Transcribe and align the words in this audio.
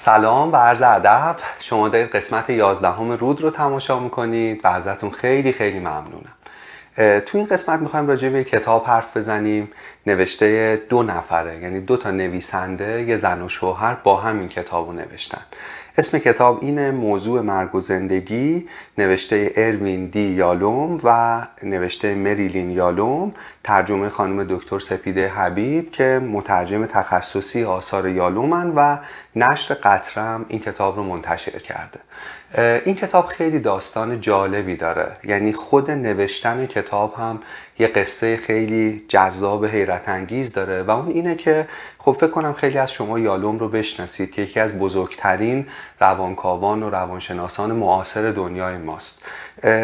سلام 0.00 0.52
و 0.52 0.56
عرض 0.56 0.82
ادب. 0.82 1.36
شما 1.60 1.88
دارید 1.88 2.10
قسمت 2.10 2.50
11 2.50 2.90
همه 2.90 3.16
رود 3.16 3.40
رو 3.40 3.50
تماشا 3.50 3.98
می‌کنید 3.98 4.64
و 4.64 4.68
ازتون 4.68 5.10
خیلی 5.10 5.52
خیلی 5.52 5.78
ممنونم. 5.78 6.37
تو 6.98 7.38
این 7.38 7.46
قسمت 7.46 7.80
می‌خوایم 7.80 8.06
راجع 8.06 8.28
به 8.28 8.44
کتاب 8.44 8.84
حرف 8.86 9.16
بزنیم. 9.16 9.70
نوشته 10.06 10.76
دو 10.88 11.02
نفره 11.02 11.58
یعنی 11.62 11.80
دو 11.80 11.96
تا 11.96 12.10
نویسنده 12.10 13.02
یه 13.02 13.16
زن 13.16 13.42
و 13.42 13.48
شوهر 13.48 13.94
با 13.94 14.16
هم 14.16 14.38
این 14.38 14.48
کتاب 14.48 14.86
رو 14.86 14.92
نوشتن. 14.92 15.42
اسم 15.98 16.18
کتاب 16.18 16.58
اینه 16.62 16.90
موضوع 16.90 17.40
مرگ 17.40 17.74
و 17.74 17.80
زندگی. 17.80 18.68
نوشته 18.98 19.52
اروین 19.56 20.06
دی 20.06 20.20
یالوم 20.20 21.00
و 21.04 21.40
نوشته 21.62 22.14
مریلین 22.14 22.70
یالوم. 22.70 23.32
ترجمه 23.64 24.08
خانم 24.08 24.44
دکتر 24.44 24.78
سپیده 24.78 25.28
حبیب 25.28 25.92
که 25.92 26.20
مترجم 26.32 26.86
تخصصی 26.86 27.64
آثار 27.64 28.08
یالومن 28.08 28.72
و 28.76 28.96
نشر 29.36 29.74
قطرم 29.74 30.46
این 30.48 30.60
کتاب 30.60 30.96
رو 30.96 31.02
منتشر 31.02 31.58
کرده. 31.58 32.00
این 32.56 32.94
کتاب 32.94 33.26
خیلی 33.26 33.58
داستان 33.58 34.20
جالبی 34.20 34.76
داره. 34.76 35.16
یعنی 35.24 35.52
خود 35.52 35.90
نوشتن 35.90 36.66
کتاب 36.66 37.14
هم 37.14 37.40
یه 37.78 37.86
قصه 37.86 38.36
خیلی 38.36 39.04
جذاب 39.08 39.66
حیرت 39.66 40.08
انگیز 40.08 40.52
داره. 40.52 40.82
و 40.82 40.90
اون 40.90 41.08
اینه 41.08 41.34
که 41.34 41.68
خب 41.98 42.12
فکر 42.12 42.30
کنم 42.30 42.52
خیلی 42.52 42.78
از 42.78 42.92
شما 42.92 43.18
یالوم 43.18 43.58
رو 43.58 43.68
بشناسید 43.68 44.32
که 44.32 44.42
یکی 44.42 44.60
از 44.60 44.78
بزرگترین 44.78 45.66
روانکاوان 46.00 46.82
و 46.82 46.90
روانشناسان 46.90 47.72
معاصر 47.72 48.30
دنیای 48.30 48.76
ماست. 48.76 49.24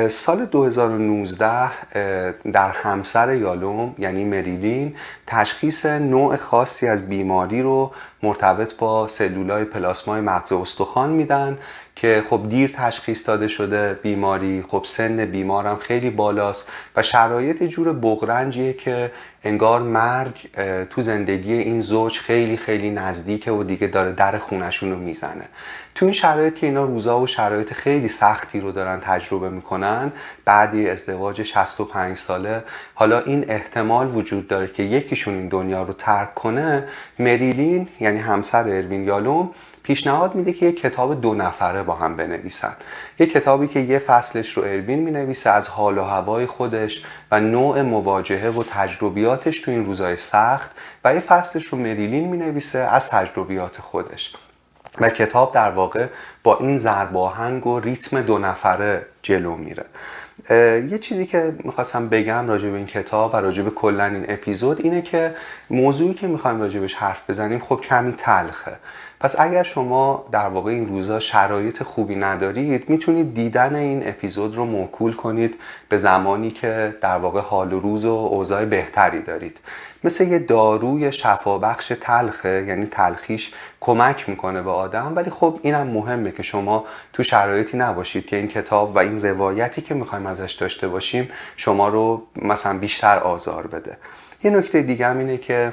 سال 0.08 0.44
2019 0.44 1.70
در 2.52 2.70
همسر 2.70 3.34
یالوم 3.34 3.94
یعنی 3.98 4.24
مریلین 4.24 4.96
تشخیص 5.26 5.86
نوع 5.86 6.36
خاصی 6.36 6.88
از 6.88 7.08
بیماری 7.08 7.62
رو 7.62 7.92
مرتبط 8.22 8.74
با 8.74 9.08
سلولای 9.08 9.64
پلاسمای 9.64 10.20
مغز 10.20 10.52
استخوان 10.52 11.10
میدن 11.10 11.58
که 11.96 12.24
خب 12.30 12.48
دیر 12.48 12.70
تشخیص 12.74 13.28
داده 13.28 13.48
شده 13.48 13.94
بیماری 14.02 14.64
خب 14.68 14.82
سن 14.86 15.24
بیمارم 15.24 15.76
خیلی 15.76 16.10
بالاست 16.10 16.72
و 16.96 17.02
شرایط 17.02 17.62
جور 17.62 17.92
بغرنجیه 17.92 18.72
که 18.72 19.10
انگار 19.44 19.82
مرگ 19.82 20.50
تو 20.90 21.00
زندگی 21.00 21.52
این 21.52 21.80
زوج 21.80 22.18
خیلی 22.18 22.56
خیلی 22.56 22.90
نزدیکه 22.90 23.50
و 23.50 23.62
دیگه 23.62 23.86
داره 23.86 24.12
در 24.12 24.38
خونشون 24.38 24.90
رو 24.90 24.98
می‌زنه. 24.98 25.44
تو 25.94 26.06
این 26.06 26.12
شرایط 26.12 26.54
که 26.54 26.66
اینا 26.66 26.84
روزا 26.84 27.20
و 27.20 27.26
شرایط 27.26 27.72
خیلی 27.72 28.08
سختی 28.08 28.60
رو 28.60 28.72
دارن 28.72 29.00
تجربه 29.00 29.50
می‌کنن 29.50 30.12
بعدی 30.44 30.90
ازدواج 30.90 31.42
65 31.42 32.16
ساله 32.16 32.62
حالا 32.94 33.20
این 33.20 33.44
احتمال 33.48 34.16
وجود 34.16 34.48
داره 34.48 34.66
که 34.66 34.82
یکیشون 34.82 35.34
این 35.34 35.48
دنیا 35.48 35.82
رو 35.82 35.92
ترک 35.92 36.34
کنه 36.34 36.88
مریلین 37.18 37.88
یعنی 38.00 38.18
همسر 38.18 38.68
اروین 38.68 39.04
یالوم 39.04 39.50
پیشنهاد 39.84 40.34
میده 40.34 40.52
که 40.52 40.66
یک 40.66 40.80
کتاب 40.80 41.20
دو 41.20 41.34
نفره 41.34 41.82
با 41.82 41.94
هم 41.94 42.16
بنویسن. 42.16 42.72
یک 43.18 43.32
کتابی 43.32 43.68
که 43.68 43.80
یه 43.80 43.98
فصلش 43.98 44.52
رو 44.52 44.62
اروین 44.62 44.98
می‌نویسه 44.98 45.50
از 45.50 45.68
حال 45.68 45.98
و 45.98 46.02
هوای 46.02 46.46
خودش 46.46 47.04
و 47.30 47.40
نوع 47.40 47.82
مواجهه 47.82 48.50
و 48.50 48.62
تجربیاتش 48.62 49.60
تو 49.60 49.70
این 49.70 49.84
روزای 49.84 50.16
سخت 50.16 50.70
و 51.04 51.14
یه 51.14 51.20
فصلش 51.20 51.66
رو 51.66 51.78
مریلین 51.78 52.28
می‌نویسه 52.28 52.78
از 52.78 53.10
تجربیات 53.10 53.80
خودش. 53.80 54.36
و 55.00 55.08
کتاب 55.08 55.52
در 55.52 55.70
واقع 55.70 56.06
با 56.42 56.58
این 56.58 56.78
ضرباهنگ 56.78 57.66
و 57.66 57.80
ریتم 57.80 58.22
دو 58.22 58.38
نفره 58.38 59.06
جلو 59.22 59.56
میره. 59.56 59.84
یه 60.90 60.98
چیزی 60.98 61.26
که 61.26 61.56
می‌خواستم 61.64 62.08
بگم 62.08 62.48
راجع 62.48 62.70
به 62.70 62.76
این 62.76 62.86
کتاب 62.86 63.34
و 63.34 63.36
راجع 63.36 63.62
به 63.62 63.70
کلا 63.70 64.04
این 64.04 64.24
اپیزود 64.28 64.80
اینه 64.80 65.02
که 65.02 65.34
موضوعی 65.70 66.14
که 66.14 66.26
می‌خوایم 66.26 66.60
راجبش 66.60 66.94
حرف 66.94 67.30
بزنیم 67.30 67.60
خب 67.60 67.80
کمی 67.80 68.12
تلخه. 68.12 68.76
پس 69.24 69.40
اگر 69.40 69.62
شما 69.62 70.26
در 70.32 70.48
واقع 70.48 70.70
این 70.70 70.88
روزا 70.88 71.20
شرایط 71.20 71.82
خوبی 71.82 72.16
ندارید 72.16 72.90
می‌تونید 72.90 73.34
دیدن 73.34 73.74
این 73.74 74.08
اپیزود 74.08 74.56
رو 74.56 74.64
موکول 74.64 75.12
کنید 75.12 75.54
به 75.88 75.96
زمانی 75.96 76.50
که 76.50 76.96
در 77.00 77.16
واقع 77.16 77.40
حال 77.40 77.72
و 77.72 77.80
روز 77.80 78.04
و 78.04 78.08
اوضاع 78.08 78.64
بهتری 78.64 79.22
دارید. 79.22 79.60
مثل 80.04 80.24
یه 80.24 80.38
داروی 80.38 81.12
شفابخش 81.12 81.92
تلخه 82.00 82.64
یعنی 82.68 82.86
تلخیش 82.86 83.52
کمک 83.80 84.28
می‌کنه 84.28 84.62
به 84.62 84.70
آدم 84.70 85.12
ولی 85.16 85.30
خب 85.30 85.60
اینم 85.62 85.86
مهمه 85.86 86.32
که 86.32 86.42
شما 86.42 86.84
تو 87.12 87.22
شرایطی 87.22 87.76
نباشید 87.76 88.26
که 88.26 88.36
این 88.36 88.48
کتاب 88.48 88.96
و 88.96 88.98
این 88.98 89.22
روایتی 89.22 89.82
که 89.82 89.94
می‌خوایم 89.94 90.26
ازش 90.26 90.52
داشته 90.52 90.88
باشیم 90.88 91.28
شما 91.56 91.88
رو 91.88 92.22
مثلا 92.36 92.78
بیشتر 92.78 93.18
آزار 93.18 93.66
بده. 93.66 93.96
یه 94.42 94.50
نکته 94.50 94.82
دیگه 94.82 95.06
هم 95.06 95.18
اینه 95.18 95.36
که 95.36 95.72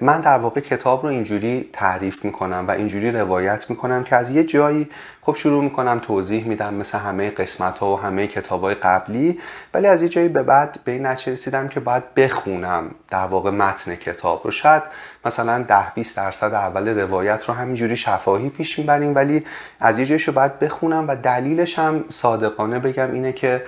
من 0.00 0.20
در 0.20 0.38
واقع 0.38 0.60
کتاب 0.60 1.02
رو 1.02 1.08
اینجوری 1.08 1.70
تعریف 1.72 2.24
می‌کنم 2.24 2.64
و 2.68 2.70
اینجوری 2.70 3.10
روایت 3.10 3.70
می‌کنم 3.70 4.04
که 4.04 4.16
از 4.16 4.30
یه 4.30 4.44
جایی 4.44 4.88
خب 5.22 5.34
شروع 5.34 5.64
می‌کنم 5.64 5.98
توضیح 5.98 6.44
میدم 6.44 6.74
مثل 6.74 6.98
همه 6.98 7.30
قسمت 7.30 7.78
ها 7.78 7.92
و 7.92 8.00
همه 8.00 8.26
کتاب 8.26 8.60
های 8.60 8.74
قبلی 8.74 9.40
ولی 9.74 9.86
از 9.86 10.02
یه 10.02 10.08
جایی 10.08 10.28
به 10.28 10.42
بعد 10.42 10.78
به 10.84 10.92
این 10.92 11.06
نتیجه 11.06 11.32
رسیدم 11.32 11.68
که 11.68 11.80
باید 11.80 12.14
بخونم 12.14 12.90
در 13.10 13.24
واقع 13.24 13.50
متن 13.50 13.94
کتاب 13.94 14.40
رو. 14.44 14.50
شاید 14.50 14.82
مثلا 15.24 15.62
ده 15.62 15.94
20 15.94 16.16
درصد 16.16 16.54
اول 16.54 16.88
روایت 16.88 17.44
رو 17.44 17.54
همینجوری 17.54 17.96
شفاهی 17.96 18.48
پیش 18.48 18.78
می‌بریم 18.78 19.14
ولی 19.14 19.44
از 19.80 19.98
یه 19.98 20.16
رو 20.16 20.32
باید 20.32 20.58
بخونم 20.58 21.08
و 21.08 21.16
دلیلش 21.16 21.78
هم 21.78 22.04
صادقانه 22.10 22.78
بگم 22.78 23.12
اینه 23.12 23.32
که 23.32 23.62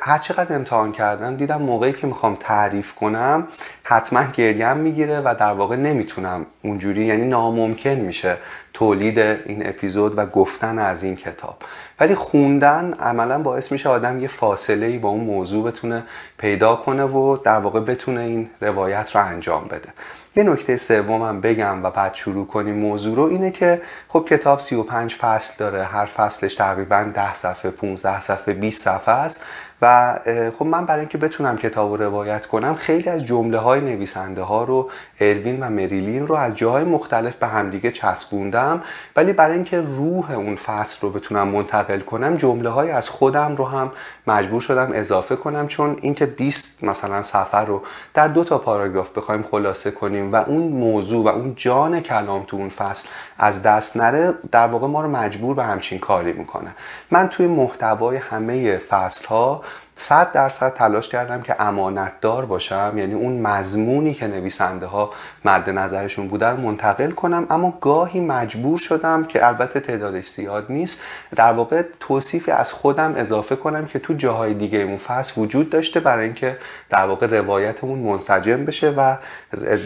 هر 0.00 0.18
چقدر 0.18 0.54
امتحان 0.54 0.92
کردم 0.92 1.36
دیدم 1.36 1.62
موقعی 1.62 1.92
که 1.92 2.06
می‌خوام 2.06 2.36
تعریف 2.40 2.94
کنم 2.94 3.46
حتما 3.82 4.24
گریم 4.32 4.76
می‌گیره 4.76 5.20
و 5.20 5.34
در 5.38 5.52
واقع 5.52 5.76
نمی‌تونم 5.76 6.46
اونجوری 6.62 7.04
یعنی 7.04 7.26
ناممکن 7.26 7.90
میشه 7.90 8.36
تولید 8.72 9.18
این 9.18 9.68
اپیزود 9.68 10.18
و 10.18 10.26
گفتن 10.26 10.78
از 10.78 11.02
این 11.02 11.16
کتاب. 11.16 11.56
ولی 12.00 12.14
خوندن 12.14 12.94
عملا 13.00 13.38
باعث 13.38 13.72
میشه 13.72 13.88
آدم 13.88 14.20
یه 14.20 14.28
فاصله 14.28 14.86
ای 14.86 14.98
با 14.98 15.08
اون 15.08 15.24
موضوع 15.24 15.70
بتونه 15.70 16.02
پیدا 16.38 16.76
کنه 16.76 17.04
و 17.04 17.36
در 17.36 17.58
واقع 17.58 17.80
بتونه 17.80 18.20
این 18.20 18.50
روایت 18.60 19.16
رو 19.16 19.26
انجام 19.26 19.64
بده. 19.64 19.88
یه 20.36 20.42
نکته 20.44 20.76
سومم 20.76 21.40
بگم 21.40 21.84
و 21.84 21.90
بعد 21.90 22.14
شروع 22.14 22.46
کنیم 22.46 22.74
موضوع 22.74 23.16
رو 23.16 23.22
اینه 23.22 23.50
که 23.50 23.82
خب 24.08 24.26
کتاب 24.28 24.60
35 24.60 25.14
فصل 25.14 25.54
داره 25.58 25.84
هر 25.84 26.06
فصلش 26.06 26.54
تقریبا 26.54 27.10
10 27.14 27.34
صفحه 27.34 27.70
15 27.70 28.20
صفحه 28.20 28.54
20 28.54 28.82
صفحه 28.82 29.14
است. 29.14 29.44
و 29.82 30.18
خب 30.58 30.66
من 30.66 30.86
برای 30.86 31.00
اینکه 31.00 31.18
بتونم 31.18 31.56
کتاب 31.56 31.90
رو 31.90 31.96
روایت 31.96 32.46
کنم 32.46 32.74
خیلی 32.74 33.10
از 33.10 33.26
جمله 33.26 33.58
های 33.58 33.80
نویسنده 33.80 34.42
ها 34.42 34.64
رو 34.64 34.90
اروین 35.20 35.60
و 35.60 35.70
مریلین 35.70 36.26
رو 36.26 36.34
از 36.34 36.56
جاهای 36.56 36.84
مختلف 36.84 37.36
به 37.36 37.46
همدیگه 37.46 37.92
چسبوندم. 37.92 38.82
ولی 39.16 39.32
برای 39.32 39.54
اینکه 39.54 39.80
روح 39.80 40.30
اون 40.30 40.56
فصل 40.56 40.98
رو 41.00 41.10
بتونم 41.10 41.48
منتقل 41.48 42.00
کنم 42.00 42.36
جمله 42.36 42.68
های 42.68 42.90
از 42.90 43.08
خودم 43.08 43.56
رو 43.56 43.64
هم 43.64 43.90
مجبور 44.26 44.60
شدم 44.60 44.90
اضافه 44.94 45.36
کنم. 45.36 45.66
چون 45.66 45.96
اینکه 46.00 46.26
20 46.26 46.84
مثلا 46.84 47.22
سفر 47.22 47.64
رو 47.64 47.82
در 48.14 48.28
دو 48.28 48.44
تا 48.44 48.58
پاراگراف 48.58 49.18
بخوایم 49.18 49.42
خلاصه 49.42 49.90
کنیم 49.90 50.32
و 50.32 50.36
اون 50.36 50.62
موضوع 50.62 51.24
و 51.24 51.28
اون 51.28 51.54
جان 51.56 52.00
کلام 52.00 52.44
تو 52.44 52.56
اون 52.56 52.68
فصل 52.68 53.08
از 53.38 53.62
دست 53.62 53.96
نره 53.96 54.34
در 54.52 54.66
واقع 54.66 54.86
ما 54.86 55.00
رو 55.00 55.08
مجبور 55.08 55.54
به 55.54 55.64
همچین 55.64 55.98
کاری 55.98 56.32
می‌کنه. 56.32 56.74
من 57.10 57.28
توی 57.28 57.46
محتوای 57.46 58.16
همه 58.16 58.76
فصل 58.78 59.26
ها 59.26 59.62
صد 60.00 60.32
درصد 60.32 60.74
تلاش 60.74 61.08
کردم 61.08 61.42
که 61.42 61.62
امانتدار 61.62 62.44
باشم 62.44 62.94
یعنی 62.96 63.14
اون 63.14 63.40
مضمونی 63.40 64.14
که 64.14 64.26
نویسنده 64.26 64.86
ها 64.86 65.10
مد 65.44 65.70
نظرشون 65.70 66.28
بوده 66.28 66.52
منتقل 66.52 67.10
کنم 67.10 67.46
اما 67.50 67.78
گاهی 67.80 68.20
مجبور 68.20 68.78
شدم 68.78 69.24
که 69.24 69.46
البته 69.46 69.80
تعدادش 69.80 70.28
زیاد 70.28 70.66
نیست 70.68 71.04
در 71.36 71.52
واقع 71.52 71.82
توصیفی 72.00 72.50
از 72.50 72.72
خودم 72.72 73.14
اضافه 73.16 73.56
کنم 73.56 73.86
که 73.86 73.98
تو 73.98 74.14
جاهای 74.14 74.54
دیگه 74.54 74.78
اون 74.78 74.96
فصل 74.96 75.40
وجود 75.40 75.70
داشته 75.70 76.00
برای 76.00 76.24
اینکه 76.24 76.58
در 76.90 77.06
واقع 77.06 77.26
روایتمون 77.26 77.98
منسجم 77.98 78.64
بشه 78.64 78.90
و 78.90 79.16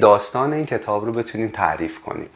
داستان 0.01 0.53
این 0.53 0.67
کتاب 0.67 1.05
رو 1.07 1.13
بتونیم 1.13 1.49
تعریف 1.49 2.01
کنیم. 2.01 2.29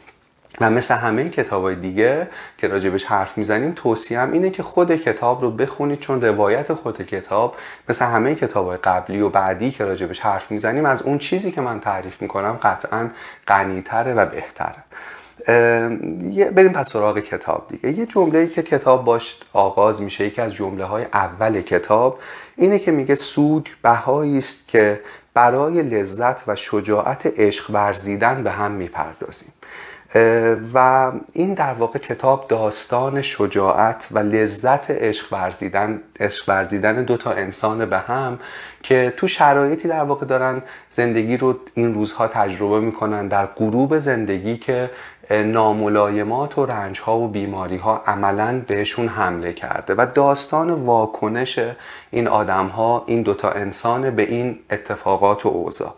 و 0.61 0.69
مثل 0.69 0.95
همه 0.95 1.29
کتاب 1.29 1.63
های 1.63 1.75
دیگه 1.75 2.27
که 2.57 2.67
راجبش 2.67 3.05
حرف 3.05 3.37
می‌زنیم 3.37 3.71
توصیم 3.71 4.31
اینه 4.31 4.49
که 4.49 4.63
خود 4.63 4.95
کتاب 4.95 5.41
رو 5.41 5.51
بخونید 5.51 5.99
چون 5.99 6.21
روایت 6.21 6.73
خود 6.73 7.01
کتاب 7.01 7.55
مثل 7.89 8.05
همه 8.05 8.35
کتاب 8.35 8.67
های 8.67 8.77
قبلی 8.77 9.21
و 9.21 9.29
بعدی 9.29 9.71
که 9.71 9.85
راجبش 9.85 10.19
حرف 10.19 10.51
می‌زنیم 10.51 10.85
از 10.85 11.01
اون 11.01 11.17
چیزی 11.17 11.51
که 11.51 11.61
من 11.61 11.79
تعریف 11.79 12.21
می‌کنم 12.21 12.59
قطعا 12.61 13.09
غنیتره 13.47 14.13
و 14.13 14.25
بهتره. 14.25 14.83
بریم 16.51 16.73
پس 16.73 16.91
سراغ 16.91 17.19
کتاب 17.19 17.67
دیگه. 17.67 17.91
یه 17.91 18.05
جمله 18.05 18.47
که 18.47 18.63
کتاب 18.63 19.03
باش 19.03 19.39
آغاز 19.53 20.01
میشه 20.01 20.25
یکی 20.25 20.41
از 20.41 20.53
جمله 20.53 20.85
های 20.85 21.05
اول 21.13 21.61
کتاب 21.61 22.19
اینه 22.55 22.79
که 22.79 22.91
میگه 22.91 23.15
سوگ 23.15 23.65
بهایی 23.81 24.37
است 24.37 24.67
که 24.67 25.01
برای 25.33 25.81
لذت 25.81 26.43
و 26.47 26.55
شجاعت 26.55 27.33
عشق 27.37 27.69
ورزیدن 27.69 28.43
به 28.43 28.51
هم 28.51 28.71
می‌پردازیم. 28.71 29.51
و 30.73 31.11
این 31.33 31.53
در 31.53 31.73
واقع 31.73 31.99
کتاب 31.99 32.45
داستان 32.47 33.21
شجاعت 33.21 34.07
و 34.11 34.19
لذت 34.19 34.91
عشق 34.91 35.33
ورزیدن 35.33 36.01
عشق 36.19 36.49
ورزیدن 36.49 37.03
دو 37.03 37.17
تا 37.17 37.31
انسان 37.31 37.85
به 37.85 37.97
هم 37.97 38.39
که 38.83 39.13
تو 39.17 39.27
شرایطی 39.27 39.87
در 39.87 40.03
واقع 40.03 40.25
دارن 40.25 40.61
زندگی 40.89 41.37
رو 41.37 41.59
این 41.73 41.93
روزها 41.93 42.27
تجربه 42.27 42.79
می‌کنن 42.79 43.27
در 43.27 43.45
غروب 43.45 43.99
زندگی 43.99 44.57
که 44.57 44.91
ناملایمات 45.31 46.57
و 46.57 46.65
رنج 46.65 46.99
ها 46.99 47.17
و 47.17 47.27
بیماری 47.27 47.77
ها 47.77 48.03
عملا 48.05 48.61
بهشون 48.67 49.07
حمله 49.07 49.53
کرده. 49.53 49.93
و 49.97 50.07
داستان 50.13 50.71
واکنش 50.71 51.59
این 52.11 52.27
آدم 52.27 52.67
ها 52.67 53.03
این 53.07 53.21
دوتا 53.21 53.49
انسان 53.49 54.11
به 54.11 54.23
این 54.23 54.59
اتفاقات 54.69 55.45
و 55.45 55.49
اوضاع. 55.49 55.93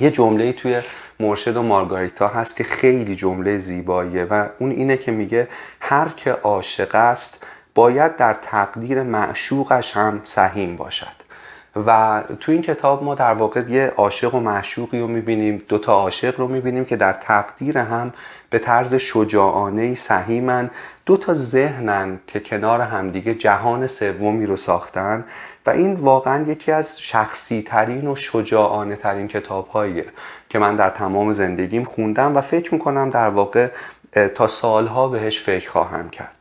یه 0.00 0.10
جمله 0.10 0.52
توی 0.52 0.82
مرشد 1.20 1.56
و 1.56 1.62
مارگاریتا 1.62 2.28
هست 2.28 2.56
که 2.56 2.64
خیلی 2.64 3.16
جمله 3.16 3.58
زیباییه 3.58 4.24
و 4.24 4.48
اون 4.58 4.70
اینه 4.70 4.96
که 4.96 5.12
میگه 5.12 5.48
هر 5.80 6.08
که 6.16 6.32
عاشق 6.32 6.94
است 6.94 7.46
باید 7.74 8.16
در 8.16 8.34
تقدیر 8.34 9.02
معشوقش 9.02 9.96
هم 9.96 10.20
سهیم 10.24 10.76
باشد. 10.76 11.28
و 11.86 12.22
تو 12.40 12.52
این 12.52 12.62
کتاب 12.62 13.04
ما 13.04 13.14
در 13.14 13.34
واقع 13.34 13.62
یه 13.68 13.92
عاشق 13.96 14.34
و 14.34 14.40
معشوقی 14.40 15.00
رو 15.00 15.06
می‌بینیم 15.06 15.62
دو 15.68 15.78
تا 15.78 15.92
عاشق 15.92 16.40
رو 16.40 16.48
می‌بینیم 16.48 16.84
که 16.84 16.96
در 16.96 17.12
تقدیر 17.12 17.78
هم 17.78 18.12
به 18.50 18.58
طرز 18.58 18.94
شجاعانه 18.94 19.94
سهیمن 19.94 20.70
دو 21.06 21.16
تا 21.16 21.34
ذهنن 21.34 22.20
که 22.26 22.40
کنار 22.40 22.80
همدیگه 22.80 23.34
جهان 23.34 23.86
سومی 23.86 24.46
رو 24.46 24.56
ساختن 24.56 25.24
و 25.66 25.70
این 25.70 25.94
واقعا 25.94 26.44
یکی 26.46 26.72
از 26.72 27.00
شخصی 27.00 27.62
ترین 27.62 28.06
و 28.06 28.16
شجاعانه 28.16 28.96
ترین 28.96 29.28
کتاب 29.28 29.68
هاییه 29.68 30.06
که 30.48 30.58
من 30.58 30.76
در 30.76 30.90
تمام 30.90 31.32
زندگیم 31.32 31.84
خوندم 31.84 32.36
و 32.36 32.40
فکر 32.40 32.74
می‌کنم 32.74 33.10
در 33.10 33.28
واقع 33.28 33.68
تا 34.34 34.46
سالها 34.46 35.08
بهش 35.08 35.42
فکر 35.42 35.70
خواهم 35.70 36.10
کرد. 36.10 36.36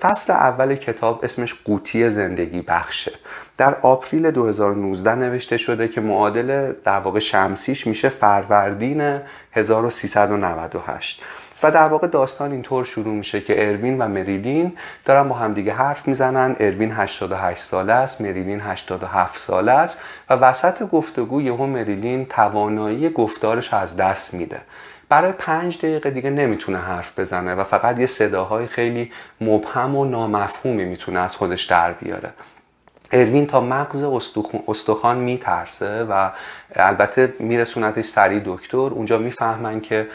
فصل 0.00 0.32
اول 0.32 0.74
کتاب 0.74 1.20
اسمش 1.24 1.54
قوطی 1.64 2.10
زندگی 2.10 2.62
بخشه. 2.62 3.12
در 3.58 3.74
آپریل 3.74 4.30
2019 4.30 5.14
نوشته 5.14 5.56
شده 5.56 5.88
که 5.88 6.00
معادل 6.00 6.72
در 6.84 6.98
واقع 6.98 7.18
شمسیش 7.18 7.86
میشه 7.86 8.08
فروردین 8.08 9.20
1398 9.52 11.22
و 11.62 11.70
در 11.70 11.88
واقع 11.88 12.06
داستان 12.06 12.52
اینطور 12.52 12.84
شروع 12.84 13.14
میشه 13.14 13.40
که 13.40 13.68
اروین 13.68 13.98
و 13.98 14.08
مریلین 14.08 14.72
دارن 15.04 15.28
با 15.28 15.34
همدیگه 15.34 15.72
حرف 15.72 16.08
می‌زنن. 16.08 16.56
اروین 16.60 16.92
88 16.92 17.62
ساله 17.62 17.92
است 17.92 18.20
مریلین 18.20 18.60
87 18.60 19.38
ساله 19.38 19.72
است 19.72 20.02
و 20.30 20.34
وسط 20.34 20.88
گفتگو 20.88 21.42
یهو 21.42 21.66
مریلین 21.66 22.26
توانایی 22.26 23.10
گفتارش 23.10 23.74
از 23.74 23.96
دست 23.96 24.34
میده. 24.34 24.60
برای 25.08 25.32
پنج 25.32 25.78
دقیقه 25.78 26.10
دیگه 26.10 26.30
نمی‌تونه 26.30 26.78
حرف 26.78 27.18
بزنه 27.18 27.54
و 27.54 27.64
فقط 27.64 27.98
یه 28.00 28.06
صداهای 28.06 28.66
خیلی 28.66 29.12
مبهم 29.40 29.96
و 29.96 30.04
نامفهومی 30.04 30.84
می‌تونه 30.84 31.20
از 31.20 31.36
خودش 31.36 31.64
در 31.64 31.92
بیاره. 31.92 32.32
اروین 33.12 33.46
تا 33.46 33.60
مغز 33.60 34.04
استخوان 34.68 35.18
میترسه 35.18 36.04
و 36.04 36.30
البته 36.76 37.34
میرسونتش 37.38 38.04
سریع 38.04 38.42
دکتر. 38.44 38.76
اونجا 38.76 39.18
می‌فهمن 39.18 39.80
که 39.80 40.08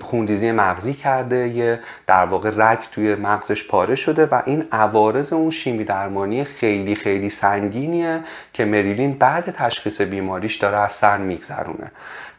خوندیزی 0.00 0.52
مغزی 0.52 0.94
کرده 0.94 1.48
یه 1.48 1.80
در 2.06 2.24
واقع 2.24 2.50
رگ 2.56 2.78
توی 2.92 3.14
مغزش 3.14 3.68
پاره 3.68 3.94
شده 3.94 4.26
و 4.26 4.42
این 4.46 4.66
عوارض 4.72 5.32
اون 5.32 5.50
شیمی 5.50 5.84
درمانی 5.84 6.44
خیلی 6.44 6.94
خیلی 6.94 7.30
سنگینیه 7.30 8.20
که 8.52 8.64
مریلین 8.64 9.12
بعد 9.12 9.50
تشخیص 9.50 10.00
بیماریش 10.00 10.56
داره 10.56 10.76
از 10.76 10.92
سر 10.92 11.16
میگذرونه. 11.16 11.92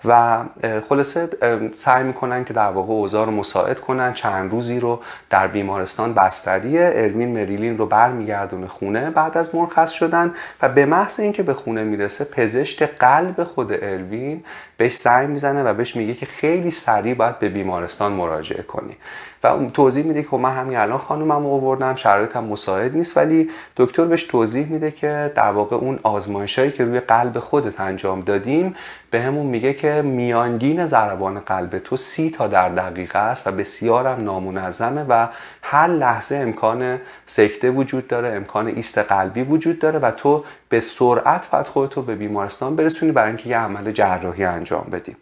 و 0.08 0.44
خلاصه 0.90 1.30
سعی 1.76 2.04
می‌کنن 2.04 2.44
که 2.44 2.54
در 2.54 2.72
واقع 2.72 2.94
اوضاع 2.94 3.26
رو 3.26 3.32
مساعد 3.32 3.80
کنن. 3.80 4.14
چند 4.14 4.52
روزی 4.52 4.80
رو 4.80 5.02
در 5.30 5.48
بیمارستان 5.48 6.14
بستریه 6.14 6.92
اروین 6.94 7.34
مریلین 7.34 7.78
رو 7.78 7.86
برمیگردونه 7.86 8.68
خونه. 8.68 9.10
بعد 9.10 9.38
از 9.38 9.56
مرخص 9.56 9.92
شدن 9.92 10.34
و 10.62 10.70
به 10.70 10.86
محض 10.86 11.20
اینکه 11.20 11.44
به 11.44 11.54
خونه 11.54 11.84
می‌رسه 11.84 12.26
پزشک 12.26 12.84
قلب 12.84 13.44
خود 13.44 13.72
اروین 13.72 14.44
بهش 14.78 14.94
سعی 14.94 15.28
می‌زنه 15.28 15.64
و 15.64 15.74
بهش 15.74 15.96
میگه 15.96 16.14
که 16.14 16.26
خیلی 16.26 16.72
سریع 16.72 17.14
باید 17.14 17.40
به 17.40 17.50
بیمارستان 17.50 18.12
مراجعه 18.12 18.64
کنی. 18.64 18.98
و 19.44 19.66
توضیح 19.74 20.06
میده 20.06 20.22
که 20.22 20.28
خب 20.28 20.38
من 20.38 20.56
همین 20.56 20.78
الان 20.78 20.98
خانومم 20.98 21.44
رو 21.44 21.50
آوردم 21.50 21.96
شرایطم 21.96 22.44
مساعد 22.44 22.98
نیست 22.98 23.18
ولی 23.18 23.50
دکتر 23.78 24.06
بهش 24.06 24.24
توضیح 24.24 24.68
میده 24.68 24.92
که 24.92 25.32
در 25.36 25.52
واقع 25.52 25.76
اون 25.76 26.00
آزمایشایی 26.04 26.72
که 26.72 26.86
روی 26.86 27.00
قلب 27.00 27.40
خودت 27.40 27.80
انجام 27.80 28.22
دادیم 28.22 28.76
به 29.12 29.22
همون 29.22 29.46
میگه 29.46 29.74
که 29.74 30.02
میانگین 30.02 30.86
ضربان 30.86 31.40
قلب 31.40 31.80
تو 31.80 31.98
سی 31.98 32.30
تا 32.30 32.48
در 32.48 32.70
دقیقه 32.70 33.20
است 33.20 33.48
و 33.48 33.52
بسیارم 33.52 34.24
نامنظمه 34.24 35.06
و 35.10 35.28
هر 35.62 35.88
لحظه 35.88 36.36
امکان 36.36 37.00
سکته 37.26 37.72
وجود 37.72 38.08
داره 38.08 38.36
امکان 38.36 38.68
ایست 38.68 38.98
قلبی 38.98 39.44
وجود 39.44 39.80
داره 39.80 40.00
و 40.00 40.12
تو 40.12 40.44
به 40.70 40.80
سرعت 40.80 41.50
باید 41.50 41.68
خودتو 41.68 42.02
به 42.02 42.16
بیمارستان 42.16 42.76
برسونی 42.76 43.12
برای 43.12 43.28
اینکه 43.28 43.50
یه 43.50 43.58
عمل 43.58 43.92
جراحی 43.92 44.44
انجام 44.44 44.88
بدی. 44.92 45.16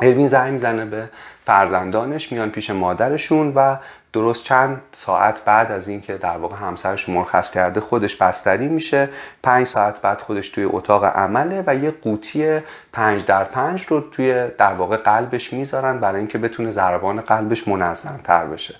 اروین 0.00 0.28
زنگ 0.28 0.52
می‌زنه 0.52 0.84
به 0.84 1.08
فرزندانش 1.46 2.32
میان 2.32 2.50
پیش 2.50 2.70
مادرشون 2.70 3.52
و 3.54 3.76
درست 4.12 4.44
چند 4.44 4.80
ساعت 4.92 5.44
بعد 5.44 5.72
از 5.72 5.88
اینکه 5.88 6.16
در 6.16 6.36
واقع 6.36 6.56
همسرش 6.56 7.08
مرخص 7.08 7.50
کرده 7.50 7.80
خودش 7.80 8.16
بستری 8.16 8.68
میشه. 8.68 9.08
پنج 9.42 9.66
ساعت 9.66 10.00
بعد 10.00 10.20
خودش 10.20 10.48
توی 10.48 10.64
اتاق 10.64 11.04
عمله 11.04 11.64
و 11.66 11.74
یه 11.74 11.90
قوطی 11.90 12.60
پنج 12.92 13.24
در 13.24 13.44
پنج 13.44 13.86
رو 13.86 14.00
توی 14.00 14.48
در 14.58 14.72
واقع 14.72 14.96
قلبش 14.96 15.52
می‌ذارن 15.52 15.98
برای 15.98 16.18
اینکه 16.18 16.38
بتونه 16.38 16.70
ضربان 16.70 17.20
قلبش 17.20 17.68
منظم 17.68 18.20
تر 18.24 18.44
بشه. 18.44 18.74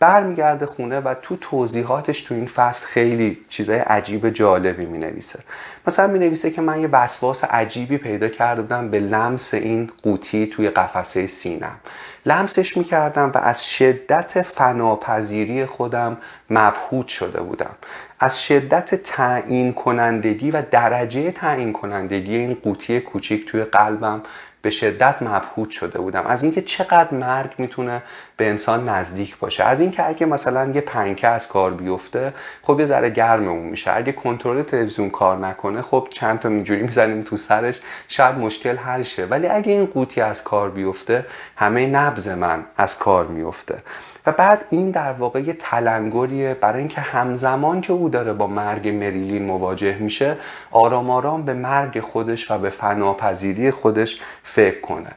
برمیگرده 0.00 0.66
خونه 0.66 1.00
و 1.00 1.14
تو 1.22 1.36
توضیحاتش 1.36 2.22
تو 2.22 2.34
این 2.34 2.46
فصل 2.46 2.86
خیلی 2.86 3.38
چیزای 3.48 3.78
عجیب 3.78 4.30
جالبی 4.30 4.86
می 4.86 4.98
نویسه 4.98 5.38
مثلا 5.86 6.06
می 6.06 6.18
نویسه 6.18 6.50
که 6.50 6.62
من 6.62 6.80
یه 6.80 6.88
وسواس 6.88 7.44
عجیبی 7.44 7.98
پیدا 7.98 8.28
کرده 8.28 8.62
بودم 8.62 8.90
به 8.90 9.00
لمس 9.00 9.54
این 9.54 9.90
قوطی 10.02 10.46
توی 10.46 10.70
قفسه 10.70 11.26
سینم. 11.26 11.80
لمسش 12.26 12.76
می 12.76 12.84
کردم 12.84 13.30
و 13.34 13.38
از 13.38 13.66
شدت 13.66 14.42
فناپذیری 14.42 15.66
خودم 15.66 16.16
مبهوت 16.50 17.08
شده 17.08 17.40
بودم. 17.40 17.74
از 18.20 18.42
شدت 18.42 18.94
تعیین 18.94 19.72
کنندگی 19.72 20.50
و 20.50 20.62
درجه 20.70 21.30
تعیین 21.30 21.72
کنندگی 21.72 22.36
این 22.36 22.54
قوطی 22.54 23.00
کوچیک 23.00 23.46
توی 23.46 23.64
قلبم 23.64 24.22
به 24.62 24.70
شدت 24.70 25.22
مبهوت 25.22 25.70
شده 25.70 25.98
بودم. 25.98 26.26
از 26.26 26.42
اینکه 26.42 26.62
چقدر 26.62 27.14
مرگ 27.14 27.50
می‌تونه 27.58 28.02
به 28.40 28.48
انسان 28.48 28.88
نزدیک 28.88 29.38
باشه. 29.38 29.64
از 29.64 29.80
اینکه 29.80 30.08
اگه 30.08 30.26
مثلا 30.26 30.70
یه 30.70 30.80
پنکه 30.80 31.28
از 31.28 31.48
کار 31.48 31.70
بیفته 31.70 32.34
خب 32.62 32.80
یه 32.80 32.86
ذره 32.86 33.10
گرم 33.10 33.48
اون 33.48 33.66
میشه. 33.66 33.96
اگه 33.96 34.12
کنترل 34.12 34.62
تلویزیون 34.62 35.10
کار 35.10 35.36
نکنه 35.38 35.82
خب 35.82 36.08
چند 36.10 36.38
تا 36.38 36.48
اینجوری 36.48 36.82
می‌زنیم 36.82 37.22
تو 37.22 37.36
سرش 37.36 37.80
شاید 38.08 38.38
مشکل 38.38 38.76
حل 38.76 39.02
شه. 39.02 39.26
ولی 39.26 39.46
اگه 39.46 39.72
این 39.72 39.86
قوطی 39.86 40.20
از 40.20 40.44
کار 40.44 40.70
بیفته 40.70 41.26
همه 41.56 41.86
نبز 41.86 42.28
من 42.28 42.64
از 42.76 42.98
کار 42.98 43.26
میفته 43.26 43.82
و 44.26 44.32
بعد 44.32 44.64
این 44.70 44.90
در 44.90 45.12
واقع 45.12 45.40
یه 45.40 45.52
تلنگریه. 45.52 46.54
برای 46.54 46.78
اینکه 46.78 47.00
همزمان 47.00 47.80
که 47.80 47.92
او 47.92 48.08
داره 48.08 48.32
با 48.32 48.46
مرگ 48.46 48.88
مریلین 48.88 49.44
مواجه 49.44 49.96
میشه 49.98 50.36
آرام 50.70 51.10
آرام 51.10 51.42
به 51.42 51.54
مرگ 51.54 52.00
خودش 52.00 52.50
و 52.50 52.58
به 52.58 52.70
فناپذیری 52.70 53.70
خودش 53.70 54.20
فکر 54.42 54.80
کنه. 54.80 55.10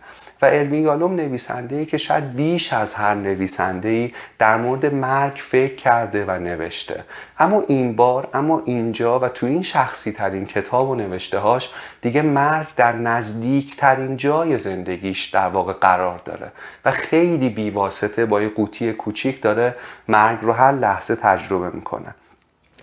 و 0.44 0.46
اروین 0.46 0.84
یالوم 0.84 1.16
نویسنده 1.16 1.86
که 1.86 1.98
شاید 1.98 2.36
بیش 2.36 2.74
از 2.74 2.94
هر 2.94 3.14
نویسنده 3.14 3.90
ای 3.90 4.12
در 4.40 4.58
مورد 4.58 4.94
مرگ 4.94 5.34
فکر 5.38 5.76
کرده 5.76 6.26
و 6.26 6.32
نوشته. 6.32 7.04
اما 7.40 7.64
این 7.68 7.96
بار 7.96 8.28
اما 8.34 8.62
اینجا 8.66 9.20
و 9.20 9.28
تو 9.28 9.46
این 9.46 9.62
شخصی 9.62 10.12
ترین 10.12 10.46
کتاب 10.46 10.90
و 10.90 10.96
نوشته 10.96 11.40
هاش 11.40 11.70
دیگه 12.02 12.22
مرگ 12.22 12.68
در 12.76 12.96
نزدیک 12.96 13.76
ترین 13.76 14.18
جای 14.18 14.58
زندگیش 14.58 15.26
در 15.26 15.48
واقع 15.48 15.74
قرار 15.74 16.22
داره 16.26 16.52
و 16.86 16.92
خیلی 16.92 17.50
بیواسطه 17.50 18.26
با 18.26 18.42
یه 18.42 18.50
قوطی 18.50 18.94
کوچیک 18.94 19.42
داره 19.42 19.76
مرگ 20.08 20.40
رو 20.42 20.52
هر 20.52 20.72
لحظه 20.72 21.16
تجربه 21.16 21.70
می‌کنه. 21.70 22.16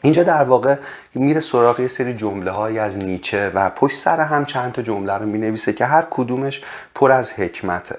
اینجا 0.03 0.23
در 0.23 0.43
واقع 0.43 0.77
میره 1.15 1.41
سراغ 1.41 1.81
یه 1.81 1.89
سری 1.89 2.15
جمله 2.15 2.51
های 2.51 2.79
از 2.79 2.99
نیچه 2.99 3.51
و 3.55 3.71
پشت 3.71 3.97
سر 3.97 4.21
هم 4.21 4.45
چند 4.45 4.73
تا 4.73 4.83
جمله 4.83 5.13
رو 5.13 5.27
می‌نویسه 5.27 5.73
که 5.73 5.85
هر 5.85 6.05
کدومش 6.11 6.63
پر 6.95 7.13
از 7.13 7.33
حکمته. 7.33 7.97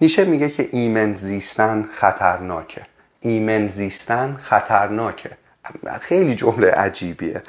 نیچه 0.00 0.24
میگه 0.24 0.50
که 0.50 0.68
ایمن 0.72 1.14
زیستن 1.14 1.88
خطرناکه. 1.92 2.82
ایمن 3.20 3.68
زیستن 3.68 4.38
خطرناکه. 4.42 5.30
خیلی 6.00 6.34
جمله 6.34 6.70
عجیبیه. 6.70 7.42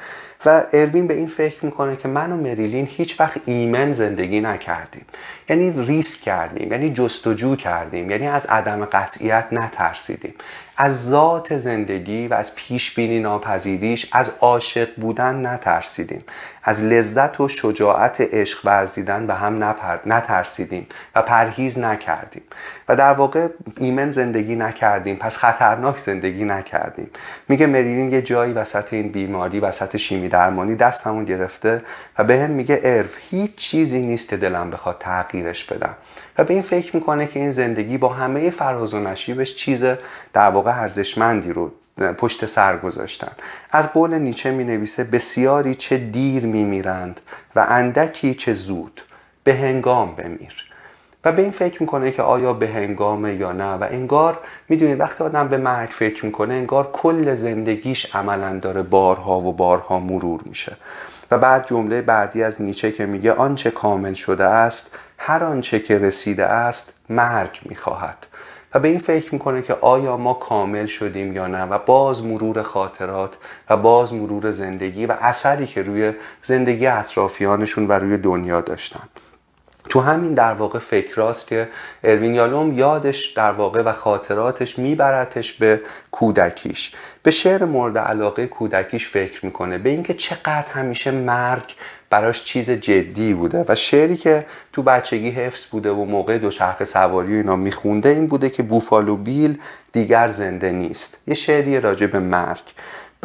و 0.46 0.62
اروین 0.72 1.06
به 1.06 1.14
این 1.14 1.26
فکر 1.26 1.64
می‌کنه 1.64 1.96
که 1.96 2.08
من 2.08 2.32
و 2.32 2.36
مریلین 2.36 2.86
هیچ 2.90 3.20
وقت 3.20 3.40
ایمن 3.44 3.92
زندگی 3.92 4.40
نکردیم. 4.40 5.04
یعنی 5.48 5.86
ریسک 5.86 6.20
کردیم 6.20 6.72
یعنی 6.72 6.90
جستجو 6.92 7.56
کردیم 7.56 8.10
یعنی 8.10 8.28
از 8.28 8.46
عدم 8.46 8.84
قطعیت 8.84 9.46
نترسیدیم. 9.52 10.34
از 10.76 11.08
ذات 11.08 11.56
زندگی 11.56 12.28
و 12.28 12.34
از 12.34 12.54
پیش 12.54 12.94
بینی 12.94 13.20
ناپذیریش 13.20 14.08
از 14.12 14.38
عاشق 14.40 14.88
بودن 14.96 15.46
نترسیدیم. 15.46 16.24
از 16.68 16.82
لذت 16.82 17.40
و 17.40 17.48
شجاعت 17.48 18.20
عشق 18.20 18.60
ورزیدن 18.64 19.26
به 19.26 19.34
هم 19.34 19.64
نپر... 19.64 19.98
نترسیدیم 20.06 20.86
و 21.14 21.22
پرهیز 21.22 21.78
نکردیم. 21.78 22.42
و 22.88 22.96
در 22.96 23.12
واقع 23.12 23.48
ایمن 23.76 24.10
زندگی 24.10 24.56
نکردیم 24.56 25.16
پس 25.16 25.36
خطرناک 25.36 25.98
زندگی 25.98 26.44
نکردیم. 26.44 27.10
میگه 27.48 27.66
مریلین 27.66 28.10
یه 28.12 28.22
جایی 28.22 28.52
وسط 28.52 28.92
این 28.92 29.08
بیماری 29.08 29.60
وسط 29.60 29.96
شیمی 29.96 30.28
درمانی 30.28 30.74
دستمون 30.74 31.24
گرفته 31.24 31.82
و 32.18 32.24
به 32.24 32.38
هم 32.38 32.50
میگه 32.50 32.80
ارف 32.82 33.16
هیچ 33.30 33.54
چیزی 33.56 34.00
نیست 34.00 34.28
که 34.28 34.36
دلم 34.36 34.70
بخواد 34.70 34.96
تغییرش 35.00 35.64
بدم. 35.64 35.94
و 36.38 36.44
به 36.44 36.54
این 36.54 36.62
فکر 36.62 36.96
می‌کنه 36.96 37.26
که 37.26 37.40
این 37.40 37.50
زندگی 37.50 37.98
با 37.98 38.08
همه 38.08 38.50
فراز 38.50 38.94
و 38.94 39.00
نشیبش 39.00 39.54
چیز 39.54 39.84
در 40.32 40.50
واقع 40.50 40.80
ارزشمندی 40.80 41.52
رو 41.52 41.72
پشت 42.18 42.46
سر 42.46 42.76
گذاشتن. 42.76 43.32
از 43.70 43.92
قول 43.92 44.14
نیچه 44.14 44.50
می 44.50 44.64
نویسه 44.64 45.04
بسیاری 45.04 45.74
چه 45.74 45.96
دیر 45.96 46.46
می 46.46 46.64
میرند 46.64 47.20
و 47.56 47.66
اندکی 47.68 48.34
چه 48.34 48.52
زود 48.52 49.00
به 49.44 49.54
هنگام 49.54 50.14
بمیر. 50.14 50.64
و 51.24 51.32
به 51.32 51.42
این 51.42 51.50
فکر 51.50 51.82
می‌کنه 51.82 52.10
که 52.10 52.22
آیا 52.22 52.52
به 52.52 52.68
هنگامه 52.68 53.34
یا 53.34 53.52
نه؟ 53.52 53.74
و 53.74 53.86
انگار 53.90 54.38
می‌دونید 54.68 55.00
وقتی 55.00 55.24
آدم 55.24 55.48
به 55.48 55.56
مرگ 55.56 55.88
فکر 55.88 56.26
می‌کنه 56.26 56.54
انگار 56.54 56.90
کل 56.92 57.34
زندگیش 57.34 58.14
عملا 58.14 58.58
داره 58.58 58.82
بارها 58.82 59.40
و 59.40 59.52
بارها 59.52 60.00
مرور 60.00 60.40
میشه. 60.44 60.76
و 61.30 61.38
بعد 61.38 61.66
جمله 61.66 62.02
بعدی 62.02 62.42
از 62.42 62.62
نیچه 62.62 62.92
که 62.92 63.06
میگه 63.06 63.32
آنچه 63.32 63.70
کامل 63.70 64.12
شده 64.12 64.44
است 64.44 64.98
هر 65.18 65.44
آنچه 65.44 65.80
که 65.80 65.98
رسیده 65.98 66.46
است 66.46 67.00
مرگ 67.08 67.60
می‌خواهد. 67.62 68.26
و 68.76 68.78
به 68.78 68.88
این 68.88 68.98
فکر 68.98 69.34
می‌کنه 69.34 69.62
که 69.62 69.76
آیا 69.80 70.16
ما 70.16 70.34
کامل 70.34 70.86
شدیم 70.86 71.32
یا 71.32 71.46
نه 71.46 71.62
و 71.62 71.78
باز 71.78 72.24
مرور 72.24 72.62
خاطرات 72.62 73.36
و 73.70 73.76
باز 73.76 74.14
مرور 74.14 74.50
زندگی 74.50 75.06
و 75.06 75.14
اثری 75.20 75.66
که 75.66 75.82
روی 75.82 76.12
زندگی 76.42 76.86
اطرافیانشون 76.86 77.86
و 77.86 77.92
روی 77.92 78.16
دنیا 78.16 78.60
داشتن. 78.60 79.08
تو 79.88 80.00
همین 80.00 80.34
در 80.34 80.52
واقع 80.52 80.78
فکراست 80.78 81.48
که 81.48 81.68
اروین 82.04 82.34
یالوم 82.34 82.72
یادش 82.72 83.32
در 83.32 83.52
واقع 83.52 83.82
و 83.82 83.92
خاطراتش 83.92 84.78
میبرتش 84.78 85.52
به 85.52 85.80
کودکیش. 86.10 86.92
به 87.22 87.30
شعر 87.30 87.64
مورد 87.64 87.98
علاقه 87.98 88.46
کودکیش 88.46 89.08
فکر 89.08 89.46
می‌کنه 89.46 89.78
به 89.78 89.90
اینکه 89.90 90.14
چقدر 90.14 90.66
همیشه 90.72 91.10
مرگ 91.10 91.74
براش 92.10 92.44
چیز 92.44 92.70
جدی 92.70 93.34
بوده. 93.34 93.64
و 93.68 93.74
شعری 93.74 94.16
که 94.16 94.46
تو 94.72 94.82
بچگی 94.82 95.30
حفظ 95.30 95.66
بوده 95.66 95.90
و 95.90 96.04
موقع 96.04 96.38
دوچرخه 96.38 96.84
سواری 96.84 97.34
و 97.34 97.36
اینا 97.36 97.56
میخونده 97.56 98.08
این 98.08 98.26
بوده 98.26 98.50
که 98.50 98.62
بوفالو 98.62 99.16
بیل 99.16 99.58
دیگر 99.92 100.28
زنده 100.28 100.70
نیست. 100.70 101.28
یه 101.28 101.34
شعری 101.34 101.80
راجع 101.80 102.06
به 102.06 102.18
مرگ. 102.18 102.62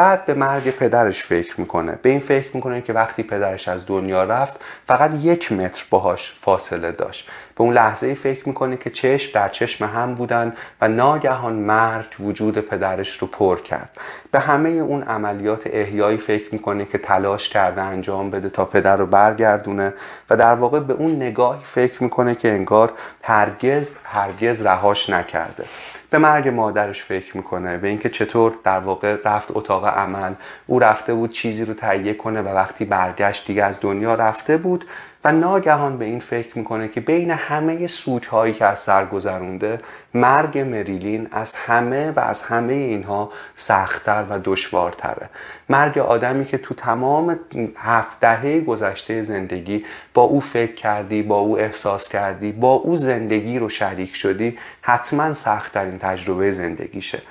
بعد 0.02 0.26
به 0.26 0.34
مرگ 0.34 0.72
پدرش 0.72 1.24
فکر 1.24 1.60
می‌کنه. 1.60 2.00
به 2.02 2.10
این 2.10 2.20
فکر 2.20 2.50
می‌کنه 2.54 2.82
که 2.82 2.94
وقتی 2.94 3.24
پدرش 3.24 3.68
از 3.68 3.88
دنیا 3.88 4.24
رفت 4.24 4.60
فقط 4.88 5.12
یک 5.22 5.52
متر 5.52 5.86
باهاش 5.90 6.34
فاصله 6.42 6.92
داشت. 6.92 7.30
به 7.56 7.62
اون 7.64 7.74
لحظه 7.74 8.14
فکر 8.14 8.48
می‌کنه 8.48 8.78
که 8.78 8.90
چشم 8.90 9.32
در 9.34 9.50
چشم 9.50 9.86
هم 9.86 10.16
بودن 10.16 10.54
و 10.82 10.88
ناگهان 10.88 11.54
مرگ 11.54 12.06
وجود 12.20 12.60
پدرش 12.60 13.18
رو 13.18 13.28
پر 13.28 13.62
کرد. 13.62 13.90
به 14.32 14.40
همه 14.40 14.70
اون 14.70 15.04
عملیات 15.04 15.62
احیایی 15.66 16.18
فکر 16.18 16.54
می‌کنه 16.54 16.86
که 16.86 16.98
تلاش 16.98 17.50
کرده 17.50 17.82
انجام 17.82 18.30
بده 18.30 18.50
تا 18.50 18.66
پدر 18.66 18.98
رو 18.98 19.06
برگردونه 19.06 19.94
و 20.30 20.38
در 20.38 20.56
واقع 20.56 20.80
به 20.80 20.94
اون 20.94 21.16
نگاهی 21.16 21.64
فکر 21.64 22.04
می‌کنه 22.04 22.36
که 22.36 22.50
انگار 22.50 22.94
هرگز 23.24 23.96
هرگز 24.04 24.62
رهاش 24.62 25.10
نکرده. 25.10 25.66
به 26.12 26.18
مرگ 26.18 26.48
مادرش 26.48 27.04
فکر 27.04 27.38
می‌کنه 27.38 27.78
به 27.78 27.88
اینکه 27.88 28.10
چطور 28.10 28.54
در 28.64 28.80
واقع 28.80 29.18
رفت 29.26 29.48
اتاق 29.56 29.86
عمل. 29.86 30.34
او 30.68 30.80
رفته 30.80 31.14
بود 31.14 31.32
چیزی 31.32 31.66
رو 31.66 31.74
تهیه 31.74 32.14
کنه 32.14 32.42
و 32.42 32.48
وقتی 32.48 32.86
برگشت 32.86 33.48
دیگه 33.48 33.64
از 33.64 33.80
دنیا 33.82 34.16
رفته 34.16 34.58
بود. 34.58 34.86
و 35.24 35.32
ناگهان 35.32 35.98
به 35.98 36.06
این 36.06 36.20
فکر 36.20 36.58
می‌کنه 36.58 36.88
که 36.88 37.02
بین 37.02 37.32
همه 37.32 37.88
سوچهایی 37.88 38.54
که 38.54 38.66
از 38.66 38.80
سر 38.80 39.06
گذرونده 39.06 39.80
مرگ 40.14 40.58
مریلین 40.60 41.28
از 41.32 41.56
همه 41.56 42.12
و 42.12 42.20
از 42.20 42.42
همه 42.42 42.74
اینها 42.74 43.32
سختتر 43.56 44.26
و 44.30 44.40
دشوارتره. 44.44 45.30
مرگ 45.70 45.98
آدمی 45.98 46.46
که 46.46 46.58
تو 46.58 46.74
تمام 46.74 47.40
هفت 47.78 48.20
دهه 48.20 48.62
گذشته 48.62 49.22
زندگی 49.22 49.86
با 50.14 50.22
او 50.22 50.40
فکر 50.40 50.76
کردی 50.76 51.24
با 51.24 51.36
او 51.36 51.60
احساس 51.60 52.10
کردی 52.10 52.52
با 52.52 52.74
او 52.74 52.96
زندگی 52.96 53.60
رو 53.60 53.70
شریک 53.70 54.16
شدی 54.16 54.58
حتما 54.82 55.34
سختترین 55.34 55.98
تجربه 55.98 56.52
زندگیشه. 56.52 57.22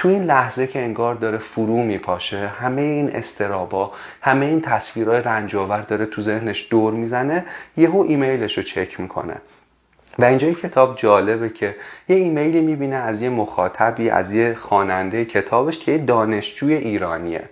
تو 0.00 0.08
این 0.08 0.22
لحظه 0.22 0.66
که 0.66 0.78
انگار 0.78 1.14
داره 1.14 1.38
فرو 1.38 1.82
میپاشه 1.82 2.48
همه 2.48 2.82
این 2.82 3.10
استرابا 3.10 3.92
همه 4.20 4.46
این 4.46 4.60
تصویرهای 4.60 5.20
رنجاور 5.20 5.80
داره 5.80 6.06
تو 6.06 6.20
ذهنش 6.20 6.66
دور 6.70 6.92
می‌زنه 6.92 7.44
یهو 7.76 8.04
ایمیلش 8.08 8.56
رو 8.56 8.62
چک 8.62 9.00
می‌کنه. 9.00 9.36
و 10.18 10.24
اینجا 10.24 10.48
یه 10.48 10.54
کتاب 10.54 10.96
جالبه 10.96 11.48
که 11.48 11.76
یه 12.08 12.16
ایمیلی 12.16 12.60
می‌بینه 12.60 12.96
از 12.96 13.22
یه 13.22 13.28
مخاطبی 13.28 14.10
از 14.10 14.32
یه 14.32 14.54
خواننده 14.54 15.24
کتابش 15.24 15.78
که 15.78 15.92
یه 15.92 15.98
دانشجوی 15.98 16.74
ایرانیه. 16.74 17.48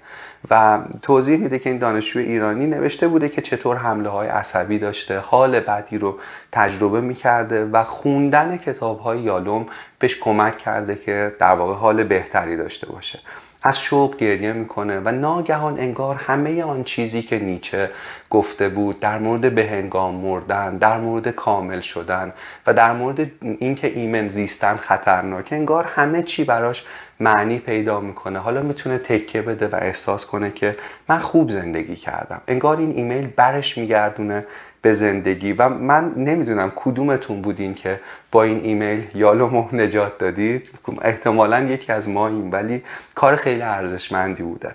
و 0.51 0.79
توضیح 1.03 1.39
میده 1.39 1.59
که 1.59 1.71
این 1.71 1.79
دانشجوی 1.79 2.25
ایرانی 2.25 2.67
نوشته 2.67 3.09
بوده 3.09 3.29
که 3.29 3.43
چطور 3.43 3.77
حمله 3.77 4.09
های 4.09 4.29
عصبی 4.29 4.79
داشته 4.79 5.19
حال 5.19 5.61
بدی 5.61 5.99
رو 5.99 6.19
تجربه 6.53 7.01
می‌کرده 7.01 7.65
و 7.65 7.85
خوندن 7.85 8.57
کتاب 8.57 9.01
های 9.01 9.21
یالوم 9.21 9.67
بهش 9.99 10.19
کمک 10.21 10.59
کرده 10.59 10.95
که 10.95 11.37
در 11.39 11.53
واقع 11.53 11.75
حال 11.75 12.05
بهتری 12.05 12.57
داشته 12.57 12.87
باشه. 12.87 13.19
از 13.63 13.81
شوق 13.81 14.17
گریه 14.17 14.53
می‌کنه 14.53 15.01
و 15.01 15.13
ناگهان 15.13 15.79
انگار 15.79 16.15
همه 16.15 16.63
آن 16.63 16.85
چیزی 16.85 17.23
که 17.23 17.39
نیچه 17.39 17.91
گفته 18.31 18.69
بود 18.69 18.99
در 18.99 19.19
مورد 19.19 19.55
بهنگام 19.55 20.15
مردن 20.15 20.77
در 20.77 20.99
مورد 20.99 21.29
کامل 21.29 21.81
شدن 21.81 22.33
و 22.67 22.75
در 22.75 22.93
مورد 22.93 23.31
اینکه 23.43 23.87
ایمن 23.87 24.29
زیستن 24.29 24.77
خطرناکه 24.77 25.57
انگار 25.57 25.85
همه 25.85 26.23
چی 26.23 26.45
براش 26.45 26.85
معنی 27.21 27.59
پیدا 27.59 28.01
می‌کنه. 28.01 28.39
حالا 28.39 28.63
می‌تونه 28.63 28.99
تکه 28.99 29.43
بده 29.43 29.69
و 29.69 29.75
احساس 29.75 30.27
کنه 30.27 30.51
که 30.51 30.77
من 31.09 31.19
خوب 31.19 31.51
زندگی 31.51 31.97
کردم. 31.97 32.41
انگار 32.49 32.77
این 32.77 32.93
ایمیل 32.97 33.27
برش 33.27 33.79
میگردونه 33.79 34.47
به 34.83 34.95
زندگی. 34.95 35.53
و 35.53 35.69
من 35.69 36.13
نمی‌دونم 36.17 36.73
کدومتون 36.77 37.43
بودین 37.43 37.75
که 37.75 38.01
با 38.33 38.43
این 38.43 38.61
ایمیل 38.63 39.07
یالومو 39.15 39.69
نجات 39.73 40.19
دادید. 40.19 40.71
احتمالا 41.03 41.61
یکی 41.61 41.93
از 41.93 42.09
ما 42.09 42.29
این 42.29 42.51
ولی 42.51 42.83
کار 43.15 43.37
خیلی 43.37 43.63
ارزشمندی 43.63 44.43
بوده. 44.43 44.75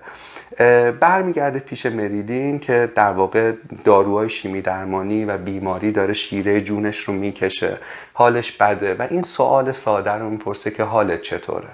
برمیگرده 0.99 1.59
پیش 1.59 1.85
مریلین 1.85 2.59
که 2.59 2.91
در 2.95 3.13
واقع 3.13 3.51
داروهای 3.83 4.29
شیمی 4.29 4.61
درمانی 4.61 5.25
و 5.25 5.37
بیماری 5.37 5.91
داره 5.91 6.13
شیره 6.13 6.61
جونش 6.61 6.99
رو 6.99 7.13
می‌کشه. 7.13 7.77
حالش 8.13 8.51
بده. 8.51 8.93
و 8.93 9.07
این 9.09 9.21
سوال 9.21 9.71
ساده 9.71 10.11
رو 10.11 10.29
می‌پرسه 10.29 10.71
که 10.71 10.83
حالت 10.83 11.21
چطوره؟ 11.21 11.69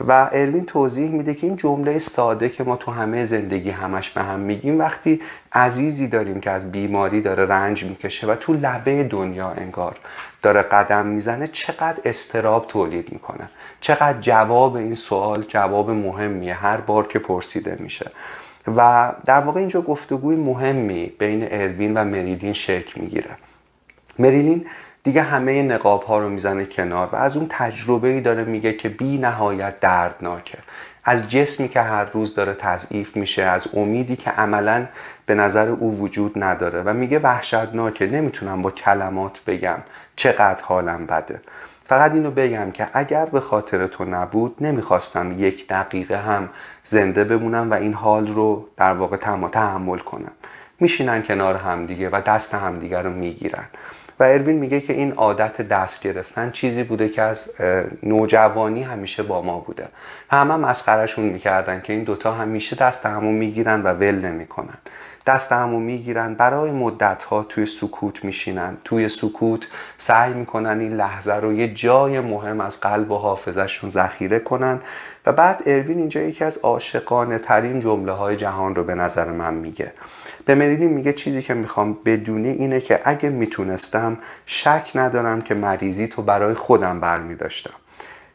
و 0.00 0.30
اروین 0.32 0.66
توضیح 0.66 1.10
میده 1.10 1.34
که 1.34 1.46
این 1.46 1.56
جمله 1.56 1.98
ساده 1.98 2.48
که 2.48 2.64
ما 2.64 2.76
تو 2.76 2.90
همه 2.90 3.24
زندگی 3.24 3.70
همش 3.70 4.10
به 4.10 4.22
هم 4.22 4.40
میگیم 4.40 4.78
وقتی 4.78 5.20
عزیزی 5.52 6.08
داریم 6.08 6.40
که 6.40 6.50
از 6.50 6.72
بیماری 6.72 7.20
داره 7.20 7.46
رنج 7.46 7.84
می‌کشه 7.84 8.26
و 8.26 8.34
تو 8.34 8.52
لبه 8.52 9.04
دنیا 9.04 9.50
انگار 9.50 9.96
داره 10.42 10.62
قدم 10.62 11.06
می‌زنه 11.06 11.46
چقدر 11.46 11.98
استراب 12.04 12.66
تولید 12.66 13.12
می‌کنه. 13.12 13.48
چقدر 13.80 14.20
جواب 14.20 14.76
این 14.76 14.94
سوال 14.94 15.42
جواب 15.42 15.90
مهمیه 15.90 16.54
هر 16.54 16.76
بار 16.76 17.06
که 17.06 17.18
پرسیده 17.18 17.76
میشه. 17.80 18.10
و 18.76 19.12
در 19.24 19.40
واقع 19.40 19.60
اینجا 19.60 19.80
گفتگوی 19.80 20.36
مهمی 20.36 21.12
بین 21.18 21.48
اروین 21.50 21.94
و 21.94 22.04
مریلین 22.04 22.52
شکل 22.52 23.00
می‌گیره. 23.00 23.30
مریلین 24.18 24.66
دیگه 25.02 25.22
همه 25.22 25.62
نقاب 25.62 26.02
ها 26.02 26.18
رو 26.18 26.28
می‌زنه 26.28 26.64
کنار 26.64 27.08
و 27.12 27.16
از 27.16 27.36
اون 27.36 27.46
تجربه 27.50 28.08
ای 28.08 28.20
داره 28.20 28.44
میگه 28.44 28.72
که 28.72 28.88
بی 28.88 29.18
نهایت 29.18 29.80
دردناکه. 29.80 30.58
از 31.04 31.30
جسمی 31.30 31.68
که 31.68 31.80
هر 31.80 32.04
روز 32.04 32.34
داره 32.34 32.54
تضعیف 32.54 33.16
میشه 33.16 33.42
از 33.42 33.68
امیدی 33.74 34.16
که 34.16 34.30
عملا 34.30 34.86
به 35.26 35.34
نظر 35.34 35.68
او 35.68 35.98
وجود 35.98 36.42
نداره 36.44 36.82
و 36.82 36.92
میگه 36.92 37.18
وحشتناکه. 37.18 38.06
نمی‌تونم 38.06 38.62
با 38.62 38.70
کلمات 38.70 39.40
بگم 39.46 39.78
چقدر 40.16 40.62
حالم 40.62 41.06
بده. 41.06 41.40
فقط 41.86 42.12
اینو 42.12 42.30
بگم 42.30 42.70
که 42.70 42.88
اگر 42.92 43.26
به 43.26 43.40
خاطر 43.40 43.86
تو 43.86 44.04
نبود 44.04 44.56
نمی‌خواستم 44.60 45.34
یک 45.38 45.68
دقیقه 45.68 46.16
هم 46.16 46.48
زنده 46.82 47.24
بمونم 47.24 47.70
و 47.70 47.74
این 47.74 47.94
حال 47.94 48.28
رو 48.28 48.68
در 48.76 48.92
واقع 48.92 49.16
تحمل 49.16 49.98
کنم. 49.98 50.32
میشینن 50.80 51.22
کنار 51.22 51.56
همدیگه 51.56 52.10
و 52.10 52.20
دست 52.26 52.54
همدیگه 52.54 53.02
رو 53.02 53.10
می‌گیرن. 53.10 53.64
و 54.20 54.24
اروین 54.24 54.56
میگه 54.58 54.80
که 54.80 54.92
این 54.92 55.12
عادت 55.12 55.62
دست 55.62 56.02
گرفتن 56.02 56.50
چیزی 56.50 56.82
بوده 56.82 57.08
که 57.08 57.22
از 57.22 57.54
نوجوانی 58.02 58.82
همیشه 58.82 59.22
با 59.22 59.42
ما 59.42 59.58
بوده. 59.58 59.88
همه 60.30 60.56
مسخرشون 60.56 61.24
می‌کردن 61.24 61.80
که 61.80 61.92
این 61.92 62.04
دوتا 62.04 62.32
همیشه 62.32 62.76
دست 62.76 63.06
همون 63.06 63.34
می‌گیرن 63.34 63.82
و 63.82 63.88
ول 63.88 64.14
نمی‌کنن. 64.14 64.78
دست 65.28 65.52
همو 65.52 65.80
می‌گیرن 65.80 66.34
برای 66.34 66.70
مدت 66.70 67.22
ها 67.22 67.42
توی 67.42 67.66
سکوت 67.66 68.24
میشینن. 68.24 68.76
توی 68.84 69.08
سکوت 69.08 69.68
سعی 69.96 70.32
می‌کنن 70.32 70.80
این 70.80 70.92
لحظه 70.92 71.34
رو 71.34 71.52
یه 71.52 71.74
جای 71.74 72.20
مهم 72.20 72.60
از 72.60 72.80
قلب 72.80 73.10
و 73.10 73.18
حافظشون 73.18 73.90
ذخیره 73.90 74.38
کنن. 74.38 74.80
و 75.26 75.32
بعد 75.32 75.62
اروین 75.66 75.98
اینجا 75.98 76.20
یکی 76.20 76.44
از 76.44 76.58
عاشقانه 76.58 77.38
ترین 77.38 77.80
جمله 77.80 78.12
های 78.12 78.36
جهان 78.36 78.74
رو 78.74 78.84
به 78.84 78.94
نظر 78.94 79.32
من 79.32 79.54
میگه. 79.54 79.92
به 80.44 80.54
مریلین 80.54 80.92
میگه 80.92 81.12
چیزی 81.12 81.42
که 81.42 81.54
می‌خوام 81.54 81.98
بدونی 82.04 82.48
اینه 82.48 82.80
که 82.80 83.00
اگه 83.04 83.30
می‌تونستم 83.30 84.18
شک 84.46 84.90
ندارم 84.94 85.40
که 85.40 85.54
مریضی 85.54 86.06
تو 86.06 86.22
برای 86.22 86.54
خودم 86.54 87.00
برمی 87.00 87.34
داشتم. 87.34 87.74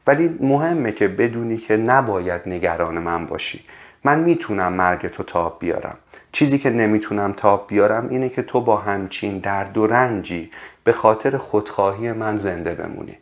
ولی 0.08 0.38
مهمه 0.42 0.92
که 0.92 1.08
بدونی 1.08 1.58
که 1.58 1.78
نباید 1.78 2.42
نگران 2.46 3.00
من 3.00 3.26
باشی. 3.26 3.64
من 4.04 4.20
می‌تونم 4.20 4.74
مرگ 4.74 5.08
تو 5.08 5.24
تاب 5.24 5.58
بیارم. 5.60 5.98
چیزی 6.34 6.58
که 6.60 6.70
نمی‌تونم 6.70 7.32
تاب 7.32 7.68
بیارم 7.68 8.10
اینه 8.10 8.30
که 8.30 8.42
تو 8.42 8.62
با 8.62 8.78
همچین 8.78 9.40
درد 9.40 9.78
و 9.78 9.88
رنجی 9.88 10.52
به 10.84 10.92
خاطر 10.92 11.38
خودخواهی 11.38 12.12
من 12.12 12.38
زنده 12.38 12.76
بمونی. 12.76 13.18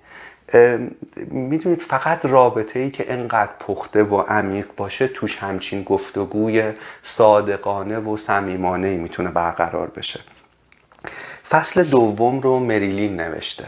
می‌دونید 1.27 1.81
فقط 1.81 2.25
رابطه 2.25 2.79
ای 2.79 2.91
که 2.91 3.13
انقدر 3.13 3.51
پخته 3.59 4.03
و 4.03 4.21
عمیق 4.21 4.67
باشه 4.77 5.07
توش 5.07 5.37
همچین 5.37 5.83
گفتگوی 5.83 6.73
صادقانه 7.01 7.99
و 7.99 8.17
صمیمانه 8.17 8.87
ای 8.87 8.97
می‌تونه 8.97 9.29
برقرار 9.29 9.87
بشه. 9.87 10.19
فصل 11.49 11.83
دوم 11.83 12.39
رو 12.39 12.59
مریلین 12.59 13.21
نوشته. 13.21 13.65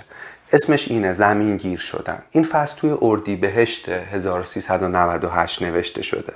اسمش 0.53 0.87
اینه 0.87 1.11
زمین 1.11 1.57
گیر 1.57 1.79
شدن. 1.79 2.23
این 2.31 2.43
فصل 2.43 2.75
توی 2.77 2.97
اردی 3.01 3.35
بهشت 3.35 3.89
1398 3.89 5.61
نوشته 5.61 6.01
شده. 6.01 6.33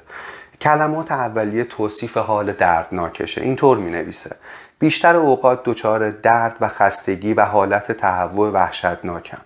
کلمات 0.61 1.11
اولیه 1.11 1.63
توصیف 1.63 2.17
حال 2.17 2.51
دردناکشه. 2.51 3.41
اینطور 3.41 3.77
می 3.77 3.91
نویسه 3.91 4.35
بیشتر 4.79 5.15
اوقات 5.15 5.63
دچار 5.63 6.09
درد 6.09 6.57
و 6.61 6.67
خستگی 6.67 7.33
و 7.33 7.41
حالت 7.41 7.91
تهوع 7.91 8.51
وحشتناکم. 8.51 9.41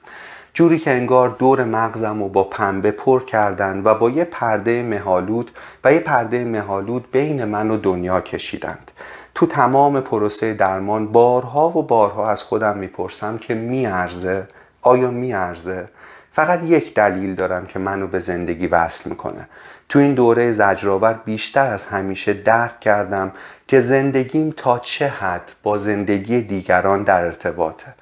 جوری 0.53 0.79
که 0.79 0.91
انگار 0.91 1.29
دور 1.29 1.63
مغزم 1.63 2.23
رو 2.23 2.29
با 2.29 2.43
پنبه 2.43 2.91
پر 2.91 3.25
کردن 3.25 3.81
و 3.85 3.95
با 3.95 4.09
یه 4.09 4.23
پرده 4.23 4.83
مهالود 4.83 5.51
و 5.83 5.93
یه 5.93 5.99
پرده 5.99 6.45
مهالود 6.45 7.11
بین 7.11 7.45
من 7.45 7.71
و 7.71 7.77
دنیا 7.77 8.21
کشیدند. 8.21 8.91
تو 9.35 9.45
تمام 9.45 10.01
پروسه 10.01 10.53
درمان 10.53 11.11
بارها 11.11 11.69
و 11.69 11.83
بارها 11.83 12.29
از 12.29 12.43
خودم 12.43 12.77
می‌پرسم 12.77 13.37
که 13.37 13.53
میارزه؟ 13.53 14.47
آیا 14.81 15.11
میارزه؟ 15.11 15.89
فقط 16.31 16.63
یک 16.63 16.93
دلیل 16.93 17.35
دارم 17.35 17.65
که 17.65 17.79
منو 17.79 18.07
به 18.07 18.19
زندگی 18.19 18.67
وصل 18.67 19.09
می‌کنه. 19.09 19.47
تو 19.91 19.99
این 19.99 20.13
دوره 20.13 20.51
زجرآور 20.51 21.13
بیشتر 21.13 21.67
از 21.67 21.85
همیشه 21.85 22.33
درک 22.33 22.79
کردم 22.79 23.31
که 23.67 23.81
زندگیم 23.81 24.53
تا 24.57 24.79
چه 24.79 25.07
حد 25.07 25.51
با 25.63 25.77
زندگی 25.77 26.41
دیگران 26.41 27.03
در 27.03 27.25
ارتباطه. 27.25 27.93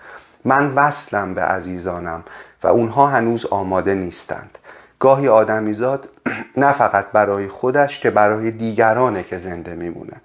من 0.45 0.71
وصلم 0.75 1.33
به 1.33 1.41
عزیزانم 1.41 2.23
و 2.63 2.67
اونها 2.67 3.07
هنوز 3.07 3.45
آماده 3.45 3.95
نیستند. 3.95 4.57
گاهی 4.99 5.27
آدمیزاد 5.27 6.09
نه 6.57 6.71
فقط 6.71 7.05
برای 7.11 7.47
خودش 7.47 7.99
که 7.99 8.09
برای 8.09 8.51
دیگرانه 8.51 9.23
که 9.23 9.37
زنده 9.37 9.75
میمونه. 9.75 10.21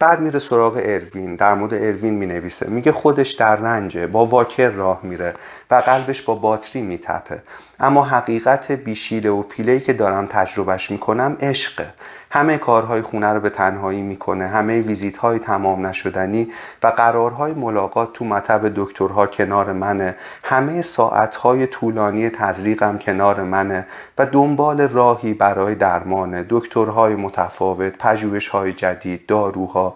بعد 0.00 0.20
میره 0.20 0.38
سراغ 0.38 0.80
اروین 0.84 1.36
در 1.36 1.54
مورد 1.54 1.74
اروین 1.74 2.14
می 2.14 2.26
نویسه 2.26 2.70
میگه 2.70 2.92
خودش 2.92 3.30
در 3.30 3.56
رنجه 3.56 4.06
با 4.06 4.26
واکر 4.26 4.68
راه 4.68 5.00
میره 5.02 5.34
و 5.70 5.74
قلبش 5.74 6.22
با 6.22 6.34
باتری 6.34 6.82
میتپه. 6.82 7.42
اما 7.80 8.04
حقیقت 8.04 8.72
بیشیله 8.72 9.30
و 9.30 9.42
پیله 9.42 9.80
که 9.80 9.92
دارم 9.92 10.26
تجربهش 10.26 10.90
می‌کنم 10.90 11.36
عشقه. 11.40 11.92
همه 12.32 12.58
کارهای 12.58 13.02
خونه 13.02 13.32
رو 13.32 13.40
به 13.40 13.50
تنهایی 13.50 14.02
می‌کنه 14.02 14.46
همه 14.46 14.80
ویزیت 14.80 15.16
های 15.16 15.38
تمام 15.38 15.86
نشدنی 15.86 16.48
و 16.82 16.86
قرارهای 16.86 17.52
ملاقات 17.52 18.12
تو 18.12 18.24
مطب 18.24 18.72
دکترها 18.76 19.26
کنار 19.26 19.72
منه. 19.72 20.16
همه 20.44 20.82
ساعت 20.82 21.36
های 21.36 21.66
طولانی 21.66 22.30
تزریقم 22.30 22.98
کنار 22.98 23.42
منه 23.42 23.86
و 24.18 24.26
دنبال 24.26 24.80
راهی 24.80 25.34
برای 25.34 25.74
درمان 25.74 26.46
دکترهای 26.48 27.14
متفاوت 27.14 27.98
پژوهش 27.98 28.48
های 28.48 28.72
جدید 28.72 29.26
داروها 29.26 29.94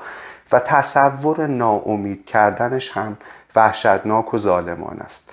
و 0.53 0.59
تصور 0.59 1.47
ناامید 1.47 2.26
کردنش 2.26 2.97
هم 2.97 3.17
وحشتناک 3.57 4.35
و 4.35 4.38
ظالمان 4.38 4.99
است. 5.00 5.33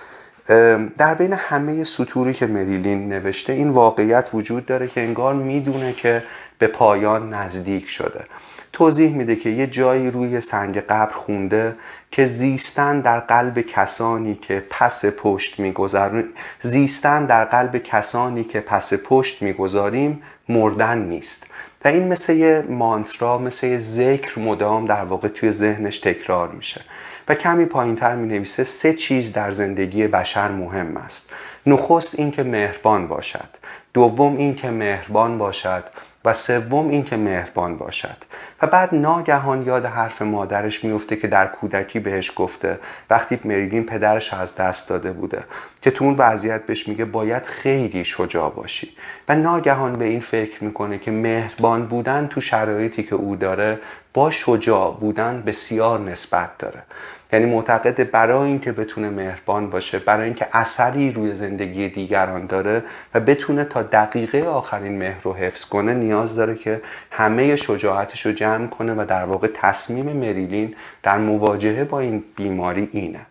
در 0.98 1.14
بین 1.18 1.32
همه 1.32 1.84
سطوری 1.84 2.34
که 2.34 2.46
مریلین 2.46 3.08
نوشته 3.08 3.52
این 3.52 3.70
واقعیت 3.70 4.30
وجود 4.34 4.66
داره 4.66 4.88
که 4.88 5.00
انگار 5.00 5.34
می‌دونه 5.34 5.92
که 5.92 6.22
به 6.58 6.66
پایان 6.66 7.34
نزدیک 7.34 7.88
شده. 7.88 8.24
توضیح 8.72 9.14
میده 9.16 9.36
که 9.36 9.50
یه 9.50 9.66
جایی 9.66 10.10
روی 10.10 10.40
سنگ 10.40 10.80
قبر 10.80 11.12
خونده 11.12 11.76
که 12.10 12.24
زیستن 12.24 13.00
در 13.00 13.20
قلب 13.20 13.60
کسانی 13.60 14.34
که 14.34 14.64
پس 14.70 15.04
پشت 15.04 15.60
می‌گذاریم 15.60 16.24
زیستن 16.60 17.26
در 17.26 17.44
قلب 17.44 17.78
کسانی 17.78 18.44
که 18.44 18.60
پس 18.60 18.92
پشت 18.94 19.42
می‌گذاریم 19.42 20.22
مردن 20.48 20.98
نیست. 20.98 21.46
و 21.84 21.88
این 21.88 22.08
مثل 22.08 22.32
یه 22.32 22.64
مانترا 22.68 23.38
مثل 23.38 23.66
یه 23.66 23.78
ذکر 23.78 24.38
مدام 24.38 24.86
در 24.86 25.04
واقع 25.04 25.28
توی 25.28 25.52
ذهنش 25.52 25.98
تکرار 25.98 26.48
میشه. 26.48 26.80
و 27.28 27.34
کمی 27.34 27.64
پایین 27.64 27.96
تر 27.96 28.16
می 28.16 28.28
نویسه 28.28 28.64
سه 28.64 28.94
چیز 28.94 29.32
در 29.32 29.50
زندگی 29.50 30.06
بشر 30.06 30.48
مهم 30.48 30.96
است. 30.96 31.32
نخست 31.66 32.18
اینکه 32.18 32.42
مهربان 32.42 33.08
باشد. 33.08 33.48
دوم 33.94 34.36
اینکه 34.36 34.70
مهربان 34.70 35.38
باشد. 35.38 35.84
و 36.24 36.32
سوم 36.32 36.88
اینکه 36.88 37.16
مهربان 37.16 37.76
باشد. 37.76 38.16
و 38.62 38.66
بعد 38.66 38.94
ناگهان 38.94 39.66
یاد 39.66 39.86
حرف 39.86 40.22
مادرش 40.22 40.84
میفته 40.84 41.16
که 41.16 41.28
در 41.28 41.46
کودکی 41.46 42.00
بهش 42.00 42.32
گفته 42.36 42.78
وقتی 43.10 43.40
مریلین 43.44 43.86
پدرش 43.86 44.34
از 44.34 44.56
دست 44.56 44.88
داده 44.88 45.12
بوده 45.12 45.44
که 45.82 45.90
تو 45.90 46.04
اون 46.04 46.14
وضعیت 46.18 46.66
بهش 46.66 46.88
میگه 46.88 47.04
باید 47.04 47.42
خیلی 47.42 48.04
شجاع 48.04 48.50
باشی. 48.50 48.96
و 49.28 49.36
ناگهان 49.36 49.92
به 49.92 50.04
این 50.04 50.20
فکر 50.20 50.64
می‌کنه 50.64 50.98
که 50.98 51.10
مهربان 51.10 51.86
بودن 51.86 52.26
تو 52.26 52.40
شرایطی 52.40 53.02
که 53.02 53.14
او 53.14 53.36
داره 53.36 53.78
با 54.14 54.30
شجاع 54.30 54.96
بودن 55.00 55.42
بسیار 55.46 56.00
نسبت 56.00 56.58
داره. 56.58 56.82
یعنی 57.32 57.46
معتقد 57.46 58.10
برای 58.10 58.48
اینکه 58.48 58.72
بتونه 58.72 59.10
مهربان 59.10 59.70
باشه 59.70 59.98
برای 59.98 60.24
اینکه 60.24 60.46
اثری 60.52 61.10
روی 61.10 61.34
زندگی 61.34 61.88
دیگران 61.88 62.46
داره 62.46 62.84
و 63.14 63.20
بتونه 63.20 63.64
تا 63.64 63.82
دقیقه 63.82 64.42
آخرین 64.42 64.98
مهر 64.98 65.22
رو 65.22 65.34
حفظ 65.34 65.64
کنه 65.64 65.94
نیاز 65.94 66.36
داره 66.36 66.54
که 66.54 66.82
همه 67.10 67.56
شجاعتش 67.56 68.26
رو 68.26 68.32
جمع 68.32 68.66
کنه 68.66 68.92
و 68.92 69.04
در 69.08 69.24
واقع 69.24 69.48
تصمیم 69.54 70.06
مریلین 70.16 70.74
در 71.02 71.18
مواجهه 71.18 71.84
با 71.84 72.00
این 72.00 72.24
بیماری 72.36 72.88
اینه. 72.92 73.26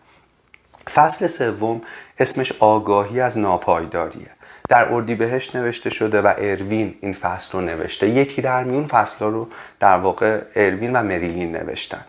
فصل 0.90 1.26
سوم 1.26 1.80
اسمش 2.18 2.52
آگاهی 2.60 3.20
از 3.20 3.38
ناپایداریه. 3.38 4.30
در 4.72 4.92
اردیبهشت 4.92 5.56
نوشته 5.56 5.90
شده 5.90 6.22
و 6.22 6.32
اروین 6.38 6.94
این 7.00 7.12
فصل 7.12 7.58
رو 7.58 7.64
نوشته. 7.64 8.08
یکی 8.08 8.42
در 8.42 8.64
میون 8.64 8.86
فصل 8.86 9.24
رو 9.24 9.48
در 9.80 9.96
واقع 9.96 10.40
اروین 10.56 10.92
و 10.92 11.02
مریلین 11.02 11.56
نوشتن. 11.56 12.04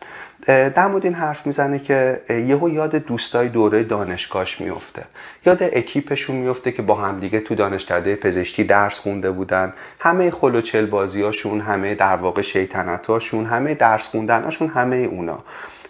در 0.48 0.88
مورد 0.88 1.06
این 1.06 1.14
حرف 1.14 1.46
می‌زنه 1.48 1.80
که 1.80 2.22
یهو 2.30 2.70
یاد 2.70 2.96
دوستای 2.96 3.48
دوره 3.48 3.84
دانشگاهش 3.84 4.62
میفته 4.62 5.04
یاد 5.46 5.64
اکیپشون 5.64 6.36
میفته 6.36 6.72
که 6.72 6.82
با 6.82 6.96
همدیگه 6.96 7.40
تو 7.40 7.56
دانشکده 7.56 8.16
پزشکی 8.16 8.64
درس 8.64 9.00
خونده 9.00 9.32
بودن. 9.32 9.74
همه 10.00 10.32
خلوچل 10.32 10.86
بازیاشون 10.86 11.62
همه 11.62 11.96
در 11.96 12.16
واقع 12.16 12.42
شیطنتاشون 12.42 13.46
همه 13.46 13.74
درس 13.74 14.06
خوندناشون 14.08 14.68
همه 14.68 14.96
اونا. 14.96 15.44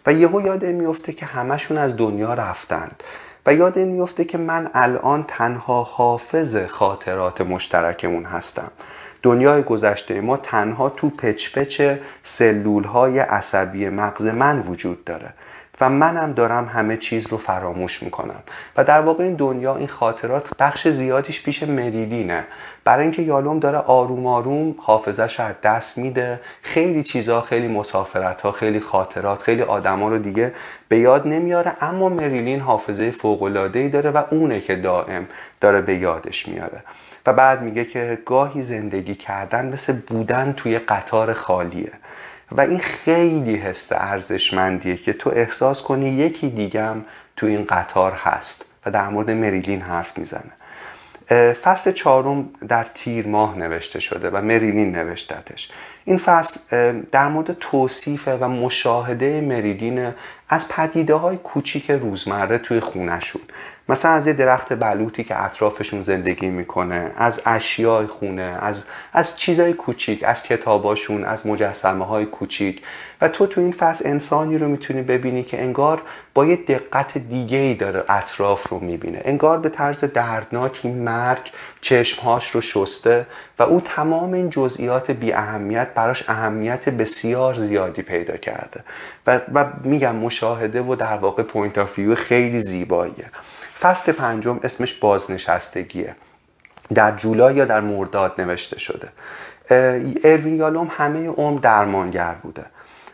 و 0.06 0.14
یهو 0.14 0.42
یاد 0.42 0.66
میفته 0.66 1.14
که 1.14 1.26
همشون 1.26 1.78
از 1.78 1.98
دنیا 1.98 2.34
رفتند. 2.34 3.04
و 3.46 3.54
یاد 3.54 3.78
این 3.78 3.88
میفته 3.88 4.26
که 4.26 4.38
من 4.38 4.70
الان 4.74 5.26
تنها 5.28 5.84
حافظ 5.84 6.56
خاطرات 6.56 7.42
مشترکمون 7.42 8.26
هستم. 8.26 8.72
دنیای 9.24 9.64
گذشته 9.64 10.22
ما 10.22 10.38
تنها 10.38 10.90
تو 10.90 11.10
پچ 11.10 11.58
پچ 11.58 11.82
سلول 12.24 12.84
های 12.84 13.20
عصبی 13.20 13.90
مغز 13.90 14.26
من 14.26 14.60
وجود 14.60 15.04
داره. 15.04 15.34
و 15.84 15.90
منم 15.90 16.34
دارم 16.34 16.66
همه 16.66 16.98
چیز 16.98 17.28
رو 17.28 17.38
فراموش 17.38 18.04
می‌کنم. 18.04 18.44
و 18.78 18.84
در 18.84 19.02
واقع 19.02 19.24
این 19.24 19.34
دنیا 19.34 19.76
این 19.76 19.88
خاطرات 19.88 20.58
بخش 20.60 20.88
زیادیش 20.88 21.44
پیش 21.44 21.64
مریلینه. 21.64 22.44
برای 22.84 23.04
اینکه 23.04 23.22
یالوم 23.22 23.60
داره 23.60 23.78
آروم 23.78 24.28
آروم 24.28 24.76
حافظش 24.78 25.40
از 25.40 25.54
دست 25.64 25.98
میده. 25.98 26.40
خیلی 26.62 27.04
چیزا 27.04 27.42
خیلی 27.42 27.68
مسافرت 27.68 28.42
ها 28.42 28.52
خیلی 28.52 28.80
خاطرات 28.80 29.42
خیلی 29.42 29.62
آدما 29.62 30.10
رو 30.10 30.18
دیگه 30.18 30.54
به 30.88 31.00
یاد 31.00 31.28
نمیاره. 31.28 31.72
اما 31.82 32.10
مریلین 32.10 32.60
حافظه 32.60 33.12
فوق 33.12 33.44
ای 33.76 33.90
داره 33.90 34.12
و 34.12 34.24
اونه 34.32 34.62
که 34.62 34.76
دائم 34.76 35.28
داره 35.62 35.82
به 35.82 35.96
یادش 35.96 36.48
میاره. 36.48 36.84
و 37.26 37.34
بعد 37.34 37.62
میگه 37.62 37.86
که 37.86 38.18
گاهی 38.26 38.62
زندگی 38.62 39.16
کردن 39.16 39.66
مثل 39.74 39.96
بودن 40.08 40.54
توی 40.58 40.80
قطار 40.80 41.34
خالیه. 41.34 41.92
و 42.52 42.62
این 42.62 42.80
خیلی 42.80 43.56
حس 43.56 43.92
ارزشمندیه 43.92 44.98
که 44.98 45.14
تو 45.14 45.30
احساس 45.30 45.82
کنی 45.82 46.10
یکی 46.10 46.50
دیگم 46.50 46.96
تو 47.36 47.46
این 47.46 47.66
قطار 47.66 48.12
هست 48.12 48.66
و 48.86 48.92
در 48.92 49.08
مورد 49.10 49.32
مریلین 49.32 49.82
حرف 49.82 50.18
می‌زنه. 50.18 50.52
فصل 51.64 51.92
چهارم 51.92 52.50
در 52.68 52.86
تیر 52.94 53.28
ماه 53.28 53.58
نوشته 53.58 54.00
شده 54.00 54.30
و 54.30 54.42
مریلین 54.42 54.96
نوشتتش. 54.96 55.72
این 56.06 56.18
فصل 56.18 56.60
در 57.12 57.28
مورد 57.28 57.58
توصیف 57.60 58.28
و 58.28 58.50
مشاهده 58.50 59.42
مریلین 59.42 60.14
از 60.50 60.70
پدیده 60.70 61.14
های 61.14 61.38
کوچیک 61.38 61.92
روزمره 61.92 62.58
توی 62.58 62.80
خونشون 62.80 63.42
مثلا 63.90 64.12
از 64.12 64.28
یه 64.28 64.34
درخت 64.34 64.74
بلوطی 64.74 65.24
که 65.24 65.44
اطرافشون 65.44 66.02
زندگی 66.02 66.48
می‌کنه 66.48 67.12
از 67.18 67.42
اشیای 67.46 68.08
خونه 68.08 68.58
از 68.60 68.84
از 69.14 69.40
چیزای 69.40 69.74
کوچیک 69.74 70.24
از 70.24 70.44
کتاباشون 70.44 71.24
از 71.24 71.48
مجسمه 71.48 72.06
های 72.06 72.26
کوچیک. 72.26 72.82
و 73.22 73.28
تو 73.28 73.48
تو 73.48 73.62
این 73.62 73.72
فصل 73.72 74.10
انسانی 74.10 74.58
رو 74.58 74.68
می‌تونی 74.68 75.02
ببینی 75.02 75.44
که 75.44 75.62
انگار 75.62 76.02
با 76.34 76.46
یه 76.46 76.56
دقت 76.56 77.18
دیگه 77.18 77.58
ای 77.58 77.74
داره 77.74 78.04
اطراف 78.10 78.70
رو 78.70 78.80
می‌بینه. 78.80 79.22
انگار 79.26 79.60
به 79.60 79.70
طرز 79.70 80.04
دردناکی 80.04 80.90
مرگ 80.90 81.52
چشمهاش 81.82 82.50
رو 82.52 82.62
شسته 82.62 83.28
و 83.60 83.64
او 83.64 83.82
تمام 83.82 84.34
این 84.34 84.50
جزئیات 84.50 85.12
بی 85.12 85.34
اهمیت 85.34 85.88
براش 85.94 86.30
اهمیت 86.30 86.90
بسیار 86.90 87.56
زیادی 87.56 88.02
پیدا 88.02 88.38
کرده. 88.38 88.84
و, 89.28 89.40
و 89.54 89.66
میگم 89.84 90.16
مشاهده 90.16 90.82
و 90.82 90.96
در 90.96 91.18
واقع 91.18 91.44
point 91.44 91.78
of 91.78 92.14
خیلی 92.14 92.62
زیباییه. 92.62 93.26
فصل 93.84 94.12
پنجم 94.12 94.60
اسمش 94.64 94.94
بازنشستگیه. 94.94 96.16
در 96.96 97.12
جولای 97.12 97.56
یا 97.56 97.66
در 97.66 97.82
مرداد 97.82 98.42
نوشته 98.42 98.80
شده. 98.80 99.10
اروین 100.24 100.56
یالوم 100.56 100.92
همه 100.98 101.28
عمر 101.28 101.60
درمانگر 101.60 102.34
بوده. 102.34 102.66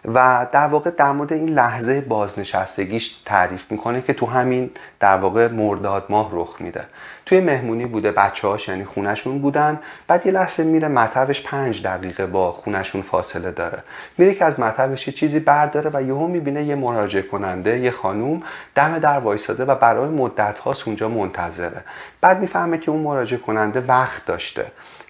و 0.05 0.47
در 0.51 0.67
واقع 0.67 0.89
در 0.89 1.11
مورد 1.11 1.33
این 1.33 1.49
لحظه 1.49 2.01
بازنشستگیش 2.01 3.21
تعریف 3.25 3.71
می‌کنه 3.71 4.01
که 4.01 4.13
تو 4.13 4.25
همین 4.25 4.71
در 4.99 5.17
واقع 5.17 5.47
مرداد 5.47 6.05
ماه 6.09 6.29
رخ 6.33 6.55
میده. 6.59 6.85
توی 7.29 7.41
مهمونی 7.41 7.85
بوده 7.85 8.11
بچه 8.11 8.47
هاش 8.47 8.67
یعنی 8.67 8.85
خونشون 8.85 9.39
بودن. 9.39 9.79
بعد 10.07 10.25
یه 10.25 10.31
لحظه 10.31 10.63
میره 10.63 10.87
مطبش 10.87 11.43
پنج 11.43 11.83
دقیقه 11.83 12.25
با 12.25 12.51
خونشون 12.51 13.01
فاصله 13.01 13.51
داره. 13.51 13.83
میره 14.17 14.33
که 14.33 14.45
از 14.45 14.59
مطبش 14.59 15.07
یه 15.07 15.13
چیزی 15.13 15.39
برداره 15.39 15.91
و 15.93 16.01
یهو 16.01 16.27
می‌بینه 16.27 16.63
یه 16.63 16.75
مراجعه 16.75 17.21
کننده 17.21 17.79
یه 17.79 17.91
خانوم 17.91 18.43
دم 18.75 18.99
در 18.99 19.19
وایساده 19.19 19.65
و 19.65 19.75
برای 19.75 20.09
مدت 20.09 20.59
هاست 20.59 20.87
اونجا 20.87 21.09
منتظره. 21.09 21.83
بعد 22.21 22.39
می‌فهمه 22.39 22.77
که 22.77 22.91
اون 22.91 23.01
مراجعه 23.01 23.39
کننده 23.39 23.79
وقت 23.79 24.25
داشته. 24.25 24.65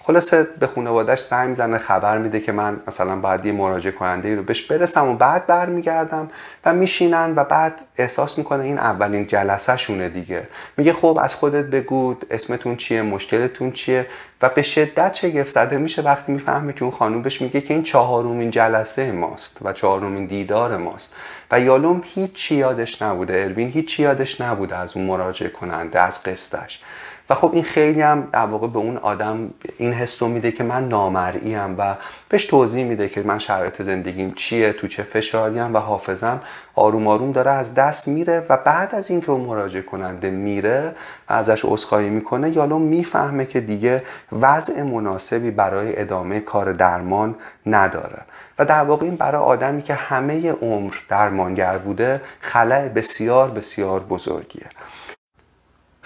خلاصه 0.09 0.47
به 0.59 0.67
خانوادهش 0.67 1.23
زنگ 1.23 1.49
می‌زنه 1.49 1.77
خبر 1.77 2.17
میده 2.17 2.39
که 2.39 2.51
من 2.51 2.79
مثلا 2.87 3.15
باید 3.15 3.45
یه 3.45 3.51
مراجعه 3.51 3.91
کننده 3.91 4.35
رو 4.35 4.43
بهش 4.43 4.61
برسم 4.61 5.07
و 5.07 5.15
بعد 5.15 5.47
برمیگردم 5.47 6.29
و 6.65 6.73
میشینن 6.73 7.33
و 7.35 7.43
بعد 7.43 7.81
احساس 7.97 8.37
می‌کنه 8.37 8.63
این 8.63 8.77
اولین 8.77 9.27
جلسه 9.27 9.77
شونه 9.77 10.09
دیگه. 10.09 10.47
میگه 10.77 10.93
خب 10.93 11.19
از 11.21 11.35
خودت 11.35 11.65
بگو 11.65 12.15
اسمتون 12.31 12.75
چیه 12.75 13.01
مشکلتون 13.01 13.71
چیه؟ 13.71 14.07
و 14.41 14.49
به 14.49 14.61
شدت 14.61 15.13
شگفت 15.13 15.49
زده 15.49 15.77
میشه 15.77 16.01
وقتی 16.01 16.31
می‌فهمه 16.31 16.73
که 16.73 16.83
اون 16.83 16.91
خانوم 16.91 17.21
بهش 17.21 17.41
میگه 17.41 17.61
که 17.61 17.73
این 17.73 17.83
چهارمین 17.83 18.51
جلسه 18.51 19.11
ماست 19.11 19.59
و 19.61 19.73
چهارمین 19.73 20.25
دیدار 20.25 20.77
ماست. 20.77 21.15
و 21.51 21.59
یالوم 21.59 22.01
هیچ 22.05 22.51
یادش 22.51 23.01
نبوده 23.01 23.43
اروین 23.43 23.69
هیچ 23.69 23.99
یادش 23.99 24.41
نبوده 24.41 24.75
از 24.77 24.97
اون 24.97 25.05
مراجعه 25.05 25.49
کننده 25.49 26.01
از 26.01 26.23
قصدش 26.23 26.81
و 27.29 27.35
خب 27.35 27.51
این 27.53 27.63
خیلی 27.63 28.01
هم 28.01 28.27
در 28.33 28.45
واقع 28.45 28.67
به 28.67 28.79
اون 28.79 28.97
آدم 28.97 29.49
این 29.77 29.93
حس 29.93 30.21
میده 30.21 30.51
که 30.51 30.63
من 30.63 30.87
نامرئیم 30.87 31.75
و 31.77 31.95
بهش 32.29 32.45
توضیح 32.45 32.85
میده 32.85 33.09
که 33.09 33.23
من 33.23 33.39
شرایط 33.39 33.81
زندگیم 33.81 34.33
چیه 34.35 34.73
تو 34.73 34.87
چه 34.87 35.03
فشاریم 35.03 35.73
و 35.73 35.77
حافظم 35.77 36.41
آروم 36.75 37.07
آروم 37.07 37.31
داره 37.31 37.51
از 37.51 37.75
دست 37.75 38.07
میره 38.07 38.45
و 38.49 38.57
بعد 38.57 38.95
از 38.95 39.11
اینکه 39.11 39.31
اون 39.31 39.41
مراجعه 39.41 39.81
کننده 39.81 40.29
میره 40.29 40.95
و 41.29 41.33
ازش 41.33 41.65
عذرخواهی 41.65 42.09
می‌کنه 42.09 42.49
یالو 42.49 42.79
می‌فهمه 42.79 43.45
که 43.45 43.61
دیگه 43.61 44.03
وضع 44.31 44.83
مناسبی 44.83 45.51
برای 45.51 46.01
ادامه 46.01 46.39
کار 46.39 46.73
درمان 46.73 47.35
نداره. 47.65 48.21
و 48.59 48.65
در 48.65 48.83
واقع 48.83 49.05
این 49.05 49.15
برای 49.15 49.41
آدمی 49.41 49.81
که 49.81 49.93
همه 49.93 50.51
عمر 50.51 50.93
درمانگر 51.09 51.77
بوده 51.77 52.21
خلع 52.41 52.87
بسیار 52.87 53.51
بسیار 53.51 53.99
بزرگیه. 53.99 54.65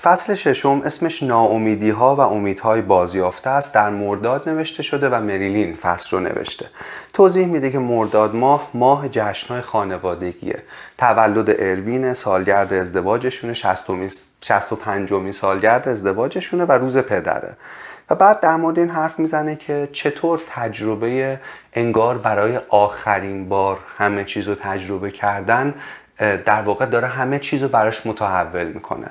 فصل 0.03 0.35
ششم 0.35 0.81
اسمش 0.85 1.23
ناامیدی 1.23 1.89
ها 1.89 2.15
و 2.15 2.19
امیدهای 2.19 2.81
بازیافته 2.81 3.49
است. 3.49 3.73
در 3.73 3.89
مرداد 3.89 4.49
نوشته 4.49 4.83
شده 4.83 5.09
و 5.09 5.21
مریلین 5.21 5.75
فصل 5.75 6.17
رو 6.17 6.19
نوشته. 6.19 6.65
توضیح 7.13 7.47
میده 7.47 7.71
که 7.71 7.79
مرداد 7.79 8.35
ماه 8.35 8.69
ماه 8.73 9.09
جشنهای 9.09 9.61
خانوادگیه. 9.61 10.63
تولد 10.97 11.55
اروین 11.59 12.13
سالگرد 12.13 12.73
ازدواجشونه 12.73 13.53
65 13.53 15.31
سالگرد 15.31 15.89
ازدواجشونه 15.89 16.65
و 16.65 16.71
روز 16.71 16.97
پدره. 16.97 17.57
و 18.09 18.15
بعد 18.15 18.39
در 18.39 18.55
مورد 18.55 18.79
این 18.79 18.89
حرف 18.89 19.19
می‌زنه 19.19 19.55
که 19.55 19.89
چطور 19.91 20.41
تجربه 20.47 21.39
انگار 21.73 22.17
برای 22.17 22.59
آخرین 22.69 23.49
بار 23.49 23.79
همه 23.97 24.23
چیز 24.23 24.47
رو 24.47 24.55
تجربه 24.55 25.11
کردن 25.11 25.73
در 26.45 26.61
واقع 26.61 26.85
داره 26.85 27.07
همه 27.07 27.39
چیز 27.39 27.63
رو 27.63 27.69
براش 27.69 28.05
متحول 28.05 28.67
می‌کنه. 28.67 29.07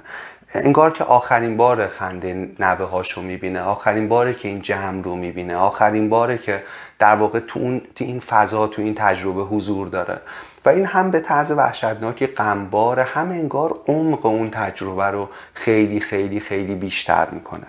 انگار 0.54 0.90
که 0.90 1.04
آخرین 1.04 1.56
بار 1.56 1.86
خنده 1.86 2.50
نوه 2.58 2.86
هاشو 2.86 3.22
می‌بینه 3.22 3.60
آخرین 3.60 4.08
باره 4.08 4.34
که 4.34 4.48
این 4.48 4.60
جمع 4.60 5.02
رو 5.02 5.16
می‌بینه 5.16 5.56
آخرین 5.56 6.08
باره 6.08 6.38
که 6.38 6.62
در 6.98 7.14
واقع 7.14 7.40
تو, 7.40 7.60
اون، 7.60 7.80
تو 7.94 8.04
این 8.04 8.20
فضا 8.20 8.66
تو 8.66 8.82
این 8.82 8.94
تجربه 8.94 9.42
حضور 9.42 9.88
داره. 9.88 10.20
و 10.64 10.68
این 10.68 10.86
هم 10.86 11.10
به 11.10 11.20
طرز 11.20 11.50
وحشتناکی 11.50 12.26
غمباره 12.26 13.02
هم 13.02 13.30
انگار 13.30 13.80
عمق 13.88 14.26
اون 14.26 14.50
تجربه 14.50 15.04
رو 15.04 15.28
خیلی 15.54 16.00
خیلی 16.00 16.40
خیلی 16.40 16.74
بیشتر 16.74 17.26
می‌کنه. 17.30 17.66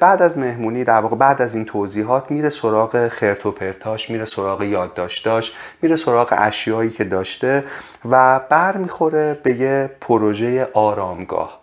بعد 0.00 0.22
از 0.22 0.38
مهمونی 0.38 0.84
در 0.84 1.00
واقع 1.00 1.16
بعد 1.16 1.42
از 1.42 1.54
این 1.54 1.64
توضیحات 1.64 2.30
میره 2.30 2.48
سراغ 2.48 3.08
خرت 3.08 3.46
و 3.46 3.50
پرتاش 3.50 4.10
میره 4.10 4.24
سراغ 4.24 4.62
یادداشتاش 4.62 5.52
میره 5.82 5.96
سراغ 5.96 6.34
اشیایی 6.36 6.90
که 6.90 7.04
داشته 7.04 7.64
و 8.10 8.40
بر 8.48 8.76
می‌خوره 8.76 9.40
به 9.42 9.54
یه 9.54 9.90
پروژه 10.00 10.68
آرامگاه. 10.72 11.60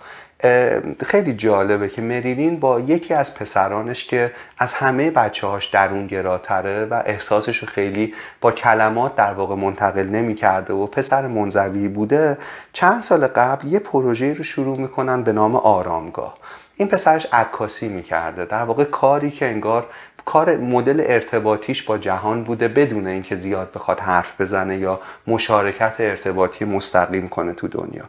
خیلی 1.05 1.33
جالبه 1.33 1.89
که 1.89 2.01
مریلین 2.01 2.59
با 2.59 2.79
یکی 2.79 3.13
از 3.13 3.35
پسرانش 3.35 4.05
که 4.05 4.31
از 4.57 4.73
همه 4.73 5.11
بچه 5.11 5.47
هاش 5.47 5.65
درون 5.65 6.07
گراتره 6.07 6.85
و 6.85 7.03
احساسش 7.05 7.63
خیلی 7.63 8.13
با 8.41 8.51
کلمات 8.51 9.15
در 9.15 9.33
واقع 9.33 9.55
منتقل 9.55 10.07
نمی 10.07 10.35
کرده 10.35 10.73
و 10.73 10.87
پسر 10.87 11.27
منزوی 11.27 11.87
بوده 11.87 12.37
چند 12.73 13.01
سال 13.01 13.27
قبل 13.27 13.67
یه 13.67 13.79
پروژه 13.79 14.33
رو 14.33 14.43
شروع 14.43 14.77
می‌کنن 14.77 15.23
به 15.23 15.33
نام 15.33 15.55
آرامگاه. 15.55 16.37
این 16.79 16.87
پسرش 16.87 17.27
عکاسی 17.33 17.89
می‌کرده. 17.89 18.45
در 18.45 18.63
واقع 18.63 18.83
کاری 18.83 19.31
که 19.31 19.45
انگار 19.45 19.87
کار 20.25 20.57
مدل 20.57 21.03
ارتباطیش 21.07 21.83
با 21.83 21.97
جهان 21.97 22.43
بوده 22.43 22.67
بدون 22.67 23.07
اینکه 23.07 23.35
زیاد 23.35 23.71
بخواد 23.71 23.99
حرف 23.99 24.41
بزنه 24.41 24.77
یا 24.77 24.99
مشارکت 25.27 25.95
ارتباطی 25.99 26.65
مستقیم 26.65 27.27
کنه 27.27 27.53
تو 27.53 27.67
دنیا. 27.67 28.03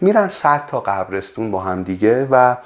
میرن 0.00 0.28
صد 0.28 0.66
تا 0.66 0.80
قبرستون 0.80 1.50
با 1.50 1.60
هم 1.60 1.82
دیگه 1.82 2.28
و 2.30 2.56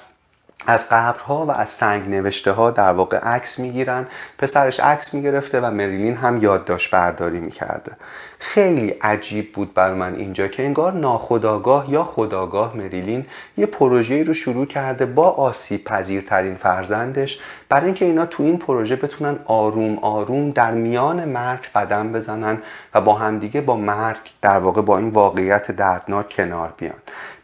از 0.66 0.88
قبرها 0.88 1.46
و 1.46 1.50
از 1.50 1.68
سنگ 1.68 2.08
نوشته 2.08 2.52
ها 2.52 2.70
در 2.70 2.92
واقع 2.92 3.18
عکس 3.18 3.58
می‌گیرن. 3.58 4.06
پسرش 4.38 4.80
عکس 4.80 5.14
می‌گرفته 5.14 5.60
و 5.60 5.70
مریلین 5.70 6.16
هم 6.16 6.42
یادداشت 6.42 6.90
برداری 6.90 7.40
می‌کرده. 7.40 7.92
خیلی 8.38 8.88
عجیب 8.88 9.52
بود 9.52 9.74
بر 9.74 9.94
من 9.94 10.14
اینجا 10.14 10.48
که 10.48 10.64
انگار 10.64 10.92
ناخداگاه 10.92 11.90
یا 11.90 12.04
خداگاه 12.04 12.76
مریلین 12.76 13.26
یه 13.56 13.66
پروژه 13.66 14.22
رو 14.22 14.34
شروع 14.34 14.66
کرده 14.66 15.06
با 15.06 15.30
آسیب 15.30 15.84
پذیرترین 15.84 16.54
فرزندش. 16.54 17.40
برای 17.68 17.84
اینکه 17.84 18.04
اینا 18.04 18.26
تو 18.26 18.42
این 18.42 18.58
پروژه 18.58 18.96
بتونن 18.96 19.38
آروم 19.44 19.98
آروم 19.98 20.50
در 20.50 20.72
میان 20.72 21.24
مرگ 21.24 21.60
قدم 21.74 22.12
بزنن 22.12 22.62
و 22.94 23.00
با 23.00 23.14
همدیگه 23.14 23.60
با 23.60 23.76
مرگ 23.76 24.30
در 24.42 24.58
واقع 24.58 24.82
با 24.82 24.98
این 24.98 25.08
واقعیت 25.08 25.70
دردناک 25.70 26.28
کنار 26.28 26.74
بیان. 26.76 26.98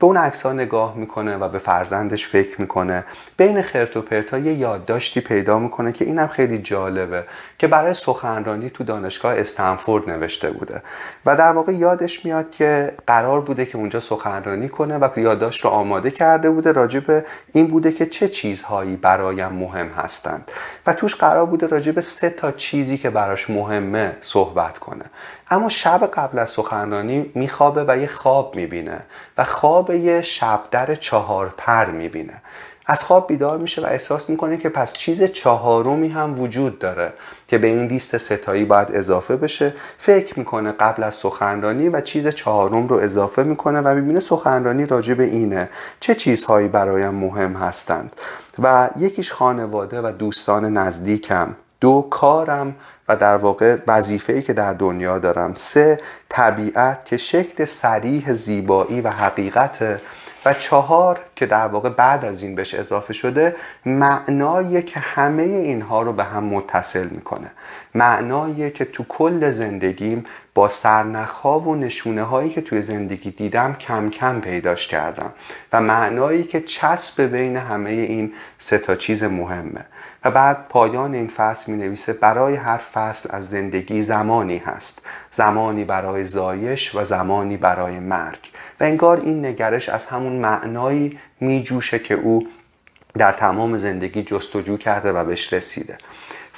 به 0.05 0.09
اون 0.09 0.17
عکس 0.17 0.47
نگاه 0.47 0.97
می‌کنه 0.97 1.37
و 1.37 1.49
به 1.49 1.59
فرزندش 1.59 2.29
فکر 2.29 2.61
می‌کنه. 2.61 3.05
بین 3.37 3.63
خرت 3.63 3.97
و 3.97 4.03
پرتا 4.03 4.39
یه 4.39 4.53
یادداشتی 4.53 5.21
پیدا 5.21 5.59
می‌کنه 5.59 5.93
که 5.93 6.05
اینم 6.05 6.27
خیلی 6.27 6.59
جالبه 6.59 7.25
که 7.59 7.67
برای 7.67 7.95
سخنرانی 7.95 8.71
تو 8.71 8.85
دانشگاه 8.85 9.35
استنفورد 9.35 10.11
نوشته 10.11 10.51
بوده. 10.51 10.83
و 11.27 11.37
در 11.37 11.53
واقع 11.53 11.73
یادش 11.73 12.25
میاد 12.25 12.51
که 12.51 12.95
قرار 13.07 13.41
بوده 13.41 13.67
که 13.67 13.79
اونجا 13.79 14.01
سخنرانی 14.01 14.69
کنه 14.69 14.99
و 14.99 15.09
یادداشت 15.17 15.65
رو 15.65 15.71
آماده 15.71 16.11
کرده 16.11 16.51
بوده. 16.51 16.73
راجع 16.73 17.01
به 17.01 17.25
این 17.53 17.67
بوده 17.67 17.93
که 17.93 18.07
چه 18.07 18.29
چیزهایی 18.29 18.97
برایم 18.97 19.53
مهم 19.53 19.89
هستند. 19.89 20.51
و 20.87 20.93
توش 20.93 21.15
قرار 21.15 21.47
بوده 21.47 21.67
راجع 21.67 21.93
به 21.93 22.01
سه 22.01 22.31
تا 22.31 22.53
چیزی 22.53 22.99
که 22.99 23.11
براش 23.11 23.51
مهمه 23.51 24.17
صحبت 24.21 24.79
کنه. 24.79 25.05
اما 25.55 25.69
شب 25.69 26.07
قبل 26.07 26.39
از 26.39 26.51
سخنرانی 26.51 27.31
میخوابه 27.35 27.85
و 27.89 27.99
یه 27.99 28.07
خواب 28.07 28.57
می‌بینه 28.57 29.01
و 29.39 29.45
خواب 29.45 29.91
یه 29.91 30.23
شبدر 30.23 30.95
چهار 30.95 31.55
پر 31.57 31.91
می‌بینه. 31.91 32.43
از 32.87 33.05
خواب 33.05 33.29
بیدار 33.29 33.59
میشه 33.59 33.83
و 33.83 33.87
احساس 33.87 34.31
می‌کنه 34.31 34.57
که 34.57 34.69
پس 34.69 34.93
چیز 34.93 35.23
چهارمی 35.23 36.09
هم 36.09 36.41
وجود 36.41 36.79
داره 36.79 37.13
که 37.49 37.59
به 37.59 37.67
این 37.67 37.87
لیست 37.87 38.17
ستایی 38.17 38.65
باید 38.65 38.89
اضافه 38.93 39.37
بشه. 39.37 39.75
فکر 39.99 40.39
می‌کنه 40.39 40.73
قبل 40.73 41.03
از 41.03 41.15
سخنرانی 41.15 41.89
و 41.89 42.01
چیز 42.01 42.29
چهارم 42.29 42.87
رو 42.87 42.97
اضافه 42.97 43.43
می‌کنه 43.43 43.81
و 43.81 43.95
می‌بینه 43.95 44.21
سخنرانی 44.21 44.87
راجع 44.87 45.15
به 45.15 45.25
اینه. 45.25 45.69
چه 46.01 46.15
چیزهایی 46.15 46.69
برایم 46.69 47.15
مهم 47.15 47.53
هستند؟ 47.53 48.17
و 48.59 48.91
یکیش 48.99 49.33
خانواده 49.33 50.01
و 50.01 50.13
دوستان 50.13 50.73
نزدیکم. 50.77 51.57
دو 51.85 52.07
کارم 52.11 52.75
و 53.09 53.17
در 53.17 53.37
واقع 53.37 53.77
وظیفه‌ای 53.87 54.43
که 54.43 54.53
در 54.53 54.73
دنیا 54.73 55.19
دارم. 55.19 55.55
سه 55.55 56.01
طبیعت 56.29 57.05
که 57.05 57.17
شکل 57.17 57.65
سریح 57.65 58.33
زیبایی 58.33 59.01
و 59.01 59.09
حقیقت. 59.11 60.01
و 60.45 60.53
چهار 60.53 61.21
که 61.37 61.47
در 61.47 61.67
واقع 61.67 61.89
بعد 61.89 62.25
از 62.25 62.43
این 62.43 62.55
بهش 62.55 62.75
اضافه 62.75 63.13
شده 63.13 63.57
معنایی 63.87 64.83
که 64.83 65.01
همه 65.01 65.43
اینها 65.43 66.03
رو 66.03 66.13
به 66.13 66.25
هم 66.25 66.45
متصل 66.45 67.09
می‌کنه. 67.09 67.51
معنایی 67.95 68.71
که 68.71 68.85
تو 68.85 69.05
کل 69.09 69.51
زندگیم 69.51 70.25
با 70.55 70.69
سرنخها 70.69 71.61
و 71.61 71.75
نشونه 71.75 72.23
هایی 72.23 72.51
که 72.51 72.61
توی 72.61 72.83
زندگی 72.83 73.31
دیدم 73.31 73.75
کم 73.75 74.09
کم 74.09 74.41
پیداش 74.41 74.89
کردم. 74.89 75.33
و 75.73 75.81
معنایی 75.81 76.45
که 76.45 76.61
چسب 76.61 77.23
بین 77.23 77.57
همه 77.57 77.91
این 77.91 78.33
سه 78.59 78.79
تا 78.79 78.97
چیز 78.97 79.23
مهمه. 79.25 79.87
و 80.25 80.31
بعد 80.31 80.69
پایان 80.69 81.15
این 81.15 81.29
فصل 81.29 81.73
می 81.73 81.79
نویسه 81.79 82.13
برای 82.13 82.55
هر 82.55 82.77
فصل 82.77 83.29
از 83.33 83.51
زندگی 83.51 84.03
زمانی 84.03 84.59
هست. 84.59 85.07
زمانی 85.31 85.85
برای 85.85 86.25
زایش 86.25 86.95
و 86.95 87.05
زمانی 87.05 87.57
برای 87.57 87.99
مرگ. 87.99 88.39
و 88.81 88.85
انگار 88.85 89.21
این 89.21 89.47
نگرش 89.47 89.89
از 89.89 90.07
همون 90.07 90.33
معنایی 90.33 91.19
می 91.41 91.63
جوشه 91.63 91.99
که 91.99 92.15
او 92.15 92.49
در 93.15 93.33
تمام 93.33 93.77
زندگی 93.77 94.23
جستجو 94.23 94.77
کرده 94.77 95.13
و 95.13 95.25
بهش 95.25 95.53
رسیده. 95.53 95.99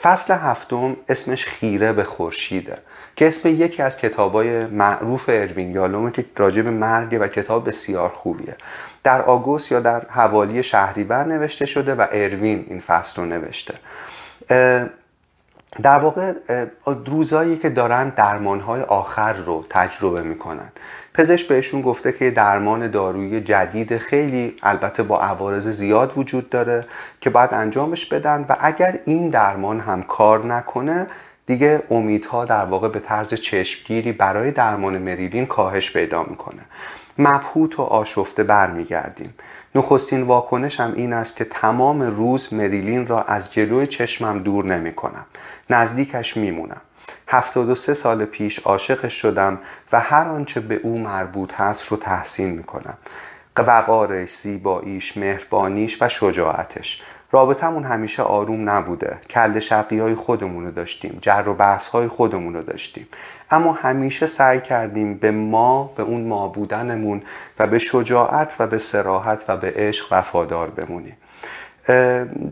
فصل 0.00 0.34
هفتم 0.34 0.96
اسمش 1.08 1.46
خیره 1.46 1.92
به 1.92 2.04
خورشیده. 2.04 2.78
که 3.16 3.26
اسم 3.26 3.48
یکی 3.48 3.82
از 3.82 3.98
کتابای 3.98 4.66
معروف 4.66 5.24
اروین 5.28 5.70
یالومه 5.70 6.10
که 6.10 6.24
راجع 6.36 6.62
به 6.62 6.70
مرگ 6.70 7.18
و 7.20 7.28
کتاب 7.28 7.68
بسیار 7.68 8.08
خوبیه. 8.08 8.56
در 9.04 9.22
آگوست 9.22 9.72
یا 9.72 9.80
در 9.80 10.02
حوالی 10.08 10.62
شهریور 10.62 11.24
نوشته 11.24 11.66
شده 11.66 11.94
و 11.94 12.06
اروین 12.12 12.66
این 12.68 12.80
فصل 12.80 13.22
رو 13.22 13.28
نوشته. 13.28 13.74
در 15.82 15.98
واقع 15.98 16.32
روزایی 17.06 17.56
که 17.56 17.68
دارن 17.68 18.08
درمانهای 18.08 18.82
آخر 18.82 19.32
رو 19.32 19.66
تجربه 19.70 20.22
می‌کنن. 20.22 20.72
پزشک 21.14 21.48
بهشون 21.48 21.82
گفته 21.82 22.12
که 22.12 22.30
درمان 22.30 22.90
دارویی 22.90 23.40
جدید 23.40 23.96
خیلی 23.96 24.56
البته 24.62 25.02
با 25.02 25.20
عوارض 25.20 25.68
زیاد 25.68 26.12
وجود 26.18 26.50
داره 26.50 26.86
که 27.20 27.30
باید 27.30 27.54
انجامش 27.54 28.06
بدن 28.06 28.44
و 28.48 28.56
اگر 28.60 28.98
این 29.04 29.30
درمان 29.30 29.80
هم 29.80 30.02
کار 30.02 30.46
نکنه 30.46 31.06
دیگه 31.46 31.82
امیدها 31.90 32.44
در 32.44 32.64
واقع 32.64 32.88
به 32.88 33.00
طرز 33.00 33.34
چشمگیری 33.34 34.12
برای 34.12 34.50
درمان 34.50 34.98
مریلین 34.98 35.46
کاهش 35.46 35.92
پیدا 35.92 36.22
می‌کنه 36.22 36.62
مبهوت 37.18 37.78
و 37.78 37.82
آشفته 37.82 38.42
برمیگردیم 38.42 39.34
نخستین 39.74 40.22
واکنش 40.22 40.80
هم 40.80 40.92
این 40.94 41.12
است 41.12 41.36
که 41.36 41.44
تمام 41.44 42.02
روز 42.02 42.54
مریلین 42.54 43.06
را 43.06 43.22
از 43.22 43.52
جلوی 43.52 43.86
چشمم 43.86 44.38
دور 44.38 44.64
نمی 44.64 44.92
کنم. 44.92 45.26
نزدیکش 45.70 46.36
میمونم. 46.36 46.80
73 47.28 47.94
سال 47.94 48.24
پیش 48.24 48.58
عاشقش 48.58 49.14
شدم 49.14 49.58
و 49.92 50.00
هر 50.00 50.28
آنچه 50.28 50.60
به 50.60 50.74
او 50.74 50.98
مربوط 50.98 51.54
هست 51.54 51.88
رو 51.88 51.96
تحسین 51.96 52.50
می‌کنم 52.50 52.98
وقارش، 53.62 54.34
زیباییش، 54.34 55.16
مهربانیش 55.16 56.02
و 56.02 56.08
شجاعتش 56.08 57.02
رابطمون 57.30 57.84
همیشه 57.84 58.22
آروم 58.22 58.70
نبوده. 58.70 59.18
کل 59.30 59.58
شقی 59.58 59.98
های 59.98 60.14
خودمون 60.14 60.64
رو 60.64 60.70
داشتیم. 60.70 61.18
جر 61.22 61.44
و 61.46 61.54
بحث 61.54 61.86
های 61.86 62.08
خودمون 62.08 62.54
رو 62.54 62.62
داشتیم. 62.62 63.08
اما 63.50 63.72
همیشه 63.72 64.26
سعی 64.26 64.60
کردیم 64.60 65.14
به 65.14 65.30
ما 65.30 65.92
به 65.96 66.02
اون 66.02 66.26
ما 66.26 66.48
بودنمون 66.48 67.22
و 67.58 67.66
به 67.66 67.78
شجاعت 67.78 68.56
و 68.58 68.66
به 68.66 68.78
سراحت 68.78 69.44
و 69.48 69.56
به 69.56 69.72
عشق 69.76 70.06
وفادار 70.10 70.70
بمونیم. 70.70 71.16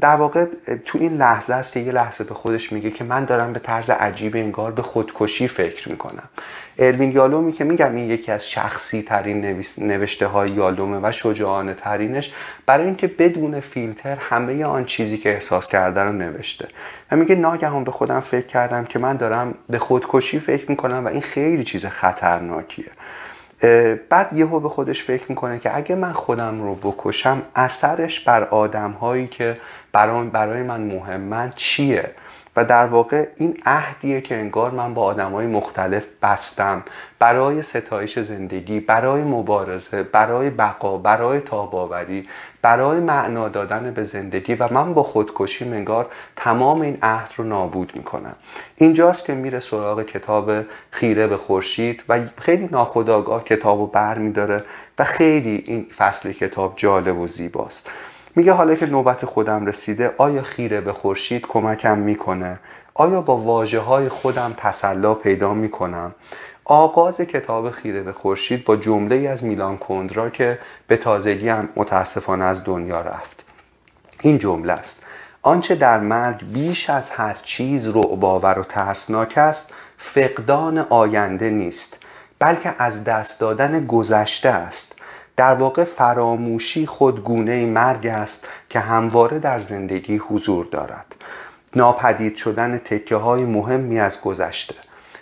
در 0.01 0.17
واقع 0.17 0.47
تو 0.85 0.99
این 0.99 1.13
لحظه 1.13 1.55
است 1.55 1.73
که 1.73 1.81
یه 1.81 1.93
لحظه 1.93 2.25
به 2.25 2.35
خودش 2.35 2.73
میگه 2.73 2.91
که 2.91 3.05
من 3.05 3.25
دارم 3.25 3.53
به 3.53 3.59
طرز 3.59 3.91
عجیب 3.91 4.37
انگار 4.37 4.73
به 4.73 4.83
خودکشی 4.83 5.49
فکر 5.49 5.89
می‌کنم. 5.89 6.29
اروین 6.79 7.13
یالومی 7.13 7.53
که 7.53 7.65
میگم 7.65 7.95
این 7.95 8.11
یکی 8.11 8.33
از 8.33 8.51
شخصی 8.51 9.03
ترین 9.03 9.65
نوشته 9.79 10.27
های 10.27 10.51
یالومه 10.51 11.09
و 11.09 11.13
شجاعانه 11.13 11.75
ترینش 11.75 12.33
برای 12.67 12.85
اینکه 12.87 13.07
بدون 13.07 13.61
فیلتر 13.61 14.17
همه 14.21 14.65
آن 14.65 14.85
چیزی 14.85 15.19
که 15.19 15.35
احساس 15.35 15.69
کرده 15.69 16.01
رو 16.01 16.13
نوشته. 16.13 16.69
و 17.11 17.17
میگه 17.17 17.35
ناگهان 17.35 17.85
به 17.85 17.91
خودم 17.91 18.21
فکر 18.21 18.47
کردم 18.47 18.85
که 18.85 18.99
من 18.99 19.17
دارم 19.17 19.55
به 19.69 19.79
خودکشی 19.79 20.39
فکر 20.39 20.71
می‌کنم 20.71 21.05
و 21.05 21.09
این 21.09 21.21
خیلی 21.21 21.65
چیز 21.65 21.87
خطرناکیه. 21.87 22.91
بعد 24.09 24.33
یهو 24.33 24.61
به 24.61 24.69
خودش 24.69 25.03
فکر 25.03 25.25
می‌کنه 25.29 25.59
که 25.59 25.77
اگه 25.77 25.95
من 25.95 26.13
خودم 26.13 26.63
رو 26.63 26.75
بکشم 26.75 27.43
اثرش 27.57 28.21
بر 28.21 28.45
آدم 28.45 28.91
هایی 28.91 29.27
که 29.27 29.57
برای, 29.93 30.63
من 30.63 30.81
مهمن 30.81 31.53
چیه؟ 31.57 32.11
و 32.57 32.65
در 32.65 32.87
واقع 32.87 33.29
این 33.37 33.59
عهدیه 33.67 34.21
که 34.21 34.35
انگار 34.35 34.71
من 34.71 34.95
با 34.95 35.03
آدم 35.03 35.33
های 35.33 35.47
مختلف 35.47 36.07
بستم 36.23 36.83
برای 37.19 37.63
ستایش 37.63 38.19
زندگی 38.19 38.81
برای 38.81 39.23
مبارزه 39.23 40.03
برای 40.03 40.51
بقا 40.51 40.99
برای 40.99 41.41
تاباوری 41.41 42.29
برای 42.63 43.01
معنا 43.01 43.49
دادن 43.49 43.91
به 43.91 44.03
زندگی 44.03 44.55
و 44.55 44.73
من 44.73 44.95
با 44.95 45.03
خودکشی 45.03 45.65
انگار 45.65 46.07
تمام 46.37 46.81
این 46.81 46.99
عهد 47.03 47.33
رو 47.37 47.45
نابود 47.45 47.93
می‌کنم. 47.95 48.35
اینجاست 48.77 49.27
که 49.27 49.35
میره 49.35 49.61
سراغ 49.61 50.03
کتاب 50.03 50.51
خیره 50.91 51.27
به 51.27 51.37
خورشید 51.37 52.05
و 52.09 52.21
خیلی 52.39 52.69
ناخداگاه 52.73 53.45
کتاب 53.45 53.79
رو 53.79 53.87
بر 53.87 54.19
میداره 54.19 54.65
و 54.99 55.05
خیلی 55.05 55.65
این 55.67 55.87
فصل 55.97 56.33
کتاب 56.33 56.73
جالب 56.77 57.19
و 57.19 57.27
زیباست. 57.27 57.91
میگه 58.37 58.53
حالا 58.53 58.75
که 58.75 58.87
نوبت 58.87 59.25
خودم 59.25 59.67
رسیده 59.67 60.15
آیا 60.19 60.43
خیره 60.43 60.81
به 60.81 60.93
خورشید 60.93 61.47
کمکم 61.47 61.99
می‌کنه؟ 61.99 62.59
آیا 62.95 63.21
با 63.21 63.37
واجه 63.37 63.79
های 63.81 64.09
خودم 64.09 64.55
تسلا 64.57 65.15
پیدا 65.15 65.55
می‌کنم؟ 65.55 66.15
آغاز 66.65 67.21
کتاب 67.21 67.71
خیره 67.71 68.01
به 68.01 68.13
خورشید 68.13 68.65
با 68.65 68.77
جمله 68.77 69.29
از 69.29 69.45
میلان 69.45 69.79
کندرا 69.79 70.31
که 70.31 70.59
به 70.87 70.97
تازگی 70.97 71.49
هم 71.49 71.69
متاسفانه 71.77 72.45
از 72.45 72.65
دنیا 72.65 73.01
رفت. 73.01 73.45
این 74.21 74.39
جمله 74.39 74.73
است. 74.73 75.07
آنچه 75.43 75.75
در 75.75 76.01
مرگ 76.01 76.53
بیش 76.53 76.91
از 76.91 77.11
هر 77.11 77.37
چیز 77.43 77.89
رعباور 77.89 78.59
و 78.59 78.65
ترسناک 78.65 79.33
است 79.39 79.75
فقدان 79.97 80.79
آینده 80.79 81.51
نیست 81.51 82.05
بلکه 82.39 82.75
از 82.79 83.05
دست 83.05 83.41
دادن 83.41 83.87
گذشته 83.87 84.49
است. 84.49 85.01
در 85.37 85.55
واقع 85.55 85.85
فراموشی 85.85 86.87
خودگونه 86.87 87.67
مرگ 87.67 88.07
است 88.07 88.49
که 88.71 88.81
همواره 88.81 89.39
در 89.39 89.61
زندگی 89.61 90.17
حضور 90.17 90.65
دارد. 90.65 91.17
ناپدید 91.77 92.37
شدن 92.37 92.79
تکه 92.79 93.17
های 93.17 93.45
مهمی 93.45 94.01
از 94.01 94.21
گذشته. 94.21 94.75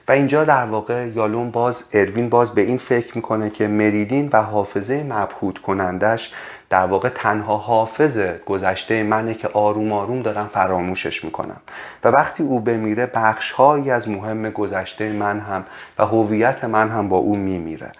و 0.09 0.12
اینجا 0.12 0.44
در 0.44 0.64
واقع 0.64 1.09
یالون 1.09 1.51
باز 1.51 1.85
اروین 1.92 2.29
باز 2.29 2.55
به 2.55 2.61
این 2.61 2.79
فکر 2.79 3.16
می‌کنه 3.16 3.51
که 3.51 3.66
مریلین 3.66 4.29
و 4.33 4.42
حافظه 4.42 5.03
مبهوت 5.03 5.59
کنندش 5.59 6.33
در 6.70 6.87
واقع 6.87 7.09
تنها 7.09 7.57
حافظ 7.57 8.18
گذشته 8.46 9.03
منه 9.03 9.35
که 9.35 9.48
آروم 9.48 9.92
آروم 9.92 10.22
دارم 10.22 10.48
فراموشش 10.48 11.25
می‌کنم 11.25 11.57
و 12.05 12.09
وقتی 12.09 12.42
او 12.42 12.61
بمیره 12.61 13.07
بخش 13.07 13.51
هایی 13.51 13.90
از 13.90 14.09
مهم 14.09 14.51
گذشته 14.51 15.12
من 15.12 15.40
هم 15.40 15.64
و 15.98 16.07
هویت 16.07 16.64
من 16.64 16.88
هم 16.88 17.09
با 17.09 17.16
او 17.16 17.37
میمیره. 17.37 17.92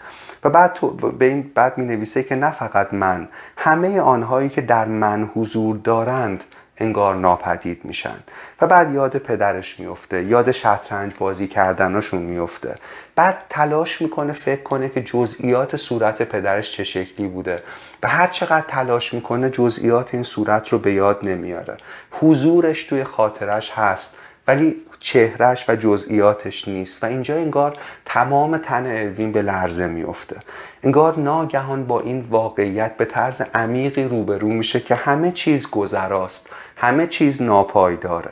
و 0.45 0.51
بعد 0.51 0.73
تو 0.73 0.91
به 0.91 1.25
این 1.25 1.51
بعد 1.55 1.79
می 1.79 1.85
نویسه 1.85 2.23
که 2.23 2.35
نه 2.35 2.51
فقط 2.51 2.95
من 2.95 3.29
همه 3.57 4.01
آنهایی 4.01 4.49
که 4.49 4.61
در 4.61 4.85
من 4.85 5.31
حضور 5.35 5.77
دارند 5.77 6.45
انگار 6.77 7.15
ناپدید 7.17 7.85
میشن. 7.85 8.17
و 8.61 8.67
بعد 8.67 8.93
یاد 8.93 9.19
پدرش 9.19 9.81
میفته 9.81 10.25
یاد 10.25 10.53
شطرنج 10.53 11.13
بازی 11.19 11.49
کردناشون 11.49 12.23
میفته 12.23 12.75
بعد 13.17 13.39
تلاش 13.49 14.03
می‌کنه 14.03 14.33
فکر 14.33 14.63
کنه 14.63 14.89
که 14.89 15.03
جزئیات 15.03 15.77
صورت 15.77 16.23
پدرش 16.23 16.73
چه 16.73 16.85
شکلی 16.85 17.29
بوده. 17.29 17.63
و 18.03 18.09
هر 18.09 18.27
چقدر 18.27 18.65
تلاش 18.69 19.15
می‌کنه 19.15 19.51
جزئیات 19.51 20.15
این 20.15 20.23
صورت 20.23 20.69
رو 20.69 20.79
به 20.79 20.93
یاد 20.93 21.19
نمیاره. 21.23 21.77
حضورش 22.11 22.85
توی 22.85 23.05
خاطرش 23.05 23.71
هست. 23.71 24.17
ولی 24.47 24.77
چهرش 25.03 25.65
و 25.69 25.77
جزئیاتش 25.77 26.69
نیست. 26.69 27.05
و 27.05 27.07
اینجا 27.07 27.35
انگار 27.35 27.77
تمام 28.05 28.57
تن 28.57 28.87
الوین 28.87 29.33
به 29.33 29.43
لرزه 29.43 29.87
میفته 29.87 30.37
انگار 30.83 31.19
ناگهان 31.19 31.87
با 31.87 32.01
این 32.01 32.27
واقعیت 32.31 32.97
به 32.97 33.05
طرز 33.05 33.43
عمیقی 33.55 34.05
روبرو 34.05 34.49
میشه 34.49 34.81
که 34.81 34.95
همه 34.95 35.31
چیز 35.31 35.71
گذراست. 35.71 36.51
همه 36.77 37.07
چیز 37.07 37.43
ناپایداره. 37.43 38.31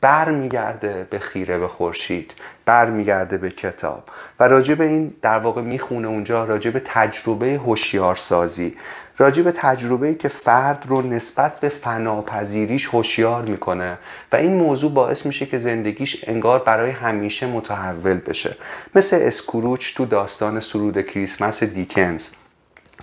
برمیگرده 0.00 1.06
به 1.10 1.18
خیره 1.18 1.58
به 1.58 1.68
خورشید. 1.68 2.34
برمیگرده 2.64 3.38
به 3.38 3.50
کتاب. 3.50 4.04
و 4.40 4.48
راجع 4.48 4.74
به 4.74 4.84
این 4.84 5.14
در 5.22 5.38
واقع 5.38 5.62
می‌خونه 5.62 6.08
اونجا 6.08 6.44
راجع 6.44 6.70
به 6.70 6.82
تجربه 6.84 7.60
هوشیارسازی. 7.66 8.76
راجع 9.22 9.42
به 9.42 9.52
تجربه 9.52 10.14
که 10.14 10.28
فرد 10.28 10.84
رو 10.88 11.02
نسبت 11.02 11.60
به 11.60 11.68
فناپذیریش 11.68 12.86
هوشیار 12.86 13.42
می‌کنه 13.42 13.98
و 14.32 14.36
این 14.36 14.54
موضوع 14.54 14.92
باعث 14.92 15.26
میشه 15.26 15.46
که 15.46 15.58
زندگیش 15.58 16.24
انگار 16.26 16.58
برای 16.58 16.90
همیشه 16.90 17.46
متحول 17.46 18.16
بشه. 18.16 18.56
مثل 18.94 19.18
اسکروچ 19.20 19.94
تو 19.96 20.06
داستان 20.06 20.60
سرود 20.60 21.00
کریسمس 21.00 21.62
دیکنز 21.62 22.30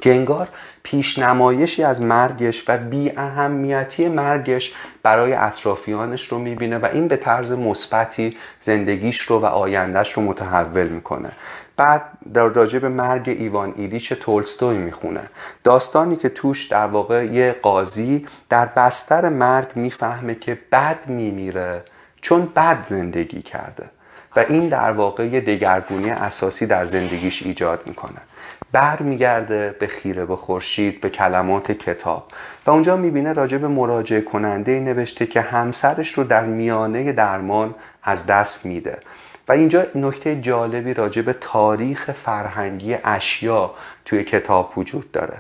که 0.02 0.12
انگار 0.12 0.48
پیشنمایشی 0.84 1.84
از 1.84 2.02
مرگش 2.02 2.64
و 2.68 2.78
بی 2.78 3.12
اهمیتی 3.18 4.08
مرگش 4.08 4.74
برای 5.04 5.34
اطرافیانش 5.34 6.28
رو 6.28 6.40
می‌بینه 6.40 6.78
و 6.78 6.86
این 6.94 7.08
به 7.08 7.18
طرز 7.18 7.52
مثبتی 7.52 8.38
زندگیش 8.60 9.22
رو 9.22 9.40
و 9.40 9.46
آیندهش 9.46 10.14
رو 10.14 10.22
متحول 10.22 10.88
می‌کنه. 10.88 11.32
بعد 11.80 12.02
در 12.34 12.48
راجع 12.48 12.80
به 12.80 12.90
مرگ 12.90 13.30
ایوان 13.30 13.74
ایلیچ 13.78 14.14
تولستوی 14.14 14.78
می‌خونه. 14.78 15.22
داستانی 15.64 16.16
که 16.16 16.30
توش 16.30 16.68
در 16.68 16.86
واقع 16.86 17.26
یه 17.26 17.56
قاضی 17.62 18.26
در 18.50 18.66
بستر 18.66 19.30
مرگ 19.30 19.68
می‌فهمه 19.76 20.36
که 20.36 20.60
بد 20.72 21.08
میمیره 21.08 21.84
چون 22.22 22.46
بد 22.56 22.84
زندگی 22.84 23.42
کرده 23.42 23.86
و 24.36 24.46
این 24.50 24.70
در 24.70 24.92
واقع 24.92 25.26
یه 25.26 25.42
دگرگونی 25.42 26.10
اساسی 26.10 26.66
در 26.66 26.86
زندگیش 26.86 27.44
ایجاد 27.44 27.82
می‌کنه. 27.86 28.22
برمیگرده 28.72 29.76
به 29.80 29.88
خیره 29.88 30.26
به 30.26 30.36
خورشید 30.36 31.02
به 31.02 31.10
کلمات 31.10 31.72
کتاب 31.72 32.32
و 32.66 32.72
اونجا 32.72 32.98
می‌بینه 32.98 33.34
راجع 33.34 33.58
به 33.58 33.68
مراجعه 33.68 34.22
کننده 34.22 34.80
نوشته 34.80 35.26
که 35.26 35.42
همسرش 35.42 36.14
رو 36.14 36.24
در 36.24 36.46
میانه 36.46 37.12
درمان 37.12 37.76
از 38.04 38.26
دست 38.26 38.66
میده. 38.66 38.98
و 39.50 39.52
اینجا 39.52 39.86
نکته 39.96 40.36
جالبی 40.36 40.94
راجع 40.94 41.22
به 41.22 41.34
تاریخ 41.34 42.12
فرهنگی 42.12 42.98
اشیا 43.04 43.72
توی 44.06 44.24
کتاب 44.24 44.74
وجود 44.78 45.12
داره. 45.12 45.40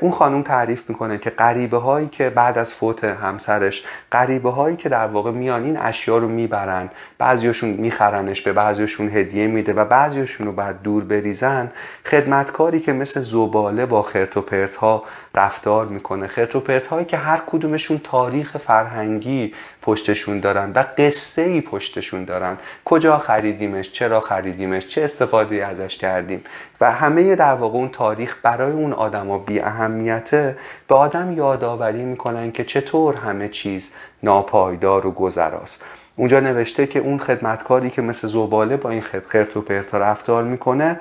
اون 0.00 0.10
خانم 0.10 0.42
تعریف 0.42 0.90
می‌کنه 0.90 1.18
که 1.18 1.30
غریبه 1.30 1.76
هایی 1.76 2.08
که 2.08 2.30
بعد 2.30 2.58
از 2.58 2.72
فوت 2.72 3.04
همسرش 3.04 3.84
غریبه 4.12 4.50
هایی 4.50 4.76
که 4.76 4.88
در 4.88 5.06
واقع 5.06 5.30
میان 5.30 5.64
این 5.64 5.76
اشیا 5.76 6.18
رو 6.18 6.28
می‌برن 6.28 6.90
بعضیاشون 7.18 7.70
میخرنش 7.70 8.40
به 8.40 8.52
بعضیاشون 8.52 9.08
هدیه 9.08 9.46
میده 9.46 9.72
و 9.72 9.84
بعضیاشون 9.84 10.46
رو 10.46 10.52
بعد 10.52 10.82
دور 10.82 11.04
بریزن 11.04 11.72
خدمتکاری 12.06 12.80
که 12.80 12.92
مثل 12.92 13.20
زباله 13.20 13.86
با 13.86 14.02
خرت 14.02 14.36
و 14.36 14.40
پرت 14.40 14.76
ها 14.76 15.04
رفتار 15.34 15.86
می‌کنه. 15.86 16.26
خرت 16.26 16.56
و 16.56 16.62
هایی 16.90 17.04
که 17.04 17.16
هر 17.16 17.40
کدومشون 17.46 18.00
تاریخ 18.04 18.56
فرهنگی 18.56 19.54
پشتشون 19.82 20.40
دارن 20.40 20.72
و 20.74 20.84
قصه 20.98 21.42
ای 21.42 21.60
پشتشون 21.60 22.24
دارن. 22.24 22.56
کجا 22.84 23.18
خریدیمش؟ 23.18 23.92
چرا 23.92 24.20
خریدیمش؟ 24.20 24.86
چه 24.86 25.04
استفاده 25.04 25.66
ازش 25.66 25.96
کردیم؟ 25.96 26.44
و 26.80 26.92
همه 26.92 27.36
در 27.36 27.54
واقع 27.54 27.78
اون 27.78 27.88
تاریخ 27.88 28.36
برای 28.42 28.72
اون 28.72 28.92
آدما 28.92 29.38
بی 29.38 29.60
اهمیته 29.60 30.56
به 30.88 30.94
آدم 30.94 31.32
یادآوری 31.32 32.04
می‌کنن 32.04 32.52
که 32.52 32.64
چطور 32.64 33.14
همه 33.14 33.48
چیز 33.48 33.92
ناپایدار 34.22 35.06
و 35.06 35.10
گذراست. 35.10 35.84
اونجا 36.16 36.40
نوشته 36.40 36.86
که 36.86 36.98
اون 36.98 37.18
خدمتکاری 37.18 37.90
که 37.90 38.02
مثل 38.02 38.28
زباله 38.28 38.76
با 38.76 38.90
این 38.90 39.00
خرت 39.00 39.56
و 39.56 39.98
رفتار 39.98 40.44
می‌کنه 40.44 41.00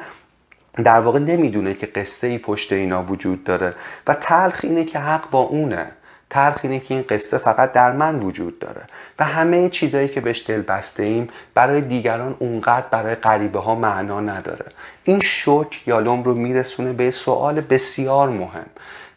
در 0.84 1.00
واقع 1.00 1.20
نمی‌دونه 1.20 1.74
که 1.74 1.86
قصه 1.86 2.28
ای 2.28 2.38
پشت 2.38 2.74
اینا 2.74 3.04
وجود 3.04 3.44
داره 3.44 3.74
و 4.08 4.14
تلخ 4.14 4.60
اینه 4.64 4.86
که 4.86 5.00
حق 5.00 5.30
با 5.30 5.40
اونه. 5.40 5.92
تلخ 6.30 6.60
اینه 6.64 6.80
که 6.80 6.94
این 6.94 7.04
قصه 7.10 7.38
فقط 7.38 7.74
در 7.74 7.92
من 7.92 8.20
وجود 8.20 8.60
داره. 8.60 8.82
و 9.20 9.24
همه 9.24 9.70
چیزهایی 9.70 10.08
که 10.08 10.22
بهش 10.22 10.44
دل 10.48 10.62
بسته 10.62 11.04
ایم 11.04 11.28
برای 11.54 11.82
دیگران 11.82 12.36
اونقدر 12.40 12.86
برای 12.92 13.16
غریبه 13.16 13.60
ها 13.60 13.76
معنا 13.76 14.22
نداره. 14.22 14.66
این 15.04 15.20
شک 15.20 15.88
یالوم 15.88 16.24
رو 16.24 16.34
میرسونه 16.34 16.94
به 16.94 17.12
سوال 17.12 17.62
بسیار 17.62 18.30
مهم. 18.30 18.66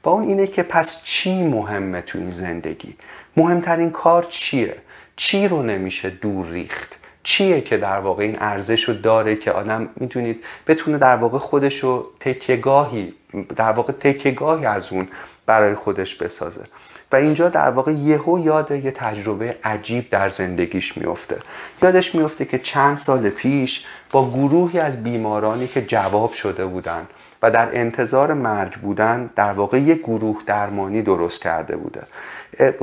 و 0.04 0.08
اون 0.08 0.24
اینه 0.24 0.46
که 0.46 0.62
پس 0.62 1.04
چی 1.04 1.42
مهمه 1.42 2.00
تو 2.00 2.18
این 2.18 2.30
زندگی؟ 2.30 2.96
مهمترین 3.36 3.90
کار 3.90 4.22
چیه؟ 4.22 4.76
چی 5.16 5.48
رو 5.48 5.62
نمیشه 5.62 6.10
دور 6.10 6.46
ریخت؟ 6.46 6.99
چیه 7.22 7.60
که 7.60 7.76
در 7.76 7.98
واقع 7.98 8.22
این 8.22 8.36
ارزش 8.40 8.84
رو 8.84 8.94
داره 8.94 9.36
که 9.36 9.52
آدم 9.52 9.88
می‌تونید 9.96 10.44
بتونه 10.66 10.98
در 10.98 11.16
واقع 11.16 11.38
خودش 11.38 11.78
رو 11.78 12.06
تکیگاهی 12.20 13.14
در 13.56 13.72
واقع 13.72 13.92
تکیگاهی 13.92 14.66
از 14.66 14.92
اون 14.92 15.08
برای 15.46 15.74
خودش 15.74 16.14
بسازه. 16.14 16.64
و 17.12 17.16
اینجا 17.16 17.48
در 17.48 17.70
واقع 17.70 17.92
یهو 17.92 18.38
یاد 18.38 18.70
یه 18.70 18.90
تجربه 18.90 19.56
عجیب 19.64 20.10
در 20.10 20.28
زندگیش 20.28 20.98
میفته 20.98 21.36
یادش 21.82 22.14
میفته 22.14 22.44
که 22.44 22.58
چند 22.58 22.96
سال 22.96 23.30
پیش 23.30 23.86
با 24.10 24.30
گروهی 24.30 24.78
از 24.78 25.02
بیمارانی 25.02 25.66
که 25.66 25.82
جواب 25.82 26.32
شده 26.32 26.66
بودن 26.66 27.06
و 27.42 27.50
در 27.50 27.68
انتظار 27.72 28.34
مرگ 28.34 28.72
بودن 28.72 29.30
در 29.36 29.52
واقع 29.52 29.78
یک 29.78 29.98
گروه 29.98 30.42
درمانی 30.46 31.02
درست 31.02 31.42
کرده 31.42 31.76
بوده. 31.76 32.02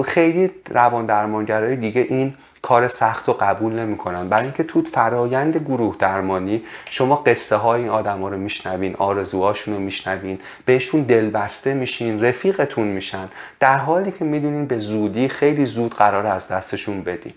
خیلی 0.05 0.51
روان 0.69 1.05
درمانگرای 1.05 1.75
دیگه 1.75 2.01
این 2.01 2.33
کار 2.61 2.87
سخت 2.87 3.29
و 3.29 3.33
قبول 3.33 3.73
نمی‌کنن. 3.73 4.29
برای 4.29 4.43
اینکه 4.43 4.63
تو 4.63 4.81
فرایند 4.81 5.57
گروه 5.57 5.95
درمانی 5.99 6.63
شما 6.85 7.15
قصه 7.15 7.55
های 7.55 7.81
این 7.81 7.89
آدم 7.89 8.21
ها 8.21 8.29
رو 8.29 8.37
میشنوین 8.37 8.95
آرزوهاشون 8.95 9.73
رو 9.73 9.79
میشنوین 9.79 10.39
بهشون 10.65 11.01
دلبسته 11.01 11.73
میشین 11.73 12.23
رفیقتون 12.23 12.87
میشن 12.87 13.29
در 13.59 13.77
حالی 13.77 14.11
که 14.11 14.25
می‌دونین 14.25 14.65
به 14.65 14.77
زودی 14.77 15.27
خیلی 15.27 15.65
زود 15.65 15.93
قرار 15.93 16.25
از 16.25 16.47
دستشون 16.47 17.01
بدیم 17.01 17.33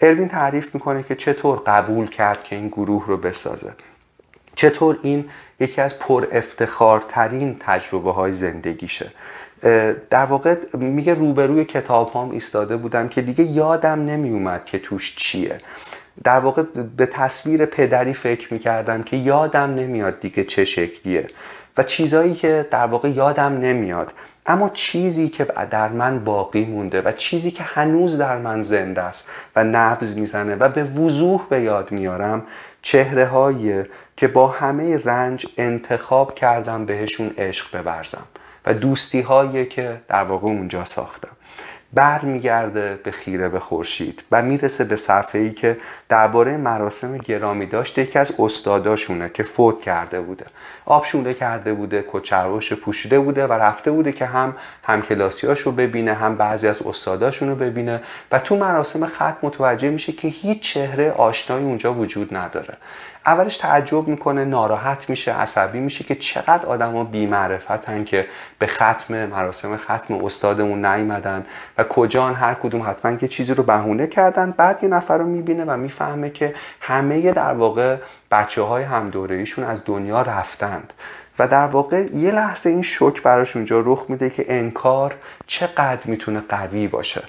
اروین 0.00 0.28
تعریف 0.28 0.74
می‌کنه 0.74 1.02
که 1.02 1.14
چطور 1.14 1.62
قبول 1.66 2.06
کرد 2.08 2.44
که 2.44 2.56
این 2.56 2.68
گروه 2.68 3.04
رو 3.06 3.16
بسازه. 3.16 3.72
چطور 4.54 4.98
این 5.02 5.24
یکی 5.60 5.80
از 5.80 5.98
پر 5.98 6.26
افتخارترین 6.32 7.56
تجربه 7.60 8.12
های 8.12 8.32
زندگیشه. 8.32 9.10
در 10.10 10.24
واقع 10.28 10.56
میگه 10.74 11.14
روبروی 11.14 11.64
کتاب 11.64 12.12
هم 12.14 12.30
ایستاده 12.30 12.76
بودم 12.76 13.08
که 13.08 13.22
دیگه 13.22 13.44
یادم 13.44 14.04
نمی 14.04 14.30
اومد 14.30 14.64
که 14.64 14.78
توش 14.78 15.16
چیه. 15.16 15.60
در 16.24 16.38
واقع 16.38 16.62
به 16.96 17.06
تصویر 17.06 17.66
پدری 17.66 18.12
فکر 18.12 18.52
می‌کردم 18.52 19.02
که 19.02 19.16
یادم 19.16 19.74
نمیاد 19.74 20.20
دیگه 20.20 20.44
چه 20.44 20.64
شکلیه 20.64 21.26
و 21.76 21.82
چیزایی 21.82 22.34
که 22.34 22.68
در 22.70 22.86
واقع 22.86 23.08
یادم 23.08 23.58
نمیاد. 23.58 24.12
اما 24.46 24.68
چیزی 24.68 25.28
که 25.28 25.46
در 25.70 25.88
من 25.88 26.24
باقی 26.24 26.64
مونده 26.64 27.00
و 27.00 27.12
چیزی 27.12 27.50
که 27.50 27.62
هنوز 27.62 28.18
در 28.18 28.38
من 28.38 28.62
زنده 28.62 29.02
است 29.02 29.30
و 29.56 29.64
نبز 29.64 30.16
می‌زنه 30.16 30.56
و 30.56 30.68
به 30.68 30.84
وضوح 30.84 31.46
به 31.50 31.60
یاد 31.60 31.92
میارم 31.92 32.42
چهره 32.82 33.86
که 34.16 34.28
با 34.28 34.48
همه 34.48 34.98
رنج 35.04 35.46
انتخاب 35.56 36.34
کردم 36.34 36.84
بهشون 36.86 37.30
عشق 37.38 37.78
ببرزم. 37.78 38.24
و 38.66 38.74
دوستی 38.74 39.20
هایی 39.20 39.66
که 39.66 40.00
در 40.08 40.24
واقع 40.24 40.46
اونجا 40.46 40.84
ساختم. 40.84 41.28
برمیگرده 41.92 43.00
به 43.04 43.10
خیره 43.10 43.48
به 43.48 43.60
خورشید 43.60 44.24
و 44.32 44.42
می‌رسه 44.42 44.84
به 44.84 44.96
صفحه 44.96 45.40
ای 45.40 45.52
که 45.52 45.78
درباره 46.08 46.56
مراسم 46.56 47.18
گرامی 47.18 47.66
داشته 47.66 48.02
یکی 48.02 48.18
از 48.18 48.32
استاداشونه 48.38 49.28
که 49.28 49.42
فوت 49.42 49.80
کرده 49.80 50.20
بوده. 50.20 50.46
آبشونه 50.86 51.34
کرده 51.34 51.74
بوده 51.74 52.04
کچروش 52.08 52.72
پوشیده 52.72 53.20
بوده 53.20 53.46
و 53.46 53.52
رفته 53.52 53.90
بوده 53.90 54.12
که 54.12 54.26
هم 54.26 54.56
همکلاسیاشو 54.82 55.72
ببینه 55.72 56.14
هم 56.14 56.36
بعضی 56.36 56.68
از 56.68 56.82
استاداشون 56.82 57.48
رو 57.48 57.54
ببینه. 57.54 58.00
و 58.32 58.38
تو 58.38 58.56
مراسم 58.56 59.06
خط 59.06 59.36
متوجه 59.42 59.90
میشه 59.90 60.12
که 60.12 60.28
هیچ 60.28 60.60
چهره 60.60 61.10
آشنایی 61.10 61.64
اونجا 61.64 61.94
وجود 61.94 62.36
نداره. 62.36 62.76
اولش 63.26 63.56
تعجب 63.56 64.08
می‌کنه 64.08 64.44
ناراحت 64.44 65.10
میشه 65.10 65.32
عصبی 65.32 65.80
میشه 65.80 66.04
که 66.04 66.14
چقدر 66.14 66.66
آدما 66.66 67.04
بی 67.04 67.26
معرفتن 67.26 68.04
که 68.04 68.26
به 68.58 68.66
ختم 68.66 69.26
مراسم 69.26 69.76
ختم 69.76 70.24
استادمون 70.24 70.84
نیومدن 70.86 71.46
و 71.78 71.84
کجان 71.84 72.34
هر 72.34 72.54
کدوم 72.54 72.82
حتما 72.82 73.16
که 73.16 73.28
چیزی 73.28 73.54
رو 73.54 73.62
بهونه 73.62 74.06
کردن. 74.06 74.50
بعد 74.50 74.82
یه 74.82 74.88
نفر 74.88 75.18
رو 75.18 75.26
می‌بینه 75.26 75.64
و 75.64 75.76
می‌فهمه 75.76 76.30
که 76.30 76.54
همه 76.80 77.32
در 77.32 77.54
واقع 77.54 77.96
بچه 78.30 78.62
های 78.62 78.84
هم 78.84 79.10
از 79.66 79.84
دنیا 79.84 80.22
رفتند. 80.22 80.92
و 81.38 81.48
در 81.48 81.66
واقع 81.66 82.04
یه 82.14 82.32
لحظه 82.32 82.70
این 82.70 82.82
شک 82.82 83.22
براش 83.22 83.56
اونجا 83.56 83.80
رخ 83.80 84.04
میده 84.08 84.30
که 84.30 84.44
انکار 84.48 85.14
چقدر 85.46 86.00
می‌تونه 86.04 86.42
قوی 86.48 86.88
باشه. 86.88 87.22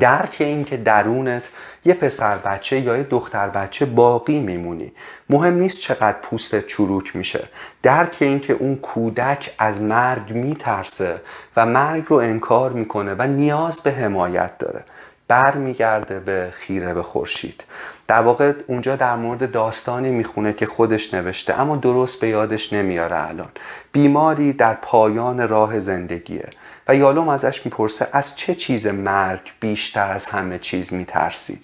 درک 0.00 0.36
این 0.38 0.64
که 0.64 0.76
درونت 0.76 1.48
یه 1.84 1.94
پسر 1.94 2.38
بچه 2.38 2.80
یا 2.80 2.96
یه 2.96 3.02
دختر 3.02 3.48
بچه 3.48 3.86
باقی 3.86 4.40
میمونی. 4.40 4.92
مهم 5.30 5.54
نیست 5.54 5.80
چقدر 5.80 6.18
پوستت 6.22 6.66
چروک 6.66 7.16
میشه. 7.16 7.48
درک 7.82 8.16
این 8.20 8.40
که 8.40 8.52
اون 8.52 8.76
کودک 8.76 9.54
از 9.58 9.80
مرگ 9.80 10.32
میترسه 10.32 11.20
و 11.56 11.66
مرگ 11.66 12.04
رو 12.06 12.16
انکار 12.16 12.72
می‌کنه 12.72 13.14
و 13.18 13.26
نیاز 13.26 13.80
به 13.80 13.90
حمایت 13.90 14.58
داره. 14.58 14.84
برمیگرده 15.28 16.20
به 16.20 16.48
خیره 16.52 16.94
به 16.94 17.02
خورشید. 17.02 17.64
در 18.08 18.20
واقع 18.20 18.52
اونجا 18.66 18.96
در 18.96 19.16
مورد 19.16 19.50
داستانی 19.52 20.10
می‌خونه 20.10 20.52
که 20.52 20.66
خودش 20.66 21.14
نوشته 21.14 21.60
اما 21.60 21.76
درست 21.76 22.20
به 22.20 22.28
یادش 22.28 22.72
نمیاره 22.72 23.28
الان. 23.28 23.48
بیماری 23.92 24.52
در 24.52 24.74
پایان 24.74 25.48
راه 25.48 25.80
زندگیه. 25.80 26.48
و 26.88 26.96
یالوم 26.96 27.28
ازش 27.28 27.64
می‌پرسه 27.64 28.08
از 28.12 28.36
چه 28.36 28.54
چیز 28.54 28.86
مرگ 28.86 29.40
بیشتر 29.60 30.08
از 30.08 30.26
همه 30.26 30.58
چیز 30.58 30.92
میترسی؟ 30.92 31.60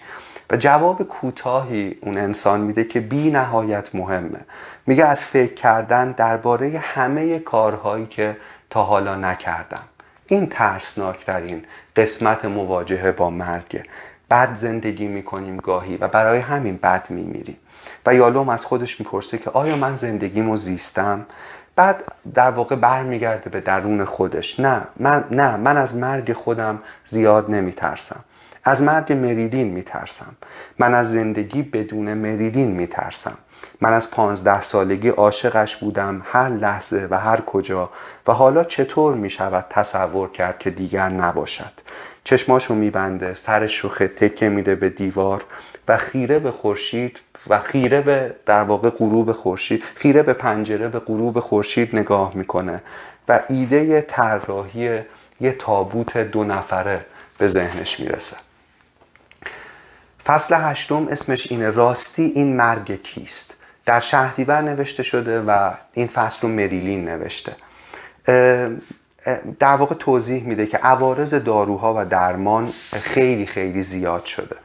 و 0.51 0.57
جواب 0.57 1.03
کوتاهی 1.03 1.99
اون 2.03 2.19
انسان 2.19 2.61
میده 2.61 2.85
که 2.85 3.01
بی 3.01 3.31
نهایت 3.31 3.95
مهمه. 3.95 4.41
میگه 4.87 5.05
از 5.05 5.23
فکر 5.23 5.55
کردن 5.55 6.11
درباره 6.11 6.79
همه 6.79 7.39
کارهایی 7.39 8.07
که 8.07 8.37
تا 8.71 8.83
حالا 8.83 9.15
نکردم. 9.17 9.83
این 10.31 10.47
ترسناکترین 10.47 11.65
قسمت 11.97 12.45
مواجهه 12.45 13.13
با 13.13 13.31
مرگه 13.31 13.85
بد 14.31 14.55
زندگی 14.55 15.09
می‌کنیم 15.09 15.57
گاهی 15.57 15.97
و 15.97 16.09
برای 16.09 16.39
همین 16.39 16.77
بد 16.77 17.07
میمیریم. 17.11 17.57
و 18.07 18.15
یالوم 18.15 18.49
از 18.49 18.65
خودش 18.65 19.01
می‌پرسه 19.01 19.39
که 19.39 19.51
آیا 19.51 19.77
من 19.77 19.97
زندگیمو 19.97 20.57
زیستم؟ 20.57 21.27
بعد 21.77 22.05
در 22.35 22.51
واقع 22.51 22.77
برمیگرده 22.77 23.51
به 23.51 23.61
درون 23.61 24.05
خودش. 24.05 24.61
نه 24.61 24.83
من 24.97 25.25
نه 25.31 25.57
من 25.57 25.77
از 25.77 25.97
مرگ 25.97 26.33
خودم 26.33 26.83
زیاد 27.05 27.51
نمیترسم. 27.51 28.25
از 28.65 28.83
مرگ 28.83 29.13
مریلین 29.13 29.69
میترسم. 29.69 30.37
من 30.79 30.95
از 30.95 31.13
زندگی 31.13 31.63
بدون 31.63 32.15
مریلین 32.15 32.71
میترسم. 32.71 33.39
من 33.81 33.93
از 33.93 34.11
پانزده 34.11 34.61
سالگی 34.61 35.09
عاشقش 35.09 35.77
بودم 35.77 36.23
هر 36.25 36.49
لحظه 36.49 37.09
و 37.11 37.19
هر 37.19 37.41
کجا. 37.41 37.91
و 38.27 38.33
حالا 38.33 38.65
چطور 38.65 39.15
می 39.15 39.31
شود 39.31 39.67
تصور 39.71 40.31
کرد 40.31 40.59
که 40.59 40.71
دیگر 40.71 41.09
نباشد؟ 41.09 41.73
چشماشو 42.25 42.75
میبنده 42.75 43.35
سرش 43.35 43.79
رو 43.79 43.89
تکه 43.91 44.49
میده 44.49 44.75
به 44.75 44.91
دیوار 44.91 45.45
و 45.89 45.97
خیره 45.97 46.39
به 46.39 46.51
خورشید 46.51 47.21
و 47.49 47.61
خیره 47.61 48.01
به 48.01 48.35
در 48.47 48.63
واقع 48.63 48.91
غروب 48.91 49.33
خورشید 49.33 49.85
خیره 49.95 50.23
به 50.23 50.33
پنجره 50.33 50.89
به 50.89 50.99
غروب 50.99 51.41
خورشید 51.41 51.97
نگاه 51.97 52.33
می‌کنه. 52.35 52.83
و 53.29 53.41
ایده 53.49 54.01
طراحی 54.01 55.01
یه 55.41 55.53
تابوت 55.53 56.17
دو 56.17 56.45
نفره 56.45 57.07
به 57.39 57.49
ذهنش 57.49 58.01
می‌رسه. 58.01 58.37
فصل 60.25 60.55
هشتم 60.55 61.09
اسمش 61.09 61.53
اینه 61.53 61.71
راستی 61.71 62.23
این 62.23 62.57
مرگ 62.57 63.03
کیست؟ 63.03 63.60
در 63.91 64.01
شهریور 64.01 64.61
نوشته 64.61 65.03
شده 65.03 65.41
و 65.41 65.71
این 65.93 66.07
فصل 66.07 66.39
رو 66.43 66.49
مریلین 66.49 67.05
نوشته. 67.05 67.57
در 69.59 69.77
واقع 69.77 69.95
توضیح 69.95 70.45
میده 70.45 70.67
که 70.67 70.79
عوارض 70.79 71.35
داروها 71.35 71.95
و 71.99 72.05
درمان 72.05 72.73
خیلی 72.93 73.47
خیلی 73.47 73.83
زیاد 73.83 74.25
شده. 74.25 74.57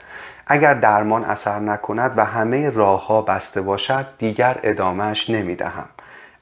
اگر 0.47 0.73
درمان 0.73 1.23
اثر 1.23 1.59
نکند 1.59 2.13
و 2.17 2.25
همه 2.25 2.69
راه 2.69 3.07
ها 3.07 3.21
بسته 3.21 3.61
باشد 3.61 4.05
دیگر 4.17 4.59
ادامهش 4.63 5.29
نمی‌دهم. 5.29 5.87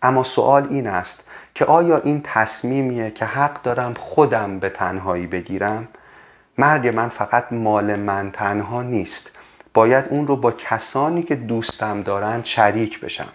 اما 0.02 0.24
سوال 0.24 0.68
این 0.70 0.88
است 0.88 1.28
که 1.56 1.66
آیا 1.66 1.98
این 1.98 2.22
تصمیمیه 2.24 3.12
که 3.12 3.26
حق 3.26 3.62
دارم 3.62 3.94
خودم 3.94 4.60
به 4.60 4.70
تنهایی 4.70 5.28
بگیرم؟ 5.28 5.88
مرگ 6.58 6.88
من 6.88 7.10
فقط 7.10 7.54
مال 7.54 7.96
من 7.96 8.32
تنها 8.32 8.82
نیست. 8.82 9.40
باید 9.74 10.06
اون 10.10 10.28
رو 10.28 10.36
با 10.36 10.52
کسانی 10.52 11.24
که 11.24 11.36
دوستم 11.36 12.02
دارن 12.02 12.44
شریک 12.44 13.00
بشم. 13.00 13.30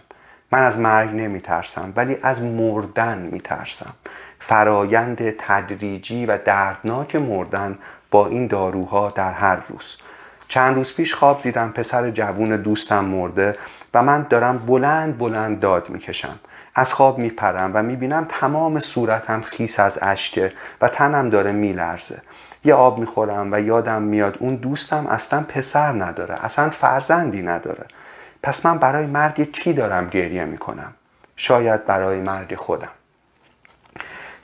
من 0.53 0.63
از 0.63 0.79
مرگ 0.79 1.11
نمی 1.11 1.41
ترسم 1.41 1.93
ولی 1.97 2.17
از 2.23 2.43
مردن 2.43 3.19
می 3.19 3.41
ترسم 3.41 3.93
فرایند 4.39 5.31
تدریجی 5.31 6.27
و 6.27 6.39
دردناک 6.39 7.17
مردن 7.17 7.79
با 8.11 8.27
این 8.27 8.47
داروها 8.47 9.11
در 9.11 9.33
هر 9.33 9.59
روز. 9.69 9.97
چند 10.49 10.77
روز 10.77 10.95
پیش 10.95 11.15
خواب 11.15 11.43
دیدم 11.43 11.71
پسر 11.71 12.11
جوون 12.11 12.57
دوستم 12.57 13.05
مرده 13.05 13.57
و 13.95 14.03
من 14.03 14.27
دارم 14.31 14.59
بلند 14.59 15.19
بلند 15.19 15.61
داد 15.61 15.91
می‌کشم. 15.91 16.39
از 16.75 16.95
خواب 16.95 17.19
میپرم 17.19 17.71
و 17.75 17.83
می‌بینم 17.83 18.27
تمام 18.29 18.81
صورتم 18.81 19.41
خیس 19.41 19.81
از 19.81 19.99
اشکه 20.03 20.53
و 20.81 20.89
تنم 20.89 21.31
داره 21.31 21.53
میلرزه. 21.53 22.23
یه 22.65 22.75
آب 22.75 22.99
می‌خورم 22.99 23.53
و 23.53 23.61
یادم 23.61 24.03
میاد 24.03 24.37
اون 24.41 24.55
دوستم 24.55 25.07
اصلا 25.07 25.45
پسر 25.49 25.93
نداره 25.93 26.45
اصلا 26.45 26.71
فرزندی 26.71 27.43
نداره. 27.43 27.87
پس 28.43 28.67
من 28.67 28.79
برای 28.79 29.07
مرگ 29.07 29.53
کی 29.53 29.73
دارم 29.73 30.07
گریه 30.07 30.45
می‌کنم؟ 30.45 30.95
شاید 31.37 31.87
برای 31.87 32.21
مرگ 32.21 32.55
خودم. 32.55 32.89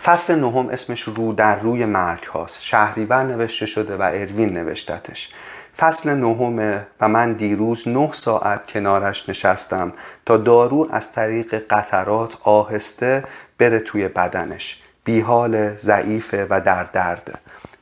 فصل 0.05 0.35
نهم 0.35 0.69
اسمش 0.69 1.03
رو 1.03 1.33
در 1.33 1.61
روی 1.61 1.85
مرگ 1.85 2.25
هاست. 2.25 2.63
شهریور 2.63 3.23
نوشته 3.23 3.67
شده 3.67 3.97
و 3.97 4.03
اروین 4.03 4.53
نوشتتش. 4.53 5.33
فصل 5.77 6.11
نهمه 6.11 6.87
و 7.01 7.09
من 7.09 7.33
دیروز 7.33 7.89
نه 7.89 8.13
ساعت 8.13 8.67
کنارش 8.67 9.29
نشستم 9.29 9.93
تا 10.27 10.37
دارو 10.37 10.89
از 10.91 11.13
طریق 11.13 11.55
قطرات 11.55 12.37
آهسته 12.43 13.25
بره 13.59 13.81
توی 13.81 14.09
بدنش. 14.09 14.83
بیحال 15.05 15.77
ضعیفه 15.77 16.47
و 16.51 16.61
در 16.61 16.85
درده. 16.85 17.35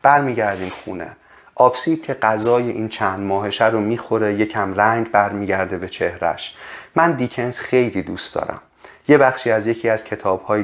برمیگردیم 0.02 0.72
خونه. 0.84 1.16
آبسیب 1.54 2.02
که 2.02 2.14
غذای 2.14 2.70
این 2.70 2.88
چند 2.88 3.20
ماهشه 3.20 3.66
رو 3.66 3.80
می‌خوره 3.80 4.34
یکم 4.34 4.74
رنگ 4.74 5.10
برمیگرده 5.10 5.78
به 5.78 5.88
چهرش 5.88 6.56
من 6.94 7.12
دیکنز 7.12 7.58
خیلی 7.58 8.02
دوست 8.02 8.34
دارم. 8.34 8.60
یه 9.08 9.18
بخشی 9.18 9.50
از 9.50 9.66
یکی 9.66 9.88
از 9.88 10.04
کتاب 10.04 10.42
های 10.42 10.62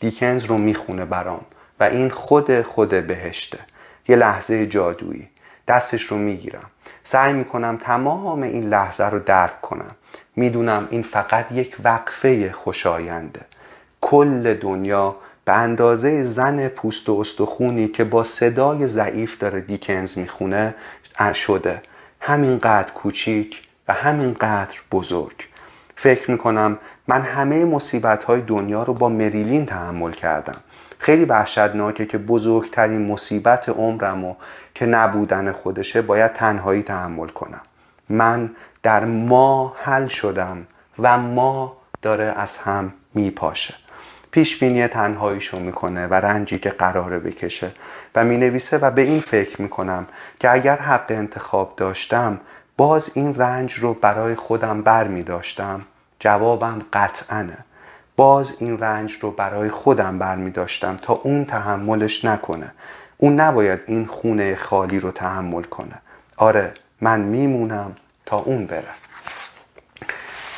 دیکنز 0.00 0.44
رو 0.44 0.58
می‌خونه 0.58 1.04
برام 1.04 1.40
و 1.80 1.84
این 1.84 2.10
خود 2.10 2.62
خود 2.62 3.06
بهشته. 3.06 3.58
یه 4.08 4.16
لحظه 4.16 4.66
جادویی. 4.66 5.28
دستش 5.68 6.02
رو 6.02 6.16
می‌گیرم. 6.16 6.70
سعی 7.02 7.32
می‌کنم 7.32 7.76
تمام 7.76 8.42
این 8.42 8.68
لحظه 8.68 9.04
رو 9.04 9.18
درک 9.18 9.60
کنم. 9.60 9.96
می‌دونم 10.36 10.88
این 10.90 11.02
فقط 11.02 11.52
یک 11.52 11.76
وقفه 11.84 12.52
خوشاینده. 12.52 13.40
کل 14.00 14.54
دنیا 14.54 15.16
به 15.50 15.56
اندازه 15.56 16.24
زن 16.24 16.68
پوست 16.68 17.08
و 17.08 17.20
استخونی 17.20 17.88
که 17.88 18.04
با 18.04 18.24
صدای 18.24 18.86
ضعیف 18.86 19.38
داره 19.38 19.60
دیکنز 19.60 20.18
می‌خونه 20.18 20.74
شده. 21.34 21.82
همینقدر 22.20 22.92
کوچیک 22.92 23.68
و 23.88 23.92
همینقدر 23.92 24.78
بزرگ. 24.92 25.48
فکر 25.96 26.30
می‌کنم 26.30 26.78
من 27.08 27.22
همه 27.22 27.64
مصیبت 27.64 28.24
های 28.24 28.40
دنیا 28.40 28.82
رو 28.82 28.94
با 28.94 29.08
مریلین 29.08 29.66
تحمل 29.66 30.12
کردم. 30.12 30.56
خیلی 30.98 31.24
وحشتناکه 31.24 32.06
که 32.06 32.18
بزرگترین 32.18 33.06
مصیبت 33.06 33.68
عمرم 33.68 34.24
و 34.24 34.34
که 34.74 34.86
نبودن 34.86 35.52
خودشه 35.52 36.02
باید 36.02 36.32
تنهایی 36.32 36.82
تحمل 36.82 37.28
کنم. 37.28 37.62
من 38.08 38.50
در 38.82 39.04
ما 39.04 39.76
حل 39.82 40.06
شدم 40.06 40.66
و 40.98 41.18
ما 41.18 41.76
داره 42.02 42.24
از 42.24 42.58
هم 42.58 42.92
میپاشه. 43.14 43.74
پیش 44.30 44.58
بینی 44.58 44.86
تنهاییشو 44.86 45.58
می‌کنه 45.58 46.06
و 46.06 46.14
رنجی 46.14 46.58
که 46.58 46.70
قراره 46.70 47.18
بکشه. 47.18 47.70
و 48.14 48.24
می‌نویسه 48.24 48.78
و 48.78 48.90
به 48.90 49.02
این 49.02 49.20
فکر 49.20 49.62
می‌کنم 49.62 50.06
که 50.40 50.50
اگر 50.50 50.76
حق 50.76 51.06
انتخاب 51.08 51.74
داشتم 51.76 52.40
باز 52.76 53.10
این 53.14 53.34
رنج 53.34 53.74
رو 53.74 53.94
برای 53.94 54.34
خودم 54.34 54.82
بر 54.82 55.08
می 55.08 55.22
داشتم 55.22 55.80
جوابم 56.18 56.78
قطعنه 56.92 57.58
باز 58.16 58.56
این 58.60 58.78
رنج 58.78 59.18
رو 59.20 59.30
برای 59.30 59.68
خودم 59.68 60.18
بر 60.18 60.36
می 60.36 60.50
داشتم 60.50 60.96
تا 60.96 61.12
اون 61.12 61.44
تحملش 61.44 62.24
نکنه. 62.24 62.72
اون 63.16 63.40
نباید 63.40 63.80
این 63.86 64.06
خونه 64.06 64.56
خالی 64.56 65.00
رو 65.00 65.10
تحمل 65.10 65.62
کنه. 65.62 65.94
آره 66.36 66.74
من 67.00 67.20
میمونم 67.20 67.92
تا 68.26 68.38
اون 68.38 68.66
بره. 68.66 68.99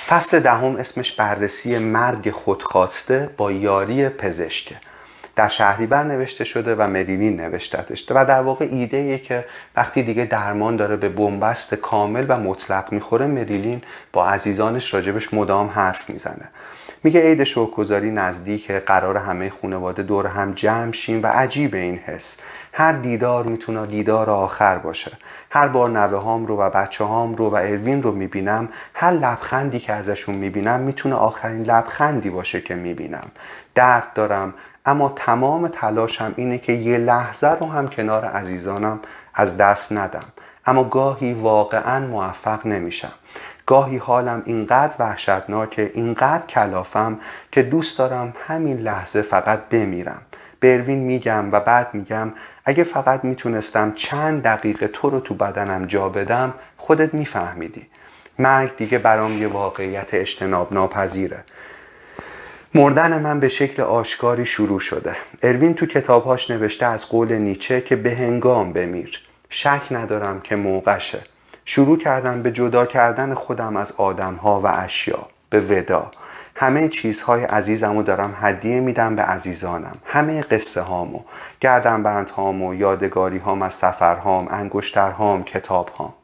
فصل 0.08 0.40
دهم 0.40 0.76
اسمش 0.76 1.12
بررسی 1.12 1.78
مرگ 1.78 2.30
خودخواسته 2.30 3.30
با 3.36 3.52
یاری 3.52 4.08
پزشکه. 4.08 4.76
در 5.36 5.48
شهریور 5.48 6.02
نوشته 6.02 6.44
شده 6.44 6.74
و 6.74 6.86
مرینین 6.86 7.40
نوشتتش. 7.40 8.06
و 8.10 8.24
در 8.24 8.40
واقع 8.40 8.68
ایده 8.70 8.96
ایه 8.96 9.18
که 9.18 9.44
وقتی 9.76 10.02
دیگه 10.02 10.24
درمان 10.24 10.76
داره 10.76 10.96
به 10.96 11.08
بنبست 11.08 11.74
کامل 11.74 12.26
و 12.28 12.38
مطلق 12.38 12.92
می‌خوره 12.92 13.26
مریلین 13.26 13.82
با 14.12 14.28
عزیزانش 14.28 14.94
راجبش 14.94 15.34
مدام 15.34 15.68
حرف 15.68 16.10
می‌زنه. 16.10 16.48
میگه 17.04 17.20
عید 17.20 17.44
شوکگذاری 17.44 18.10
نزدیک 18.10 18.70
قرار 18.70 19.16
همه 19.16 19.50
خانواده 19.50 20.02
دور 20.02 20.26
هم 20.26 20.52
جمع 20.52 20.92
شیم 20.92 21.22
و 21.22 21.26
عجیب 21.26 21.74
این 21.74 21.98
حس. 21.98 22.40
هر 22.72 22.92
دیدار 22.92 23.44
می‌تونه 23.44 23.86
دیدار 23.86 24.30
آخر 24.30 24.78
باشه. 24.78 25.12
هر 25.50 25.68
بار 25.68 25.90
نوه 25.90 26.18
هام 26.18 26.46
رو 26.46 26.60
و 26.60 26.70
بچه 26.70 27.04
هام 27.04 27.34
رو 27.34 27.50
و 27.50 27.54
اروین 27.54 28.02
رو 28.02 28.12
می‌بینم 28.12 28.68
هر 28.94 29.10
لبخندی 29.10 29.80
که 29.80 29.92
ازشون 29.92 30.34
می‌بینم 30.34 30.80
می‌تونه 30.80 31.14
آخرین 31.14 31.62
لبخندی 31.62 32.30
باشه 32.30 32.60
که 32.60 32.74
می‌بینم. 32.74 33.26
درد 33.74 34.12
دارم 34.14 34.54
اما 34.86 35.12
تمام 35.16 35.68
تلاشم 35.68 36.34
اینه 36.36 36.58
که 36.58 36.72
یه 36.72 36.98
لحظه 36.98 37.50
رو 37.50 37.70
هم 37.70 37.88
کنار 37.88 38.24
عزیزانم 38.24 39.00
از 39.34 39.56
دست 39.56 39.92
ندم. 39.92 40.24
اما 40.66 40.84
گاهی 40.84 41.32
واقعا 41.32 42.06
موفق 42.06 42.66
نمیشم. 42.66 43.12
گاهی 43.66 43.96
حالم 43.96 44.42
اینقدر 44.44 44.94
وحشتناکه 44.98 45.90
اینقدر 45.94 46.46
کلافم 46.46 47.18
که 47.52 47.62
دوست 47.62 47.98
دارم 47.98 48.32
همین 48.46 48.76
لحظه 48.76 49.22
فقط 49.22 49.60
بمیرم. 49.70 50.22
بروین 50.62 50.98
میگم 50.98 51.52
و 51.52 51.60
بعد 51.60 51.94
میگم 51.94 52.32
اگه 52.64 52.84
فقط 52.84 53.24
می‌تونستم 53.24 53.92
چند 53.92 54.42
دقیقه 54.42 54.88
تو 54.88 55.10
رو 55.10 55.20
تو 55.20 55.34
بدنم 55.34 55.84
جا 55.84 56.08
بدم 56.08 56.54
خودت 56.76 57.14
میفهمیدی. 57.14 57.86
مرگ 58.38 58.76
دیگه 58.76 58.98
برام 58.98 59.38
یه 59.38 59.48
واقعیت 59.48 60.14
اجتناب 60.14 60.72
ناپذیره 60.72 61.44
مردن 62.74 63.20
من 63.20 63.40
به 63.40 63.48
شکل 63.48 63.82
آشکاری 63.82 64.46
شروع 64.46 64.80
شده. 64.80 65.16
اروین 65.42 65.74
تو 65.74 65.86
کتابهاش 65.86 66.50
نوشته 66.50 66.86
از 66.86 67.08
قول 67.08 67.32
نیچه 67.32 67.80
که 67.80 67.96
به 67.96 68.10
هنگام 68.10 68.72
بمیر. 68.72 69.20
شک 69.48 69.82
ندارم 69.90 70.40
که 70.40 70.56
موقعشه. 70.56 71.18
شروع 71.64 71.98
کردم 71.98 72.42
به 72.42 72.50
جدا 72.50 72.86
کردن 72.86 73.34
خودم 73.34 73.76
از 73.76 73.92
آدمها 73.92 74.60
و 74.60 74.66
اشیا 74.66 75.28
به 75.50 75.60
ودا. 75.60 76.10
همه 76.54 76.88
چیزهای 76.88 77.44
عزیزم 77.44 77.96
رو 77.96 78.02
دارم 78.02 78.36
هدیه 78.40 78.80
میدم 78.80 79.16
به 79.16 79.22
عزیزانم. 79.22 79.96
همه 80.04 80.42
قصه 80.42 80.80
هامو 80.80 81.20
گردن 81.60 82.02
بند 82.02 82.30
هامو 82.30 82.74
یادگاری 82.74 83.38
هام 83.38 83.62
از 83.62 83.74
سفر 83.74 84.16
هام 84.16 84.48
انگشتر 84.50 85.10
هام 85.10 85.44
کتاب 85.44 85.88
هام 85.88 86.14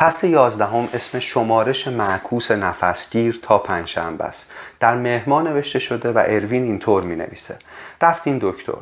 فصل 0.00 0.26
یازدهم 0.26 0.88
اسم 0.94 1.18
شمارش 1.18 1.88
معکوس 1.88 2.50
نفسگیر 2.50 3.40
تا 3.42 3.58
پنجشنبه 3.58 4.24
است. 4.24 4.52
در 4.80 4.96
مهمان 4.96 5.48
نوشته 5.48 5.78
شده 5.78 6.12
و 6.12 6.22
اروین 6.26 6.64
اینطور 6.64 7.02
می 7.02 7.16
نویسه 7.16 7.58
رفتیم 8.02 8.38
دکتر. 8.42 8.72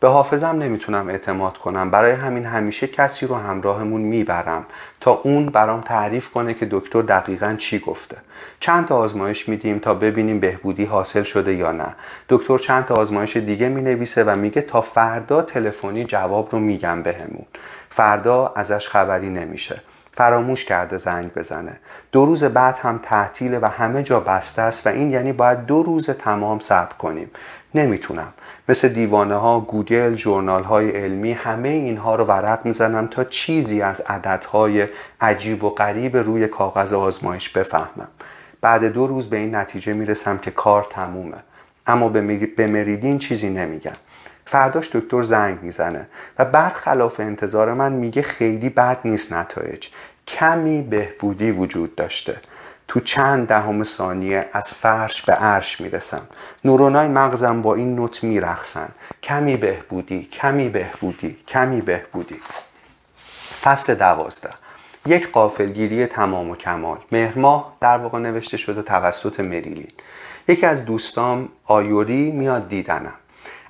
به 0.00 0.08
حافظم 0.08 0.58
نمی‌تونم 0.58 1.08
اعتماد 1.08 1.58
کنم. 1.58 1.90
برای 1.90 2.12
همین 2.12 2.44
همیشه 2.44 2.86
کسی 2.86 3.26
رو 3.26 3.34
همراهمون 3.34 4.00
می‌برم 4.00 4.66
تا 5.00 5.10
اون 5.10 5.46
برام 5.46 5.80
تعریف 5.80 6.30
کنه 6.30 6.54
که 6.54 6.68
دکتر 6.70 7.02
دقیقا 7.02 7.54
چی 7.58 7.78
گفته. 7.78 8.16
چند 8.60 8.86
تا 8.86 8.96
آزمایش 8.96 9.48
میدیم 9.48 9.78
تا 9.78 9.94
ببینیم 9.94 10.40
بهبودی 10.40 10.84
حاصل 10.84 11.22
شده 11.22 11.54
یا 11.54 11.72
نه. 11.72 11.94
دکتر 12.28 12.58
چند 12.58 12.84
تا 12.84 12.94
آزمایش 12.94 13.36
دیگه 13.36 13.68
می‌نویسه 13.68 14.24
و 14.24 14.36
میگه 14.36 14.62
تا 14.62 14.80
فردا 14.80 15.42
تلفنی 15.42 16.04
جواب 16.04 16.48
رو 16.52 16.58
میگم 16.58 17.02
بهمون. 17.02 17.46
فردا 17.90 18.52
ازش 18.56 18.88
خبری 18.88 19.30
نمیشه. 19.30 19.80
فراموش 20.16 20.64
کرده 20.64 20.96
زنگ 20.96 21.34
بزنه. 21.34 21.80
دو 22.12 22.26
روز 22.26 22.44
بعد 22.44 22.78
هم 22.78 22.98
تعطیله 23.02 23.58
و 23.58 23.66
همه 23.66 24.02
جا 24.02 24.20
بسته 24.20 24.62
است 24.62 24.86
و 24.86 24.90
این 24.90 25.10
یعنی 25.10 25.32
باید 25.32 25.66
دو 25.66 25.82
روز 25.82 26.10
تمام 26.10 26.58
صبر 26.58 26.94
کنیم. 26.94 27.30
نمی‌تونم. 27.74 28.32
مثل 28.68 28.88
دیوانه 28.88 29.34
ها 29.34 29.60
گوگل 29.60 30.14
جورنال 30.14 30.62
های 30.62 30.90
علمی 30.90 31.32
همه 31.32 31.68
اینها 31.68 32.14
رو 32.14 32.24
ورق 32.24 32.66
می‌زنم 32.66 33.06
تا 33.06 33.24
چیزی 33.24 33.82
از 33.82 34.00
عددهای 34.00 34.86
عجیب 35.20 35.64
و 35.64 35.70
غریب 35.70 36.16
روی 36.16 36.48
کاغذ 36.48 36.92
آزمایش 36.92 37.48
بفهمم. 37.48 38.08
بعد 38.60 38.84
دو 38.84 39.06
روز 39.06 39.30
به 39.30 39.36
این 39.36 39.54
نتیجه 39.54 39.92
می‌رسم 39.92 40.38
که 40.38 40.50
کار 40.50 40.86
تمومه. 40.90 41.38
اما 41.86 42.08
به 42.08 42.66
مریدین 42.66 43.18
چیزی 43.18 43.50
نمیگم. 43.50 43.96
فرداش 44.44 44.90
دکتر 44.96 45.22
زنگ 45.22 45.62
می‌زنه 45.62 46.08
و 46.38 46.44
برخلاف 46.44 47.20
انتظار 47.20 47.74
من 47.74 47.92
میگه 47.92 48.22
خیلی 48.22 48.68
بد 48.68 48.98
نیست 49.04 49.32
نتایج. 49.32 49.88
کمی 50.26 50.82
بهبودی 50.82 51.50
وجود 51.50 51.94
داشته. 51.94 52.36
تو 52.88 53.00
چند 53.00 53.48
دهم 53.48 53.82
ثانیه 53.82 54.48
از 54.52 54.70
فرش 54.70 55.22
به 55.22 55.32
عرش 55.32 55.80
می‌رسم. 55.80 56.22
نورونای 56.64 57.08
مغزم 57.08 57.62
با 57.62 57.74
این 57.74 57.94
نوت 57.94 58.24
میرخسن 58.24 58.88
کمی 59.22 59.56
بهبودی 59.56 60.24
کمی 60.24 60.68
بهبودی 60.68 61.38
کمی 61.48 61.80
بهبودی. 61.80 62.40
فصل 63.62 63.94
دوازده. 63.94 64.50
یک 65.06 65.32
قافلگیری 65.32 66.06
تمام 66.06 66.50
و 66.50 66.56
کمال. 66.56 66.98
مهرماه 67.12 67.76
در 67.80 67.98
واقع 67.98 68.18
نوشته 68.18 68.56
شده 68.56 68.82
توسط 68.82 69.40
مریلین. 69.40 69.92
یکی 70.48 70.66
از 70.66 70.84
دوستام 70.84 71.48
آیوری 71.64 72.30
میاد 72.30 72.68
دیدنم. 72.68 73.14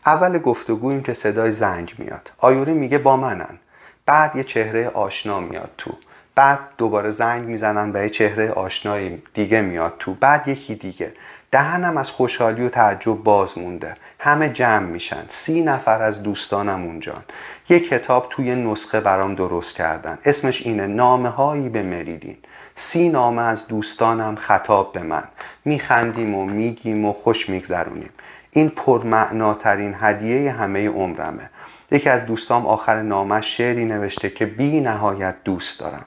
اول 0.06 0.38
گفتگویم 0.38 1.02
که 1.02 1.12
صدای 1.12 1.50
زنگ 1.50 1.94
میاد. 1.98 2.32
آیوری 2.38 2.72
میگه 2.72 2.98
با 2.98 3.16
منن. 3.16 3.58
بعد 4.06 4.36
یه 4.36 4.44
چهره 4.44 4.88
آشنا 4.88 5.40
میاد 5.40 5.70
تو. 5.78 5.96
بعد 6.34 6.58
دوباره 6.78 7.10
زنگ 7.10 7.46
می‌زنن 7.46 7.90
و 7.94 8.02
یه 8.02 8.08
چهره 8.08 8.50
آشنایی 8.50 9.22
دیگه 9.34 9.60
میاد 9.60 9.94
تو. 9.98 10.14
بعد 10.14 10.48
یکی 10.48 10.74
دیگه. 10.74 11.12
دهنم 11.50 11.96
از 11.96 12.10
خوشحالی 12.10 12.66
و 12.66 12.68
تعجب 12.68 13.14
باز 13.14 13.58
مونده. 13.58 13.96
همه 14.18 14.48
جمع 14.48 14.86
میشن. 14.86 15.24
سی 15.28 15.62
نفر 15.62 16.02
از 16.02 16.22
دوستانم 16.22 16.84
اونجان 16.84 17.24
یک 17.68 17.88
کتاب 17.88 18.26
توی 18.30 18.54
نسخه 18.54 19.00
برام 19.00 19.34
درست 19.34 19.76
کردن. 19.76 20.18
اسمش 20.24 20.66
اینه 20.66 20.86
نامه 20.86 21.28
هایی 21.28 21.68
به 21.68 21.82
مریلین 21.82 22.36
سی 22.74 23.08
نامه 23.08 23.42
از 23.42 23.68
دوستانم 23.68 24.34
خطاب 24.34 24.92
به 24.92 25.02
من. 25.02 25.24
میخندیم 25.64 26.34
و 26.34 26.44
میگیم 26.44 27.04
و 27.04 27.12
خوش 27.12 27.48
میگذرونیم. 27.48 28.10
این 28.50 28.68
پرمعناترین 28.68 29.96
هدیه 30.00 30.52
همه 30.52 30.88
عمرمه. 30.88 31.50
یکی 31.90 32.08
از 32.08 32.26
دوستام 32.26 32.66
آخر 32.66 33.02
نامه 33.02 33.40
شعری 33.40 33.84
نوشته 33.84 34.30
که 34.30 34.46
بی 34.46 34.80
نهایت 34.80 35.34
دوست 35.44 35.80
دارم. 35.80 36.04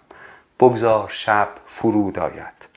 بگذار 0.60 1.10
شب 1.10 1.47
فرود 1.66 2.20
آید. 2.20 2.68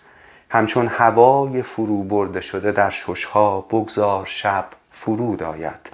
همچون 0.49 0.87
هوای 0.87 1.63
فرو 1.63 2.03
برده 2.03 2.41
شده 2.41 2.73
در 2.73 2.91
ششها 2.91 3.61
بگذار 3.61 4.27
شب 4.27 4.67
فرود 4.91 5.43
آید. 5.43 5.91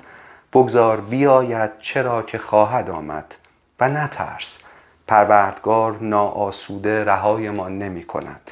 بگذار 0.52 1.00
بیاید 1.00 1.78
چرا 1.78 2.22
که 2.22 2.38
خواهد 2.38 2.90
آمد 2.90 3.34
و 3.80 3.88
نترس. 3.88 4.58
پروردگار 5.06 5.98
ناآسوده 6.00 7.04
رهای 7.04 7.50
ما 7.50 7.68
نمی 7.68 8.04
کند. 8.04 8.50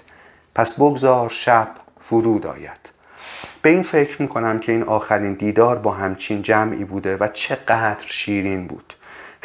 پس 0.54 0.74
بگذار 0.74 1.28
شب 1.28 1.68
فرود 2.02 2.46
آید. 2.46 2.90
به 3.62 3.70
این 3.70 3.82
فکر 3.82 4.22
می‌کنم 4.22 4.58
که 4.58 4.72
این 4.72 4.82
آخرین 4.82 5.32
دیدار 5.32 5.78
با 5.78 5.90
همچین 5.90 6.42
جمعی 6.42 6.84
بوده 6.84 7.16
و 7.16 7.28
چقدر 7.28 8.06
شیرین 8.06 8.66
بود. 8.66 8.94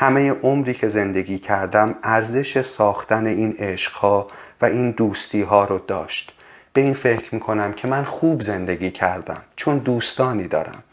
همه 0.02 0.32
عمری 0.32 0.74
که 0.74 0.88
زندگی 0.88 1.40
کردم 1.40 1.96
ارزش 2.04 2.62
ساختن 2.62 3.26
این 3.26 3.56
عشقها 3.60 4.28
و 4.62 4.66
این 4.66 4.92
دوستی 4.92 5.42
ها 5.42 5.66
رو 5.66 5.80
داشت. 5.88 6.32
به 6.74 6.82
این 6.82 6.94
فکر 6.94 7.36
می‌کنم 7.36 7.74
که 7.74 7.88
من 7.88 8.04
خوب 8.04 8.42
زندگی 8.42 8.92
کردم 8.92 9.42
چون 9.56 9.78
دوستانی 9.78 10.48
دارم. 10.48 10.84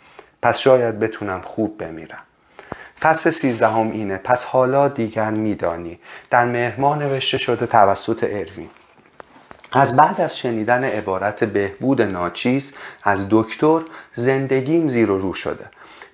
پس 0.43 0.59
شاید 0.59 0.99
بتونم 0.99 1.41
خوب 1.41 1.79
بمیرم. 1.79 2.23
فصل 3.01 3.31
سیزدهم 3.31 3.91
اینه. 3.91 4.17
پس 4.17 4.45
حالا 4.45 4.89
دیگر 4.89 5.31
میدانی. 5.31 5.99
در 6.31 6.45
مهرماه 6.45 6.99
نوشته 6.99 7.39
شده 7.39 7.67
توسط 7.67 8.25
اروین. 8.31 8.71
از 9.73 9.97
بعد 9.97 10.21
از 10.21 10.39
شنیدن 10.39 10.85
عبارت 10.85 11.45
بهبود 11.45 12.03
ناچیز 12.03 12.75
از 13.03 13.27
دکتر 13.31 13.81
زندگیم 14.13 14.89
زیر 14.89 15.11
و 15.11 15.19
رو 15.19 15.33
شده. 15.33 15.65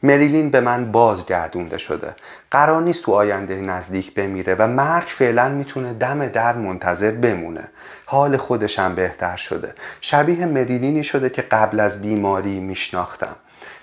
مریلین 0.02 0.50
به 0.50 0.60
من 0.60 0.92
بازگردونده 0.92 1.78
شده. 1.78 2.14
قرار 2.50 2.82
نیست 2.82 3.04
تو 3.04 3.12
آینده 3.12 3.60
نزدیک 3.60 4.14
بمیره 4.14 4.54
و 4.54 4.66
مرگ 4.66 5.06
فعلا 5.06 5.48
می‌تونه 5.48 5.92
دم 5.92 6.26
در 6.26 6.56
منتظر 6.56 7.10
بمونه. 7.10 7.68
حال 8.06 8.36
خودشم 8.36 8.94
بهتر 8.94 9.36
شده. 9.36 9.74
شبیه 10.00 10.46
مریلینی 10.46 11.04
شده 11.04 11.30
که 11.30 11.42
قبل 11.42 11.80
از 11.80 12.02
بیماری 12.02 12.60
میشناختم. 12.60 13.36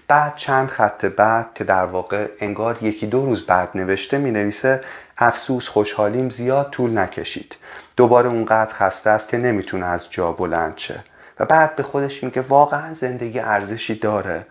بعد 0.08 0.36
چند 0.36 0.70
خط 0.70 1.06
بعد 1.06 1.50
که 1.56 1.64
در 1.64 1.86
واقع 1.86 2.28
انگار 2.40 2.78
یکی 2.82 3.08
دو 3.08 3.26
روز 3.26 3.46
بعد 3.46 3.70
نوشته 3.76 4.18
می 4.18 4.32
نویسه 4.32 4.82
افسوس 5.18 5.68
خوشحالیم 5.68 6.30
زیاد 6.30 6.70
طول 6.70 6.98
نکشید. 6.98 7.56
دوباره 7.98 8.30
اونقدر 8.30 8.74
خسته 8.74 9.10
است 9.10 9.30
که 9.30 9.38
نمی‌تونه 9.38 9.86
از 9.86 10.12
جا 10.12 10.32
بلند 10.32 10.78
شه. 10.78 11.04
و 11.40 11.46
بعد 11.46 11.76
به 11.76 11.84
خودش 11.84 12.24
میگه 12.24 12.42
واقعا 12.42 12.94
زندگی 12.94 13.40
ارزشی 13.40 13.96
داره. 13.96 14.46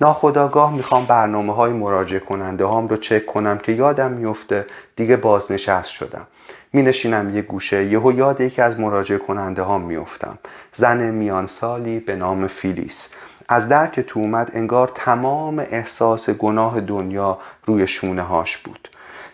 ناخداگاه 0.00 0.74
می‌خوام 0.74 1.04
برنامه 1.04 1.54
های 1.54 1.72
مراجع 1.72 2.18
کننده 2.18 2.64
هام 2.64 2.88
رو 2.88 2.96
چک 2.96 3.26
کنم 3.26 3.58
که 3.58 3.72
یادم 3.72 4.12
میفته 4.12 4.66
دیگه 4.96 5.16
بازنشست 5.16 5.90
شدم. 5.90 6.26
می 6.72 6.82
نشینم 6.82 7.36
یه 7.36 7.42
گوشه 7.42 7.84
یهو 7.84 8.12
یاد 8.12 8.40
یکی 8.40 8.62
از 8.62 8.80
مراجع 8.80 9.18
کننده 9.18 9.62
هام 9.62 9.82
میفتم 9.82 10.38
زن 10.72 11.10
میان 11.10 11.46
سالی 11.46 12.00
به 12.00 12.16
نام 12.16 12.46
فیلیس. 12.46 13.14
از 13.48 13.68
در 13.68 13.86
که 13.86 14.02
تو 14.02 14.20
اومد 14.20 14.50
انگار 14.54 14.90
تمام 14.94 15.58
احساس 15.58 16.30
گناه 16.30 16.80
دنیا 16.80 17.38
روی 17.64 17.86
شونه 17.86 18.22
هاش 18.22 18.56
بود. 18.56 18.88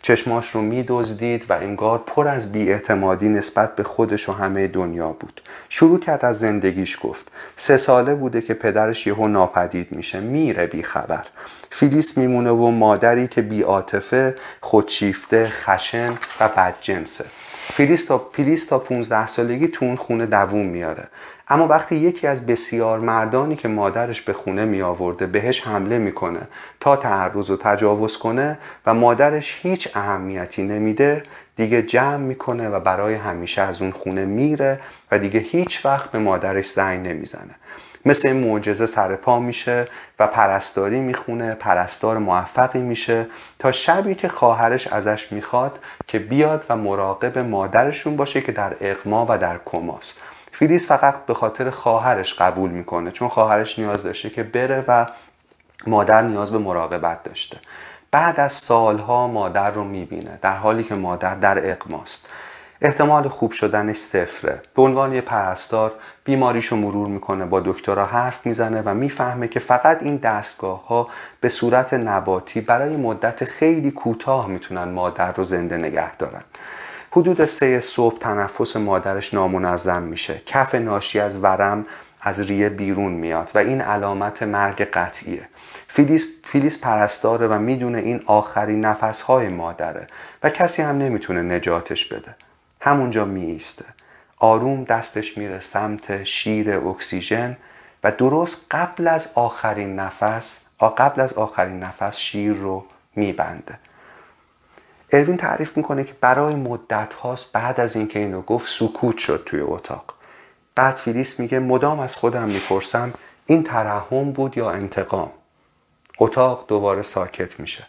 چشماش 0.06 0.50
رو 0.50 0.62
میدزدید 0.62 1.46
و 1.48 1.52
انگار 1.52 2.02
پر 2.06 2.28
از 2.28 2.52
بیاعتمادی 2.52 3.28
نسبت 3.28 3.76
به 3.76 3.82
خودش 3.82 4.28
و 4.28 4.32
همه 4.32 4.66
دنیا 4.66 5.08
بود. 5.08 5.40
شروع 5.68 6.00
کرد 6.00 6.24
از 6.24 6.38
زندگیش 6.38 6.98
گفت. 7.02 7.28
سه 7.56 7.76
ساله 7.76 8.14
بوده 8.14 8.42
که 8.42 8.54
پدرش 8.54 9.06
یهو 9.06 9.28
ناپدید 9.28 9.92
میشه. 9.92 10.20
میره 10.20 10.66
بی 10.66 10.82
خبر 10.82 11.26
فیلیس 11.70 12.18
میمونه 12.18 12.50
و 12.50 12.70
مادری 12.70 13.28
که 13.28 13.42
بی 13.42 13.62
عاطفه 13.62 14.34
خودشیفته 14.60 15.48
خشن 15.48 16.12
و 16.40 16.48
بدجنسه. 16.48 17.24
فیلیس 17.72 18.04
تا, 18.04 18.30
فیلیس 18.32 18.66
تا 18.66 18.78
15 18.78 19.26
سالگی 19.26 19.68
تو 19.68 19.84
اون 19.84 19.96
خونه 19.96 20.26
دووم 20.26 20.66
میاره. 20.66 21.08
اما 21.48 21.66
وقتی 21.66 21.96
یکی 21.96 22.26
از 22.26 22.46
بسیار 22.46 23.00
مردانی 23.00 23.56
که 23.56 23.68
مادرش 23.68 24.22
به 24.22 24.32
خونه 24.32 24.64
می 24.64 24.82
آورده 24.82 25.26
بهش 25.26 25.60
حمله 25.66 25.98
می‌کنه 25.98 26.40
تا 26.80 26.96
تعرض 26.96 27.50
و 27.50 27.56
تجاوز 27.56 28.18
کنه 28.18 28.58
و 28.86 28.94
مادرش 28.94 29.60
هیچ 29.62 29.96
اهمیتی 29.96 30.62
نمیده 30.62 31.22
دیگه 31.56 31.82
جمع 31.82 32.16
می‌کنه 32.16 32.68
و 32.68 32.80
برای 32.80 33.14
همیشه 33.14 33.62
از 33.62 33.82
اون 33.82 33.90
خونه 33.90 34.24
میره 34.24 34.80
و 35.10 35.18
دیگه 35.18 35.40
هیچ 35.40 35.86
وقت 35.86 36.10
به 36.10 36.18
مادرش 36.18 36.66
زنگ 36.66 37.08
نمی‌زنه. 37.08 37.54
مثل 38.06 38.28
این 38.28 38.50
معجزه 38.50 38.86
سر 38.86 39.16
پا 39.16 39.40
میشه 39.40 39.88
و 40.18 40.26
پرستاری 40.26 41.00
می‌خونه 41.00 41.54
پرستار 41.54 42.18
موفقی 42.18 42.82
میشه 42.82 43.26
تا 43.58 43.72
شبی 43.72 44.14
که 44.14 44.28
خواهرش 44.28 44.86
ازش 44.86 45.32
می‌خواد 45.32 45.78
که 46.06 46.18
بیاد 46.18 46.64
و 46.68 46.76
مراقب 46.76 47.38
مادرشون 47.38 48.16
باشه 48.16 48.40
که 48.40 48.52
در 48.52 48.76
اقما 48.80 49.26
و 49.28 49.38
در 49.38 49.60
کماست. 49.64 50.22
فیلیس 50.58 50.88
فقط 50.88 51.26
به 51.26 51.34
خاطر 51.34 51.70
خواهرش 51.70 52.34
قبول 52.34 52.70
می‌کنه 52.70 53.10
چون 53.10 53.28
خواهرش 53.28 53.78
نیاز 53.78 54.02
داشته 54.02 54.30
که 54.30 54.42
بره 54.42 54.84
و 54.88 55.06
مادر 55.86 56.22
نیاز 56.22 56.50
به 56.50 56.58
مراقبت 56.58 57.22
داشته. 57.22 57.58
بعد 58.10 58.40
از 58.40 58.52
سالها 58.52 59.28
مادر 59.28 59.70
رو 59.70 59.84
می‌بینه 59.84 60.38
در 60.42 60.56
حالی 60.56 60.84
که 60.84 60.94
مادر 60.94 61.34
در 61.34 61.70
اقماست. 61.70 62.30
احتمال 62.80 63.28
خوب 63.28 63.52
شدنش 63.52 63.96
صفره. 63.96 64.62
به 64.74 64.82
عنوان 64.82 65.12
یه 65.12 65.20
پرستار 65.20 65.92
بیماریشو 66.24 66.76
مرور 66.76 67.08
می‌کنه 67.08 67.46
با 67.46 67.60
دکترها 67.60 68.04
حرف 68.04 68.46
می‌زنه 68.46 68.82
و 68.84 68.94
می‌فهمه 68.94 69.48
که 69.48 69.60
فقط 69.60 70.02
این 70.02 70.16
دستگاه 70.16 70.86
ها 70.86 71.08
به 71.40 71.48
صورت 71.48 71.94
نباتی 71.94 72.60
برای 72.60 72.96
مدت 72.96 73.44
خیلی 73.44 73.90
کوتاه 73.90 74.46
می‌تونن 74.46 74.84
مادر 74.84 75.32
رو 75.32 75.44
زنده 75.44 75.76
نگه 75.76 76.16
دارن. 76.16 76.42
حدود 77.16 77.44
سه 77.44 77.80
صبح 77.80 78.18
تنفس 78.18 78.76
مادرش 78.76 79.34
نامنظم 79.34 80.02
میشه. 80.02 80.40
کف 80.46 80.74
ناشی 80.74 81.20
از 81.20 81.38
ورم 81.44 81.86
از 82.20 82.40
ریه 82.40 82.68
بیرون 82.68 83.12
میاد 83.12 83.50
و 83.54 83.58
این 83.58 83.80
علامت 83.80 84.42
مرگ 84.42 84.82
قطعیه. 84.82 85.48
فیلیس, 85.88 86.42
فیلیس 86.44 86.80
پرستاره 86.80 87.46
و 87.46 87.58
می‌دونه 87.58 87.98
این 87.98 88.22
آخرین 88.26 88.84
نفسهای 88.84 89.48
مادره 89.48 90.06
و 90.42 90.50
کسی 90.50 90.82
هم 90.82 90.98
نمی‌تونه 90.98 91.42
نجاتش 91.56 92.12
بده. 92.12 92.36
همونجا 92.80 93.24
میایسته. 93.24 93.84
آروم 94.38 94.84
دستش 94.84 95.38
میره 95.38 95.60
سمت 95.60 96.24
شیر 96.24 96.76
اکسیژن 96.76 97.56
و 98.04 98.12
درست 98.12 98.66
قبل 98.70 99.08
از 99.08 99.28
آخرین 99.34 99.96
نفس 99.96 100.68
قبل 100.98 101.20
از 101.20 101.32
آخرین 101.32 101.80
نفس 101.80 102.16
شیر 102.16 102.52
رو 102.52 102.84
میبنده. 103.16 103.78
اروین 105.12 105.36
تعریف 105.36 105.76
می‌کنه 105.76 106.04
که 106.04 106.14
برای 106.20 106.54
مدت 106.54 107.14
هاست 107.14 107.52
بعد 107.52 107.80
از 107.80 107.96
اینکه 107.96 108.18
اینو 108.18 108.42
گفت 108.42 108.68
سکوت 108.68 109.18
شد 109.18 109.42
توی 109.46 109.60
اتاق. 109.60 110.14
بعد 110.74 110.94
فیلیس 110.94 111.40
میگه 111.40 111.58
مدام 111.58 112.00
از 112.00 112.16
خودم 112.16 112.48
می‌پرسم 112.48 113.12
این 113.46 113.62
ترحم 113.62 114.32
بود 114.32 114.56
یا 114.56 114.70
انتقام؟ 114.70 115.30
اتاق 116.18 116.64
دوباره 116.68 117.02
ساکت 117.02 117.60
میشه. 117.60 117.86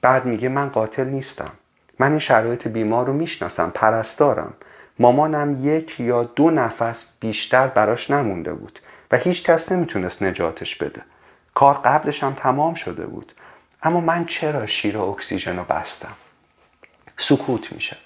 بعد 0.00 0.24
میگه 0.24 0.48
من 0.48 0.68
قاتل 0.68 1.04
نیستم. 1.08 1.50
من 1.98 2.10
این 2.10 2.18
شرایط 2.18 2.68
بیمار 2.68 3.06
رو 3.06 3.12
می‌شناسم 3.12 3.70
پرستارم. 3.70 4.54
مامانم 4.98 5.56
یک 5.66 6.00
یا 6.00 6.24
دو 6.24 6.50
نفس 6.50 7.18
بیشتر 7.20 7.66
براش 7.66 8.10
نمونده 8.10 8.54
بود 8.54 8.80
و 9.10 9.16
هیچ 9.16 9.44
کس 9.44 9.72
نمی‌تونست 9.72 10.22
نجاتش 10.22 10.76
بده. 10.76 11.02
کار 11.54 11.74
قبلش 11.74 12.22
هم 12.22 12.34
تمام 12.34 12.74
شده 12.74 13.06
بود. 13.06 13.32
اما 13.82 14.00
من 14.00 14.24
چرا 14.24 14.66
شیر 14.66 14.98
اکسیژن 14.98 15.56
رو 15.56 15.64
بستم؟ 15.64 16.12
سکوت 17.18 17.72
میشه. 17.72 17.96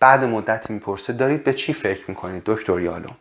بعد 0.00 0.24
مدتی 0.24 0.72
می‌پرسه 0.72 1.12
دارید 1.12 1.44
به 1.44 1.54
چی 1.54 1.72
فکر 1.72 2.04
می‌کنید 2.08 2.42
دکتر 2.46 2.80
یالوم؟ 2.80 3.16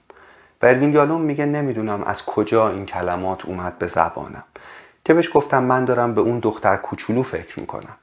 و 0.61 0.65
اروین 0.65 0.93
یالوم 0.93 1.21
میگه 1.21 1.45
نمی‌دونم 1.45 2.03
از 2.03 2.25
کجا 2.25 2.69
این 2.69 2.85
کلمات 2.85 3.45
اومد 3.45 3.77
به 3.77 3.87
زبانم. 3.87 4.43
که 5.05 5.13
بهش 5.13 5.29
گفتم 5.33 5.63
من 5.63 5.85
دارم 5.85 6.13
به 6.13 6.21
اون 6.21 6.39
دختر 6.39 6.77
کوچولو 6.77 7.23
فکر 7.23 7.59
می‌کنم. 7.59 7.95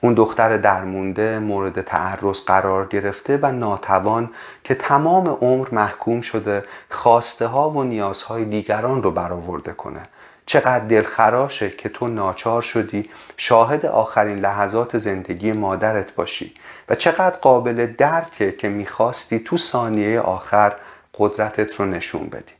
اون 0.00 0.14
دختر 0.14 0.56
درمونده 0.56 1.38
مورد 1.38 1.82
تعرض 1.82 2.40
قرار 2.40 2.86
گرفته 2.86 3.38
و 3.42 3.52
ناتوان 3.52 4.30
که 4.64 4.74
تمام 4.74 5.28
عمر 5.28 5.68
محکوم 5.72 6.20
شده 6.20 6.64
خواسته 6.88 7.46
ها 7.46 7.70
و 7.70 7.84
نیازهای 7.84 8.44
دیگران 8.44 9.02
رو 9.02 9.10
برآورده 9.10 9.72
کنه. 9.72 10.02
چقدر 10.46 10.84
دلخراشه 10.84 11.70
که 11.70 11.88
تو 11.88 12.08
ناچار 12.08 12.62
شدی 12.62 13.10
شاهد 13.36 13.86
آخرین 13.86 14.38
لحظات 14.38 14.98
زندگی 14.98 15.52
مادرت 15.52 16.14
باشی 16.14 16.54
و 16.88 16.94
چقدر 16.94 17.36
قابل 17.36 17.86
درکه 17.86 18.52
که 18.52 18.68
می‌خواستی 18.68 19.38
تو 19.38 19.56
ثانیه 19.56 20.20
آخر 20.20 20.72
قدرتت 21.14 21.74
رو 21.74 21.84
نشون 21.86 22.26
بدی. 22.26 22.54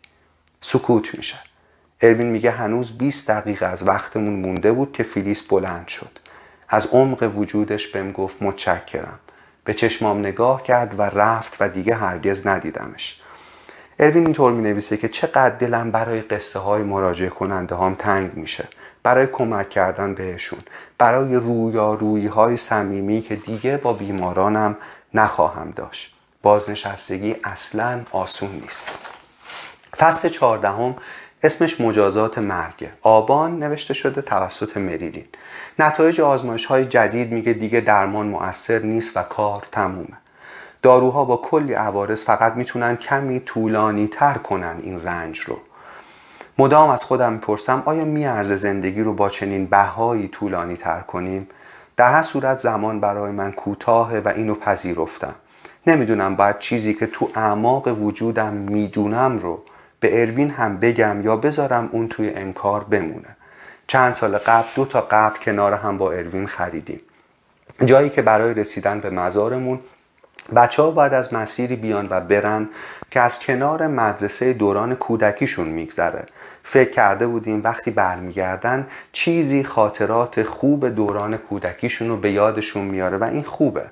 سکوت 0.61 1.15
میشه. 1.15 1.39
اروین 2.01 2.27
میگه 2.27 2.51
هنوز 2.51 2.99
20 2.99 3.31
دقیقه 3.31 3.67
از 3.67 3.89
وقتمون 3.89 4.35
مونده 4.35 4.73
بود 4.73 4.93
که 4.93 5.03
فیلیس 5.03 5.43
بلند 5.43 5.89
شد. 5.89 6.19
از 6.69 6.87
عمق 6.87 7.33
وجودش 7.37 7.87
بهم 7.87 8.13
گفت 8.13 8.43
متشکرم. 8.43 9.19
به 9.65 9.75
چشمام 9.75 10.19
نگاه 10.19 10.63
کرد 10.63 10.99
و 10.99 11.03
رفت 11.03 11.57
و 11.61 11.69
دیگه 11.69 11.95
هرگز 11.95 12.47
ندیدمش. 12.47 13.21
اروین 13.99 14.25
اینطور 14.25 14.53
می 14.53 14.63
نویسه 14.63 14.97
که 14.97 15.09
چقدر 15.09 15.57
دلم 15.57 15.91
برای 15.91 16.21
قصه 16.21 16.59
های 16.59 16.83
مراجعه 16.83 17.29
کننده 17.29 17.75
هام 17.75 17.95
تنگ 17.95 18.35
میشه. 18.35 18.65
برای 19.03 19.27
کمک 19.27 19.71
کردن 19.71 20.15
بهشون. 20.15 20.59
برای 20.99 21.35
رویارویی 21.35 22.27
های 22.27 22.57
صمیمی 22.57 23.23
که 23.23 23.37
دیگه 23.37 23.77
با 23.77 23.93
بیمارانم 23.93 24.77
نخواهم 25.15 25.71
داشت. 25.71 26.15
بازنشستگی 26.43 27.37
اصلا 27.45 28.01
آسون 28.13 28.51
نیست. 28.51 28.91
فصل 29.97 30.29
چهاردهم 30.29 30.97
اسمش 31.43 31.81
مجازات 31.81 32.39
مرگه. 32.39 32.93
آبان 33.03 33.59
نوشته 33.59 33.95
شده 33.95 34.23
توسط 34.23 34.77
مریلین 34.77 35.27
نتایج 35.79 36.21
آزمایش 36.21 36.67
های 36.67 36.85
جدید 36.85 37.33
میگه 37.33 37.53
دیگه 37.53 37.81
درمان 37.81 38.27
مؤثر 38.27 38.79
نیست 38.79 39.17
و 39.17 39.23
کار 39.23 39.67
تمومه. 39.73 40.24
داروها 40.85 41.25
با 41.25 41.37
کلی 41.37 41.73
عوارض 41.73 42.25
فقط 42.25 42.55
می‌تونن 42.55 42.97
کمی 42.97 43.41
طولانی 43.41 44.07
تر 44.07 44.35
کنن 44.35 44.77
این 44.83 45.03
رنج 45.03 45.41
رو. 45.41 45.59
مدام 46.59 46.91
از 46.91 47.05
خودم 47.05 47.33
می‌پرسم 47.33 47.83
آیا 47.85 48.05
میارز 48.05 48.53
زندگی 48.53 49.03
رو 49.03 49.15
با 49.15 49.29
چنین 49.29 49.67
بهایی 49.67 50.29
طولانی 50.29 50.77
تر 50.77 51.01
کنیم؟ 51.01 51.49
در 51.97 52.13
هر 52.13 52.23
صورت 52.23 52.59
زمان 52.59 53.01
برای 53.01 53.33
من 53.33 53.53
کوتاهه 53.53 54.19
و 54.25 54.29
اینو 54.29 54.55
پذیرفتم. 54.55 55.35
نمی‌دونم 55.87 56.37
باید 56.37 56.59
چیزی 56.59 56.95
که 56.95 57.07
تو 57.07 57.29
اعماق 57.35 58.03
وجودم 58.03 58.53
می‌دونم 58.53 59.39
رو 59.39 59.63
به 60.01 60.23
اروین 60.23 60.51
هم 60.51 60.79
بگم 60.79 61.21
یا 61.21 61.37
بذارم 61.37 61.89
اون 61.93 62.09
توی 62.09 62.31
انکار 62.31 62.85
بمونه. 62.85 63.37
چند 63.87 64.13
سال 64.13 64.39
قبل 64.39 64.69
دو 64.75 64.85
تا 64.85 65.01
قبل 65.01 65.39
کنار 65.41 65.73
هم 65.73 65.97
با 65.97 66.13
اروین 66.13 66.47
خریدیم. 66.47 67.01
جایی 67.85 68.11
که 68.11 68.23
برای 68.23 68.55
رسیدن 68.55 69.01
به 69.01 69.11
مزارمون 69.11 69.81
بچه 70.57 70.83
ها 70.83 70.91
باید 70.91 71.15
از 71.15 71.35
مسیری 71.35 71.77
بیان 71.77 72.07
و 72.11 72.21
برن 72.21 72.69
که 73.11 73.21
از 73.21 73.41
کنار 73.41 73.87
مدرسه 73.87 74.53
دوران 74.53 74.95
کودکیشون 74.95 75.69
میگذره. 75.69 76.25
فکر 76.63 76.91
کرده 76.91 77.27
بودیم 77.27 77.61
وقتی 77.65 77.91
برمیگردن 77.91 78.87
چیزی 79.13 79.65
خاطرات 79.65 80.43
خوب 80.43 80.89
دوران 80.89 81.37
کودکیشون 81.37 82.09
رو 82.09 82.17
به 82.17 82.31
یادشون 82.31 82.85
میاره 82.85 83.17
و 83.17 83.25
این 83.25 83.43
خوبه. 83.43 83.85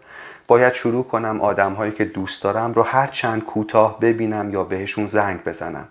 باید 0.46 0.72
شروع 0.72 1.04
کنم 1.04 1.40
آدم 1.40 1.72
هایی 1.72 1.92
که 1.92 2.04
دوست 2.04 2.42
دارم 2.42 2.72
رو 2.72 2.82
هر 2.82 3.06
چند 3.06 3.44
کوتاه 3.44 4.00
ببینم 4.00 4.50
یا 4.50 4.64
بهشون 4.64 5.06
زنگ 5.06 5.44
بزنم. 5.44 5.88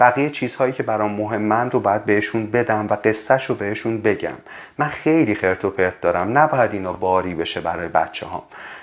بقیه 0.00 0.30
چیزهایی 0.30 0.72
که 0.72 0.82
برام 0.82 1.12
مهمن 1.12 1.70
رو 1.70 1.80
باید 1.80 2.04
بهشون 2.04 2.46
بدم 2.46 2.86
و 2.90 2.96
قصهش 3.04 3.44
رو 3.44 3.54
بهشون 3.54 4.00
بگم. 4.00 4.36
من 4.78 4.88
خیلی 4.88 5.34
خرت 5.34 5.64
و 5.64 5.70
پرت 5.70 6.00
دارم. 6.00 6.38
نباید 6.38 6.72
اینا 6.72 6.92
باری 6.92 7.34
بشه 7.34 7.60
برای 7.60 7.88
بچه 7.88 8.26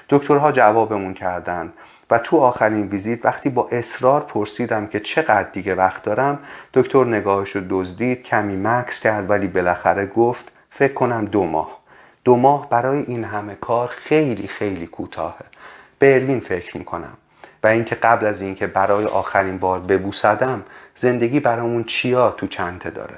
دکترها 0.09 0.51
جوابمون 0.51 1.13
کردن. 1.13 1.73
و 2.11 2.19
تو 2.19 2.37
آخرین 2.37 2.87
ویزیت 2.87 3.25
وقتی 3.25 3.49
با 3.49 3.67
اصرار 3.71 4.21
پرسیدم 4.21 4.87
که 4.87 4.99
چقدر 4.99 5.49
دیگه 5.49 5.75
وقت 5.75 6.03
دارم 6.03 6.39
دکتر 6.73 7.05
نگاهش 7.05 7.49
رو 7.49 7.61
دزدید 7.69 8.23
کمی 8.23 8.57
مکس 8.57 8.99
کرد 8.99 9.29
ولی 9.29 9.47
بالاخره 9.47 10.05
گفت 10.05 10.51
فکر 10.69 10.93
کنم 10.93 11.25
دو 11.25 11.45
ماه. 11.45 11.79
دو 12.23 12.35
ماه 12.35 12.69
برای 12.69 12.99
این 12.99 13.23
همه 13.23 13.55
کار 13.55 13.87
خیلی 13.87 14.47
خیلی 14.47 14.87
کوتاهه. 14.87 15.45
به 15.99 16.15
اروین 16.15 16.39
فکر 16.39 16.77
می‌کنم. 16.77 17.17
و 17.63 17.67
اینکه 17.67 17.95
قبل 17.95 18.25
از 18.25 18.41
اینکه 18.41 18.67
برای 18.67 19.05
آخرین 19.05 19.57
بار 19.57 19.79
ببوسدم 19.79 20.63
زندگی 20.93 21.39
برامون 21.39 21.83
چیا 21.83 22.31
تو 22.31 22.47
چنته 22.47 22.89
داره. 22.89 23.17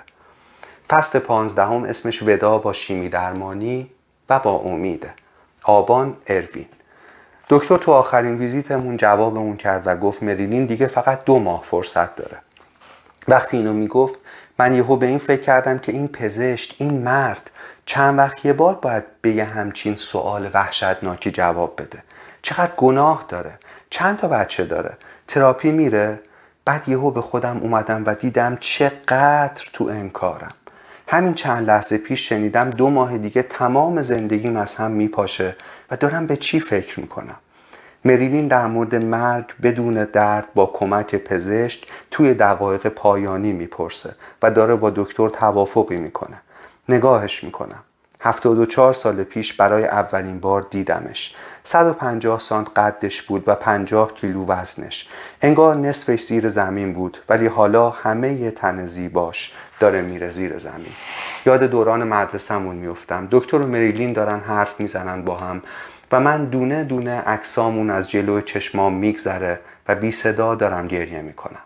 فصل 0.89 1.20
پانزدهم 1.20 1.84
اسمش 1.84 2.24
ودا 2.24 2.58
با 2.58 2.74
شیمی 2.74 3.10
درمانی 3.10 3.92
و 4.30 4.39
با 4.39 4.52
امیده 4.52 5.14
آبان 5.64 6.18
اروین. 6.28 6.66
دکتر 7.54 7.78
تو 7.78 7.91
آخرین 7.91 8.38
ویزیتمون 8.38 8.97
جوابمون 8.97 9.58
کرد 9.58 9.84
و 9.86 9.95
گفت 9.95 10.24
مریلین 10.24 10.66
دیگه 10.66 10.88
فقط 10.88 11.24
دو 11.26 11.39
ماه 11.39 11.62
فرصت 11.64 12.16
داره. 12.16 12.38
وقتی 13.28 13.58
اینو 13.58 13.74
می‌گفت 13.74 14.20
من 14.60 14.76
یهو 14.76 14.95
به 14.95 15.06
این 15.06 15.18
فکر 15.18 15.41
کردم 15.41 15.80
که 15.80 15.91
این 15.91 16.08
پزشک 16.08 16.76
این 16.78 17.02
مرد 17.02 17.52
چند 17.86 18.18
وقت 18.18 18.45
یه 18.45 18.54
بار 18.54 18.76
باید 18.76 19.04
به 19.22 19.32
یه 19.32 19.43
همچین 19.43 19.95
سوال 19.95 20.49
وحشتناکی 20.54 21.32
جواب 21.32 21.82
بده. 21.82 22.04
چقدر 22.41 22.72
گناه 22.78 23.26
داره. 23.28 23.60
چند 23.89 24.18
تا 24.18 24.28
بچه 24.28 24.66
داره. 24.66 24.97
تراپی 25.28 25.72
میره. 25.72 26.20
بعد 26.66 26.89
یهو 26.89 27.12
به 27.12 27.22
خودم 27.22 27.58
اومدم 27.58 28.04
و 28.06 28.16
دیدم 28.16 28.58
چقدر 28.60 29.64
تو 29.74 29.84
انکارم. 29.84 30.54
همین 31.08 31.34
چند 31.34 31.68
لحظه 31.68 31.97
پیش 31.97 32.30
شنیدم 32.30 32.70
دو 32.70 32.89
ماه 32.89 33.18
دیگه 33.18 33.41
تمام 33.41 34.02
زندگیم 34.02 34.56
از 34.56 34.76
هم 34.76 34.91
میپاشه. 34.91 35.56
و 35.92 35.96
دارم 35.98 36.28
به 36.28 36.38
چی 36.38 36.60
فکر 36.60 37.00
می‌کنم؟ 37.00 37.36
مریلین 38.06 38.48
در 38.48 38.68
مورد 38.68 38.96
مرگ 38.96 39.46
بدون 39.64 39.94
درد 39.94 40.48
با 40.56 40.66
کمک 40.66 41.16
پزشک 41.16 41.88
توی 42.12 42.34
دقایق 42.34 42.88
پایانی 42.88 43.54
می‌پرسه 43.54 44.16
و 44.42 44.52
داره 44.52 44.76
با 44.76 44.89
دکتر 44.89 45.30
توافقی 45.30 45.98
می‌کنه. 45.98 46.42
نگاهش 46.89 47.44
می‌کنم. 47.44 47.84
74 48.20 48.94
سال 48.94 49.24
پیش 49.24 49.54
برای 49.54 49.86
اولین 49.86 50.39
بار 50.39 50.68
دیدمش. 50.70 51.36
150 51.64 52.39
سانت 52.39 52.80
قدش 52.80 53.22
بود 53.22 53.44
و 53.48 53.56
50 53.56 54.14
کیلو 54.14 54.46
وزنش. 54.46 55.10
انگار 55.42 55.76
نصفش 55.76 56.22
زیر 56.22 56.50
زمین 56.50 56.94
بود 56.94 57.18
ولی 57.30 57.48
حالا 57.48 57.89
همه 57.89 58.52
تن 58.52 58.86
زیباش 58.86 59.54
داره 59.82 60.02
میره 60.02 60.30
زیر 60.30 60.58
زمین. 60.58 60.94
یاد 61.46 61.64
دوران 61.64 62.04
مدرسهمون 62.04 62.76
میفتم 62.76 63.28
دکتر 63.32 63.58
و 63.58 63.68
مریلین 63.68 64.14
دارن 64.14 64.40
حرف 64.40 64.80
می‌زنن 64.80 65.22
با 65.22 65.38
هم 65.38 65.62
و 66.12 66.20
من 66.20 66.46
دونه 66.46 66.84
دونه 66.84 67.22
عکسامون 67.22 67.90
از 67.90 68.10
جلو 68.10 68.42
چشمام 68.42 68.94
میگذره 68.94 69.60
و 69.88 69.96
بی 69.96 70.12
صدا 70.12 70.56
دارم 70.56 70.88
گریه 70.88 71.22
می‌کنم. 71.22 71.60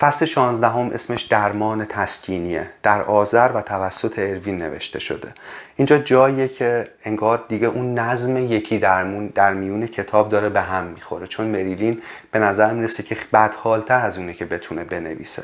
فصل 0.00 0.24
16 0.26 0.68
هم 0.68 0.90
اسمش 0.92 1.22
درمان 1.22 1.84
تسکینیه. 1.84 2.70
در 2.82 3.02
آذر 3.02 3.50
و 3.54 3.60
توسط 3.60 4.18
اروین 4.18 4.58
نوشته 4.58 5.00
شده. 5.00 5.34
اینجا 5.76 5.98
جاییه 5.98 6.48
که 6.48 6.88
انگار 7.04 7.44
دیگه 7.48 7.66
اون 7.66 7.98
نظم 7.98 8.36
یکی 8.36 8.78
درمون 8.78 9.26
در 9.26 9.54
میون 9.54 9.86
کتاب 9.86 10.28
داره 10.28 10.48
به 10.48 10.60
هم 10.60 10.84
می‌خوره. 10.84 11.26
چون 11.26 11.46
مریلین 11.46 12.02
به 12.30 12.38
نظر 12.38 12.72
می‌رسه 12.72 13.02
که 13.02 13.16
بدحالتر 13.32 14.00
از 14.00 14.18
اونه 14.18 14.34
که 14.34 14.44
بتونه 14.44 14.84
بنویسه. 14.84 15.42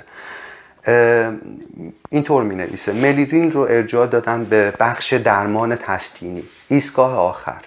اینطور 2.11 2.43
می 2.43 2.55
نویسه 2.55 2.93
ملیرین 2.93 3.53
رو 3.53 3.61
ارجاع 3.61 4.07
دادن 4.07 4.45
به 4.45 4.73
بخش 4.81 5.13
درمان 5.13 5.77
تسکینی. 5.77 6.43
ایستگاه 6.69 7.19
آخر. 7.19 7.61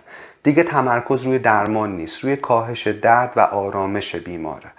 دیگه 0.43 0.63
تمرکز 0.63 1.23
روی 1.23 1.39
درمان 1.39 1.97
نیست. 1.97 2.23
روی 2.23 2.35
کاهش 2.35 2.87
درد 2.87 3.33
و 3.35 3.39
آرامش 3.39 4.15
بیماره. 4.15 4.71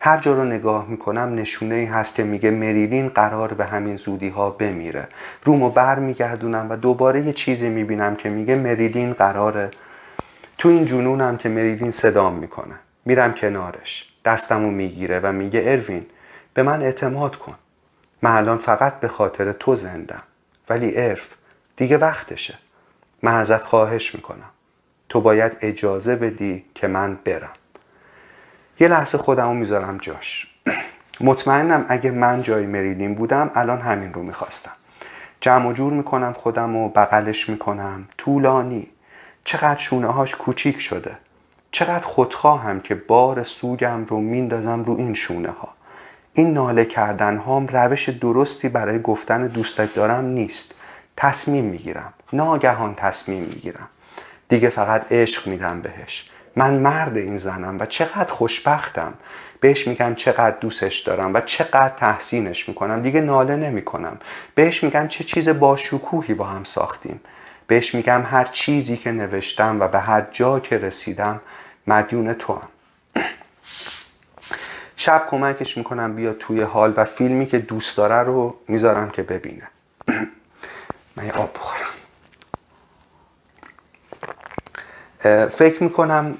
هر 0.00 0.18
جا 0.18 0.34
رو 0.34 0.44
نگاه 0.44 0.86
می‌کنم 0.88 1.34
نشونه 1.34 1.74
ای 1.74 1.84
هست 1.84 2.14
که 2.14 2.24
میگه 2.24 2.50
مریلین 2.50 3.08
قرار 3.08 3.54
به 3.54 3.64
همین 3.64 3.96
زودی 3.96 4.28
ها 4.28 4.50
بمیره. 4.50 5.08
رومو 5.44 5.70
بر 5.70 5.98
میگردونم 5.98 6.66
و 6.70 6.76
دوباره 6.76 7.20
یه 7.20 7.32
چیزی 7.32 7.68
می‌بینم 7.68 8.16
که 8.16 8.28
میگه 8.28 8.56
مریلین 8.56 9.12
قراره 9.12 9.70
تو 10.58 10.68
این 10.68 10.86
جنونم 10.86 11.36
که 11.36 11.48
مریلین 11.48 11.90
صدام 11.90 12.34
می‌کنه. 12.34 12.74
میرم 13.04 13.32
کنارش. 13.32 14.14
دستمو 14.24 14.70
می‌گیره 14.70 15.20
و 15.20 15.32
میگه 15.32 15.62
اروین 15.66 16.06
به 16.54 16.62
من 16.62 16.82
اعتماد 16.82 17.36
کن. 17.36 17.54
من 18.22 18.36
الان 18.36 18.58
فقط 18.58 19.00
به 19.00 19.08
خاطر 19.08 19.52
تو 19.52 19.74
زندم. 19.74 20.22
ولی 20.68 20.96
ارف 20.96 21.28
دیگه 21.76 21.98
وقتشه. 21.98 22.54
من 23.22 23.34
ازت 23.34 23.62
خواهش 23.62 24.14
می‌کنم. 24.14 24.50
تو 25.08 25.20
باید 25.20 25.56
اجازه 25.60 26.16
بدی 26.16 26.64
که 26.74 26.86
من 26.86 27.18
برم. 27.24 27.52
یه 28.80 28.88
لحظه 28.88 29.18
خودمو 29.18 29.54
می‌ذارم 29.54 29.98
جاش. 29.98 30.54
مطمئنم 31.20 31.86
اگه 31.88 32.10
من 32.10 32.42
جای 32.42 32.66
مریلین 32.66 33.14
بودم 33.14 33.50
الان 33.54 33.80
همین 33.80 34.12
رو 34.12 34.22
می‌خواستم. 34.22 34.72
جمع 35.40 35.68
و 35.68 35.72
جور 35.72 35.92
می‌کنم 35.92 36.32
خودم 36.32 36.76
و 36.76 36.88
بغلش 36.88 37.48
می‌کنم. 37.48 38.08
طولانی. 38.18 38.90
چقدر 39.44 39.78
شونه 39.78 40.06
هاش 40.06 40.34
کوچیک 40.34 40.80
شده. 40.80 41.18
چقدر 41.70 42.04
خودخواهم 42.04 42.80
که 42.80 42.94
بار 42.94 43.42
سوگم 43.42 44.04
رو 44.04 44.20
میندازم 44.20 44.84
رو 44.84 44.96
این 44.96 45.14
شونه 45.14 45.50
ها 45.50 45.77
این 46.38 46.52
ناله 46.52 46.84
کردن 46.84 47.36
هام 47.36 47.66
روش 47.66 48.08
درستی 48.08 48.68
برای 48.68 49.02
گفتن 49.02 49.46
دوستت 49.46 49.94
دارم 49.94 50.24
نیست. 50.24 50.80
تصمیم 51.16 51.64
می‌گیرم. 51.64 52.12
ناگهان 52.32 52.94
تصمیم 52.94 53.42
می‌گیرم. 53.42 53.88
دیگه 54.48 54.68
فقط 54.68 55.12
عشق 55.12 55.46
میدم 55.46 55.80
بهش. 55.80 56.30
من 56.56 56.74
مرد 56.74 57.16
این 57.16 57.36
زنم 57.36 57.76
و 57.80 57.86
چقدر 57.86 58.32
خوشبختم. 58.32 59.14
بهش 59.60 59.88
میگم 59.88 60.14
چقدر 60.14 60.56
دوستش 60.60 60.98
دارم 60.98 61.34
و 61.34 61.40
چقدر 61.40 61.94
تحسینش 61.96 62.68
می‌کنم. 62.68 63.02
دیگه 63.02 63.20
ناله 63.20 63.56
نمی‌کنم. 63.56 64.18
بهش 64.54 64.84
میگم 64.84 65.08
چه 65.08 65.24
چیز 65.24 65.48
باشکوهی 65.48 66.34
با 66.34 66.44
هم 66.44 66.64
ساختیم. 66.64 67.20
بهش 67.66 67.94
میگم 67.94 68.22
هر 68.30 68.44
چیزی 68.44 68.96
که 68.96 69.12
نوشتم 69.12 69.80
و 69.80 69.88
به 69.88 69.98
هر 69.98 70.26
جا 70.30 70.60
که 70.60 70.78
رسیدم 70.78 71.40
مدیون 71.86 72.32
تو 72.32 72.52
هم. 72.52 72.68
شب 75.00 75.26
کمکش 75.30 75.76
می‌کنم 75.76 76.14
بیا 76.14 76.32
توی 76.32 76.60
حال 76.60 76.94
و 76.96 77.04
فیلمی 77.04 77.46
که 77.46 77.58
دوست 77.58 77.96
داره 77.96 78.14
رو 78.14 78.56
می‌ذارم 78.68 79.10
که 79.10 79.22
ببینه. 79.22 79.68
من 81.16 81.26
یه 81.26 81.32
آب 81.32 81.54
بخورم. 81.54 81.88
فکر 85.48 85.82
می‌کنم 85.82 86.38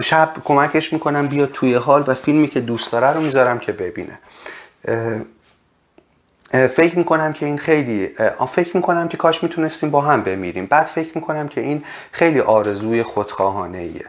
شب 0.00 0.34
کمکش 0.44 0.92
می‌کنم 0.92 1.26
بیا 1.26 1.46
توی 1.46 1.74
حال 1.74 2.04
و 2.06 2.14
فیلمی 2.14 2.48
که 2.48 2.60
دوست 2.60 2.92
داره 2.92 3.06
رو 3.06 3.20
می‌ذارم 3.20 3.58
که 3.58 3.72
ببینه. 3.72 4.18
فکر 6.50 6.98
می‌کنم 6.98 7.32
که 7.32 7.46
این 7.46 7.58
خیلی 7.58 8.10
فکر 8.48 8.76
می‌کنم 8.76 9.08
که 9.08 9.16
کاش 9.16 9.42
می‌تونستیم 9.42 9.90
با 9.90 10.00
هم 10.00 10.22
بمیریم. 10.22 10.66
بعد 10.66 10.86
فکر 10.86 11.10
می‌کنم 11.14 11.48
که 11.48 11.60
این 11.60 11.84
خیلی 12.12 12.40
آرزوی 12.40 13.02
خودخواهانه 13.02 13.78
ایه 13.78 14.06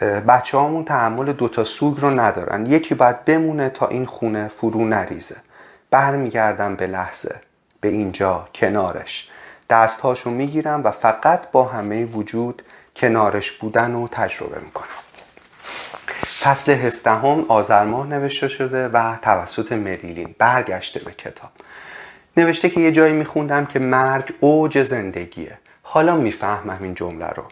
بچه 0.00 0.58
هامون 0.58 0.84
تحمل 0.84 1.32
دوتا 1.32 1.64
سوگ 1.64 2.00
رو 2.00 2.10
ندارن. 2.20 2.66
یکی 2.66 2.94
باید 2.94 3.24
بمونه 3.24 3.68
تا 3.68 3.86
این 3.86 4.06
خونه 4.06 4.48
فرو 4.48 4.84
نریزه. 4.84 5.36
برمیگردم 5.90 6.76
به 6.76 6.86
لحظه 6.86 7.40
به 7.80 7.88
اینجا 7.88 8.48
کنارش. 8.54 9.28
دستهاشو 9.70 10.30
می‌گیرم 10.30 10.84
و 10.84 10.90
فقط 10.90 11.50
با 11.50 11.64
همه 11.64 12.04
وجود 12.04 12.62
کنارش 12.96 13.52
بودن 13.52 13.92
رو 13.92 14.08
تجربه 14.08 14.60
می‌کنم. 14.60 14.88
فصل 16.40 16.72
هفدهم 16.72 17.44
آذر 17.48 17.84
ماه 17.84 18.06
نوشته 18.06 18.48
شده 18.48 18.88
و 18.88 19.16
توسط 19.22 19.72
مریلین 19.72 20.34
برگشته 20.38 21.00
به 21.00 21.12
کتاب. 21.12 21.50
نوشته 22.36 22.70
که 22.70 22.80
یه 22.80 22.92
جایی 22.92 23.12
میخوندم 23.12 23.66
که 23.66 23.78
مرگ 23.78 24.34
اوج 24.40 24.82
زندگیه. 24.82 25.58
حالا 25.82 26.16
می‌فهمم 26.16 26.78
این 26.80 26.94
جمله 26.94 27.28
رو. 27.28 27.44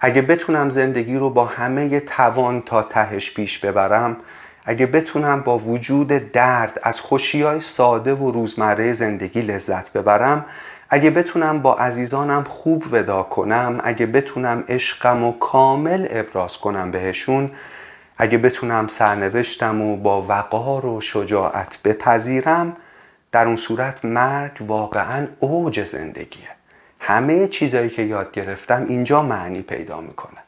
اگه 0.00 0.22
بتونم 0.22 0.70
زندگی 0.70 1.16
رو 1.16 1.30
با 1.30 1.44
همه 1.44 2.00
توان 2.00 2.62
تا 2.62 2.82
تهش 2.82 3.34
پیش 3.34 3.58
ببرم 3.58 4.16
اگه 4.64 4.86
بتونم 4.86 5.40
با 5.40 5.58
وجود 5.58 6.08
درد 6.08 6.80
از 6.82 7.00
خوشی 7.00 7.60
ساده 7.60 8.14
و 8.14 8.30
روزمره 8.30 8.92
زندگی 8.92 9.40
لذت 9.40 9.92
ببرم 9.92 10.44
اگه 10.90 11.10
بتونم 11.10 11.62
با 11.62 11.74
عزیزانم 11.74 12.44
خوب 12.44 12.84
ودا 12.92 13.22
کنم 13.22 13.80
اگه 13.84 14.06
بتونم 14.06 14.64
عشقم 14.68 15.24
و 15.24 15.32
کامل 15.32 16.06
ابراز 16.10 16.58
کنم 16.58 16.90
بهشون 16.90 17.50
اگه 18.18 18.38
بتونم 18.38 18.86
سرنوشتم 18.86 19.82
و 19.82 19.96
با 19.96 20.22
وقار 20.22 20.86
و 20.86 21.00
شجاعت 21.00 21.78
بپذیرم 21.84 22.76
در 23.32 23.46
اون 23.46 23.56
صورت 23.56 24.04
مرگ 24.04 24.52
واقعا 24.60 25.26
اوج 25.38 25.84
زندگیه. 25.84 26.57
همه 26.98 27.48
چیزایی 27.48 27.90
که 27.90 28.02
یاد 28.02 28.32
گرفتم 28.32 28.86
اینجا 28.88 29.22
معنی 29.22 29.62
پیدا 29.62 30.00
می‌کنه. 30.00 30.38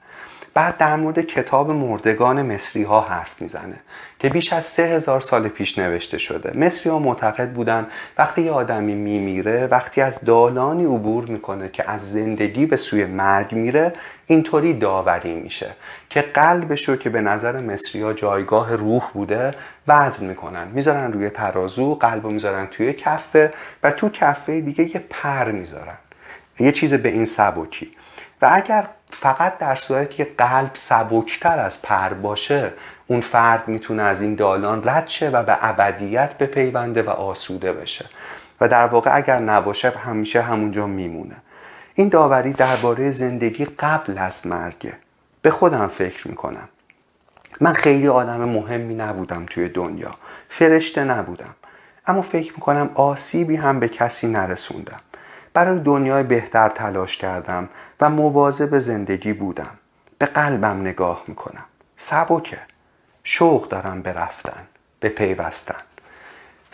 بعد 0.55 0.76
در 0.76 0.96
مورد 0.96 1.20
کتاب 1.20 1.70
مردگان 1.70 2.42
مصری 2.42 2.82
ها 2.82 3.01
حرف 3.01 3.42
می‌زنه 3.42 3.80
که 4.18 4.28
بیش 4.28 4.53
از 4.53 4.64
سه 4.64 4.82
هزار 4.82 5.20
سال 5.20 5.48
پیش 5.48 5.78
نوشته 5.78 6.18
شده. 6.18 6.59
مصری 6.59 6.90
ها 6.90 6.98
معتقد 6.98 7.53
بودن 7.53 7.86
وقتی 8.18 8.42
یه 8.42 8.51
آدمی 8.51 8.94
میمیره 8.94 9.66
وقتی 9.66 10.01
از 10.01 10.24
دالانی 10.24 10.84
عبور 10.84 11.24
می‌کنه 11.24 11.68
که 11.68 11.90
از 11.90 12.12
زندگی 12.12 12.66
به 12.66 12.76
سوی 12.76 13.05
مرگ 13.05 13.53
میره 13.53 13.92
اینطوری 14.26 14.74
داوری 14.74 15.34
میشه 15.34 15.70
که 16.11 16.22
قلبش 16.22 16.88
رو 16.88 16.96
که 16.96 17.11
به 17.11 17.20
نظر 17.20 17.61
مصری 17.61 18.03
ها 18.03 18.12
جایگاه 18.12 18.76
روح 18.76 19.11
بوده 19.14 19.55
وزن 19.88 20.26
می‌کنن. 20.26 20.68
می‌ذارن 20.68 21.12
روی 21.12 21.30
ترازو 21.30 21.94
قلب 21.94 22.24
رو 22.24 22.30
می‌ذارن 22.30 22.66
توی 22.66 22.92
کفه 22.92 23.51
و 23.82 23.90
تو 23.90 24.09
کفه 24.09 24.61
دیگه 24.61 24.84
یه 24.84 25.05
پر 25.11 25.51
می‌ذارن. 25.51 25.98
یه 26.61 26.72
چیز 26.72 26.94
به 26.94 27.08
این 27.08 27.24
سبکی. 27.24 27.92
و 28.42 28.50
اگر 28.52 28.86
فقط 29.11 29.58
در 29.58 29.74
صورتی 29.74 30.14
که 30.14 30.24
قلب 30.38 30.70
سبکتر 30.74 31.58
از 31.58 31.82
پر 31.82 32.08
باشه 32.08 32.72
اون 33.06 33.20
فرد 33.20 33.68
می‌تونه 33.68 34.02
از 34.02 34.20
این 34.20 34.34
دالان 34.34 34.82
رد 34.84 35.08
شه 35.08 35.30
و 35.30 35.42
به 35.42 35.58
ابدیت 35.61 36.38
بپیونده 36.38 37.02
و 37.02 37.11
آسوده 37.11 37.72
بشه. 37.72 38.04
و 38.61 38.68
در 38.68 38.86
واقع 38.86 39.16
اگر 39.16 39.38
نباشه 39.38 39.90
همیشه 39.90 40.42
همونجا 40.42 40.86
میمونه. 40.86 41.36
این 41.94 42.08
داوری 42.08 42.52
درباره 42.52 43.11
زندگی 43.11 43.64
قبل 43.64 44.18
از 44.18 44.46
مرگه. 44.46 44.92
به 45.42 45.50
خودم 45.50 45.86
فکر 45.86 46.28
می‌کنم. 46.28 46.68
من 47.61 47.72
خیلی 47.72 48.08
آدم 48.08 48.44
مهمی 48.44 48.94
نبودم 48.94 49.46
توی 49.46 49.68
دنیا. 49.68 50.14
فرشته 50.48 51.04
نبودم. 51.04 51.54
اما 52.06 52.22
فکر 52.22 52.52
می‌کنم 52.52 52.90
آسیبی 52.94 53.56
هم 53.56 53.80
به 53.80 53.88
کسی 53.88 54.28
نرسوندم 54.28 55.00
برای 55.53 55.78
دنیای 55.78 56.22
بهتر 56.22 56.68
تلاش 56.68 57.16
کردم 57.16 57.68
و 58.01 58.11
مواظب 58.11 58.78
زندگی 58.78 59.32
بودم. 59.32 59.78
به 60.18 60.26
قلبم 60.26 60.80
نگاه 60.80 61.24
می‌کنم. 61.26 61.64
سبکه. 61.96 62.59
شوق 63.24 63.68
دارم 63.68 64.03
به 64.03 64.12
رفتن 64.12 64.62
به 65.01 65.09
پیوستن. 65.09 65.80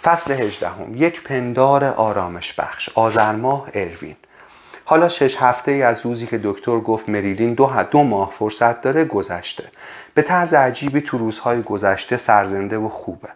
فصل 0.02 0.32
هجدهم. 0.32 0.94
یک 0.94 1.22
پندار 1.22 1.84
آرامش 1.84 2.52
بخش. 2.52 2.88
آزرماه 2.94 3.68
اروین. 3.74 4.16
حالا 4.84 5.08
شش 5.08 5.36
هفته 5.36 5.72
ای 5.72 5.82
از 5.82 6.06
روزی 6.06 6.26
که 6.26 6.40
دکتر 6.44 6.80
گفت 6.80 7.08
مریلین 7.08 7.54
دو, 7.54 7.70
دو 7.90 8.02
ماه 8.02 8.30
فرصت 8.30 8.80
داره 8.80 9.04
گذشته. 9.04 9.64
به 10.14 10.22
طرز 10.22 10.54
عجیبی 10.54 11.00
تو 11.00 11.18
روزهای 11.18 11.62
گذشته 11.62 12.16
سرزنده 12.16 12.78
و 12.78 12.88
خوبه. 12.88 13.28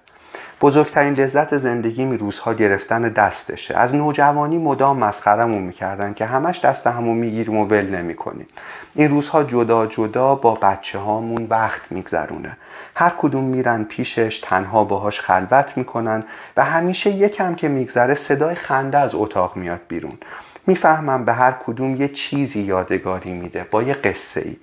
بزرگترین 0.63 1.15
لذت 1.15 1.57
زندگی 1.57 2.05
می 2.05 2.17
روزها 2.17 2.55
گرفتن 2.55 3.03
دستشه. 3.03 3.77
از 3.77 3.95
نوجوانی 3.95 4.59
مدام 4.59 4.99
مسخرمون 4.99 5.63
می‌کردن 5.63 6.15
که 6.15 6.25
همش 6.25 6.61
دست 6.61 6.87
همون 6.87 7.17
می‌گیریم 7.17 7.57
و 7.57 7.67
ول 7.67 7.97
نمی‌کنیم 7.97 8.47
این 8.95 9.11
روزها 9.11 9.45
جدا 9.45 9.87
جدا 9.87 10.35
با 10.35 10.55
بچه 10.55 10.99
هامون 10.99 11.47
وقت 11.51 11.93
میگذرونه. 11.93 12.57
هر 12.95 13.13
کدوم 13.19 13.45
میرن 13.45 13.85
پیشش 13.85 14.39
تنها 14.39 14.85
باهاش 14.85 15.21
خلوت 15.21 15.77
می‌کنن 15.77 16.25
و 16.57 16.65
همیشه 16.65 17.11
یکم 17.11 17.55
که 17.55 17.69
میگذره 17.69 18.15
صدای 18.15 18.55
خنده 18.55 18.99
از 18.99 19.15
اتاق 19.15 19.57
میاد 19.57 19.81
بیرون. 19.89 20.19
می‌فهمم 20.67 21.25
به 21.25 21.33
هر 21.33 21.53
کدوم 21.67 21.97
یه 21.97 22.09
چیزی 22.09 22.61
یادگاری 22.61 23.33
میده 23.33 23.67
با 23.71 23.83
یه 23.83 23.95
قصه 23.95 24.41
ای 24.41 24.57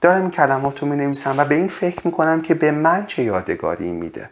دارم 0.00 0.20
این 0.20 0.30
کلمات 0.30 0.82
رو 0.82 0.88
می 0.88 1.16
و 1.36 1.44
به 1.44 1.54
این 1.54 1.68
فکر 1.68 2.00
می‌کنم 2.04 2.40
که 2.40 2.54
به 2.54 2.70
من 2.70 3.06
چه 3.06 3.22
یادگاری 3.22 3.92
میده. 3.92 4.30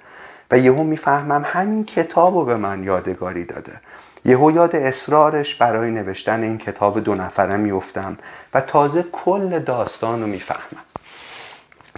و 0.53 0.59
یهو 0.59 0.83
می‌فهمم 0.83 1.43
همین 1.47 1.85
کتاب 1.85 2.35
رو 2.35 2.45
به 2.45 2.57
من 2.57 2.85
یادگاری 2.85 3.45
داده. 3.45 3.81
یهو 4.25 4.51
یاد 4.51 4.77
اصرارش 4.77 5.55
برای 5.55 5.91
نوشتن 5.91 6.43
این 6.43 6.59
کتاب 6.59 7.01
دو 7.01 7.15
نفره 7.15 7.57
میفتم 7.57 8.19
و 8.55 8.61
تازه 8.61 9.05
کل 9.13 9.59
داستان 9.59 10.21
رو 10.21 10.27
می‌فهمم. 10.27 10.83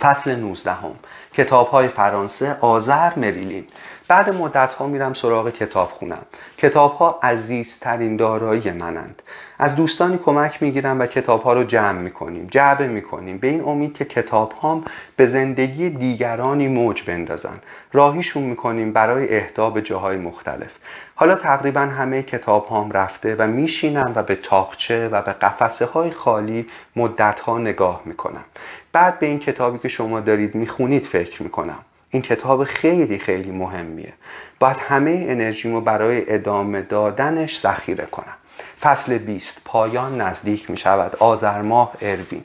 فصل 0.01 0.37
19 0.37 0.73
هم. 0.73 0.95
کتاب 1.33 1.69
های 1.69 1.89
فرانسه 1.89 2.57
آذر 2.61 3.13
مریلین. 3.17 3.67
بعد 4.09 4.35
مدت 4.35 4.75
ها 4.75 4.87
میرم 4.87 5.13
سراغ 5.13 5.51
کتاب 5.51 5.91
خونم 5.91 6.23
کتاب 6.59 6.95
ها 6.95 7.19
عزیزترین 7.23 8.17
دارایی 8.17 8.71
منند. 8.71 9.23
از 9.59 9.77
دوستانی 9.77 10.19
کمک 10.19 10.63
می‌گیرم 10.63 11.01
و 11.01 11.07
کتاب 11.07 11.43
ها 11.43 11.53
رو 11.53 11.65
جمع 11.65 11.99
می‌کنیم 11.99 12.47
جعبه 12.51 12.89
می‌کنیم. 12.89 13.39
به 13.39 13.49
این 13.49 13.65
امید 13.65 13.97
که 13.99 14.05
کتاب 14.05 14.53
هام 14.53 14.85
به 15.17 15.27
زندگی 15.27 15.91
دیگرانی 15.91 16.69
موج 16.69 17.03
بندازن. 17.03 17.59
راهیشون 17.93 18.43
می‌کنیم 18.43 18.93
برای 18.93 19.37
اهدا 19.37 19.71
به 19.71 19.83
جاهای 19.83 20.17
مختلف. 20.17 20.79
حالا 21.15 21.35
تقریبا 21.35 21.81
همه 21.81 22.23
کتاب 22.23 22.67
هام 22.67 22.93
رفته 22.93 23.37
و 23.39 23.47
میشینم 23.47 24.13
و 24.15 24.23
به 24.23 24.35
تاخچه 24.35 25.09
و 25.09 25.23
به 25.23 25.33
قفسه 25.33 25.87
های 25.87 26.11
خالی 26.11 26.67
مدت 26.97 27.41
ها 27.41 27.59
نگاه 27.59 28.03
می‌کنم 28.05 28.45
بعد 28.93 29.19
به 29.19 29.27
این 29.27 29.39
کتابی 29.39 29.79
که 29.79 29.89
شما 29.89 30.21
دارید 30.21 30.55
می‌خونید 30.55 31.07
فکر 31.07 31.43
می‌کنم. 31.43 31.79
این 32.11 32.23
کتاب 32.23 32.65
خیلی 32.65 33.19
خیلی 33.19 33.51
مهمیه. 33.51 34.13
باید 34.59 34.77
همه 34.77 35.27
انرژیمو 35.29 35.81
برای 35.81 36.35
ادامه 36.35 36.83
دادنش 36.83 37.61
ذخیره 37.61 38.07
کنم. 38.07 38.35
فصل 38.85 39.19
20 39.19 39.65
پایان 39.65 40.21
نزدیک 40.21 40.71
می 40.71 40.77
شود. 40.77 41.17
آذر 41.17 41.63
ماه 41.63 41.93
اروین. 42.01 42.45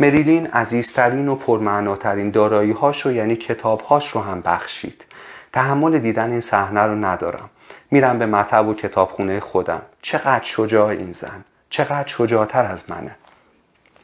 مریلین 0.00 0.46
عزیزترین 0.46 1.28
و 1.28 1.34
پرمعناترین 1.34 2.30
دارایی 2.30 2.72
هاش 2.72 3.06
رو 3.06 3.12
یعنی 3.12 3.36
کتاب 3.36 3.80
هاش 3.80 4.10
رو 4.10 4.20
هم 4.20 4.40
بخشید. 4.40 5.04
تحمل 5.52 5.98
دیدن 5.98 6.30
این 6.30 6.40
صحنه 6.40 6.80
رو 6.80 6.94
ندارم. 6.94 7.50
میرم 7.90 8.18
به 8.18 8.26
مطب 8.26 8.68
و 8.68 8.74
کتابخونه 8.74 9.40
خودم. 9.40 9.82
چقدر 10.02 10.44
شجاع 10.44 10.86
این 10.86 11.12
زن. 11.12 11.44
چقدر 11.70 12.06
شجاعتر 12.06 12.64
از 12.64 12.90
منه. 12.90 13.16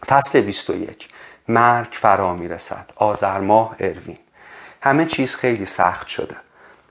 فصل 0.06 0.40
21 0.40 1.08
مرگ 1.48 1.88
فرا 1.92 2.34
می‌رسد. 2.34 2.90
آذر 2.96 3.38
ماه 3.38 3.76
اروین. 3.80 4.18
همه 4.82 5.06
چیز 5.06 5.36
خیلی 5.36 5.66
سخت 5.66 6.08
شده. 6.08 6.36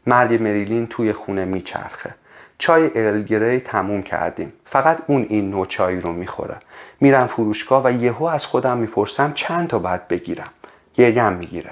مرگ 0.07 0.43
مریلین 0.43 0.87
توی 0.87 1.13
خونه 1.13 1.45
میچرخه. 1.45 2.15
چای 2.63 2.91
الگری 2.95 3.59
تموم 3.59 4.03
کردیم. 4.03 4.53
فقط 4.65 4.97
اون 5.07 5.25
این 5.29 5.49
نوع 5.49 5.65
چایی 5.65 6.01
رو 6.01 6.13
می‌خوره. 6.13 6.55
میرم 7.01 7.27
فروشگاه 7.27 7.85
و 7.85 7.91
یهو 7.91 8.23
از 8.23 8.45
خودم 8.45 8.77
می‌پرسم 8.77 9.31
چند 9.33 9.67
تا 9.67 9.79
باید 9.79 10.07
بگیرم. 10.07 10.49
گریم 10.93 11.33
می‌گیره. 11.33 11.71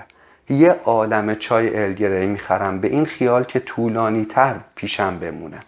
یه 0.49 0.75
عالم 0.85 1.35
چای 1.35 1.83
الگری 1.83 2.27
می‌خرم 2.27 2.79
به 2.79 2.87
این 2.87 3.05
خیال 3.05 3.43
که 3.43 3.59
طولانی 3.59 4.25
تر 4.25 4.55
پیشم 4.75 5.19
بمونه. 5.19 5.59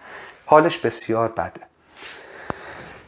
حالش 0.45 0.78
بسیار 0.78 1.30
بده. 1.30 1.61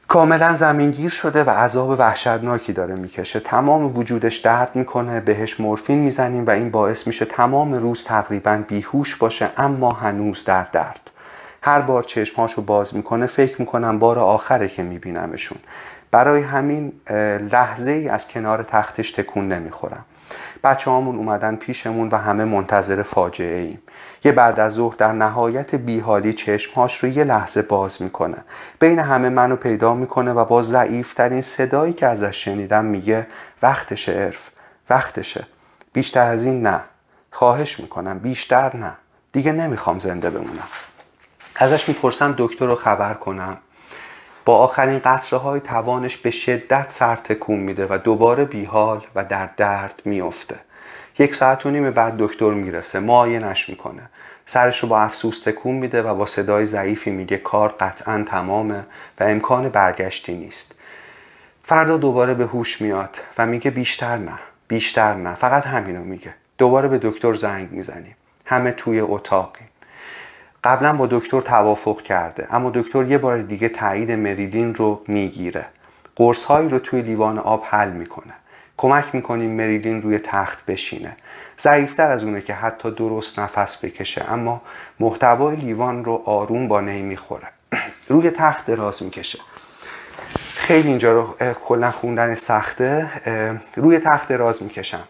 کاملا 0.08 0.54
زمینگیر 0.54 1.10
شده 1.10 1.44
و 1.44 1.50
عذاب 1.50 1.90
وحشتناکی 2.00 2.74
داره 2.74 2.96
می‌کشه. 2.96 3.40
تمام 3.40 3.98
وجودش 3.98 4.38
درد 4.38 4.72
می‌کنه 4.76 5.20
بهش 5.20 5.60
مورفین 5.60 6.00
می‌زنیم 6.00 6.46
و 6.46 6.50
این 6.50 6.72
باعث 6.72 7.08
میشه 7.08 7.26
تمام 7.26 7.74
روز 7.74 8.04
تقریبا 8.04 8.64
بیهوش 8.68 9.16
باشه 9.16 9.50
اما 9.58 9.92
هنوز 9.92 10.44
در 10.44 10.64
درد. 10.64 11.12
هر 11.66 11.82
بار 11.82 12.04
چشمهاشو 12.04 12.62
باز 12.62 12.96
می‌کنه 12.96 13.26
فکر 13.26 13.56
می‌کنم 13.60 14.00
بار 14.00 14.20
آخره 14.20 14.68
که 14.68 14.84
میبینمشون. 14.84 15.58
برای 16.12 16.42
همین 16.42 16.94
لحظه 17.52 17.92
ای 17.92 18.10
از 18.10 18.28
کنار 18.28 18.64
تختش 18.64 19.12
تکون 19.12 19.48
نمی‌خورم. 19.48 20.06
بچه 20.64 20.92
هامون 20.92 21.16
اومدن 21.16 21.56
پیشمون 21.56 22.10
و 22.12 22.18
همه 22.18 22.46
منتظر 22.46 23.02
فاجعه 23.02 23.60
ایم 23.60 23.82
یه 24.24 24.32
بعد 24.32 24.60
از 24.60 24.74
ظهر 24.74 24.96
در 24.96 25.12
نهایت 25.14 25.76
بیحالی 25.76 26.34
چشمهاش 26.34 27.04
رو 27.04 27.10
یه 27.10 27.24
لحظه 27.24 27.62
باز 27.62 28.02
می‌کنه. 28.02 28.38
بین 28.80 29.00
همه 29.00 29.30
منو 29.30 29.56
پیدا 29.56 29.94
می‌کنه 29.94 30.34
و 30.34 30.46
با 30.46 30.62
ضعیفترین 30.62 31.42
صدایی 31.42 31.94
که 31.94 32.08
ازش 32.08 32.44
شنیدم 32.46 32.86
میگه 32.86 33.28
وقتشه 33.62 34.12
عرف 34.12 34.50
وقتشه. 34.90 35.48
بیشتر 35.94 36.30
از 36.30 36.46
این 36.46 36.68
نه. 36.68 36.82
خواهش 37.32 37.80
می‌کنم 37.80 38.20
بیشتر 38.20 38.76
نه. 38.76 38.94
دیگه 39.32 39.52
نمی‌خوام 39.52 40.00
زنده 40.00 40.30
بمونم. 40.30 40.68
ازش 41.56 41.88
می‌پرسم 41.90 42.36
دکتر 42.38 42.66
رو 42.66 42.76
خبر 42.76 43.14
کنم. 43.14 43.58
با 44.46 44.58
آخرین 44.58 45.00
قطره 45.00 45.40
های 45.40 45.60
توانش 45.60 46.18
به 46.18 46.32
شدت 46.32 46.86
سر 46.90 47.16
تکون 47.16 47.60
میده 47.60 47.88
و 47.90 47.98
دوباره 47.98 48.46
بیحال 48.46 49.06
و 49.16 49.24
در 49.24 49.50
درد 49.58 50.02
میافته. 50.06 50.56
یک 51.20 51.36
ساعت 51.36 51.66
و 51.66 51.70
نیم 51.70 51.92
بعد 51.92 52.18
دکتر 52.18 52.52
می‌رسه 52.52 53.00
معاینش 53.00 53.70
می‌کنه. 53.70 54.02
سرش 54.46 54.80
رو 54.80 54.90
با 54.90 55.00
افسوس 55.00 55.40
تکون 55.40 55.76
میده 55.76 56.02
و 56.02 56.16
با 56.16 56.26
صدای 56.26 56.66
ضعیفی 56.66 57.12
میگه 57.12 57.38
کار 57.38 57.70
قطعا 57.80 58.24
تمامه 58.28 58.86
و 59.20 59.24
امکان 59.24 59.70
برگشتی 59.70 60.34
نیست. 60.34 60.80
فردا 61.64 61.98
دوباره 61.98 62.34
به 62.34 62.46
هوش 62.46 62.82
میاد 62.82 63.18
و 63.38 63.46
میگه 63.46 63.72
بیشتر 63.72 64.18
نه 64.18 64.40
بیشتر 64.68 65.14
نه. 65.14 65.36
فقط 65.36 65.66
همینو 65.66 66.04
میگه. 66.04 66.34
دوباره 66.58 66.88
به 66.88 66.98
دکتر 66.98 67.34
زنگ 67.34 67.72
می‌زنیم. 67.72 68.16
همه 68.46 68.72
توی 68.72 69.00
اتاقیم. 69.00 69.65
قبلا 70.66 70.94
با 70.94 71.08
دکتر 71.08 71.42
توافق 71.42 72.02
کرده 72.02 72.48
اما 72.52 72.70
دکتر 72.70 73.06
یه 73.06 73.18
بار 73.18 73.42
دیگه 73.42 73.70
تایید 73.70 74.12
مریلین 74.12 74.76
رو 74.76 75.02
می‌گیره. 75.08 75.66
قرص 76.16 76.44
هایی 76.44 76.70
رو 76.70 76.80
توی 76.80 77.02
لیوان 77.02 77.40
آب 77.40 77.64
حل 77.70 77.92
می‌کنه. 77.92 78.34
کمک 78.78 79.06
می‌کنیم 79.16 79.52
مریلین 79.52 80.02
روی 80.02 80.20
تخت 80.20 80.66
بشینه. 80.66 81.18
ضعیفتر 81.60 82.12
از 82.12 82.24
اونه 82.24 82.42
که 82.42 82.54
حتی 82.54 82.92
درست 82.92 83.40
نفس 83.40 83.86
بکشه 83.86 84.32
اما 84.32 84.62
محتوای 85.00 85.56
لیوان 85.56 86.06
رو 86.06 86.22
آروم 86.26 86.68
با 86.68 86.82
نی 86.82 87.02
می‌خوره. 87.02 87.48
روی 88.10 88.30
تخت 88.30 88.66
دراز 88.66 89.04
می‌کشه. 89.04 89.40
خیلی 90.56 90.88
اینجا 90.88 91.14
رو 91.14 91.36
کلا 91.66 91.92
خوندن 91.92 92.36
سخته. 92.36 93.10
روی 93.76 94.00
تخت 94.00 94.28
دراز 94.28 94.64
می‌کشم. 94.64 95.04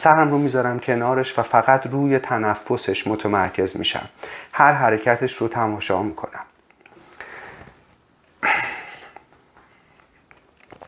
سرم 0.00 0.30
رو 0.30 0.38
می‌ذارم 0.38 0.78
کنارش 0.78 1.38
و 1.38 1.42
فقط 1.42 1.86
روی 1.86 2.18
تنفسش 2.18 3.06
متمرکز 3.06 3.76
میشم. 3.76 4.08
هر 4.52 4.72
حرکتش 4.72 5.36
رو 5.36 5.48
تماشا 5.48 6.02
می‌کنم. 6.02 6.44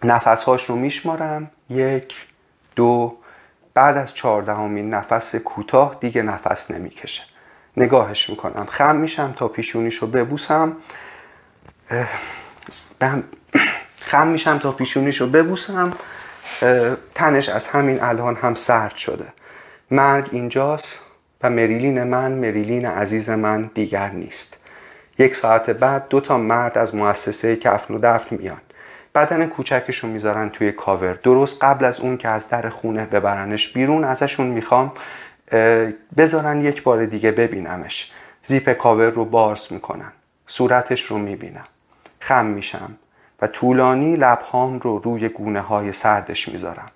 نفسهاش 0.04 0.64
رو 0.64 0.76
میشمارم. 0.76 1.50
یک 1.70 2.26
دو 2.76 3.16
بعد 3.74 3.96
از 3.96 4.14
چهاردهمین 4.14 4.94
نفس 4.94 5.36
کوتاه 5.36 5.96
دیگه 6.00 6.22
نفس 6.22 6.70
نمی‌کشه. 6.70 7.22
نگاهش 7.76 8.30
می‌کنم. 8.30 8.66
خم 8.66 8.96
میشم 8.96 9.34
تا 9.36 9.48
پیشونیش 9.48 9.96
رو 9.96 10.06
ببوسم. 10.06 10.76
خم 14.10 14.26
میشم 14.26 14.58
تا 14.58 14.72
پیشونیش 14.72 15.20
رو 15.20 15.26
ببوسم. 15.26 15.92
تنش 17.14 17.48
از 17.48 17.68
همین 17.68 18.02
الان 18.02 18.36
هم 18.36 18.54
سرد 18.54 18.96
شده. 18.96 19.26
مرگ 19.90 20.28
اینجاست 20.32 21.06
و 21.42 21.50
مریلین 21.50 22.02
من 22.02 22.32
مریلین 22.32 22.86
عزیز 22.86 23.30
من 23.30 23.70
دیگر 23.74 24.10
نیست. 24.10 24.66
یک 25.18 25.36
ساعت 25.36 25.70
بعد 25.70 26.08
دو 26.08 26.20
تا 26.20 26.38
مرد 26.38 26.78
از 26.78 26.94
مؤسسه 26.94 27.56
کفن 27.56 27.94
و 27.94 27.98
دفن 28.02 28.36
میان. 28.36 28.60
بدن 29.14 29.46
کوچکشون 29.46 30.10
می‌ذارن 30.10 30.50
توی 30.50 30.72
کاور. 30.72 31.12
درست 31.12 31.64
قبل 31.64 31.84
از 31.84 32.00
اون 32.00 32.16
که 32.16 32.28
از 32.28 32.48
در 32.48 32.68
خونه 32.68 33.06
ببرنش 33.06 33.72
بیرون 33.72 34.04
ازشون 34.04 34.46
می‌خوام 34.46 34.92
بذارن 36.16 36.60
یک 36.60 36.82
بار 36.82 37.06
دیگه 37.06 37.30
ببینمش. 37.30 38.12
زیپ 38.42 38.72
کاور 38.72 39.10
رو 39.10 39.24
باز 39.24 39.72
می‌کنن. 39.72 40.12
صورتش 40.46 41.02
رو 41.02 41.18
می‌بینم. 41.18 41.64
خم 42.20 42.46
میشم. 42.46 42.96
و 43.42 43.46
طولانی 43.46 44.16
لبهام 44.16 44.78
رو 44.78 44.98
روی 44.98 45.28
گونه 45.28 45.60
های 45.60 45.92
سردش 45.92 46.48
می‌ذارم. 46.48 46.88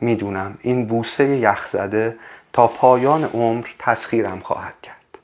می‌دونم 0.00 0.58
این 0.62 0.86
بوسه 0.86 1.24
یخزده 1.24 2.16
تا 2.52 2.66
پایان 2.66 3.24
عمر 3.24 3.66
تسخیرم 3.78 4.40
خواهد 4.40 4.74
کرد. 4.82 5.18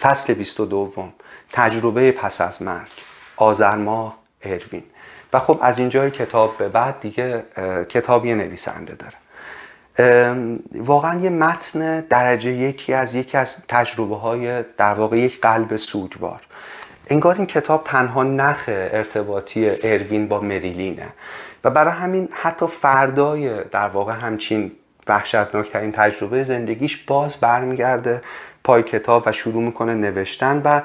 فصل 0.00 0.34
22 0.34 1.12
تجربه 1.52 2.12
پس 2.12 2.40
از 2.40 2.62
مرگ. 2.62 2.92
آذر 3.36 3.76
ماه 3.76 4.18
اروین. 4.42 4.82
و 5.32 5.38
خب 5.38 5.58
از 5.62 5.78
اینجای 5.78 6.10
کتاب 6.10 6.56
به 6.56 6.68
بعد 6.68 7.00
دیگه 7.00 7.44
کتابی 7.88 8.34
نویسنده 8.34 8.94
داره. 8.94 9.16
واقعا 10.74 11.20
یه 11.20 11.30
متن 11.30 12.00
درجه 12.00 12.50
یکی 12.50 12.94
از 12.94 13.14
یکی 13.14 13.36
از 13.36 13.66
تجربه 13.66 14.16
های 14.16 14.62
در 14.62 14.94
واقع 14.94 15.18
یک 15.18 15.40
قلب 15.40 15.76
سوگوار. 15.76 16.40
انگار 17.10 17.34
این 17.34 17.46
کتاب 17.46 17.84
تنها 17.84 18.22
نخ 18.22 18.64
ارتباطی 18.68 19.70
اروین 19.82 20.28
با 20.28 20.40
مریلینه. 20.40 21.06
و 21.64 21.70
برای 21.70 21.92
همین 21.92 22.28
حتی 22.32 22.66
فردای 22.66 23.64
در 23.64 23.88
واقع 23.88 24.12
همچین 24.12 24.72
وحشتناکترین 25.08 25.92
تجربه 25.92 26.42
زندگیش 26.42 26.96
باز 26.96 27.36
برمیگرده 27.36 28.22
پای 28.64 28.82
کتاب 28.82 29.22
و 29.26 29.32
شروع 29.32 29.62
می‌کنه 29.62 29.94
نوشتن 29.94 30.62
و 30.64 30.80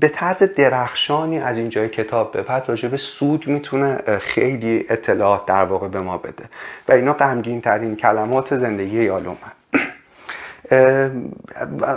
به 0.00 0.08
طرز 0.08 0.42
درخشانی 0.42 1.38
از 1.38 1.58
اینجای 1.58 1.88
کتاب 1.88 2.32
به 2.32 2.42
بعد 2.42 2.64
راجع 2.68 2.88
به 2.88 2.96
سود 2.96 3.46
می‌تونه 3.46 3.96
خیلی 4.20 4.86
اطلاعات 4.88 5.46
در 5.46 5.64
واقع 5.64 5.88
به 5.88 6.00
ما 6.00 6.18
بده. 6.18 6.44
و 6.88 6.92
اینا 6.92 7.12
غمگین 7.12 7.60
ترین 7.60 7.96
کلمات 7.96 8.54
زندگی 8.54 9.04
یالومن 9.04 9.52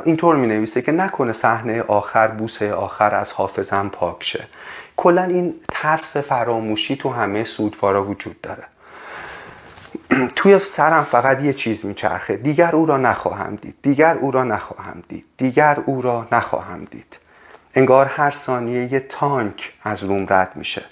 اینطور 0.06 0.36
می 0.36 0.48
نویسه 0.48 0.82
که 0.82 0.92
نکنه 0.92 1.34
صحنه 1.34 1.82
آخر 1.82 2.28
بوسه 2.28 2.74
آخر 2.74 3.16
از 3.16 3.32
حافظم 3.32 3.90
پاک 3.90 4.24
شه. 4.24 4.48
کلا 4.96 5.24
این 5.24 5.54
ترس 5.72 6.18
فراموشی 6.18 6.96
تو 6.96 7.10
همه 7.10 7.44
سودوارا 7.44 8.04
وجود 8.04 8.42
داره. 8.42 8.64
توی 10.36 10.60
سرم 10.60 11.04
فقط 11.04 11.42
یه 11.42 11.54
چیز 11.54 11.86
میچرخه. 11.86 12.38
دیگر 12.38 12.76
او 12.76 12.86
را 12.86 12.98
نخواهم 12.98 13.56
دید. 13.56 13.76
دیگر 13.82 14.18
او 14.18 14.32
را 14.32 14.44
نخواهم 14.44 15.04
دید. 15.10 15.26
دیگر 15.38 15.78
او 15.86 16.02
را 16.02 16.28
نخواهم 16.32 16.86
دید. 16.86 17.18
انگار 17.76 18.06
هر 18.06 18.32
ثانیه 18.32 18.94
یه 18.94 19.00
تانک 19.00 19.74
از 19.84 20.04
روم 20.04 20.26
رد 20.30 20.52
میشه. 20.56 20.86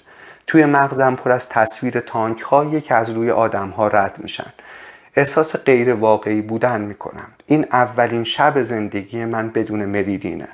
توی 0.46 0.66
مغزم 0.66 1.14
پر 1.14 1.32
از 1.32 1.48
تصویر 1.48 2.00
تانک 2.00 2.40
هایی 2.40 2.80
که 2.80 2.94
از 2.94 3.10
روی 3.10 3.30
آدم 3.30 3.68
ها 3.68 3.88
رد 3.88 4.18
میشن. 4.22 4.52
احساس 5.16 5.56
غیر 5.56 5.94
واقعی 5.94 6.40
بودن 6.42 6.80
می‌کنم. 6.80 7.28
این 7.46 7.66
اولین 7.72 8.24
شب 8.24 8.62
زندگی 8.62 9.24
من 9.24 9.50
بدون 9.50 9.84
مریلینه 9.84 10.48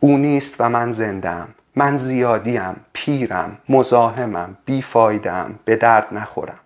او 0.00 0.18
نیست 0.18 0.56
و 0.60 0.68
من 0.68 0.92
زندم 0.92 1.48
من 1.76 1.96
زیادیم 1.96 2.76
پیرم 2.92 3.58
مزاحمم 3.68 4.56
بیفایدم 4.64 5.58
به 5.64 5.76
درد 5.76 6.06
نخورم. 6.12 6.58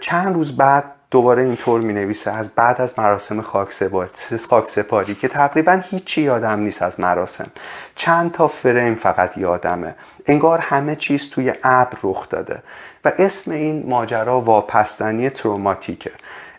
چند 0.00 0.34
روز 0.34 0.56
بعد 0.56 0.84
دوباره 1.10 1.42
اینطور 1.42 1.80
می 1.80 1.92
نویسه 1.92 2.30
از 2.30 2.50
بعد 2.50 2.80
از 2.80 2.98
مراسم 2.98 3.40
خاک 3.40 3.72
سپاری 4.66 5.14
که 5.14 5.28
تقریبا 5.28 5.82
هیچی 5.90 6.22
یادم 6.22 6.60
نیست 6.60 6.82
از 6.82 7.00
مراسم. 7.00 7.50
چند 7.94 8.32
تا 8.32 8.48
فریم 8.48 8.94
فقط 8.94 9.38
یادمه. 9.38 9.94
انگار 10.26 10.58
همه 10.58 10.96
چیز 10.96 11.30
توی 11.30 11.52
ابر 11.62 11.98
رخ 12.02 12.28
داده. 12.28 12.62
و 13.04 13.12
اسم 13.18 13.50
این 13.50 13.86
ماجرا 13.88 14.40
واپستنی 14.40 15.30
تروماتیکه. 15.30 16.12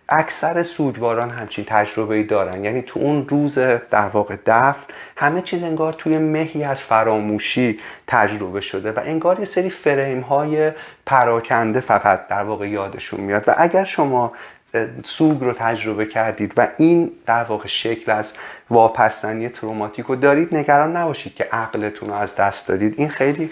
اکثر 0.09 0.63
سوگواران 0.63 1.29
همچین 1.29 1.65
تجربه 1.67 2.15
ای 2.15 2.23
دارن. 2.23 2.63
یعنی 2.63 2.81
تو 2.81 2.99
اون 2.99 3.27
روز 3.27 3.57
در 3.91 4.07
واقع 4.13 4.35
دفن 4.45 4.85
همه 5.17 5.41
چیز 5.41 5.63
انگار 5.63 5.93
توی 5.93 6.17
مهی 6.17 6.63
از 6.63 6.83
فراموشی 6.83 7.79
تجربه 8.07 8.61
شده 8.61 8.91
و 8.91 8.99
انگار 9.03 9.39
یه 9.39 9.45
سری 9.45 9.69
فریم 9.69 10.21
های 10.21 10.71
پراکنده 11.05 11.79
فقط 11.79 12.27
در 12.27 12.43
واقع 12.43 12.69
یادشون 12.69 13.21
میاد. 13.21 13.43
و 13.47 13.53
اگر 13.57 13.83
شما 13.83 14.31
سوگ 15.03 15.43
رو 15.43 15.53
تجربه 15.53 16.05
کردید 16.05 16.53
و 16.57 16.67
این 16.77 17.11
در 17.25 17.43
واقع 17.43 17.67
شکل 17.67 18.11
از 18.11 18.33
واپستنی 18.69 19.49
تروماتیک 19.49 20.05
رو 20.05 20.15
دارید 20.15 20.55
نگران 20.55 20.97
نباشید 20.97 21.35
که 21.35 21.43
عقلتون 21.51 22.09
رو 22.09 22.15
از 22.15 22.35
دست 22.35 22.67
دادید. 22.67 22.93
این 22.97 23.09
خیلی 23.09 23.51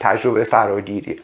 تجربه 0.00 0.44
فراگیریه. 0.44 1.16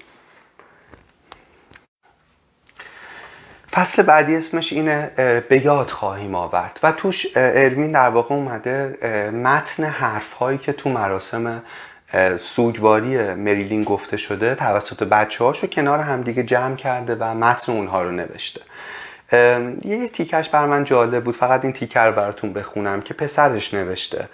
فصل 3.74 4.02
بعدی 4.02 4.36
اسمش 4.36 4.72
اینه 4.72 5.10
به 5.48 5.64
یاد 5.64 5.90
خواهیم 5.90 6.34
آورد. 6.34 6.80
و 6.82 6.92
توش 6.92 7.26
اروین 7.36 7.92
در 7.92 8.08
واقع 8.08 8.34
اومده 8.34 8.98
متن 9.30 9.84
حرف 9.84 10.32
هایی 10.32 10.58
که 10.58 10.72
تو 10.72 10.90
مراسم 10.90 11.62
سوگواری 12.40 13.34
مریلین 13.34 13.82
گفته 13.82 14.16
شده 14.16 14.54
توسط 14.54 15.02
بچه 15.02 15.44
هاشو 15.44 15.66
کنار 15.66 15.98
همدیگه 15.98 16.42
جمع 16.42 16.76
کرده 16.76 17.14
و 17.14 17.34
متن 17.34 17.72
اونها 17.72 18.02
رو 18.02 18.10
نوشته. 18.10 18.60
یه 19.84 20.08
تیکش 20.08 20.48
بر 20.48 20.66
من 20.66 20.84
جالب 20.84 21.24
بود 21.24 21.36
فقط 21.36 21.64
این 21.64 21.72
تیکر 21.72 22.10
براتون 22.10 22.52
بخونم 22.52 23.02
که 23.02 23.14
پسرش 23.14 23.74
نوشته. 23.74 24.28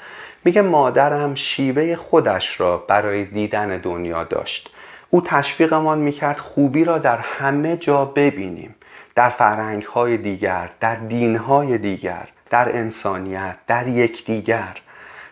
میگه 0.45 0.63
مادرم 0.63 1.35
شیوه 1.35 1.97
خودش 1.97 2.61
را 2.61 2.77
برای 2.77 3.25
دیدن 3.25 3.69
دنیا 3.79 4.25
داشت. 4.25 4.71
او 5.11 5.23
تشویقمان 5.27 5.99
می‌کرد 5.99 6.39
خوبی 6.39 6.85
را 6.85 6.99
در 6.99 7.19
همه 7.19 7.77
جا 7.77 8.05
ببینیم. 8.05 8.75
در 9.21 9.29
فرهنگ 9.29 9.83
های 9.83 10.17
دیگر 10.17 10.71
در 10.81 10.95
دین 10.95 11.37
های 11.37 11.79
دیگر 11.79 12.29
در 12.51 12.77
انسانیت 12.77 13.57
در 13.67 13.89
یکدیگر. 13.89 14.77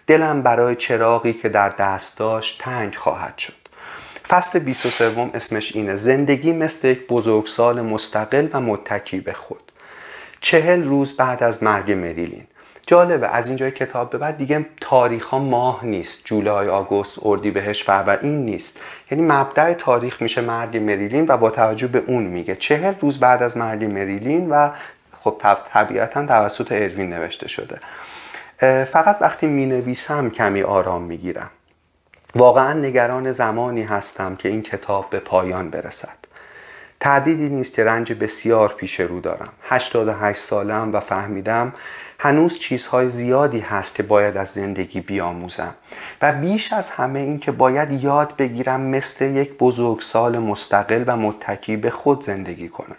دلم 0.06 0.42
برای 0.42 0.76
چراغی 0.76 1.32
که 1.32 1.48
در 1.48 1.68
دست 1.68 2.18
داشت 2.18 2.62
تنگ 2.62 2.94
خواهد 2.94 3.38
شد. 3.38 3.52
فصل 4.28 4.58
23 4.58 5.30
اسمش 5.34 5.76
اینه. 5.76 5.94
زندگی 5.96 6.52
مثل 6.52 6.88
یک 6.88 7.06
بزرگسال 7.06 7.80
مستقل 7.80 8.48
و 8.52 8.60
متکی 8.60 9.20
به 9.20 9.32
خود. 9.32 9.72
چهل 10.40 10.84
روز 10.84 11.16
بعد 11.16 11.42
از 11.42 11.62
مرگ 11.62 11.92
مریلین. 11.92 12.46
جالبه 12.86 13.28
از 13.28 13.46
اینجای 13.46 13.70
کتاب 13.70 14.10
به 14.10 14.18
بعد 14.18 14.38
دیگه 14.38 14.66
تاریخ 14.80 15.26
ها 15.26 15.38
ماه 15.38 15.84
نیست. 15.84 16.24
جولای 16.24 16.68
آگوست 16.68 17.18
اردیبهشت 17.22 17.84
فروردین 17.84 18.30
این 18.30 18.44
نیست. 18.44 18.80
یعنی 19.10 19.24
مبدع 19.24 19.72
تاریخ 19.72 20.22
میشه 20.22 20.40
مرگ 20.40 20.76
مریلین 20.76 21.26
و 21.28 21.36
با 21.36 21.50
توجه 21.50 21.86
به 21.86 22.02
اون 22.06 22.22
میگه. 22.22 22.56
چهل 22.56 22.94
روز 23.00 23.20
بعد 23.20 23.42
از 23.42 23.56
مرگ 23.56 23.84
مریلین 23.84 24.50
و 24.50 24.70
خب 25.20 25.42
طبیعتا 25.72 26.26
توسط 26.26 26.72
اروین 26.72 27.10
نوشته 27.10 27.48
شده. 27.48 27.80
فقط 28.84 29.16
وقتی 29.20 29.46
می 29.46 29.66
نویسم 29.66 30.30
کمی 30.30 30.62
آرام 30.62 31.02
می 31.02 31.16
گیرم 31.16 31.50
واقعا 32.34 32.72
نگران 32.72 33.32
زمانی 33.32 33.82
هستم 33.82 34.36
که 34.36 34.48
این 34.48 34.62
کتاب 34.62 35.10
به 35.10 35.18
پایان 35.18 35.70
برسد. 35.70 36.18
تردیدی 37.00 37.48
نیست 37.48 37.74
که 37.74 37.84
رنج 37.84 38.12
بسیار 38.12 38.68
پیش 38.68 39.00
رو 39.00 39.20
دارم. 39.20 39.48
88 39.68 40.38
سالم 40.38 40.94
و 40.94 41.00
فهمیدم 41.00 41.72
هنوز 42.20 42.58
چیزهای 42.58 43.08
زیادی 43.08 43.60
هست 43.60 43.94
که 43.94 44.02
باید 44.02 44.36
از 44.36 44.48
زندگی 44.48 45.00
بیاموزم. 45.00 45.74
و 46.22 46.32
بیش 46.32 46.72
از 46.72 46.90
همه 46.90 47.18
این 47.18 47.38
که 47.38 47.52
باید 47.52 48.04
یاد 48.04 48.36
بگیرم 48.36 48.80
مثل 48.80 49.24
یک 49.24 49.58
بزرگسال 49.58 50.38
مستقل 50.38 51.04
و 51.06 51.16
متکی 51.16 51.76
به 51.76 51.90
خود 51.90 52.24
زندگی 52.24 52.68
کنم. 52.68 52.96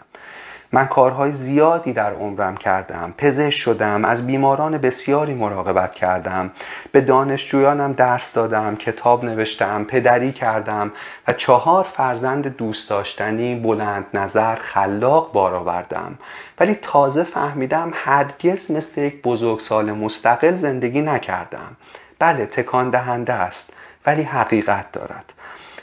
من 0.71 0.85
کارهای 0.85 1.31
زیادی 1.31 1.93
در 1.93 2.13
عمرم 2.13 2.57
کردم 2.57 3.13
پزشک 3.17 3.59
شدم 3.59 4.05
از 4.05 4.27
بیماران 4.27 4.77
بسیاری 4.77 5.33
مراقبت 5.33 5.93
کردم. 5.93 6.51
به 6.91 7.01
دانشجویانم 7.01 7.93
درس 7.93 8.33
دادم 8.33 8.75
کتاب 8.75 9.25
نوشتم 9.25 9.83
پدری 9.83 10.31
کردم 10.31 10.91
و 11.27 11.33
چهار 11.33 11.83
فرزند 11.83 12.57
دوست 12.57 12.89
داشتنی 12.89 13.55
بلند 13.55 14.05
نظر 14.13 14.55
خلاق 14.55 15.31
بار 15.31 15.55
آوردم. 15.55 16.17
ولی 16.59 16.75
تازه 16.75 17.23
فهمیدم 17.23 17.91
هرگز 17.93 18.71
مثل 18.71 19.01
یک 19.01 19.21
بزرگسال 19.21 19.91
مستقل 19.91 20.55
زندگی 20.55 21.01
نکردم. 21.01 21.77
بله 22.19 22.45
تکان 22.45 22.89
دهنده 22.89 23.33
است 23.33 23.73
ولی 24.05 24.23
حقیقت 24.23 24.91
دارد. 24.91 25.33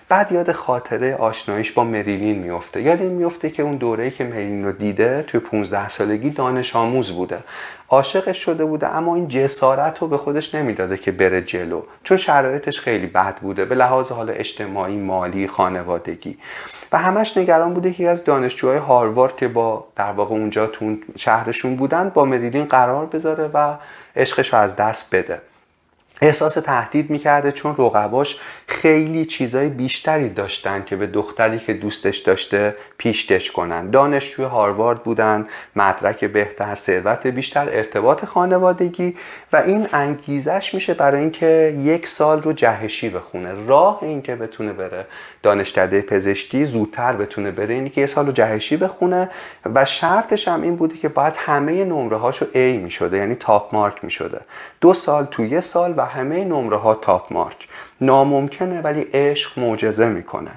بعد 0.09 0.33
یاد 0.33 0.53
خاطره 0.53 1.15
آشناییش 1.15 1.73
با 1.73 1.85
مریلین 1.85 2.39
میفته. 2.39 2.83
یاد 2.83 3.01
این 3.01 3.13
میفته 3.13 3.51
که 3.51 3.63
اون 3.63 3.77
دوره‌ای 3.77 4.11
که 4.11 4.25
مریلین 4.25 4.65
رو 4.65 4.73
دیده 4.73 5.23
توی 5.23 5.41
15 5.41 5.89
سالگی 5.89 6.31
دانش 6.31 6.77
آموز 6.77 7.13
بوده. 7.13 7.39
عاشقش 7.89 8.39
شده 8.39 8.65
بوده 8.65 8.89
اما 8.89 9.15
این 9.15 9.29
جسارت 9.29 9.99
رو 9.99 10.09
به 10.09 10.17
خودش 10.17 10.55
نمی‌داده 10.55 10.97
که 10.97 11.13
بره 11.13 11.43
جلو. 11.43 11.83
چون 12.03 12.17
شرایطش 12.17 12.81
خیلی 12.81 13.07
بد 13.07 13.37
بوده 13.37 13.65
به 13.65 13.75
لحاظ 13.75 14.13
حال 14.13 14.31
اجتماعی 14.31 14.97
مالی 14.97 15.47
خانوادگی. 15.47 16.39
و 16.93 16.99
همش 16.99 17.37
نگران 17.37 17.75
بوده 17.75 17.93
که 17.93 18.09
از 18.09 18.25
دانشجوهای 18.25 18.79
هاروارد 18.79 19.37
که 19.37 19.49
با 19.49 19.87
در 19.97 20.13
واقع 20.13 20.35
اونجا 20.35 20.67
تو 20.67 20.97
شهرشون 21.17 21.77
بودن 21.77 22.09
با 22.09 22.25
مریلین 22.25 22.65
قرار 22.65 23.07
بذاره 23.07 23.51
و 23.55 23.75
عشقش 24.17 24.53
رو 24.53 24.59
از 24.59 24.77
دست 24.77 25.15
بده. 25.15 25.43
احساس 26.23 26.55
تهدید 26.55 27.11
می‌کرده 27.11 27.53
چون 27.53 27.75
رقباش 27.79 28.41
خیلی 28.67 29.25
چیزای 29.25 29.69
بیشتری 29.69 30.29
داشتن 30.29 30.85
که 30.85 30.97
به 30.97 31.07
دختری 31.07 31.59
که 31.59 31.75
دوستش 31.75 32.19
داشته 32.19 32.77
پیشتش 32.99 33.51
کنن. 33.51 33.91
دانشجوی 33.91 34.45
هاروارد 34.45 35.03
بودن 35.03 35.47
مدرک 35.77 36.25
بهتر 36.25 36.75
ثروت 36.75 37.27
بیشتر 37.27 37.69
ارتباط 37.73 38.25
خانوادگی 38.25 39.17
و 39.53 39.57
این 39.57 39.89
انگیزش 39.93 40.75
میشه 40.75 40.95
برای 40.95 41.21
اینکه 41.21 41.77
یک 41.79 42.09
سال 42.09 42.43
رو 42.43 42.53
جهشی 42.53 43.09
بخونه. 43.09 43.67
راه 43.67 43.99
اینکه 44.03 44.37
بتونه 44.37 44.73
بره 44.73 45.07
دانشکده 45.43 46.03
پزشکی 46.03 46.65
زودتر 46.65 47.13
بتونه 47.13 47.51
بره 47.51 47.75
اینی 47.75 47.91
که 47.91 48.01
یه 48.01 48.07
سال 48.07 48.27
رو 48.27 48.33
جهشی 48.33 48.77
بخونه 48.77 49.31
و 49.75 49.85
شرطش 49.85 50.49
هم 50.49 50.63
این 50.63 50.77
بوده 50.77 50.97
که 50.97 51.09
باید 51.09 51.35
همه 51.37 51.85
نمره 51.85 52.17
هاشو 52.17 52.45
A 52.45 52.57
می‌شده 52.57 53.17
یعنی 53.17 53.35
تاپ 53.35 53.75
مارک 53.75 54.05
می‌شده. 54.05 54.41
دو 54.81 54.95
سال 54.95 55.25
تو 55.25 55.45
یه 55.45 55.61
سال 55.61 55.95
و 55.97 56.06
همه 56.07 56.45
نمره 56.45 56.77
ها 56.77 56.95
تاپ 56.95 57.33
مارک. 57.33 57.69
ناممکنه 58.01 58.81
ولی 58.81 59.01
عشق 59.01 59.59
معجزه 59.59 60.09
می‌کنه. 60.09 60.51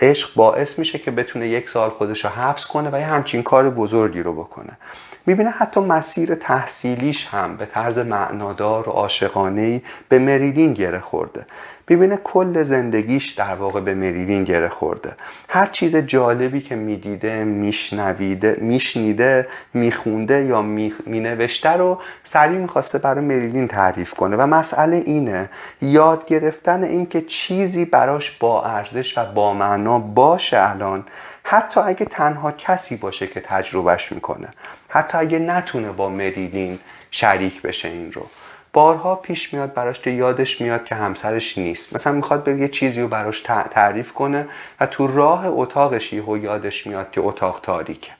عشق 0.00 0.34
باعث 0.34 0.78
میشه 0.78 0.98
که 0.98 1.10
بتونه 1.10 1.48
یک 1.48 1.68
سال 1.68 1.90
خودش 1.90 2.24
رو 2.24 2.30
حبس 2.30 2.66
کنه 2.66 2.90
و 2.92 2.98
یه 2.98 3.06
همچین 3.06 3.42
کار 3.42 3.70
بزرگی 3.70 4.22
رو 4.22 4.32
بکنه. 4.32 4.78
می‌بینه 5.26 5.50
حتی 5.50 5.80
مسیر 5.80 6.34
تحصیلیش 6.34 7.26
هم 7.26 7.56
به 7.56 7.66
طرز 7.66 7.98
معنادار 7.98 8.88
و 8.88 8.92
عاشقانه 8.92 9.82
به 10.08 10.18
مریلین 10.18 10.72
گره 10.72 11.00
خورده. 11.00 11.46
ببینه 11.88 12.16
کل 12.16 12.62
زندگیش 12.62 13.30
در 13.30 13.54
واقع 13.54 13.80
به 13.80 13.94
مریلین 13.94 14.44
گره 14.44 14.68
خورده. 14.68 15.16
هر 15.48 15.66
چیز 15.66 15.96
جالبی 15.96 16.60
که 16.60 16.74
می‌دیده 16.74 17.44
میشنویده 17.44 18.58
میشنیده 18.60 19.48
میخونده 19.74 20.44
یا 20.44 20.62
مینوشته 21.06 21.70
رو 21.70 22.00
سریع 22.22 22.58
می‌خواسته 22.58 22.98
برای 22.98 23.24
مریلین 23.24 23.68
تعریف 23.68 24.14
کنه. 24.14 24.36
و 24.36 24.46
مسئله 24.46 24.96
اینه 24.96 25.50
یاد 25.82 26.26
گرفتن 26.26 26.82
این 26.82 27.06
که 27.06 27.20
چیزی 27.20 27.84
براش 27.84 28.30
با 28.30 28.64
ارزش 28.64 29.18
و 29.18 29.24
با 29.24 29.52
معنا 29.54 29.98
باشه 29.98 30.70
الان 30.70 31.04
حتی 31.44 31.80
اگه 31.80 32.06
تنها 32.06 32.52
کسی 32.52 32.96
باشه 32.96 33.26
که 33.26 33.40
تجربهش 33.40 34.12
می‌کنه. 34.12 34.48
حتی 34.94 35.18
اگه 35.18 35.38
نتونه 35.38 35.92
با 35.92 36.08
مریلین 36.08 36.78
شریک 37.10 37.62
بشه 37.62 37.88
این 37.88 38.12
رو. 38.12 38.26
بارها 38.72 39.14
پیش 39.14 39.54
میاد 39.54 39.74
براش 39.74 40.00
که 40.00 40.10
یادش 40.10 40.60
میاد 40.60 40.84
که 40.84 40.94
همسرش 40.94 41.58
نیست. 41.58 41.94
مثلا 41.94 42.12
می‌خواد 42.12 42.44
به 42.44 42.54
یه 42.54 42.68
چیزی 42.68 43.00
رو 43.00 43.08
براش 43.08 43.40
تعریف 43.70 44.12
کنه 44.12 44.48
و 44.80 44.86
تو 44.86 45.06
راه 45.06 45.46
اتاقش 45.46 46.12
یهو 46.12 46.38
یادش 46.38 46.86
میاد 46.86 47.10
که 47.10 47.20
اتاق 47.20 47.60
تاریکه. 47.62 48.12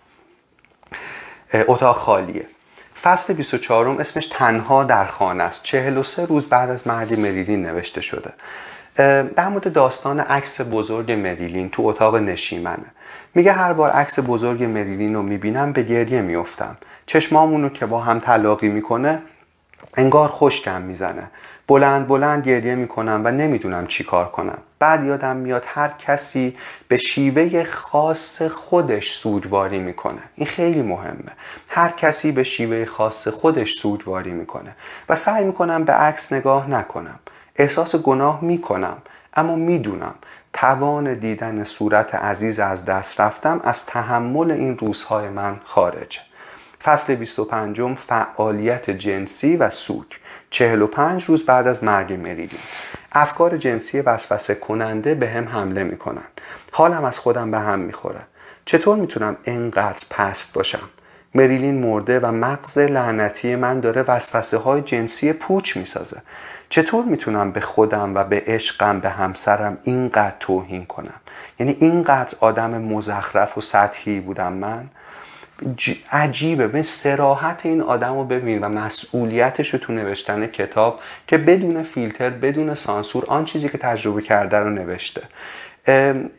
اتاق 1.55 1.97
خالیه. 1.97 2.47
فصل 3.03 3.35
24 3.35 3.89
اسمش 3.89 4.27
تنها 4.27 4.85
در 4.85 5.05
خانه 5.05 5.45
است. 5.45 5.63
43 5.63 6.27
روز 6.27 6.47
بعد 6.47 6.71
از 6.71 6.87
مرگ 6.87 7.21
مریلین 7.21 7.67
نوشته 7.67 8.01
شده. 8.01 8.33
در 9.37 9.49
مورد 9.49 9.73
داستان 9.73 10.21
عکس 10.21 10.61
بزرگ 10.61 11.13
مریلین 11.13 11.71
تو 11.71 11.83
اتاق 11.87 12.17
نشیمنه. 12.17 12.87
میگه 13.35 13.53
هر 13.53 13.73
بار 13.73 13.91
عکس 13.91 14.19
بزرگ 14.27 14.65
مریلین 14.65 15.15
رو 15.15 15.23
می‌بینم 15.23 15.73
به 15.73 15.83
گریه 15.83 16.21
میفتم 16.21 16.77
چشمامونو 17.07 17.69
که 17.69 17.87
با 17.87 18.01
هم 18.01 18.19
تلاقی 18.19 18.69
می‌کنه 18.69 19.23
انگار 19.97 20.29
خشکم 20.29 20.83
می‌زنه. 20.83 21.31
بلند 21.69 22.07
بلند 22.07 22.47
گریه 22.47 22.75
می‌کنم 22.75 23.23
و 23.25 23.31
نمی‌دونم 23.31 23.87
چی 23.87 24.05
کار 24.05 24.29
کنم. 24.29 24.59
بعد 24.79 25.05
یادم 25.05 25.37
میاد 25.37 25.65
هر 25.69 25.89
کسی 25.89 26.57
به 26.89 26.97
شیوه 26.97 27.65
خاص 27.65 28.43
خودش 28.43 29.13
سوگواری 29.13 29.79
می‌کنه. 29.79 30.21
این 30.35 30.47
خیلی 30.47 30.83
مهمه. 30.83 31.33
هر 31.69 31.89
کسی 31.89 32.33
به 32.33 32.45
شیوه 32.45 32.85
خاص 32.85 33.29
خودش 33.29 33.73
سوگواری 33.73 34.33
می‌کنه. 34.33 34.77
و 35.09 35.15
سعی 35.15 35.45
می‌کنم 35.45 35.85
به 35.85 35.93
عکس 35.93 36.33
نگاه 36.33 36.71
نکنم. 36.71 37.19
احساس 37.57 37.97
گناه 37.97 38.45
می‌کنم 38.45 38.97
اما 39.35 39.57
می‌دونم. 39.57 40.15
توان 40.55 41.15
دیدن 41.15 41.65
صورت 41.65 42.15
عزیز 42.15 42.59
از 42.59 42.85
دست 42.85 43.21
رفتم 43.21 43.61
از 43.65 43.87
تحمل 43.87 44.51
این 44.51 44.79
روزهای 44.79 45.29
من 45.29 45.61
خارجه 45.65 46.21
فصل 46.85 47.15
25 47.15 47.95
فعالیت 47.95 48.91
جنسی 48.91 49.57
و 49.57 49.71
سوگ 49.71 50.05
45 50.51 51.25
روز 51.25 51.47
بعد 51.47 51.67
از 51.67 51.85
مرگ 51.85 52.13
مریلین 52.13 52.61
افکار 53.13 53.57
جنسی 53.57 54.01
وسوسه 54.01 54.55
کننده 54.55 55.15
به 55.15 55.29
هم 55.29 55.49
حمله 55.49 55.85
می‌کنن. 55.85 56.25
حالم 56.73 57.05
از 57.05 57.19
خودم 57.19 57.51
به 57.51 57.59
هم 57.59 57.79
می‌خوره. 57.79 58.21
چطور 58.65 58.97
می‌تونم 58.97 59.37
انقدر 59.45 60.05
پست 60.11 60.55
باشم؟ 60.55 60.89
مریلین 61.35 61.81
مرده 61.81 62.21
و 62.21 62.33
مغز 62.33 62.79
لعنتی 62.79 63.57
من 63.57 63.81
داره 63.81 64.03
وسوسه 64.03 64.59
های 64.59 64.83
جنسی 64.83 65.33
پوچ 65.33 65.77
می‌سازه. 65.77 66.23
چطور 66.69 67.05
می‌تونم 67.05 67.53
به 67.53 67.61
خودم 67.61 68.15
و 68.15 68.25
به 68.25 68.43
عشقم 68.47 69.01
به 69.01 69.09
همسرم 69.09 69.79
اینقدر 69.83 70.35
توهین 70.41 70.87
کنم؟ 70.87 71.21
یعنی 71.59 71.77
اینقدر 71.81 72.37
آدم 72.41 72.83
مزخرف 72.83 73.59
و 73.59 73.61
سطحی 73.61 74.21
بودم 74.21 74.53
من؟ 74.53 74.89
عجیبه. 76.13 76.67
به 76.67 76.83
سراحت 76.83 77.67
این 77.67 77.81
آدم 77.81 78.15
رو 78.15 78.25
ببین 78.25 78.61
و 78.61 78.69
مسئولیتش 78.69 79.75
رو 79.75 79.79
تو 79.79 79.93
نوشتن 79.93 80.47
کتاب 80.47 81.01
که 81.27 81.39
بدون 81.39 81.83
فیلتر 81.83 82.31
بدون 82.31 82.75
سانسور 82.75 83.25
آن 83.27 83.45
چیزی 83.45 83.69
که 83.69 83.79
تجربه 83.79 84.23
کرده 84.23 84.57
رو 84.57 84.71
نوشته. 84.71 85.23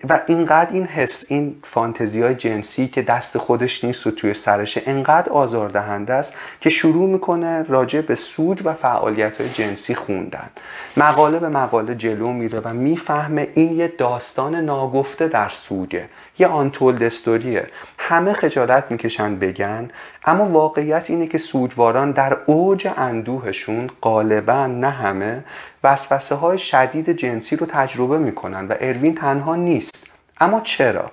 و 0.09 0.19
اینقدر 0.27 0.73
این 0.73 0.85
حس 0.85 1.25
این 1.27 1.55
فانتزی 1.63 2.21
های 2.21 2.35
جنسی 2.35 2.87
که 2.87 3.01
دست 3.01 3.37
خودش 3.37 3.83
نیست 3.83 4.07
و 4.07 4.11
توی 4.11 4.33
سرشه 4.33 4.81
انقدر 4.85 5.29
آزاردهنده 5.29 6.13
است 6.13 6.33
که 6.61 6.69
شروع 6.69 7.09
می‌کنه 7.09 7.63
راجع 7.63 8.01
به 8.01 8.15
سود 8.15 8.65
و 8.65 8.73
فعالیت 8.73 9.41
های 9.41 9.49
جنسی 9.49 9.95
خوندن. 9.95 10.49
مقاله 10.97 11.39
به 11.39 11.49
مقاله 11.49 11.95
جلو 11.95 12.33
میره 12.33 12.59
و 12.59 12.73
می‌فهمه 12.73 13.47
این 13.53 13.73
یه 13.73 13.87
داستان 13.87 14.55
ناگفته 14.55 15.27
در 15.27 15.49
سوده 15.49 16.09
یه 16.39 16.47
آنتول 16.47 16.95
دستوریه 16.95 17.67
همه 17.97 18.33
خجالت 18.33 18.83
می‌کشن 18.89 19.35
بگن 19.35 19.89
اما 20.25 20.45
واقعیت 20.45 21.09
اینه 21.09 21.27
که 21.27 21.37
سودواران 21.37 22.11
در 22.11 22.37
اوج 22.45 22.87
اندوهشون 22.97 23.89
غالبا 24.01 24.67
نه 24.67 24.89
همه 24.89 25.43
وسوسه 25.85 26.35
های 26.35 26.57
شدید 26.57 27.09
جنسی 27.09 27.55
رو 27.55 27.65
تجربه 27.65 28.17
می‌کنن 28.17 28.67
و 28.67 28.75
اروین 28.79 29.15
تنها 29.15 29.55
نیست 29.55 30.11
اما 30.39 30.61
چرا؟ 30.61 31.11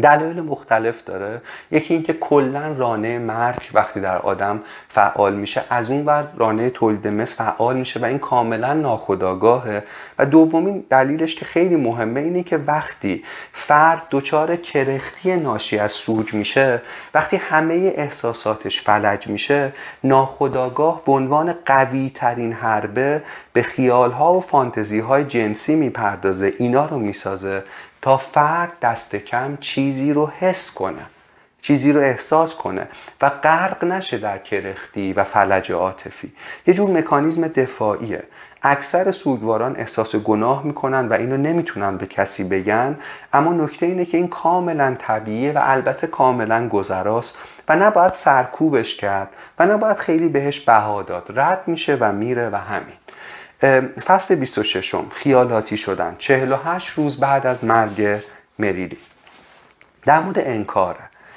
دلایل 0.00 0.40
مختلف 0.40 1.04
داره. 1.04 1.42
یکی 1.70 1.94
اینکه 1.94 2.12
کلا 2.12 2.72
رانه 2.72 3.18
مرگ 3.18 3.70
وقتی 3.74 4.00
در 4.00 4.18
آدم 4.18 4.60
فعال 4.88 5.34
میشه 5.34 5.64
از 5.70 5.90
اون 5.90 6.04
ور 6.06 6.28
رانه 6.36 6.70
تولید 6.70 7.08
مثل 7.08 7.34
فعال 7.34 7.76
میشه 7.76 8.00
و 8.00 8.04
این 8.04 8.18
کاملا 8.18 8.74
ناخودآگاهه. 8.74 9.82
و 10.18 10.26
دومین 10.26 10.84
دلیلش 10.90 11.34
که 11.34 11.44
خیلی 11.44 11.76
مهمه 11.76 12.20
اینه 12.20 12.42
که 12.42 12.56
وقتی 12.56 13.24
فرد 13.52 14.02
دچار 14.10 14.56
کرختی 14.56 15.36
ناشی 15.36 15.78
از 15.78 15.92
سوگ 15.92 16.34
میشه 16.34 16.82
وقتی 17.14 17.36
همه 17.36 17.92
احساساتش 17.96 18.80
فلج 18.80 19.28
میشه 19.28 19.72
ناخودآگاه 20.04 21.02
به 21.04 21.12
عنوان 21.12 21.54
قوی 21.66 22.10
ترین 22.14 22.52
حربه 22.52 23.22
به 23.52 23.62
خیالها 23.62 24.34
و 24.34 24.40
فانتزی 24.40 25.00
های 25.00 25.24
جنسی 25.24 25.76
می‌پردازه. 25.76 26.52
اینا 26.58 26.86
رو 26.86 26.98
می‌سازه. 26.98 27.62
تا 28.02 28.16
فرد 28.16 28.72
دست 28.82 29.16
کم 29.16 29.56
چیزی 29.56 30.12
رو 30.12 30.30
حس 30.38 30.74
کنه 30.74 31.02
چیزی 31.62 31.92
رو 31.92 32.00
احساس 32.00 32.54
کنه 32.54 32.88
و 33.22 33.28
غرق 33.28 33.84
نشه 33.84 34.18
در 34.18 34.38
کرختی 34.38 35.12
و 35.12 35.24
فلج 35.24 35.72
عاطفی. 35.72 36.32
یه 36.66 36.74
جور 36.74 36.90
مکانیزم 36.90 37.48
دفاعیه. 37.48 38.22
اکثر 38.62 39.10
سوگواران 39.10 39.76
احساس 39.76 40.16
گناه 40.16 40.64
می‌کنن 40.64 41.08
و 41.08 41.12
اینو 41.12 41.36
نمی‌تونن 41.36 41.96
به 41.96 42.06
کسی 42.06 42.44
بگن 42.44 42.98
اما 43.32 43.52
نکته 43.52 43.86
اینه 43.86 44.04
که 44.04 44.16
این 44.16 44.28
کاملا 44.28 44.96
طبیعیه 44.98 45.52
و 45.52 45.60
البته 45.62 46.06
کاملا 46.06 46.68
گذراست 46.68 47.38
و 47.68 47.76
نباید 47.76 48.12
سرکوبش 48.12 48.96
کرد 48.96 49.28
و 49.58 49.66
نباید 49.66 49.96
خیلی 49.96 50.28
بهش 50.28 50.60
بها 50.60 51.02
داد. 51.02 51.32
رد 51.34 51.62
میشه 51.66 51.96
و 52.00 52.12
میره 52.12 52.50
و 52.50 52.56
همین. 52.56 52.96
فصل 54.04 54.34
26 54.34 54.94
خیالاتی 55.10 55.76
شدن. 55.76 56.14
48 56.18 56.90
روز 56.90 57.20
بعد 57.20 57.46
از 57.46 57.64
مرگ 57.64 58.20
مریلی 58.58 58.98
در 60.04 60.20
مورد 60.20 60.38
انکار 60.38 60.96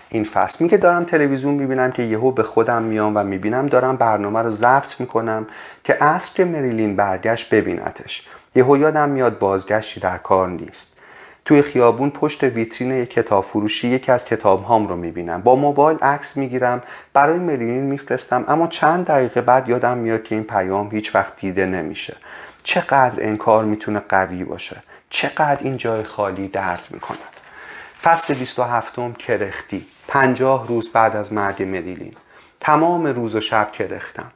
این 0.09 0.24
فصل 0.24 0.63
میگه 0.63 0.78
دارم 0.78 1.03
تلویزیون 1.03 1.53
می‌بینم 1.53 1.91
که 1.91 2.03
یهو 2.03 2.32
به 2.32 2.43
خودم 2.43 2.84
میام 2.84 3.15
و 3.15 3.24
می‌بینم 3.24 3.65
دارم 3.65 3.95
برنامه 3.97 4.41
رو 4.41 4.49
ضبط 4.49 4.99
می‌کنم 4.99 5.47
که 5.84 5.97
که 6.36 6.45
مریلین 6.45 6.95
برگشت 6.95 7.53
ببینتش. 7.53 8.28
یهو 8.55 8.78
یادم 8.78 9.09
میاد 9.09 9.39
بازگشتی 9.39 9.99
در 9.99 10.17
کار 10.17 10.49
نیست. 10.49 10.92
توی 11.45 11.61
خیابون 11.61 12.09
پشت 12.09 12.43
ویترین 12.43 12.91
یک 12.91 13.09
کتاب 13.09 13.43
فروشی 13.43 13.87
یکی 13.87 14.11
از 14.11 14.25
کتاب 14.25 14.63
هام 14.63 14.87
رو 14.87 14.95
می‌بینم. 14.95 15.41
با 15.41 15.55
موبایل 15.55 15.97
عکس 15.97 16.37
می‌گیرم 16.37 16.81
برای 17.13 17.39
ملینین 17.39 17.83
میفرستم 17.83 18.45
اما 18.47 18.67
چند 18.67 19.05
دقیقه 19.05 19.41
بعد 19.41 19.69
یادم 19.69 19.97
میاد 19.97 20.23
که 20.23 20.35
این 20.35 20.43
پیام 20.43 20.91
هیچ 20.91 21.15
وقت 21.15 21.35
دیده 21.35 21.65
نمیشه. 21.65 22.15
چقدر 22.63 23.23
انکار 23.23 23.65
می‌تونه 23.65 23.99
قوی 23.99 24.43
باشه؟ 24.43 24.83
چقدر 25.09 25.57
این 25.61 25.77
جای 25.77 26.03
خالی 26.03 26.47
درد 26.47 26.87
می‌کنه؟ 26.89 27.17
فصل 28.03 28.33
27 28.33 29.17
کرختی. 29.19 29.85
پنجاه 30.07 30.67
روز 30.67 30.89
بعد 30.89 31.15
از 31.15 31.33
مرگ 31.33 31.63
مریلین 31.63 32.13
تمام 32.59 33.07
روز 33.07 33.35
و 33.35 33.41
شب 33.41 33.71
کرختم. 33.71 34.31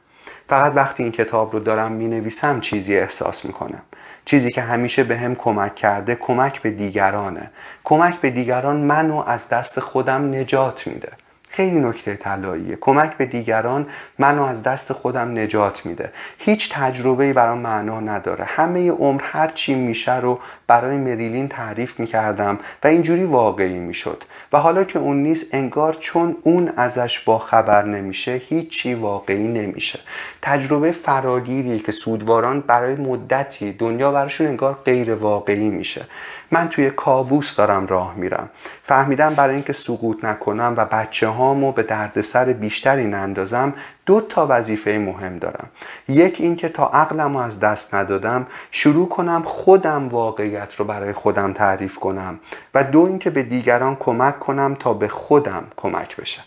فقط 0.48 0.72
وقتی 0.76 1.02
این 1.02 1.12
کتاب 1.12 1.52
رو 1.52 1.60
دارم 1.60 1.92
می 1.92 2.08
نویسم 2.08 2.60
چیزی 2.60 2.98
احساس 2.98 3.44
می 3.44 3.52
کنم 3.52 3.82
چیزی 4.28 4.50
که 4.50 4.62
همیشه 4.62 5.04
به 5.04 5.18
هم 5.18 5.34
کمک 5.34 5.74
کرده 5.74 6.14
کمک 6.14 6.62
به 6.62 6.70
دیگرانه. 6.70 7.50
کمک 7.84 8.20
به 8.20 8.30
دیگران 8.30 8.76
منو 8.76 9.24
از 9.26 9.48
دست 9.48 9.80
خودم 9.80 10.30
نجات 10.34 10.86
میده. 10.86 11.12
خیلی 11.58 11.80
نکته 11.80 12.16
طلاییه. 12.16 12.78
کمک 12.80 13.16
به 13.16 13.26
دیگران 13.26 13.86
منو 14.18 14.42
از 14.42 14.62
دست 14.62 14.92
خودم 14.92 15.38
نجات 15.38 15.86
میده. 15.86 16.12
هیچ 16.38 16.72
تجربه 16.72 17.32
برام 17.32 17.58
معنا 17.58 18.00
نداره. 18.00 18.44
همه 18.44 18.90
عمر 18.90 19.22
هر 19.24 19.48
چی 19.48 19.74
میشه 19.74 20.20
رو 20.20 20.38
برای 20.66 20.96
مریلین 20.96 21.48
تعریف 21.48 22.00
می‌کردم 22.00 22.58
و 22.84 22.86
اینجوری 22.86 23.24
واقعی 23.24 23.78
می‌شد. 23.78 24.24
و 24.52 24.58
حالا 24.58 24.84
که 24.84 24.98
اون 24.98 25.22
نیست 25.22 25.54
انگار 25.54 25.94
چون 25.94 26.36
اون 26.42 26.72
ازش 26.76 27.20
با 27.20 27.38
خبر 27.38 27.82
نمیشه 27.84 28.32
هیچی 28.32 28.94
واقعی 28.94 29.48
نمیشه. 29.48 29.98
تجربه 30.42 30.92
فراگیریه 30.92 31.78
که 31.78 31.92
سودواران 31.92 32.60
برای 32.60 32.94
مدتی 32.94 33.72
دنیا 33.72 34.10
براشون 34.12 34.46
انگار 34.46 34.78
غیر 34.84 35.14
واقعی 35.14 35.68
میشه. 35.70 36.04
من 36.50 36.68
توی 36.68 36.90
کابوس 36.90 37.56
دارم 37.56 37.86
راه 37.86 38.14
میرم. 38.14 38.50
فهمیدم 38.82 39.34
برای 39.34 39.54
اینکه 39.54 39.72
سقوط 39.72 40.24
نکنم 40.24 40.74
و 40.76 40.84
بچه 40.84 41.28
هامو 41.28 41.72
به 41.72 41.82
دردسر 41.82 42.44
بیشتری 42.44 43.04
نندازم 43.04 43.74
دو 44.06 44.20
تا 44.20 44.46
وظیفه 44.50 44.90
مهم 44.90 45.38
دارم. 45.38 45.68
یک 46.08 46.40
اینکه 46.40 46.68
تا 46.68 46.86
عقلم 46.86 47.36
از 47.36 47.60
دست 47.60 47.94
ندادم 47.94 48.46
شروع 48.70 49.08
کنم 49.08 49.42
خودم 49.42 50.08
واقعیت 50.08 50.74
رو 50.74 50.84
برای 50.84 51.12
خودم 51.12 51.52
تعریف 51.52 51.98
کنم 51.98 52.40
و 52.74 52.84
دو 52.84 53.00
اینکه 53.00 53.30
به 53.30 53.42
دیگران 53.42 53.96
کمک 53.96 54.38
کنم 54.38 54.74
تا 54.74 54.92
به 54.92 55.08
خودم 55.08 55.64
کمک 55.76 56.16
بشه. 56.16 56.40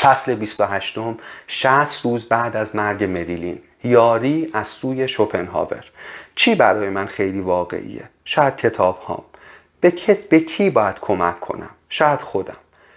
فصل 0.00 0.34
28 0.34 0.98
60 1.46 2.04
روز 2.04 2.24
بعد 2.24 2.56
از 2.56 2.76
مرگ 2.76 3.04
مریلین. 3.04 3.58
یاری 3.84 4.50
از 4.52 4.68
سوی 4.68 5.08
شوپنهاور. 5.08 5.84
چی 6.34 6.54
برای 6.54 6.90
من 6.90 7.06
خیلی 7.06 7.40
واقعیه؟ 7.40 8.08
شاید 8.28 8.56
کتاب 8.56 8.98
هام 8.98 9.22
به, 9.80 10.40
کی 10.40 10.70
باید 10.70 11.00
کمک 11.00 11.40
کنم؟ 11.40 11.70
شاید 11.88 12.20
خودم. 12.20 12.56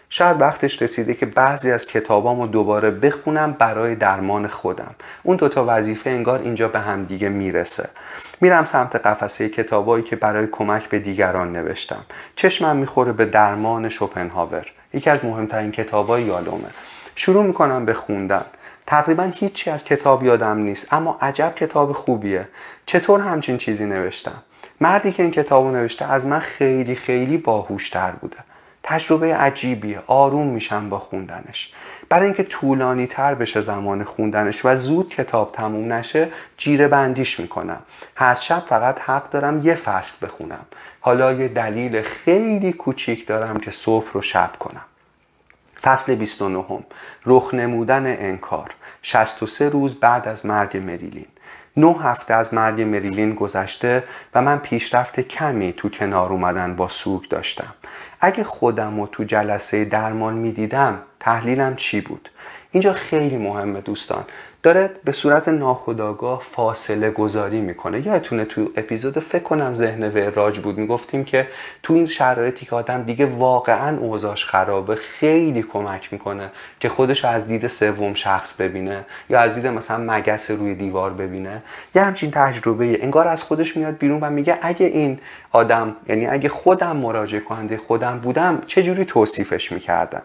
شاید 0.09 0.41
وقتش 0.41 0.81
رسیده 0.81 1.13
که 1.13 1.25
بعضی 1.25 1.71
از 1.71 1.87
کتابامو 1.87 2.47
دوباره 2.47 2.91
بخونم 2.91 3.51
برای 3.51 3.95
درمان 3.95 4.47
خودم. 4.47 4.95
اون 5.23 5.37
دوتا 5.37 5.65
وظیفه 5.67 6.09
انگار 6.09 6.39
اینجا 6.39 6.67
به 6.67 6.79
هم 6.79 7.03
دیگه 7.03 7.29
می‌رسه. 7.29 7.89
میرم 8.41 8.63
سمت 8.63 8.95
قفسه 8.95 9.49
کتابایی 9.49 10.03
که 10.03 10.15
برای 10.15 10.47
کمک 10.47 10.89
به 10.89 10.99
دیگران 10.99 11.51
نوشتم. 11.51 12.05
چشمم 12.35 12.77
می‌خوره 12.77 13.11
به 13.11 13.25
درمان 13.25 13.89
شوپنهاور. 13.89 14.65
یکی 14.93 15.09
از 15.09 15.19
مهمترین 15.23 15.71
کتابای 15.71 16.23
یالومه. 16.23 16.69
شروع 17.15 17.43
می‌کنم 17.43 17.85
به 17.85 17.93
خوندن. 17.93 18.45
تقریبا 18.87 19.23
هیچی 19.35 19.69
از 19.69 19.83
کتاب 19.83 20.23
یادم 20.23 20.57
نیست 20.57 20.93
اما 20.93 21.17
عجب 21.21 21.53
کتاب 21.55 21.91
خوبیه. 21.91 22.47
چطور 22.85 23.21
همچین 23.21 23.57
چیزی 23.57 23.85
نوشتم؟ 23.85 24.43
مردی 24.81 25.11
که 25.11 25.23
این 25.23 25.31
کتاب 25.31 25.67
نوشته 25.67 26.05
از 26.05 26.25
من 26.25 26.39
خیلی 26.39 26.95
خیلی 26.95 27.37
باهوشتر 27.37 28.11
بوده. 28.11 28.37
تجربه 28.83 29.35
عجیبیه 29.35 29.99
آروم 30.07 30.47
میشم 30.47 30.89
با 30.89 30.99
خوندنش. 30.99 31.73
برای 32.09 32.25
اینکه 32.25 32.43
طولانی 32.43 33.07
تر 33.07 33.35
بشه 33.35 33.61
زمان 33.61 34.03
خوندنش 34.03 34.65
و 34.65 34.75
زود 34.75 35.09
کتاب 35.09 35.51
تموم 35.51 35.93
نشه 35.93 36.29
جیره 36.57 36.87
بندیش 36.87 37.39
می‌کنم. 37.39 37.79
هر 38.15 38.35
شب 38.35 38.59
فقط 38.59 38.99
حق 38.99 39.29
دارم 39.29 39.59
یه 39.63 39.75
فصل 39.75 40.27
بخونم. 40.27 40.65
حالا 40.99 41.33
یه 41.33 41.47
دلیل 41.47 42.01
خیلی 42.01 42.73
کوچیک 42.73 43.27
دارم 43.27 43.59
که 43.59 43.71
صبح 43.71 44.07
رو 44.13 44.21
شب 44.21 44.51
کنم. 44.59 44.81
فصل 45.81 46.15
29 46.15 46.65
هم. 46.69 46.83
رخ 47.25 47.53
نمودن 47.53 48.05
انکار. 48.05 48.69
63 49.01 49.69
روز 49.69 49.93
بعد 49.93 50.27
از 50.27 50.45
مرگ 50.45 50.77
مریلین. 50.77 51.25
نه 51.77 51.95
هفته 52.01 52.33
از 52.33 52.53
مرگ 52.53 52.81
مریلین 52.81 53.35
گذشته 53.35 54.03
و 54.33 54.41
من 54.41 54.57
پیشرفت 54.59 55.19
کمی 55.19 55.73
تو 55.73 55.89
کنار 55.89 56.31
اومدن 56.31 56.75
با 56.75 56.87
سوگ 56.87 57.27
داشتم. 57.27 57.73
اگه 58.21 58.43
خودم 58.43 58.99
رو 58.99 59.07
تو 59.07 59.23
جلسه 59.23 59.85
درمان 59.85 60.33
می‌دیدم 60.33 61.01
تحلیلم 61.19 61.75
چی 61.75 62.01
بود؟ 62.01 62.29
اینجا 62.71 62.93
خیلی 62.93 63.37
مهمه 63.37 63.81
دوستان. 63.81 64.23
داره 64.63 64.89
به 65.03 65.11
صورت 65.11 65.47
ناخودآگاه 65.47 66.39
فاصله 66.39 67.11
گذاری 67.11 67.61
می‌کنه. 67.61 68.07
یادتونه 68.07 68.45
تو 68.45 68.69
اپیزود 68.75 69.19
فکر 69.19 69.43
کنم 69.43 69.73
ذهن 69.73 70.09
وراج 70.09 70.59
بود 70.59 70.77
می‌گفتیم 70.77 71.23
که 71.23 71.47
تو 71.83 71.93
این 71.93 72.05
شرایطی 72.05 72.65
که 72.65 72.75
آدم 72.75 73.03
دیگه 73.03 73.25
واقعا 73.25 73.97
اوضاش 73.97 74.45
خرابه 74.45 74.95
خیلی 74.95 75.61
کمک 75.63 76.13
می‌کنه 76.13 76.51
که 76.79 76.89
خودش 76.89 77.25
از 77.25 77.47
دید 77.47 77.67
سوم 77.67 78.13
شخص 78.13 78.61
ببینه 78.61 79.05
یا 79.29 79.39
از 79.39 79.55
دید 79.55 79.67
مثلا 79.67 80.13
مگس 80.13 80.51
روی 80.51 80.75
دیوار 80.75 81.13
ببینه. 81.13 81.63
یه 81.95 82.01
همچین 82.01 82.31
تجربه 82.31 83.03
انگار 83.03 83.27
از 83.27 83.43
خودش 83.43 83.77
میاد 83.77 83.97
بیرون 83.97 84.19
و 84.19 84.29
میگه 84.29 84.57
اگه 84.61 84.85
این 84.85 85.19
آدم 85.51 85.95
یعنی 86.07 86.27
اگه 86.27 86.49
خودم 86.49 86.97
مراجعه 86.97 87.41
کننده 87.41 87.77
خودم 87.77 88.19
بودم 88.19 88.61
چه 88.65 88.83
جوری 88.83 89.05
توصیفش 89.05 89.71
می‌کردم؟ 89.71 90.21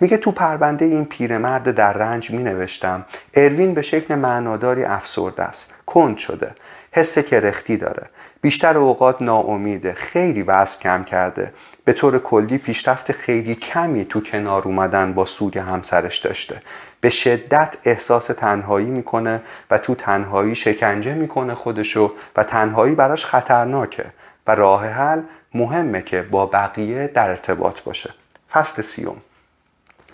میگه 0.00 0.16
تو 0.16 0.32
پرونده 0.32 0.84
این 0.84 1.04
پیرمرد 1.04 1.70
در 1.70 1.92
رنج 1.92 2.30
مینوشتم 2.30 3.04
اروین 3.34 3.73
به 3.74 3.82
شکل 3.82 4.14
معناداری 4.14 4.84
افسرده 4.84 5.42
است. 5.42 5.74
کند 5.86 6.16
شده. 6.16 6.54
حس 6.92 7.18
کرختی 7.18 7.76
داره. 7.76 8.06
بیشتر 8.40 8.78
اوقات 8.78 9.22
ناامیده. 9.22 9.92
خیلی 9.92 10.42
وزن 10.42 10.80
کم 10.80 11.04
کرده. 11.04 11.52
به 11.84 11.92
طور 11.92 12.18
کلی 12.18 12.58
پیشرفت 12.58 13.12
خیلی 13.12 13.54
کمی 13.54 14.04
تو 14.04 14.20
کنار 14.20 14.62
اومدن 14.62 15.12
با 15.12 15.24
سوگ 15.24 15.58
همسرش 15.58 16.18
داشته. 16.18 16.62
به 17.00 17.10
شدت 17.10 17.76
احساس 17.84 18.26
تنهایی 18.26 18.86
می‌کنه 18.86 19.42
و 19.70 19.78
تو 19.78 19.94
تنهایی 19.94 20.54
شکنجه 20.54 21.14
می‌کنه 21.14 21.54
خودشو 21.54 22.12
و 22.36 22.44
تنهایی 22.44 22.94
براش 22.94 23.26
خطرناکه. 23.26 24.04
و 24.46 24.54
راه 24.54 24.86
حل 24.86 25.22
مهمه 25.54 26.02
که 26.02 26.22
با 26.22 26.46
بقیه 26.46 27.06
در 27.06 27.30
ارتباط 27.30 27.80
باشه. 27.80 28.10
فصل 28.52 28.82
سیوم. 28.82 29.16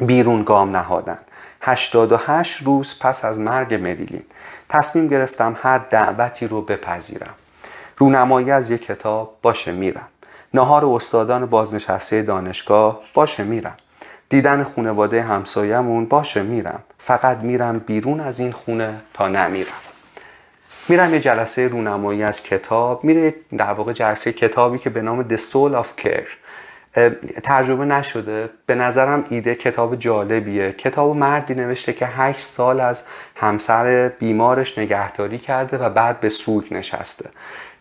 بیرون 0.01 0.43
گام 0.43 0.77
نهادن. 0.77 1.19
88 1.61 2.63
روز 2.63 2.99
پس 3.01 3.25
از 3.25 3.39
مرگ 3.39 3.75
مریلین. 3.75 4.25
تصمیم 4.69 5.09
گرفتم 5.09 5.57
هر 5.63 5.79
دعوتی 5.79 6.47
رو 6.47 6.63
بپذیرم. 6.63 7.35
رونمایی 7.97 8.51
از 8.51 8.71
یک 8.71 8.87
کتاب 8.87 9.37
باشه 9.43 9.73
میرم. 9.73 10.09
نهار 10.55 10.87
استادان 10.87 11.47
بازنشسته 11.47 12.23
دانشگاه 12.23 13.01
باشه 13.15 13.45
میرم. 13.45 13.77
دیدن 14.29 14.63
خونواده 14.63 15.23
همسایمون 15.23 16.07
باشه 16.07 16.43
میرم. 16.43 16.83
فقط 16.99 17.39
میرم 17.39 17.79
بیرون 17.79 18.21
از 18.21 18.41
این 18.41 18.53
خونه 18.53 19.01
تا 19.15 19.29
نمیرم. 19.29 19.81
میرم 20.89 21.15
یه 21.15 21.21
جلسه 21.21 21.69
رونمایی 21.69 22.23
از 22.23 22.43
کتاب. 22.43 23.05
میره 23.05 23.35
در 23.57 23.73
واقع 23.73 23.93
جلسه 23.93 24.33
کتابی 24.33 24.79
که 24.79 24.91
به 24.91 25.03
نام 25.03 25.29
The 25.29 25.41
Soul 25.41 25.83
of 25.83 26.05
Care. 26.05 26.40
ترجمه 27.43 27.85
نشده. 27.85 28.51
به 28.67 28.75
نظرم 28.75 29.25
ایده 29.29 29.55
کتاب 29.55 29.97
جالبیه. 29.97 30.73
کتاب 30.73 31.17
مردی 31.17 31.55
نوشته 31.55 31.93
که 31.93 32.07
هشت 32.07 32.41
سال 32.41 32.81
از 32.81 33.07
همسر 33.37 34.09
بیمارش 34.09 34.79
نگهداری 34.79 35.39
کرده 35.39 35.79
و 35.79 35.91
بعد 35.91 36.21
به 36.21 36.29
سوگ 36.29 36.75
نشسته. 36.75 37.31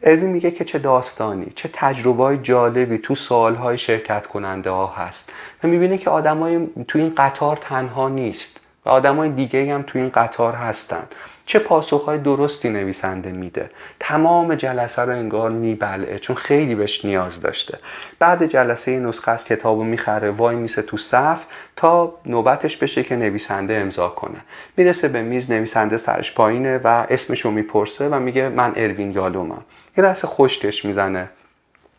اروی 0.03 0.27
میگه 0.27 0.51
که 0.51 0.65
چه 0.65 0.79
داستانی 0.79 1.51
چه 1.55 1.69
تجربه 1.73 2.37
جالبی 2.37 2.97
تو 2.97 3.15
سالهای 3.15 3.77
شرکت 3.77 4.27
کننده 4.27 4.69
ها 4.69 4.87
هست. 4.87 5.33
و 5.63 5.67
می‌بینه 5.67 5.97
که 5.97 6.09
آدمای 6.09 6.67
تو 6.87 6.99
این 6.99 7.13
قطار 7.17 7.57
تنها 7.57 8.09
نیست 8.09 8.59
و 8.85 8.89
آدمای 8.89 9.29
دیگه 9.29 9.73
هم 9.73 9.81
تو 9.81 9.99
این 9.99 10.09
قطار 10.09 10.53
هستن. 10.53 11.03
چه 11.49 11.59
پاسخهای 11.59 12.17
درستی 12.17 12.69
نویسنده 12.69 13.31
میده. 13.31 13.69
تمام 13.99 14.55
جلسه 14.55 15.01
رو 15.01 15.11
انگار 15.11 15.51
میبلعه 15.51 16.19
چون 16.19 16.35
خیلی 16.35 16.75
بهش 16.75 17.05
نیاز 17.05 17.41
داشته. 17.41 17.77
بعد 18.19 18.45
جلسه 18.45 18.99
نسخه 18.99 19.31
از 19.31 19.45
کتابو 19.45 19.83
می‌خره 19.83 20.31
وای 20.31 20.55
میسه 20.55 20.81
تو 20.81 20.97
صف 20.97 21.45
تا 21.75 22.13
نوبتش 22.25 22.77
بشه 22.77 23.03
که 23.03 23.15
نویسنده 23.15 23.73
امضا 23.73 24.09
کنه. 24.09 24.39
می‌رسه 24.77 25.07
به 25.07 25.21
میز 25.21 25.51
نویسنده 25.51 25.97
سرش 25.97 26.33
پایینه 26.33 26.77
و 26.77 27.05
اسمشو 27.09 27.51
می‌پرسه 27.51 28.09
و 28.09 28.19
میگه 28.19 28.49
من 28.49 28.73
اروین 28.75 29.11
یالومم. 29.11 29.63
یه 29.97 30.03
لحظه 30.03 30.27
خشکش 30.27 30.85
می‌زنه 30.85 31.29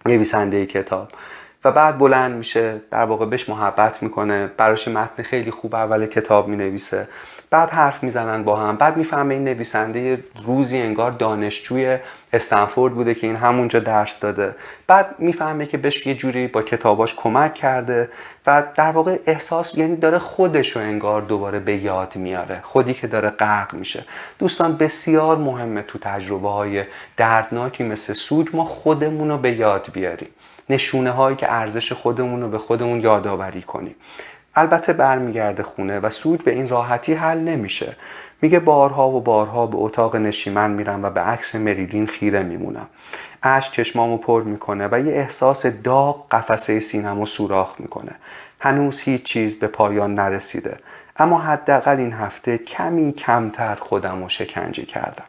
نویسنده 0.07 0.67
کتاب. 0.67 1.09
و 1.65 1.73
بعد 1.73 1.99
بلند 1.99 2.37
میشه 2.37 2.81
در 2.91 3.03
واقع 3.03 3.27
بهش 3.27 3.49
محبت 3.49 4.03
می‌کنه. 4.03 4.47
براش 4.57 4.89
متن 4.89 5.23
خیلی 5.23 5.51
خوب 5.51 5.75
اول 5.75 6.07
کتاب 6.07 6.49
می‌نویسه. 6.49 7.09
بعد 7.51 7.71
حرف 7.71 8.03
می‌زنن 8.03 8.45
با 8.45 8.57
هم. 8.57 8.77
بعد 8.77 8.97
می‌فهمه 8.97 9.35
این 9.35 9.45
نویسنده 9.45 10.25
روزی 10.45 10.79
انگار 10.79 11.11
دانشجوی 11.11 11.99
استنفورد 12.33 12.95
بوده 12.95 13.15
که 13.15 13.27
این 13.27 13.37
همونجا 13.37 13.79
درس 13.79 14.21
داده. 14.21 14.55
بعد 14.87 15.15
می‌فهمه 15.19 15.67
که 15.67 15.79
بهش 15.79 16.07
یه 16.07 16.15
جوری 16.15 16.47
با 16.47 16.63
کتاباش 16.63 17.15
کمک 17.15 17.55
کرده 17.55 18.11
و 18.47 18.63
در 18.75 18.91
واقع 18.91 19.17
احساس 19.27 19.75
یعنی 19.79 19.97
داره 19.97 20.19
خودش 20.19 20.77
رو 20.77 20.83
انگار 20.83 21.23
دوباره 21.23 21.59
به 21.59 21.77
یاد 21.77 22.17
میاره. 22.17 22.61
خودی 22.63 22.95
که 22.95 23.07
داره 23.07 23.31
غرق 23.31 23.75
میشه. 23.75 24.05
دوستان 24.39 24.77
بسیار 24.77 25.37
مهمه 25.37 25.83
تو 25.83 25.99
تجربه 25.99 26.49
های 26.51 26.85
دردناکی 27.17 27.85
مثل 27.85 28.13
سود 28.13 28.57
ما 28.57 28.65
خودمون 28.65 29.29
رو 29.29 29.39
به 29.39 29.53
یاد 29.53 29.89
بیاریم. 29.93 30.29
نشونه 30.71 31.11
هایی 31.11 31.37
که 31.37 31.53
ارزش 31.53 31.93
خودمون 31.93 32.43
رو 32.43 32.49
به 32.49 32.59
خودمون 32.59 33.01
یادآوری 33.01 33.63
کنیم. 33.63 33.95
البته 34.61 34.93
برمیگرده 34.93 35.63
خونه 35.63 36.01
و 36.01 36.11
سود 36.11 36.45
به 36.45 36.51
این 36.51 36.69
راحتی 36.69 37.15
حل 37.15 37.39
نمیشه. 37.39 37.97
میگه 38.43 38.61
بارها 38.61 39.09
و 39.09 39.21
بارها 39.21 39.67
به 39.67 39.77
اتاق 39.79 40.17
نشیمن 40.17 40.71
میرم 40.71 41.03
و 41.03 41.11
به 41.11 41.21
عکس 41.21 41.55
مریلین 41.55 42.07
خیره 42.07 42.43
میمونم. 42.43 42.87
اشک 43.43 43.73
چشمامو 43.73 44.17
پر 44.17 44.43
می‌کنه 44.43 44.89
و 44.93 45.01
یه 45.01 45.13
احساس 45.13 45.67
داغ 45.67 46.29
قفسه 46.31 46.81
سینمو 46.81 47.27
سوراخ 47.27 47.75
می‌کنه. 47.79 48.13
هنوز 48.61 49.01
هیچ 49.01 49.23
چیز 49.23 49.59
به 49.59 49.67
پایان 49.67 50.15
نرسیده. 50.15 50.79
اما 51.17 51.39
حداقل 51.39 51.97
این 51.97 52.13
هفته 52.13 52.59
کمی 52.59 53.13
کمتر 53.13 53.75
خودم 53.75 54.23
رو 54.23 54.29
شکنجه 54.29 54.85
کردم. 54.85 55.25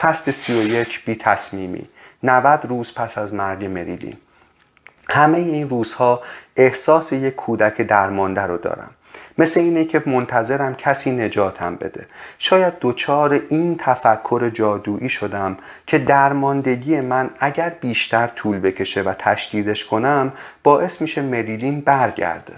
فصل 0.00 0.30
سی 0.30 0.60
و 0.60 0.62
یک 0.62 1.04
بی 1.04 1.14
تصمیمی. 1.14 1.88
90 2.22 2.66
روز 2.66 2.94
پس 2.94 3.18
از 3.18 3.34
مرگ 3.34 3.64
مریلین. 3.64 4.16
همه 5.10 5.38
این 5.38 5.68
روزها 5.68 6.22
احساس 6.56 7.12
یک 7.12 7.34
کودک 7.34 7.80
درمانده 7.80 8.40
رو 8.40 8.58
دارم. 8.58 8.90
مثل 9.38 9.60
اینه 9.60 9.84
که 9.84 10.02
منتظرم 10.06 10.74
کسی 10.74 11.10
نجاتم 11.10 11.76
بده. 11.76 12.06
شاید 12.38 12.78
دوچار 12.78 13.40
این 13.48 13.76
تفکر 13.78 14.48
جادویی 14.48 15.08
شدم 15.08 15.56
که 15.86 15.98
درماندگی 15.98 17.00
من 17.00 17.30
اگر 17.40 17.68
بیشتر 17.80 18.26
طول 18.26 18.58
بکشه 18.58 19.02
و 19.02 19.14
تشدیدش 19.18 19.86
کنم 19.86 20.32
باعث 20.62 21.00
میشه 21.00 21.22
مریلین 21.22 21.80
برگرده. 21.80 22.52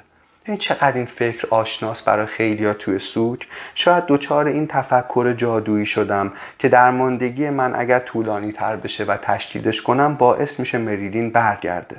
این 0.48 0.56
چقدر 0.56 0.92
این 0.92 1.06
فکر 1.06 1.46
آشناس 1.50 2.02
برای 2.02 2.26
خیلیا 2.26 2.74
توی 2.74 2.98
سوک؟ 2.98 3.48
شاید 3.74 4.06
دوچار 4.06 4.46
این 4.46 4.66
تفکر 4.66 5.32
جادویی 5.32 5.86
شدم 5.86 6.32
که 6.58 6.68
درماندگی 6.68 7.50
من 7.50 7.74
اگر 7.74 7.98
طولانی 7.98 8.52
تر 8.52 8.76
بشه 8.76 9.04
و 9.04 9.16
تشدیدش 9.16 9.82
کنم 9.82 10.14
باعث 10.14 10.60
میشه 10.60 10.78
مریلین 10.78 11.30
برگرده. 11.30 11.96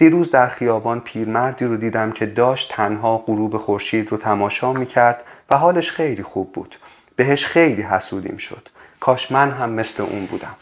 دیروز 0.00 0.30
در 0.30 0.48
خیابان 0.48 1.00
پیرمردی 1.00 1.64
رو 1.64 1.76
دیدم 1.76 2.12
که 2.12 2.26
داشت 2.26 2.72
تنها 2.72 3.18
غروب 3.18 3.56
خورشید 3.56 4.12
رو 4.12 4.18
تماشا 4.18 4.72
می‌کرد 4.72 5.24
و 5.50 5.56
حالش 5.56 5.90
خیلی 5.90 6.22
خوب 6.22 6.52
بود. 6.52 6.76
بهش 7.16 7.46
خیلی 7.46 7.82
حسودیم 7.82 8.36
شد. 8.36 8.68
کاش 9.00 9.32
من 9.32 9.50
هم 9.50 9.70
مثل 9.70 10.02
اون 10.02 10.26
بودم. 10.26 10.54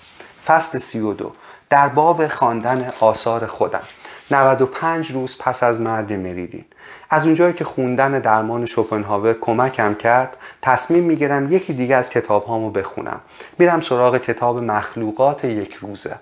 فصل 0.47 0.79
سی 0.79 1.01
و 1.01 1.13
دو. 1.13 1.33
در 1.71 1.89
باب 1.89 2.29
خواندن 2.29 2.93
آثار 3.01 3.47
خودم. 3.47 3.83
95 4.31 5.11
روز 5.11 5.39
پس 5.39 5.63
از 5.63 5.81
مرگ 5.81 6.13
مریلین 6.13 6.65
از 7.11 7.27
اونجایی 7.27 7.53
که 7.53 7.65
خوندن 7.65 8.19
درمان 8.19 8.67
شوپنهاور 8.67 9.35
کمکم 9.41 9.95
کرد 9.95 10.37
تصمیم 10.63 11.05
می‌گیرم 11.05 11.53
یکی 11.53 11.73
دیگه 11.73 11.97
از 11.97 12.11
کتاب 12.11 12.45
هامو 12.45 12.71
بخونم. 12.71 13.21
میرم 13.59 13.81
سراغ 13.81 14.19
کتاب 14.19 14.59
مخلوقات 14.59 15.45
یک 15.45 15.75
روزه. 15.75 16.17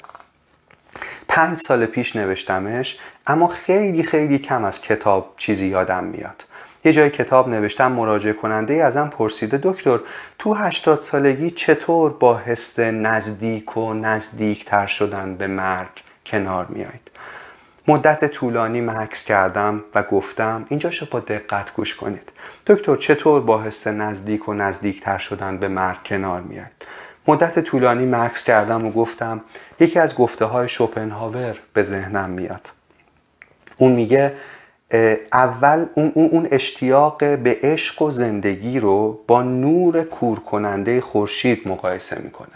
پنج 1.28 1.58
سال 1.58 1.86
پیش 1.86 2.16
نوشتمش 2.16 2.98
اما 3.26 3.48
خیلی 3.48 4.02
خیلی 4.02 4.38
کم 4.38 4.64
از 4.64 4.80
کتاب 4.80 5.34
چیزی 5.36 5.66
یادم 5.66 6.04
میاد. 6.04 6.44
یه 6.84 6.92
جای 6.92 7.10
کتاب 7.10 7.48
نوشتم 7.48 7.92
مراجعه 7.92 8.32
کننده 8.32 8.74
ازم 8.74 9.08
پرسیده 9.08 9.60
دکتر 9.62 10.00
تو 10.38 10.54
هشتاد 10.54 11.00
سالگی 11.00 11.50
چطور 11.50 12.12
با 12.12 12.36
حس 12.36 12.78
نزدیک 12.78 13.76
و 13.76 13.94
نزدیکتر 13.94 14.86
شدن 14.86 15.34
به 15.34 15.46
مرگ 15.46 15.88
کنار 16.26 16.66
میایید؟ 16.66 17.10
مدت 17.88 18.24
طولانی 18.24 18.80
مکس 18.80 19.24
کردم 19.24 19.84
و 19.94 20.02
گفتم 20.02 20.66
اینجاشو 20.68 21.06
با 21.10 21.20
دقت 21.20 21.74
گوش 21.74 21.94
کنید. 21.94 22.32
دکتر 22.66 22.96
چطور 22.96 23.40
با 23.40 23.62
حس 23.62 23.86
نزدیک 23.86 24.48
و 24.48 24.54
نزدیکتر 24.54 25.18
شدن 25.18 25.58
به 25.58 25.68
مرگ 25.68 25.98
کنار 26.04 26.42
میاد 26.42 26.70
مدت 27.28 27.58
طولانی 27.58 28.06
مکس 28.06 28.44
کردم 28.44 28.86
و 28.86 28.90
گفتم 28.90 29.40
یکی 29.80 29.98
از 29.98 30.14
گفته 30.14 30.44
های 30.44 30.68
شوپنهاور 30.68 31.56
به 31.72 31.82
ذهنم 31.82 32.30
میاد. 32.30 32.68
اون 33.76 33.92
میگه 33.92 34.32
اول 35.32 35.86
اون, 35.94 36.12
اون 36.14 36.48
اشتیاق 36.50 37.18
به 37.18 37.58
عشق 37.62 38.02
و 38.02 38.10
زندگی 38.10 38.80
رو 38.80 39.20
با 39.26 39.42
نور 39.42 40.02
کور 40.02 40.40
کننده 40.40 41.00
خورشید 41.00 41.68
مقایسه 41.68 42.22
می‌کنه. 42.22 42.48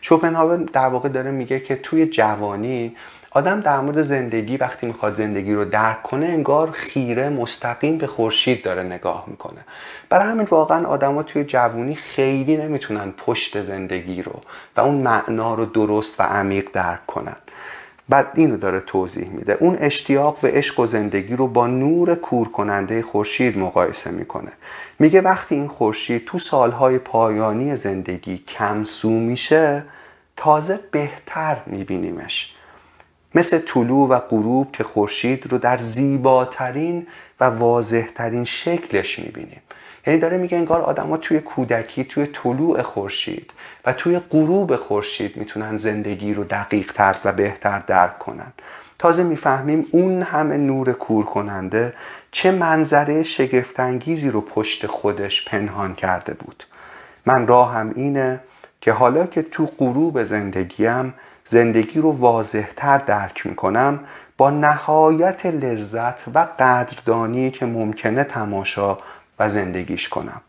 شوپنهاور 0.00 0.56
در 0.56 0.86
واقع 0.86 1.08
داره 1.08 1.30
میگه 1.30 1.60
که 1.60 1.76
توی 1.76 2.06
جوانی 2.06 2.96
آدم 3.36 3.60
در 3.60 3.80
مورد 3.80 4.00
زندگی 4.00 4.56
وقتی 4.56 4.86
می‌خواد 4.86 5.14
زندگی 5.14 5.54
رو 5.54 5.64
درک 5.64 6.02
کنه 6.02 6.26
انگار 6.26 6.70
خیره 6.70 7.28
مستقیم 7.28 7.98
به 7.98 8.06
خورشید 8.06 8.62
داره 8.62 8.82
نگاه 8.82 9.24
می‌کنه. 9.26 9.60
برای 10.08 10.28
همین 10.28 10.46
واقعا 10.50 10.86
آدما 10.86 11.22
توی 11.22 11.44
جوانی 11.44 11.94
خیلی 11.94 12.56
نمی‌تونن 12.56 13.12
پشت 13.16 13.62
زندگی 13.62 14.22
رو 14.22 14.40
و 14.76 14.80
اون 14.80 14.94
معنا 14.94 15.54
رو 15.54 15.64
درست 15.64 16.20
و 16.20 16.22
عمیق 16.22 16.68
درک 16.72 17.06
کنن. 17.06 17.36
بعد 18.08 18.26
اینو 18.34 18.56
داره 18.56 18.80
توضیح 18.80 19.28
میده. 19.28 19.52
اون 19.60 19.76
اشتیاق 19.80 20.38
به 20.40 20.50
عشق 20.50 20.80
و 20.80 20.86
زندگی 20.86 21.36
رو 21.36 21.48
با 21.48 21.66
نور 21.66 22.14
کور 22.14 22.48
کننده 22.48 23.02
خورشید 23.02 23.58
مقایسه 23.58 24.10
می‌کنه. 24.10 24.52
میگه 24.98 25.20
وقتی 25.20 25.54
این 25.54 25.68
خورشید 25.68 26.24
تو 26.24 26.38
سالهای 26.38 26.98
پایانی 26.98 27.76
زندگی 27.76 28.38
کمسو 28.38 29.10
میشه 29.10 29.84
تازه 30.36 30.80
بهتر 30.90 31.56
میبینیمش. 31.66 32.54
مثل 33.34 33.58
طلوع 33.58 34.08
و 34.08 34.18
غروب 34.18 34.72
که 34.72 34.84
خورشید 34.84 35.52
رو 35.52 35.58
در 35.58 35.78
زیباترین 35.78 37.06
و 37.40 37.44
واضحترین 37.44 38.44
شکلش 38.44 39.18
می‌بینیم. 39.18 39.60
یعنی 40.06 40.20
داره 40.20 40.38
میگه 40.38 40.58
انگار 40.58 40.80
آدما 40.80 41.16
توی 41.16 41.40
کودکی 41.40 42.04
توی 42.04 42.26
طلوع 42.26 42.82
خورشید 42.82 43.52
و 43.86 43.92
توی 43.92 44.18
غروب 44.18 44.76
خورشید 44.76 45.36
می‌تونن 45.36 45.76
زندگی 45.76 46.34
رو 46.34 46.44
دقیق 46.44 46.92
تر 46.92 47.16
و 47.24 47.32
بهتر 47.32 47.78
درک 47.78 48.18
کنن. 48.18 48.52
تازه 48.98 49.22
می‌فهمیم 49.22 49.86
اون 49.90 50.22
همه 50.22 50.56
نور 50.56 50.92
کور 50.92 51.24
کننده 51.24 51.94
چه 52.30 52.50
منظره 52.50 53.22
شگفتانگیزی 53.22 54.30
رو 54.30 54.40
پشت 54.40 54.86
خودش 54.86 55.48
پنهان 55.48 55.94
کرده 55.94 56.34
بود. 56.34 56.64
من 57.26 57.46
راهم 57.46 57.92
اینه 57.94 58.40
که 58.80 58.92
حالا 58.92 59.26
که 59.26 59.42
تو 59.42 59.66
غروب 59.78 60.22
زندگیم 60.22 61.14
زندگی 61.44 62.00
رو 62.00 62.12
واضحتر 62.12 62.98
درک 62.98 63.46
می‌کنم 63.46 64.00
با 64.36 64.50
نهایت 64.50 65.46
لذت 65.46 66.28
و 66.34 66.38
قدردانی 66.58 67.50
که 67.50 67.66
ممکنه 67.66 68.24
تماشا 68.24 68.98
و 69.38 69.48
زندگیش 69.48 70.08
کنم. 70.08 70.40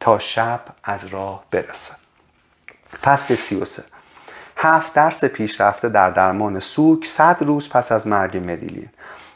تا 0.00 0.18
شب 0.18 0.60
از 0.84 1.06
راه 1.06 1.44
برسه. 1.50 1.94
فصل 3.02 3.34
33 3.34 3.82
هفت 4.56 4.94
درس 4.94 5.24
پیشرفته 5.24 5.88
در 5.88 6.10
درمان 6.10 6.60
سوک 6.60 7.06
صد 7.06 7.36
روز 7.40 7.68
پس 7.68 7.92
از 7.92 8.06
مرگ 8.06 8.36
مریلین 8.36 8.88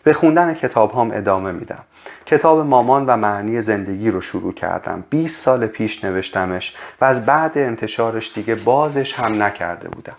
به 0.02 0.12
خوندن 0.12 0.54
کتاب 0.54 0.92
هم 0.92 1.10
ادامه 1.12 1.52
میدم. 1.52 1.84
کتاب 2.26 2.60
مامان 2.60 3.06
و 3.06 3.16
معنی 3.16 3.62
زندگی 3.62 4.10
رو 4.10 4.20
شروع 4.20 4.54
کردم. 4.54 5.04
20 5.10 5.44
سال 5.44 5.66
پیش 5.66 6.04
نوشتمش 6.04 6.76
و 7.00 7.04
از 7.04 7.26
بعد 7.26 7.58
انتشارش 7.58 8.32
دیگه 8.34 8.54
بازش 8.54 9.14
هم 9.14 9.42
نکرده 9.42 9.88
بودم. 9.88 10.16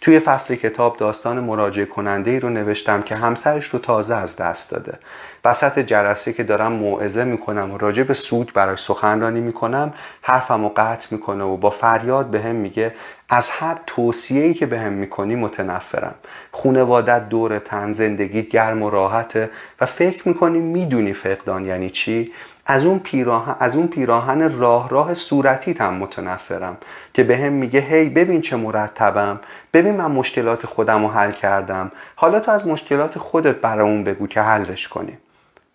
توی 0.00 0.18
فصل 0.18 0.54
کتاب 0.54 0.96
داستان 0.96 1.40
مراجعه 1.40 1.86
کننده 1.86 2.30
ای 2.30 2.40
رو 2.40 2.50
نوشتم 2.50 3.02
که 3.02 3.14
همسرش 3.16 3.64
رو 3.68 3.78
تازه 3.78 4.14
از 4.14 4.36
دست 4.36 4.70
داده. 4.70 4.98
وسط 5.44 5.78
جلسه 5.78 6.32
که 6.32 6.42
دارم 6.42 6.72
موعظه 6.72 7.24
می‌کنم 7.24 7.70
و 7.70 7.78
راجع 7.78 8.02
به 8.02 8.14
سود 8.14 8.52
برای 8.54 8.76
سخنرانی 8.76 9.40
می‌کنم 9.40 9.92
حرفم 10.22 10.62
رو 10.62 10.72
قطع 10.76 11.08
می‌کنه 11.10 11.44
و 11.44 11.56
با 11.56 11.70
فریاد 11.70 12.26
به 12.26 12.40
هم 12.40 12.56
میگه 12.56 12.94
از 13.28 13.50
هر 13.50 13.76
توصیه‌ای 13.86 14.54
که 14.54 14.66
بهم 14.66 14.84
به 14.84 14.90
می‌کنی 14.90 15.36
متنفرم. 15.36 16.14
خونوادت 16.52 17.28
دور 17.28 17.58
تن 17.58 17.92
زندگی 17.92 18.42
گرم 18.42 18.82
و 18.82 18.90
راحته 18.90 19.50
و 19.80 19.86
فکر 19.86 20.28
می‌کنی 20.28 20.60
می‌دونی 20.60 21.12
فقدان 21.12 21.64
یعنی 21.64 21.90
چی؟ 21.90 22.32
از 22.66 22.84
اون 22.84 22.98
پیراهن 22.98 23.56
از 23.60 23.76
اون 23.76 23.88
پیراهن 23.88 24.58
راه 24.58 24.88
راه 24.88 25.14
صورتی 25.14 25.72
هم 25.72 25.94
متنفرم 25.94 26.76
که 27.14 27.24
به 27.24 27.36
هم 27.36 27.52
میگه 27.52 27.80
هی 27.80 28.08
ببین 28.08 28.40
چه 28.40 28.56
مرتبم. 28.56 29.40
ببین 29.72 29.96
من 29.96 30.10
مشکلات 30.10 30.66
خودم 30.66 31.02
رو 31.02 31.10
حل 31.10 31.32
کردم. 31.32 31.92
حالا 32.16 32.40
تو 32.40 32.50
از 32.50 32.66
مشکلات 32.66 33.18
خودت 33.18 33.56
برامون 33.56 34.04
بگو 34.04 34.26
که 34.26 34.40
حلش 34.40 34.88
کنیم 34.88 35.18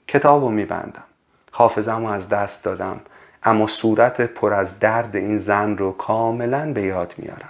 کتاب 0.07 0.43
رو 0.43 0.49
میبندم. 0.49 1.03
حافظم 1.51 2.05
رو 2.05 2.11
از 2.11 2.29
دست 2.29 2.65
دادم. 2.65 2.99
اما 3.43 3.67
صورت 3.67 4.21
پر 4.21 4.53
از 4.53 4.79
درد 4.79 5.15
این 5.15 5.37
زن 5.37 5.77
رو 5.77 5.91
کاملا 5.91 6.73
به 6.73 6.81
یاد 6.81 7.13
میارم. 7.17 7.49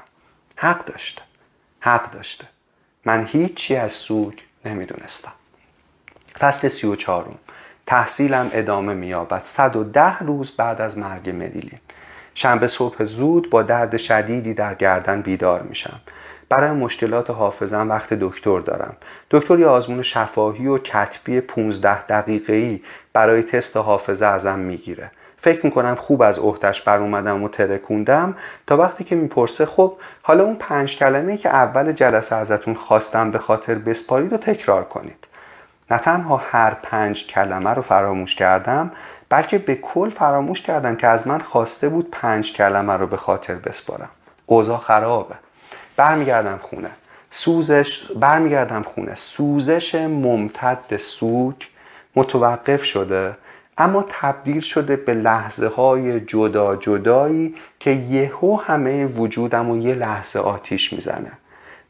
حق 0.56 0.86
داشته. 0.86 1.22
حق 1.80 2.12
داشته. 2.12 2.46
من 3.06 3.26
هیچی 3.26 3.76
از 3.76 3.94
سوگ 3.94 4.34
نمی‌دونستم. 4.66 5.32
فصل 6.40 6.68
سی 6.68 6.88
و 6.88 6.96
چارم 6.96 7.36
تحصیلم 7.86 8.50
ادامه 8.54 8.94
مییابد. 8.94 9.42
110 9.44 10.18
روز 10.20 10.52
بعد 10.52 10.82
از 10.82 10.98
مرگ 10.98 11.30
مریلین 11.30 11.80
شنبه 12.34 12.68
صبح 12.68 13.04
زود 13.04 13.50
با 13.50 13.62
درد 13.62 13.98
شدیدی 13.98 14.54
در 14.54 14.76
گردن 14.76 15.22
بیدار 15.22 15.62
میشم. 15.62 16.02
برای 16.50 16.72
مشکلات 16.72 17.30
حافظم 17.30 17.90
وقت 17.90 18.14
دکتر 18.14 18.60
دارم. 18.60 18.98
دکتر 19.32 19.60
یه 19.60 19.68
آزمون 19.68 20.02
شفاهی 20.02 20.68
و 20.68 20.78
کتبی 20.78 21.42
15 21.42 22.02
دقیقه‌ای 22.02 22.82
برای 23.14 23.44
تست 23.44 23.78
حافظه 23.78 24.26
ازم 24.26 24.60
می‌گیره. 24.60 25.12
فکر 25.38 25.66
می‌کنم 25.66 25.96
خوب 25.96 26.22
از 26.22 26.40
احتش 26.40 26.82
بر 26.82 26.98
اومدم 26.98 27.44
و 27.44 27.48
ترکوندم 27.48 28.36
تا 28.68 28.78
وقتی 28.78 29.04
که 29.04 29.16
می‌پرسه 29.16 29.66
خب 29.66 29.98
حالا 30.22 30.44
اون 30.44 30.56
پنج 30.56 30.98
کلمه 30.98 31.38
که 31.38 31.50
اول 31.50 31.92
جلسه 31.92 32.36
ازتون 32.36 32.74
خواستم 32.74 33.32
به 33.32 33.40
خاطر 33.40 33.76
بسپارید 33.76 34.34
و 34.34 34.38
تکرار 34.38 34.84
کنید. 34.84 35.28
نه 35.92 35.98
تنها 35.98 36.38
هر 36.38 36.74
پنج 36.74 37.28
کلمه 37.28 37.70
رو 37.70 37.82
فراموش 37.82 38.36
کردم 38.36 38.92
بلکه 39.30 39.58
به 39.58 39.76
کل 39.76 40.10
فراموش 40.10 40.62
کردم 40.62 40.96
که 40.96 41.08
از 41.08 41.28
من 41.28 41.40
خواسته 41.40 41.90
بود 41.90 42.12
پنج 42.12 42.54
کلمه 42.54 42.94
رو 42.94 43.08
به 43.08 43.18
خاطر 43.18 43.56
بسپارم. 43.56 44.10
اوضاع 44.46 44.78
خرابه. 44.78 45.36
برمیگردم 45.98 46.60
خونه. 46.62 46.90
سوزش 47.30 48.12
برمیگردم 48.16 48.82
خونه. 48.82 49.16
سوزش 49.16 49.96
ممتد 49.96 50.98
سوک 50.98 51.70
متوقف 52.16 52.84
شده 52.84 53.38
اما 53.78 54.06
تبدیل 54.10 54.60
شده 54.60 54.96
به 54.96 55.14
لحظه 55.14 55.68
های 55.68 56.20
جدا 56.20 56.76
جدایی 56.76 57.56
که 57.80 57.92
یهو 57.92 58.56
همه 58.56 59.06
وجودم 59.06 59.70
و 59.70 59.78
یه 59.78 59.94
لحظه 59.94 60.40
آتیش 60.40 60.94
می‌زنه. 60.94 61.32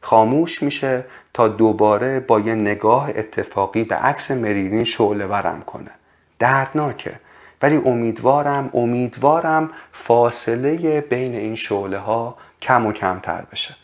خاموش 0.00 0.62
میشه 0.62 1.04
تا 1.34 1.48
دوباره 1.48 2.20
با 2.20 2.40
یه 2.40 2.54
نگاه 2.54 3.08
اتفاقی 3.08 3.84
به 3.84 3.94
عکس 3.94 4.30
مریلین 4.30 4.84
شعله 4.84 5.26
ورم 5.26 5.62
کنه. 5.66 5.90
دردناکه. 6.38 7.20
ولی 7.62 7.76
امیدوارم 7.76 8.70
امیدوارم 8.74 9.70
فاصله 9.92 11.00
بین 11.00 11.34
این 11.34 11.54
شعله 11.54 11.98
ها 11.98 12.36
کم 12.62 12.86
و 12.86 12.92
کمتر 12.92 13.42
بشه. 13.52 13.74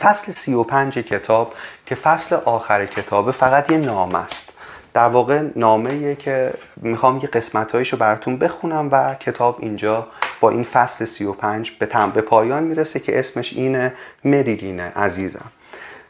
فصل 0.00 0.32
سی 0.32 0.54
و 0.54 0.62
پنج 0.62 0.94
کتاب 0.98 1.54
که 1.86 1.94
فصل 1.94 2.36
آخر 2.44 2.86
کتابه 2.86 3.32
فقط 3.32 3.70
یه 3.70 3.78
نام 3.78 4.14
است. 4.14 4.58
در 4.94 5.08
واقع 5.08 5.42
نامه 5.56 6.14
که 6.14 6.54
می‌خوام 6.76 7.18
یه 7.18 7.28
قسمت 7.28 7.74
رو 7.74 7.98
براتون 7.98 8.36
بخونم 8.36 8.88
و 8.92 9.14
کتاب 9.14 9.56
اینجا 9.60 10.06
با 10.40 10.50
این 10.50 10.64
فصل 10.64 11.04
35 11.04 11.70
به, 11.70 11.86
به 12.14 12.20
پایان 12.20 12.62
می‌رسه 12.62 13.00
که 13.00 13.18
اسمش 13.18 13.52
اینه 13.52 13.92
مریلینه 14.24 14.92
عزیزم. 14.96 15.50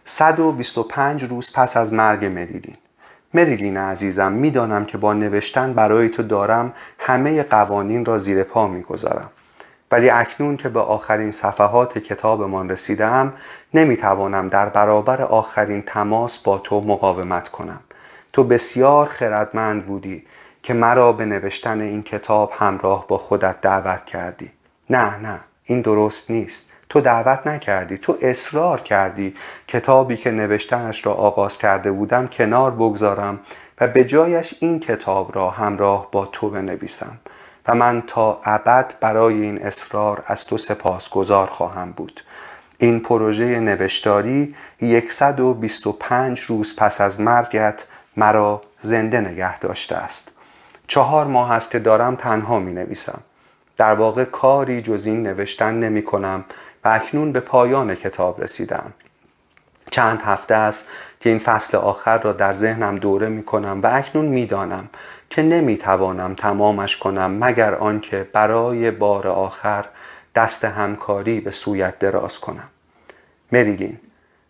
125 0.04 1.24
روز 1.24 1.52
پس 1.54 1.76
از 1.76 1.92
مرگ 1.92 2.24
مریلین. 2.24 2.76
مریلین 3.34 3.76
عزیزم 3.76 4.32
می‌دانم 4.32 4.84
که 4.84 4.98
با 4.98 5.12
نوشتن 5.12 5.72
برای 5.72 6.08
تو 6.08 6.22
دارم 6.22 6.72
همه 6.98 7.42
قوانین 7.42 8.04
را 8.04 8.18
زیر 8.18 8.42
پا 8.42 8.66
می‌گذارم. 8.66 9.30
ولی 9.90 10.10
اکنون 10.10 10.56
که 10.56 10.68
به 10.68 10.80
آخرین 10.80 11.30
صفحات 11.30 11.98
کتابمان 11.98 12.70
رسیدم 12.70 13.32
نمی‌توانم 13.74 14.48
در 14.48 14.68
برابر 14.68 15.22
آخرین 15.22 15.82
تماس 15.82 16.38
با 16.38 16.58
تو 16.58 16.80
مقاومت 16.80 17.48
کنم. 17.48 17.80
تو 18.32 18.44
بسیار 18.44 19.06
خردمند 19.06 19.86
بودی 19.86 20.26
که 20.62 20.74
مرا 20.74 21.12
به 21.12 21.24
نوشتن 21.24 21.80
این 21.80 22.02
کتاب 22.02 22.52
همراه 22.58 23.06
با 23.08 23.18
خودت 23.18 23.60
دعوت 23.60 24.04
کردی. 24.04 24.50
نه 24.90 25.16
نه 25.16 25.40
این 25.64 25.80
درست 25.80 26.30
نیست. 26.30 26.72
تو 26.88 27.00
دعوت 27.00 27.46
نکردی 27.46 27.98
تو 27.98 28.16
اصرار 28.20 28.80
کردی. 28.80 29.34
کتابی 29.68 30.16
که 30.16 30.30
نوشتنش 30.30 31.06
را 31.06 31.12
آغاز 31.12 31.58
کرده 31.58 31.92
بودم 31.92 32.26
کنار 32.26 32.70
بگذارم 32.70 33.40
و 33.80 33.88
به 33.88 34.04
جایش 34.04 34.54
این 34.60 34.80
کتاب 34.80 35.34
را 35.34 35.50
همراه 35.50 36.08
با 36.12 36.26
تو 36.26 36.50
بنویسم. 36.50 37.18
و 37.68 37.74
من 37.74 38.02
تا 38.06 38.40
ابد 38.44 38.94
برای 39.00 39.42
این 39.42 39.62
اصرار 39.62 40.24
از 40.26 40.44
تو 40.44 40.58
سپاسگزار 40.58 41.46
خواهم 41.46 41.92
بود. 41.92 42.20
این 42.78 43.00
پروژه 43.00 43.60
نوشتاری 43.60 44.54
125 45.08 46.40
روز 46.40 46.76
پس 46.76 47.00
از 47.00 47.20
مرگت 47.20 47.84
مرا 48.16 48.62
زنده 48.78 49.20
نگه 49.20 49.58
داشته 49.58 49.96
است. 49.96 50.38
چهار 50.86 51.26
ماه 51.26 51.52
است 51.52 51.70
که 51.70 51.78
دارم 51.78 52.16
تنها 52.16 52.58
می 52.58 52.72
نویسم. 52.72 53.20
در 53.76 53.94
واقع 53.94 54.24
کاری 54.24 54.82
جز 54.82 55.06
این 55.06 55.22
نوشتن 55.22 55.74
نمی 55.74 56.02
کنم 56.02 56.44
و 56.84 56.88
اکنون 56.88 57.32
به 57.32 57.40
پایان 57.40 57.94
کتاب 57.94 58.42
رسیدم. 58.42 58.92
چند 59.90 60.22
هفته 60.22 60.54
است 60.54 60.88
که 61.20 61.30
این 61.30 61.38
فصل 61.38 61.76
آخر 61.76 62.18
را 62.18 62.32
در 62.32 62.54
ذهنم 62.54 62.96
دوره 62.96 63.28
می 63.28 63.42
کنم 63.42 63.80
و 63.82 63.90
اکنون 63.92 64.24
می 64.24 64.46
دانم 64.46 64.88
که 65.30 65.42
نمی 65.42 65.76
توانم 65.76 66.34
تمامش 66.34 66.96
کنم 66.96 67.44
مگر 67.44 67.74
آنکه 67.74 68.28
برای 68.32 68.90
بار 68.90 69.28
آخر 69.28 69.84
دست 70.34 70.64
همکاری 70.64 71.40
به 71.40 71.50
سویت 71.50 71.98
دراز 71.98 72.40
کنم 72.40 72.68
مریلین 73.52 73.98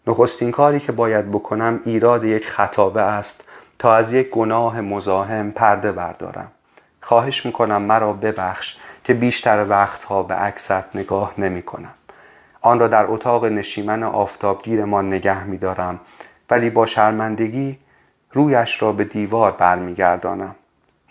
نخستین 0.06 0.50
کاری 0.50 0.80
که 0.80 0.92
باید 0.92 1.30
بکنم 1.30 1.80
ایراد 1.84 2.24
یک 2.24 2.46
خطابه 2.46 3.00
است 3.00 3.48
تا 3.78 3.94
از 3.94 4.12
یک 4.12 4.30
گناه 4.30 4.80
مزاحم 4.80 5.50
پرده 5.50 5.92
بردارم 5.92 6.50
خواهش 7.00 7.46
می‌کنم 7.46 7.82
مرا 7.82 8.12
ببخش 8.12 8.76
که 9.04 9.14
بیشتر 9.14 9.66
وقتها 9.68 10.22
به 10.22 10.34
عکست 10.34 10.96
نگاه 10.96 11.34
نمی 11.38 11.62
کنم. 11.62 11.94
آن 12.60 12.80
را 12.80 12.88
در 12.88 13.04
اتاق 13.06 13.44
نشیمن 13.44 14.02
آفتابگیرمان 14.02 15.06
نگه 15.06 15.44
می 15.44 15.58
دارم 15.58 16.00
ولی 16.50 16.70
با 16.70 16.86
شرمندگی 16.86 17.78
رویش 18.32 18.82
را 18.82 18.92
به 18.92 19.04
دیوار 19.04 19.52
برمیگردانم. 19.52 20.54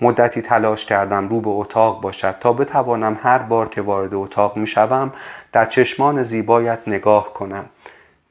مدتی 0.02 0.42
تلاش 0.42 0.86
کردم 0.86 1.28
رو 1.30 1.42
به 1.42 1.50
اتاق 1.50 2.02
باشد 2.02 2.36
تا 2.40 2.54
بتوانم 2.54 3.20
هر 3.24 3.38
بار 3.38 3.70
که 3.70 3.82
وارد 3.82 4.14
اتاق 4.14 4.58
می 4.58 4.68
شوم 4.68 5.12
در 5.52 5.66
چشمان 5.66 6.24
زیبایت 6.24 6.80
نگاه 6.88 7.34
کنم. 7.34 7.66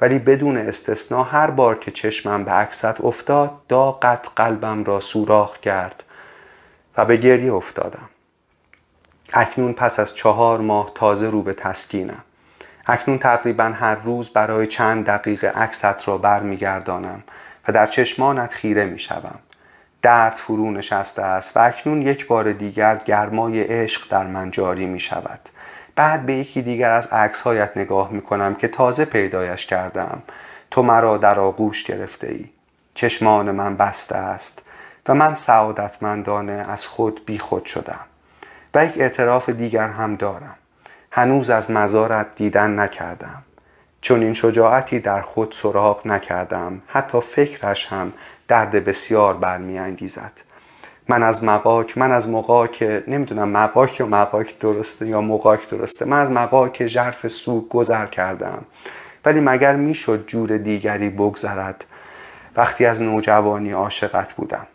ولی 0.00 0.18
بدون 0.18 0.56
استثنا 0.56 1.22
هر 1.22 1.50
بار 1.50 1.78
که 1.78 1.90
چشمم 1.90 2.44
به 2.44 2.50
عکست 2.50 3.00
افتاد 3.00 3.50
داغت 3.68 4.28
قلبم 4.36 4.84
را 4.84 5.00
سوراخ 5.00 5.58
کرد 5.58 6.04
و 6.96 7.04
به 7.04 7.16
گریه 7.16 7.54
افتادم. 7.54 8.08
اکنون 9.32 9.72
پس 9.72 10.00
از 10.00 10.14
چهار 10.14 10.60
ماه 10.60 10.90
تازه 10.94 11.30
رو 11.30 11.42
به 11.42 11.52
تسکینم. 11.52 12.24
اکنون 12.86 13.18
تقریبا 13.18 13.64
هر 13.64 13.94
روز 13.94 14.30
برای 14.30 14.66
چند 14.66 15.06
دقیقه 15.06 15.48
عکست 15.48 16.08
را 16.08 16.18
برمیگردانم 16.18 17.22
و 17.68 17.72
در 17.72 17.86
چشمانت 17.86 18.54
خیره 18.54 18.86
می 18.86 18.98
شوم. 18.98 19.38
درد 20.02 20.34
فرو 20.34 20.70
نشسته 20.70 21.22
است 21.22 21.56
و 21.56 21.60
اکنون 21.60 22.02
یک 22.02 22.26
بار 22.26 22.52
دیگر 22.52 22.96
گرمای 23.04 23.62
عشق 23.62 24.10
در 24.10 24.26
من 24.26 24.50
جاری 24.50 24.86
می 24.86 25.00
شود. 25.00 25.40
بعد 25.96 26.26
به 26.26 26.34
یکی 26.34 26.62
دیگر 26.62 26.90
از 26.90 27.08
عکسهایت 27.12 27.76
نگاه 27.76 28.10
می 28.12 28.22
کنم 28.22 28.54
که 28.54 28.68
تازه 28.68 29.04
پیدایش 29.04 29.66
کردم. 29.66 30.22
تو 30.70 30.82
مرا 30.82 31.16
در 31.16 31.40
آغوش 31.40 31.84
گرفته 31.84 32.26
ای 32.28 32.44
چشمان 32.94 33.50
من 33.50 33.76
بسته 33.76 34.16
است 34.16 34.62
و 35.08 35.14
من 35.14 35.34
سعادتمندانه 35.34 36.52
از 36.68 36.86
خود 36.86 37.26
بی 37.26 37.38
خود 37.38 37.64
شدم 37.64 38.00
و 38.74 38.84
یک 38.84 38.92
اعتراف 38.96 39.48
دیگر 39.48 39.88
هم 39.88 40.16
دارم. 40.16 40.54
هنوز 41.10 41.50
از 41.50 41.70
مزارت 41.70 42.34
دیدن 42.34 42.78
نکردم. 42.78 43.42
چون 44.00 44.22
این 44.22 44.34
شجاعتی 44.34 45.00
در 45.00 45.20
خود 45.20 45.52
سراغ 45.52 46.06
نکردم. 46.06 46.82
حتی 46.86 47.20
فکرش 47.20 47.86
هم 47.86 48.12
درد 48.48 48.84
بسیار 48.84 49.34
برمیانگیزد. 49.34 50.32
من 51.08 51.22
از 51.22 51.44
مقاک 51.44 51.98
من 51.98 52.12
از 52.12 52.28
مقاک 52.28 53.02
نمی‌دونم 53.08 53.48
مقاک 53.48 54.00
یا 54.00 54.06
مقاک 54.06 54.58
درسته 54.58 55.06
یا 55.06 55.20
مقاک 55.20 55.68
درسته. 55.70 56.04
من 56.04 56.20
از 56.20 56.30
مقاک 56.30 56.86
ژرف 56.86 57.26
سوگ 57.26 57.68
گذر 57.68 58.06
کردم. 58.06 58.64
ولی 59.24 59.40
مگر 59.40 59.76
می‌شد 59.76 60.26
جور 60.26 60.56
دیگری 60.56 61.10
بگذرد؟ 61.10 61.84
وقتی 62.56 62.86
از 62.86 63.02
نوجوانی 63.02 63.70
عاشقت 63.70 64.32
بودم. 64.32 64.66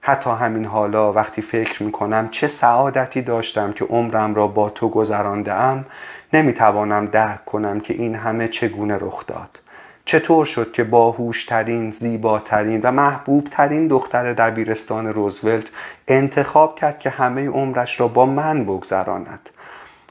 حتی 0.00 0.30
همین 0.30 0.64
حالا 0.64 1.12
وقتی 1.12 1.42
فکر 1.42 1.82
می‌کنم 1.82 2.28
چه 2.28 2.46
سعادتی 2.46 3.22
داشتم 3.22 3.72
که 3.72 3.84
عمرم 3.84 4.34
را 4.34 4.46
با 4.46 4.70
تو 4.70 4.88
گذرانده 4.88 5.52
ام 5.52 5.84
نمی‌توانم 6.32 7.06
درک 7.06 7.44
کنم 7.44 7.80
که 7.80 7.94
این 7.94 8.14
همه 8.14 8.48
چگونه 8.48 8.98
رخ 9.00 9.26
داد. 9.26 9.58
چطور 10.08 10.44
شد 10.44 10.72
که 10.72 10.84
باهوشترین، 10.84 11.90
زیباترین 11.90 12.80
و 12.80 12.92
محبوبترین 12.92 13.88
دختر 13.88 14.32
دبیرستان 14.32 15.06
روزولت 15.06 15.66
انتخاب 16.08 16.78
کرد 16.78 16.98
که 16.98 17.10
همه 17.10 17.48
عمرش 17.48 18.00
را 18.00 18.08
با 18.08 18.26
من 18.26 18.64
بگذراند؟ 18.64 19.50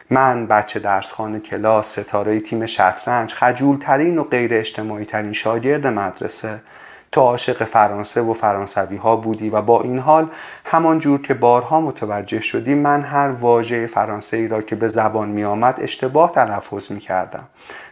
من 0.10 0.48
بچه 0.48 0.80
درسخان 0.80 1.40
کلاس 1.40 2.00
ستاره 2.00 2.40
تیم 2.40 2.66
شطرنج 2.66 3.34
خجولترین 3.34 4.18
و 4.18 4.24
غیر 4.24 4.54
اجتماعی 4.54 5.06
ترین 5.06 5.34
شاگرد 5.34 5.88
مدرسه 5.88 6.60
تو 7.16 7.22
عاشق 7.22 7.64
فرانسه 7.64 8.22
و 8.22 8.34
فرانسوی 8.34 8.98
ها 8.98 9.16
بودی 9.16 9.50
و 9.50 9.62
با 9.62 9.82
این 9.82 10.00
حال 10.00 10.30
همان 10.66 11.00
جور 11.00 11.22
که 11.22 11.34
بارها 11.34 11.82
متوجه 11.82 12.40
شدی 12.40 12.76
من 12.76 13.02
هر 13.02 13.30
واژه 13.30 13.88
فرانسه 13.88 14.38
ای 14.38 14.48
را 14.48 14.62
که 14.62 14.76
به 14.76 14.88
زبان 14.88 15.30
می 15.30 15.44
آمد 15.44 15.80
اشتباه 15.82 16.32
تلفظ 16.32 16.92
می 16.92 17.00
کردم 17.00 17.44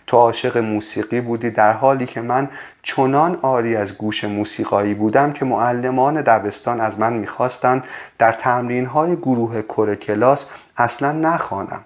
تو 0.08 0.18
عاشق 0.18 0.58
موسیقی 0.58 1.22
بودی 1.22 1.50
در 1.50 1.74
حالی 1.74 2.06
که 2.06 2.22
من 2.22 2.50
چنان 2.82 3.40
آری 3.42 3.76
از 3.76 3.98
گوش 3.98 4.24
موسیقایی 4.24 4.94
بودم 4.94 5.32
که 5.32 5.46
معلمان 5.46 6.22
دبستان 6.22 6.82
از 6.82 7.00
من 7.00 7.14
می‌خواستند 7.14 7.84
در 8.18 8.32
تمرین 8.32 8.86
های 8.86 9.16
گروه 9.16 9.62
کره 9.62 9.96
کلاس 9.96 10.50
اصلا 10.78 11.12
نخوانم 11.12 11.84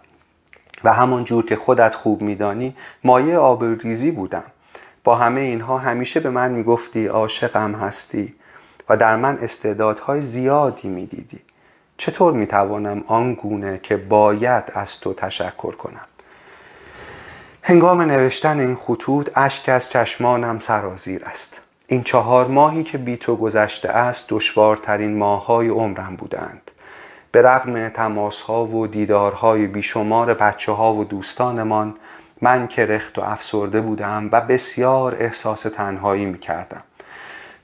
و 0.83 0.93
همان 0.93 1.23
جور 1.23 1.45
که 1.45 1.55
خودت 1.55 1.95
خوب 1.95 2.21
میدانی 2.21 2.75
مایه 3.03 3.37
آبروریزی 3.37 4.11
بودم. 4.11 4.43
با 5.07 5.15
همه 5.15 5.41
اینها 5.41 5.77
همیشه 5.77 6.19
به 6.19 6.29
من 6.29 6.51
می‌گفتی 6.51 7.07
عاشقم 7.07 7.71
هستی. 7.71 8.35
و 8.89 8.97
در 8.97 9.15
من 9.15 9.37
استعدادهای 9.37 10.21
زیادی 10.21 10.87
می‌دیدی. 10.87 11.39
چطور 11.97 12.33
می‌توانم 12.33 13.03
آن 13.07 13.33
گونه 13.33 13.79
که 13.83 13.97
باید 13.97 14.63
از 14.73 14.99
تو 14.99 15.13
تشکر 15.13 15.75
کنم؟ 15.75 16.05
هنگام 17.63 18.01
نوشتن 18.01 18.59
این 18.59 18.75
خطوط 18.75 19.29
اشک 19.35 19.69
از 19.69 19.89
چشمانم 19.89 20.59
سرازیر 20.59 21.25
است. 21.25 21.61
این 21.87 22.03
چهار 22.03 22.47
ماهی 22.47 22.83
که 22.83 22.97
بی 22.97 23.17
تو 23.17 23.35
گذشته 23.35 23.89
است 23.89 24.29
دشوارترین 24.29 25.17
ماههای 25.17 25.67
عمرم 25.67 26.15
بودند. 26.15 26.71
به 27.31 27.41
رغم 27.41 27.89
تماس 27.89 28.41
ها 28.41 28.65
و 28.65 28.87
دیدارهای 28.87 29.67
بیشمار 29.67 30.33
بچه 30.33 30.71
ها 30.71 30.93
و 30.93 31.03
دوستانمان 31.03 31.95
من 32.41 32.67
کرخت 32.67 33.17
و 33.17 33.21
افسرده 33.21 33.81
بودم 33.81 34.29
و 34.31 34.41
بسیار 34.41 35.15
احساس 35.19 35.61
تنهایی 35.61 36.25
می 36.25 36.39
کردم. 36.39 36.81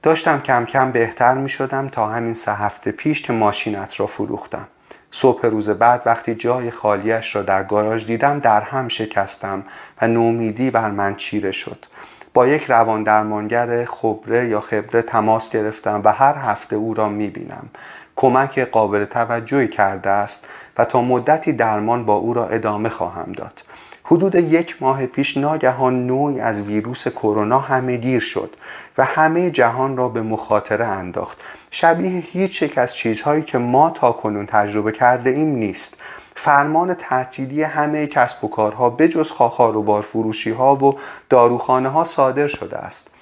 داشتم 0.04 0.42
کم 0.42 0.66
کم 0.66 0.92
بهتر 0.92 1.34
می 1.34 1.50
شدم 1.50 1.88
تا 1.88 2.08
همین 2.08 2.34
سه 2.34 2.54
هفته 2.54 2.92
پیش 2.92 3.22
که 3.22 3.34
ماشینت 3.34 4.00
را 4.00 4.08
فروختم. 4.08 4.68
صبح 5.12 5.48
روز 5.48 5.70
بعد 5.70 6.02
وقتی 6.06 6.36
جای 6.36 6.72
خالیش 6.72 7.36
را 7.36 7.42
در 7.42 7.64
گاراژ 7.64 8.06
دیدم 8.06 8.40
در 8.40 8.62
هم 8.62 8.88
شکستم 8.88 9.64
و 10.02 10.08
نومیدی 10.08 10.72
بر 10.72 10.92
من 10.92 11.16
چیره 11.16 11.52
شد. 11.52 11.86
با 12.34 12.48
یک 12.48 12.66
روان 12.66 13.04
درمانگر 13.04 13.86
خبره 13.86 14.48
یا 14.48 14.62
خبره 14.62 15.02
تماس 15.02 15.50
گرفتم 15.52 16.02
و 16.04 16.12
هر 16.12 16.36
هفته 16.36 16.76
او 16.76 16.94
را 16.94 17.10
می 17.10 17.28
بینم. 17.28 17.70
کمک 18.16 18.60
قابل 18.60 19.06
توجهی 19.06 19.68
کرده 19.68 20.10
است 20.10 20.48
و 20.78 20.86
تا 20.86 21.02
مدتی 21.02 21.54
درمان 21.54 22.06
با 22.06 22.14
او 22.14 22.34
را 22.34 22.48
ادامه 22.48 22.90
خواهم 22.90 23.32
داد. 23.32 23.62
حدود 24.06 24.36
یک 24.36 24.76
ماه 24.82 25.06
پیش 25.06 25.38
ناگهان 25.38 26.08
نوعی 26.08 26.40
از 26.40 26.62
ویروس 26.62 27.08
کرونا 27.08 27.60
همه 27.60 27.98
گیر 27.98 28.20
شد 28.20 28.56
و 28.98 29.06
همه 29.06 29.52
جهان 29.52 29.98
را 29.98 30.10
به 30.10 30.22
مخاطره 30.22 30.86
انداخت. 30.86 31.42
شبیه 31.72 32.10
هیچ 32.10 32.62
یک 32.62 32.78
از 32.78 32.96
چیزهایی 32.96 33.42
که 33.42 33.58
ما 33.58 33.90
تا 33.90 34.12
کنون 34.12 34.46
تجربه 34.46 34.92
کرده 34.92 35.30
ایم 35.30 35.56
نیست. 35.56 36.02
فرمان 36.36 36.94
تعطیلی 36.94 37.64
همه 37.64 38.08
کسب 38.08 38.44
و 38.44 38.48
کارها 38.48 38.90
بجز 38.90 39.32
خاخار 39.32 39.78
و 39.78 39.84
بارفروشی 39.84 40.52
ها 40.52 40.76
و 40.76 40.98
داروخانه 41.30 41.90
ها 41.90 42.04
صادر 42.04 42.48
شده 42.48 42.78
است. 42.78 43.13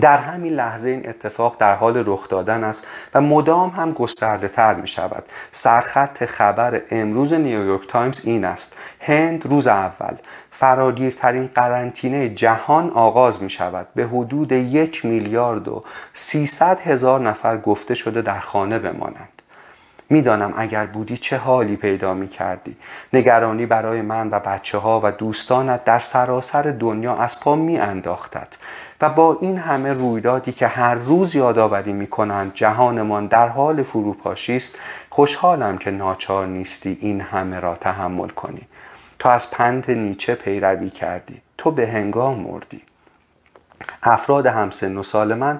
در 0.00 0.18
همین 0.18 0.52
لحظه 0.52 0.88
این 0.88 1.08
اتفاق 1.08 1.56
در 1.58 1.74
حال 1.74 2.02
رخ 2.06 2.28
دادن 2.28 2.64
است 2.64 2.86
و 3.14 3.20
مدام 3.20 3.70
هم 3.70 3.92
گسترده 3.92 4.48
تر 4.48 4.74
می 4.74 4.88
شود. 4.88 5.24
سرخط 5.52 6.24
خبر 6.24 6.82
امروز 6.90 7.32
نیویورک 7.32 7.88
تایمز 7.88 8.26
این 8.26 8.44
است. 8.44 8.78
هند 9.00 9.46
روز 9.46 9.66
اول. 9.66 10.16
فراگیرترین 10.50 11.46
قرنطینه 11.46 12.28
جهان 12.28 12.90
آغاز 12.90 13.42
می 13.42 13.50
شود. 13.50 13.86
به 13.94 14.06
حدود 14.06 14.52
یک 14.52 15.04
میلیارد 15.04 15.68
و 15.68 15.84
سیصد 16.12 16.80
هزار 16.80 17.20
نفر 17.20 17.58
گفته 17.58 17.94
شده 17.94 18.22
در 18.22 18.40
خانه 18.40 18.78
بمانند. 18.78 19.37
می‌دانم 20.10 20.54
اگر 20.56 20.86
بودی 20.86 21.16
چه 21.16 21.36
حالی 21.36 21.76
پیدا 21.76 22.14
می 22.14 22.28
کردی 22.28 22.76
نگرانی 23.12 23.66
برای 23.66 24.02
من 24.02 24.30
و 24.30 24.40
بچه 24.40 24.78
ها 24.78 25.00
و 25.04 25.12
دوستانت 25.12 25.84
در 25.84 25.98
سراسر 25.98 26.62
دنیا 26.62 27.16
از 27.16 27.40
پا 27.40 27.54
می 27.54 27.78
انداختد 27.78 28.48
و 29.00 29.08
با 29.10 29.38
این 29.40 29.58
همه 29.58 29.92
رویدادی 29.92 30.52
که 30.52 30.66
هر 30.66 30.94
روز 30.94 31.34
یادآوری 31.34 31.92
می 31.92 32.06
کنند 32.06 32.54
جهانمان 32.54 33.26
در 33.26 33.48
حال 33.48 33.82
فروپاشی 33.82 34.56
است 34.56 34.78
خوشحالم 35.10 35.78
که 35.78 35.90
ناچار 35.90 36.46
نیستی 36.46 36.98
این 37.00 37.20
همه 37.20 37.60
را 37.60 37.74
تحمل 37.74 38.28
کنی. 38.28 38.68
تو 39.18 39.28
از 39.28 39.50
پند 39.50 39.90
نیچه 39.90 40.34
پیروی 40.34 40.90
کردی. 40.90 41.42
تو 41.58 41.70
به 41.70 41.86
هنگام 41.86 42.40
مردی. 42.40 42.82
افراد 44.02 44.46
همسن 44.46 44.96
و 44.96 45.02
سال 45.02 45.34
من 45.34 45.58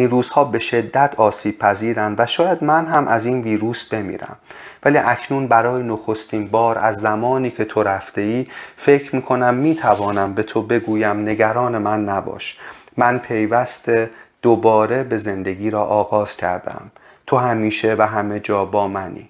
این 0.00 0.10
روزها 0.10 0.44
به 0.44 0.58
شدت 0.58 1.14
آسیب 1.16 1.58
پذیرند 1.58 2.20
و 2.20 2.26
شاید 2.26 2.64
من 2.64 2.86
هم 2.86 3.08
از 3.08 3.26
این 3.26 3.40
ویروس 3.40 3.88
بمیرم. 3.94 4.36
ولی 4.84 4.98
اکنون 4.98 5.48
برای 5.48 5.82
نخستین 5.82 6.46
بار 6.46 6.78
از 6.78 6.96
زمانی 6.96 7.50
که 7.50 7.64
تو 7.64 7.82
رفته 7.82 8.20
ای 8.20 8.46
فکر 8.76 9.16
می 9.16 9.22
کنم 9.22 9.54
می 9.54 9.74
توانم 9.74 10.34
به 10.34 10.42
تو 10.42 10.62
بگویم 10.62 11.28
نگران 11.28 11.78
من 11.78 12.04
نباش. 12.04 12.58
من 12.96 13.18
پیوست 13.18 13.90
دوباره 14.42 15.04
به 15.04 15.16
زندگی 15.16 15.70
را 15.70 15.84
آغاز 15.84 16.36
کردم. 16.36 16.90
تو 17.26 17.36
همیشه 17.36 17.94
و 17.98 18.02
همه 18.02 18.40
جا 18.40 18.64
با 18.64 18.88
منی. 18.88 19.29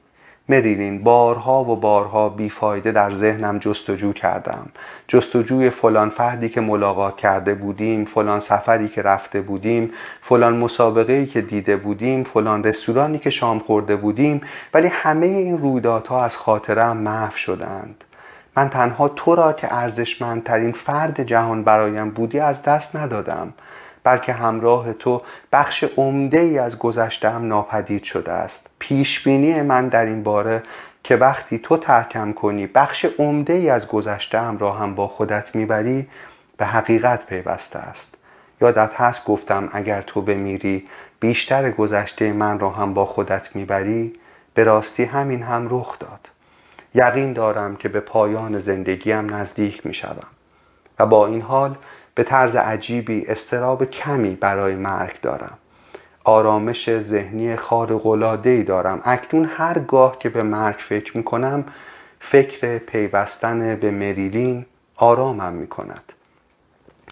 مریلین 0.51 1.03
بارها 1.03 1.65
و 1.65 1.77
بارها 1.77 2.29
بیفایده 2.29 2.93
در 2.93 3.11
ذهنم 3.11 3.59
جستجو 3.59 4.13
کردم. 4.13 4.67
جستجوی 5.09 5.71
فلان 5.71 6.09
فردی 6.09 6.49
که 6.49 6.61
ملاقات 6.61 7.17
کرده 7.17 7.55
بودیم 7.55 8.05
فلان 8.05 8.41
سفری 8.41 8.89
که 8.89 9.03
رفته 9.03 9.41
بودیم 9.41 9.91
فلان 10.21 10.57
مسابقه 10.57 11.27
که 11.27 11.41
دیده 11.41 11.77
بودیم 11.77 12.25
فلان 12.25 12.65
رستورانی 12.65 13.19
که 13.19 13.31
شام 13.31 13.59
خورده 13.59 13.97
بودیم 13.97 14.41
ولی 14.75 14.89
همه 14.89 15.27
این 15.27 15.59
رویدادها 15.59 16.25
از 16.25 16.37
خاطرم 16.37 16.97
محو 16.97 17.37
شدند. 17.37 18.05
من 18.57 18.69
تنها 18.69 19.09
تو 19.09 19.35
را 19.35 19.53
که 19.53 19.75
ارزشمندترین 19.75 20.73
فرد 20.73 21.23
جهان 21.23 21.65
برایم 21.65 22.11
بودی 22.11 22.39
از 22.39 22.63
دست 22.63 22.97
ندادم. 22.97 23.53
بلکه 24.05 24.33
همراه 24.33 24.93
تو 24.93 25.23
بخش 25.53 25.85
عمده 25.97 26.41
ای 26.41 26.59
از 26.59 26.79
گذشتم 26.79 27.49
ناپدید 27.49 28.05
شده 28.05 28.33
است. 28.33 28.71
پیش 28.79 29.23
بینی 29.23 29.63
من 29.63 29.89
در 29.89 30.05
این 30.05 30.23
باره 30.23 30.63
که 31.05 31.17
وقتی 31.17 31.59
تو 31.59 31.77
ترکم 31.77 32.33
کنی 32.33 32.67
بخش 32.67 33.07
عمده 33.19 33.53
ای 33.53 33.71
از 33.71 33.89
گذشتم 33.89 34.59
را 34.59 34.73
هم 34.73 34.95
با 34.95 35.09
خودت 35.09 35.55
می‌بری 35.55 36.09
به 36.57 36.67
حقیقت 36.67 37.27
پیوسته 37.27 37.79
است. 37.79 38.17
یادت 38.61 38.95
هست 39.01 39.25
گفتم 39.25 39.69
اگر 39.73 40.03
تو 40.03 40.23
بمیری 40.23 40.85
بیشتر 41.21 41.71
گذشته 41.71 42.33
من 42.33 42.59
را 42.59 42.71
هم 42.71 42.95
با 42.95 43.05
خودت 43.05 43.57
می‌بری؟ 43.57 44.13
به 44.55 44.65
راستی 44.65 45.05
همین 45.05 45.43
هم 45.43 45.67
رخ 45.71 45.99
داد. 45.99 46.31
یقین 46.95 47.33
دارم 47.33 47.77
که 47.77 47.89
به 47.89 48.01
پایان 48.01 48.59
زندگیم 48.59 49.35
نزدیک 49.35 49.87
می 49.87 49.95
شدم. 49.95 50.27
و 50.99 51.07
با 51.07 51.27
این 51.27 51.41
حال 51.41 51.77
به 52.15 52.23
طرز 52.23 52.57
عجیبی 52.57 53.27
استراب 53.27 53.85
کمی 53.85 54.35
برای 54.35 54.77
مرگ 54.77 55.21
دارم. 55.21 55.59
آرامش 56.25 56.99
ذهنی 56.99 57.57
خارق‌العاده‌ای 57.57 58.63
دارم. 58.63 59.01
اکنون 59.05 59.45
هرگاه 59.45 60.19
که 60.19 60.29
به 60.29 60.43
مرگ 60.43 60.77
فکر 60.79 61.17
می 61.17 61.25
کنم 61.25 61.65
فکر 62.21 62.79
پیوستن 62.79 63.75
به 63.75 63.91
مریلین 63.91 64.67
آرامم 64.97 65.53
می 65.53 65.67
کند 65.67 66.13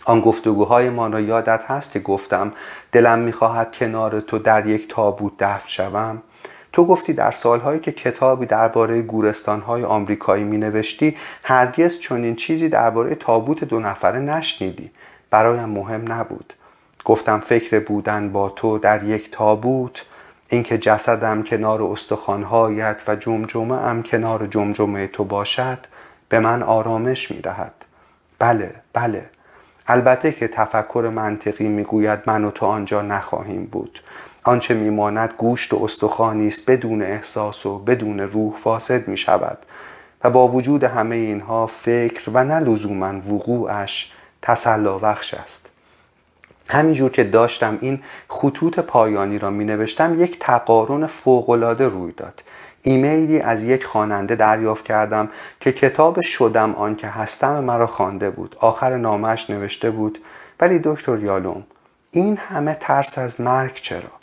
آن 0.05 0.21
گفتگوهای 0.21 0.91
ما 0.91 1.07
را 1.07 1.21
یادت 1.21 1.65
هست 1.65 1.93
که 1.93 2.01
گفتم 2.01 2.53
دلم 2.93 3.19
می‌خواهد 3.19 3.77
کنار 3.77 4.21
تو 4.21 4.39
در 4.39 4.67
یک 4.67 4.89
تابوت 4.89 5.33
دفن 5.39 5.69
شوم. 5.69 6.23
تو 6.73 6.87
گفتی 6.87 7.13
در 7.13 7.31
سالهایی 7.31 7.81
که 7.81 7.93
کتابی 7.93 8.47
درباره 8.47 9.03
گورستانهای 9.03 9.85
آمریکایی 9.85 10.45
می 10.45 10.59
نوشتی 10.59 11.17
هرگز 11.43 11.99
چنین 11.99 12.37
چیزی 12.37 12.69
درباره 12.69 13.15
تابوت 13.15 13.65
دو 13.65 13.81
نفره 13.81 14.21
نشنیدی. 14.21 14.91
برایم 15.31 15.69
مهم 15.69 16.13
نبود. 16.13 16.55
گفتم 17.05 17.41
فکر 17.41 17.81
بودن 17.81 18.33
با 18.33 18.49
تو 18.49 18.79
در 18.79 19.05
یک 19.05 19.31
تابوت 19.31 20.05
اینکه 20.49 20.79
جسدم 20.79 21.43
کنار 21.43 21.83
استخوانهایت 21.83 23.03
و 23.09 23.17
جمجمه 23.17 23.75
ام 23.75 24.03
کنار 24.03 24.47
جمجمه 24.47 25.07
تو 25.07 25.25
باشد 25.25 25.79
به 26.29 26.41
من 26.41 26.63
آرامش 26.63 27.31
می 27.31 27.41
دهد. 27.41 27.73
بله 28.39 28.75
بله. 28.93 29.31
البته 29.87 30.33
که 30.33 30.49
تفکر 30.49 31.11
منطقی 31.15 31.69
می‌گوید 31.69 32.21
من 32.27 32.45
و 32.45 32.51
تو 32.51 32.67
آنجا 32.67 33.03
نخواهیم 33.03 33.65
بود. 33.65 34.01
آنچه 34.49 34.75
میماند 34.75 35.35
گوشت 35.37 35.73
و 35.73 35.85
استخوانی 35.85 36.49
است 36.49 36.71
بدون 36.71 37.03
احساس 37.03 37.67
و 37.67 37.79
بدون 37.79 38.21
روح 38.21 38.57
فاسد 38.57 39.09
می 39.09 39.17
شود 39.17 39.59
و 40.25 40.31
با 40.31 40.49
وجود 40.49 40.85
همه 40.85 41.17
اینها 41.17 41.67
فکر 41.67 42.31
و 42.35 42.45
نه 42.45 42.59
لزوما 42.59 43.21
وقوعش 43.35 44.13
تسلا 44.43 44.99
بخش 44.99 45.35
است. 45.35 45.71
همینجور 46.69 47.11
که 47.11 47.25
داشتم 47.25 47.79
این 47.81 48.01
خطوط 48.29 48.79
پایانی 48.79 49.39
را 49.39 49.51
می 49.51 49.65
نوشتم 49.65 50.23
یک 50.23 50.39
تقارن 50.39 51.07
فوقالعاده 51.07 51.89
روی 51.89 52.13
داد. 52.13 52.43
ایمیلی 52.83 53.41
از 53.41 53.63
یک 53.63 53.85
خواننده 53.85 54.35
دریافت 54.35 54.85
کردم 54.85 55.29
که 55.61 55.73
کتاب 55.73 56.23
شدم 56.23 56.75
آن 56.75 56.97
که 56.97 57.07
هستم 57.07 57.65
مرا 57.65 57.87
خوانده 57.87 58.31
بود. 58.31 58.57
آخر 58.61 58.97
نامش 58.97 59.51
نوشته 59.51 59.91
بود 59.91 60.19
ولی 60.61 60.81
دکتر 60.85 61.19
یالوم 61.19 61.65
این 62.11 62.37
همه 62.37 62.77
ترس 62.81 63.19
از 63.19 63.41
مرگ 63.41 63.75
چرا؟ 63.75 64.18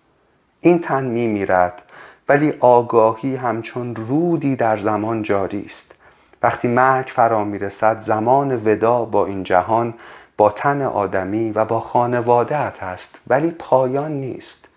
این 0.61 0.79
تن 0.79 1.03
می 1.03 1.27
میرد 1.27 1.81
ولی 2.29 2.53
آگاهی 2.59 3.35
همچون 3.35 3.95
رودی 3.95 4.55
در 4.55 4.77
زمان 4.77 5.23
جاری 5.23 5.65
است. 5.65 5.95
وقتی 6.43 6.67
مرگ 6.67 7.05
فرا 7.07 7.43
می 7.43 7.59
رسد 7.59 7.99
زمان 7.99 8.55
ودا 8.55 9.05
با 9.05 9.25
این 9.25 9.43
جهان 9.43 9.93
با 10.37 10.49
تن 10.49 10.81
آدمی 10.81 11.51
و 11.51 11.65
با 11.65 11.79
خانوادهت 11.79 12.83
هست 12.83 13.19
ولی 13.27 13.51
پایان 13.51 14.11
نیست. 14.11 14.67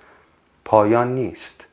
پایان 0.64 1.14
نیست. 1.14 1.64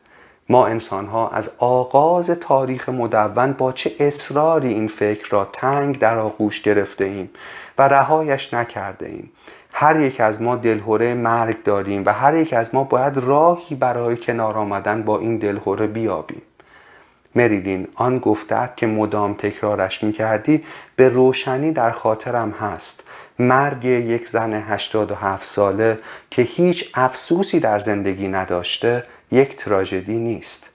ما 0.50 0.68
انسان 0.68 1.06
ها 1.08 1.30
از 1.30 1.52
آغاز 1.60 2.30
تاریخ 2.30 2.90
مدون 2.90 3.54
با 3.54 3.72
چه 3.72 3.92
اصراری 4.00 4.74
این 4.74 4.88
فکر 4.88 5.30
را 5.30 5.46
تنگ 5.46 6.00
در 6.00 6.18
آغوش 6.18 6.62
گرفته 6.62 7.06
ایم 7.06 7.30
و 7.78 7.88
رهایش 7.88 8.54
نکرده 8.54 9.06
ایم؟ 9.06 9.32
هر 9.78 10.00
یک 10.00 10.22
از 10.22 10.42
ما 10.42 10.56
دلهوره 10.56 11.14
مرگ 11.14 11.64
داریم 11.64 12.04
و 12.06 12.14
هر 12.14 12.36
یک 12.38 12.54
از 12.54 12.76
ما 12.76 12.84
باید 12.84 13.18
راهی 13.18 13.76
برای 13.76 14.18
کنار 14.18 14.58
آمدن 14.58 15.04
با 15.04 15.20
این 15.20 15.38
دلهوره 15.38 15.88
بیابیم. 15.88 16.42
مریلین 17.36 17.88
آن 17.96 18.20
گفته 18.20 18.70
که 18.76 18.88
مدام 18.88 19.34
تکرارش 19.34 20.04
می‌کردی 20.04 20.64
به 20.96 21.10
روشنی 21.10 21.72
در 21.72 21.92
خاطرم 21.92 22.52
هست. 22.52 23.08
مرگ 23.40 23.86
یک 23.86 24.28
زن 24.28 24.54
87 24.54 25.46
ساله 25.46 26.00
که 26.32 26.42
هیچ 26.42 26.92
افسوسی 26.94 27.60
در 27.60 27.80
زندگی 27.80 28.28
نداشته 28.28 29.04
یک 29.32 29.56
تراژدی 29.56 30.20
نیست. 30.20 30.70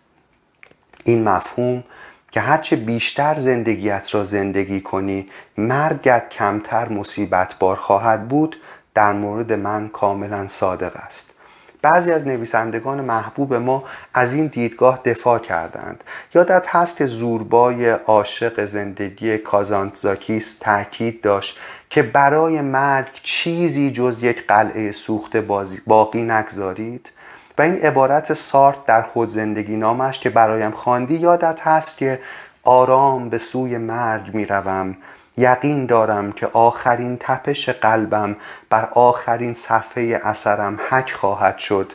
این 1.04 1.24
مفهوم 1.24 1.84
که 2.30 2.40
هرچه 2.40 2.76
بیشتر 2.76 3.38
زندگیت 3.38 4.14
را 4.14 4.24
زندگی 4.24 4.80
کنی 4.80 5.26
مرگت 5.58 6.28
کمتر 6.28 6.88
مصیبت 6.88 7.54
بار 7.58 7.76
خواهد 7.76 8.28
بود 8.28 8.56
در 8.94 9.12
مورد 9.12 9.52
من 9.52 9.88
کاملا 9.88 10.46
صادق 10.46 10.96
است. 10.96 11.34
بعضی 11.82 12.12
از 12.12 12.26
نویسندگان 12.26 13.00
محبوب 13.00 13.54
ما 13.54 13.84
از 14.14 14.32
این 14.32 14.46
دیدگاه 14.46 15.00
دفاع 15.04 15.38
کردند. 15.38 16.04
یادت 16.34 16.66
هست 16.68 16.96
که 16.96 17.06
زوربای 17.06 17.90
عاشق 17.90 18.64
زندگی 18.64 19.38
کازانتزاکیس 19.38 20.58
تاکید 20.58 21.20
داشت 21.20 21.58
که 21.90 22.02
برای 22.02 22.60
مرگ 22.60 23.20
چیزی 23.22 23.90
جز 23.90 24.22
یک 24.22 24.46
قلعه 24.46 24.92
سوخته 24.92 25.40
باقی 25.86 26.22
نگذارید؟ 26.22 27.10
و 27.58 27.62
این 27.62 27.76
عبارت 27.76 28.32
سارت 28.32 28.86
در 28.86 29.02
خود 29.02 29.28
زندگی 29.28 29.76
نامش 29.76 30.18
که 30.18 30.30
برایم 30.30 30.70
خواندی 30.70 31.14
یادت 31.14 31.60
هست 31.60 31.98
که 31.98 32.20
آرام 32.62 33.28
به 33.28 33.38
سوی 33.38 33.78
مرگ 33.78 34.34
می 34.34 34.44
روم 34.44 34.96
یقین 35.40 35.86
دارم 35.86 36.32
که 36.32 36.46
آخرین 36.52 37.16
تپش 37.20 37.68
قلبم 37.68 38.36
بر 38.70 38.88
آخرین 38.92 39.54
صفحه 39.54 40.20
اثرم 40.24 40.80
حک 40.90 41.12
خواهد 41.12 41.58
شد 41.58 41.92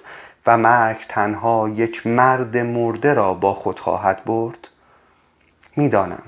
و 0.48 0.58
مرگ 0.58 0.98
تنها 1.10 1.70
یک 1.70 2.08
مرد 2.08 2.58
مرده 2.58 3.14
را 3.14 3.34
با 3.34 3.54
خود 3.54 3.80
خواهد 3.80 4.26
برد. 4.26 4.68
می‌دانم 5.76 6.24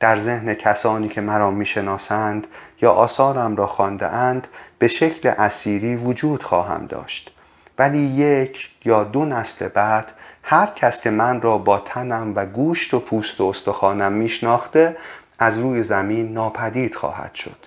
در 0.00 0.16
ذهن 0.16 0.54
کسانی 0.54 1.08
که 1.08 1.20
مرا 1.20 1.50
می‌شناسند 1.50 2.46
یا 2.82 2.92
آثارم 2.92 3.56
را 3.56 3.66
خوانده 3.66 4.06
اند 4.06 4.48
به 4.78 4.88
شکل 4.88 5.28
اسیری 5.38 5.96
وجود 5.96 6.42
خواهم 6.42 6.86
داشت. 6.86 7.36
ولی 7.78 7.98
یک 7.98 8.70
یا 8.84 9.04
دو 9.04 9.24
نسل 9.24 9.68
بعد 9.68 10.12
هر 10.42 10.66
کس 10.66 11.00
که 11.00 11.10
من 11.10 11.40
را 11.40 11.58
با 11.58 11.78
تنم 11.78 12.32
و 12.36 12.46
گوشت 12.46 12.94
و 12.94 13.00
پوست 13.00 13.40
و 13.40 13.44
استخوانم 13.44 14.12
میشناخته 14.12 14.96
از 15.42 15.58
روی 15.58 15.82
زمین 15.82 16.32
ناپدید 16.32 16.94
خواهد 16.94 17.34
شد. 17.34 17.66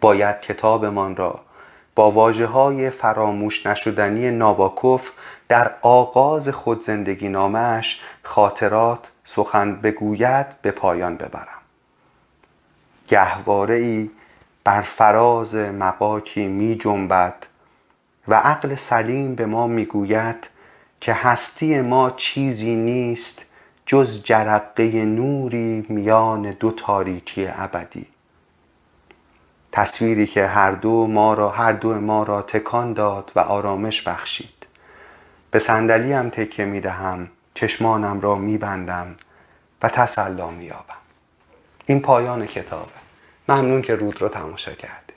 باید 0.00 0.40
کتابمان 0.40 1.16
را 1.16 1.40
با 1.94 2.10
واجه 2.10 2.46
های 2.46 2.90
فراموش 2.90 3.66
نشدنی 3.66 4.30
ناباکوف 4.30 5.10
در 5.48 5.74
آغاز 5.82 6.48
خود 6.48 6.80
زندگی 6.80 7.28
نامش 7.28 8.02
خاطرات 8.22 9.10
سخن 9.24 9.76
بگوید 9.76 10.46
به 10.62 10.70
پایان 10.70 11.16
ببرم. 11.16 11.62
گهواره 13.08 13.74
ای 13.74 14.10
بر 14.64 14.82
فراز 14.82 15.54
مقاکی 15.54 16.48
می 16.48 16.74
جنبد 16.74 17.46
و 18.28 18.34
عقل 18.34 18.74
سلیم 18.74 19.34
به 19.34 19.46
ما 19.46 19.66
می‌گوید 19.66 20.48
که 21.00 21.12
هستی 21.12 21.80
ما 21.80 22.10
چیزی 22.10 22.74
نیست 22.74 23.47
جز 23.88 24.24
جرقه 24.24 25.04
نوری 25.04 25.86
میان 25.88 26.50
دو 26.50 26.70
تاریکی 26.70 27.48
ابدی. 27.48 28.06
تصویری 29.72 30.26
که 30.26 30.46
هر 30.46 30.72
دو 30.72 31.06
ما 31.06 31.34
را 31.34 31.50
هر 31.50 31.72
دو 31.72 31.94
ما 31.94 32.22
را 32.22 32.42
تکان 32.42 32.92
داد 32.92 33.32
و 33.36 33.40
آرامش 33.40 34.02
بخشید. 34.02 34.66
به 35.50 35.58
صندلیم 35.58 36.28
تکه 36.28 36.64
می 36.64 36.80
دهم 36.80 37.28
چشمانم 37.54 38.20
را 38.20 38.34
می 38.34 38.58
بندم 38.58 39.16
و 39.82 39.88
تسلا 39.88 40.50
می 40.50 40.64
یابم 40.64 40.98
این 41.86 42.02
پایان 42.02 42.46
کتابه. 42.46 42.92
ممنون 43.48 43.82
که 43.82 43.96
رود 43.96 44.22
رو 44.22 44.28
تماشا 44.28 44.72
کرد 44.72 45.07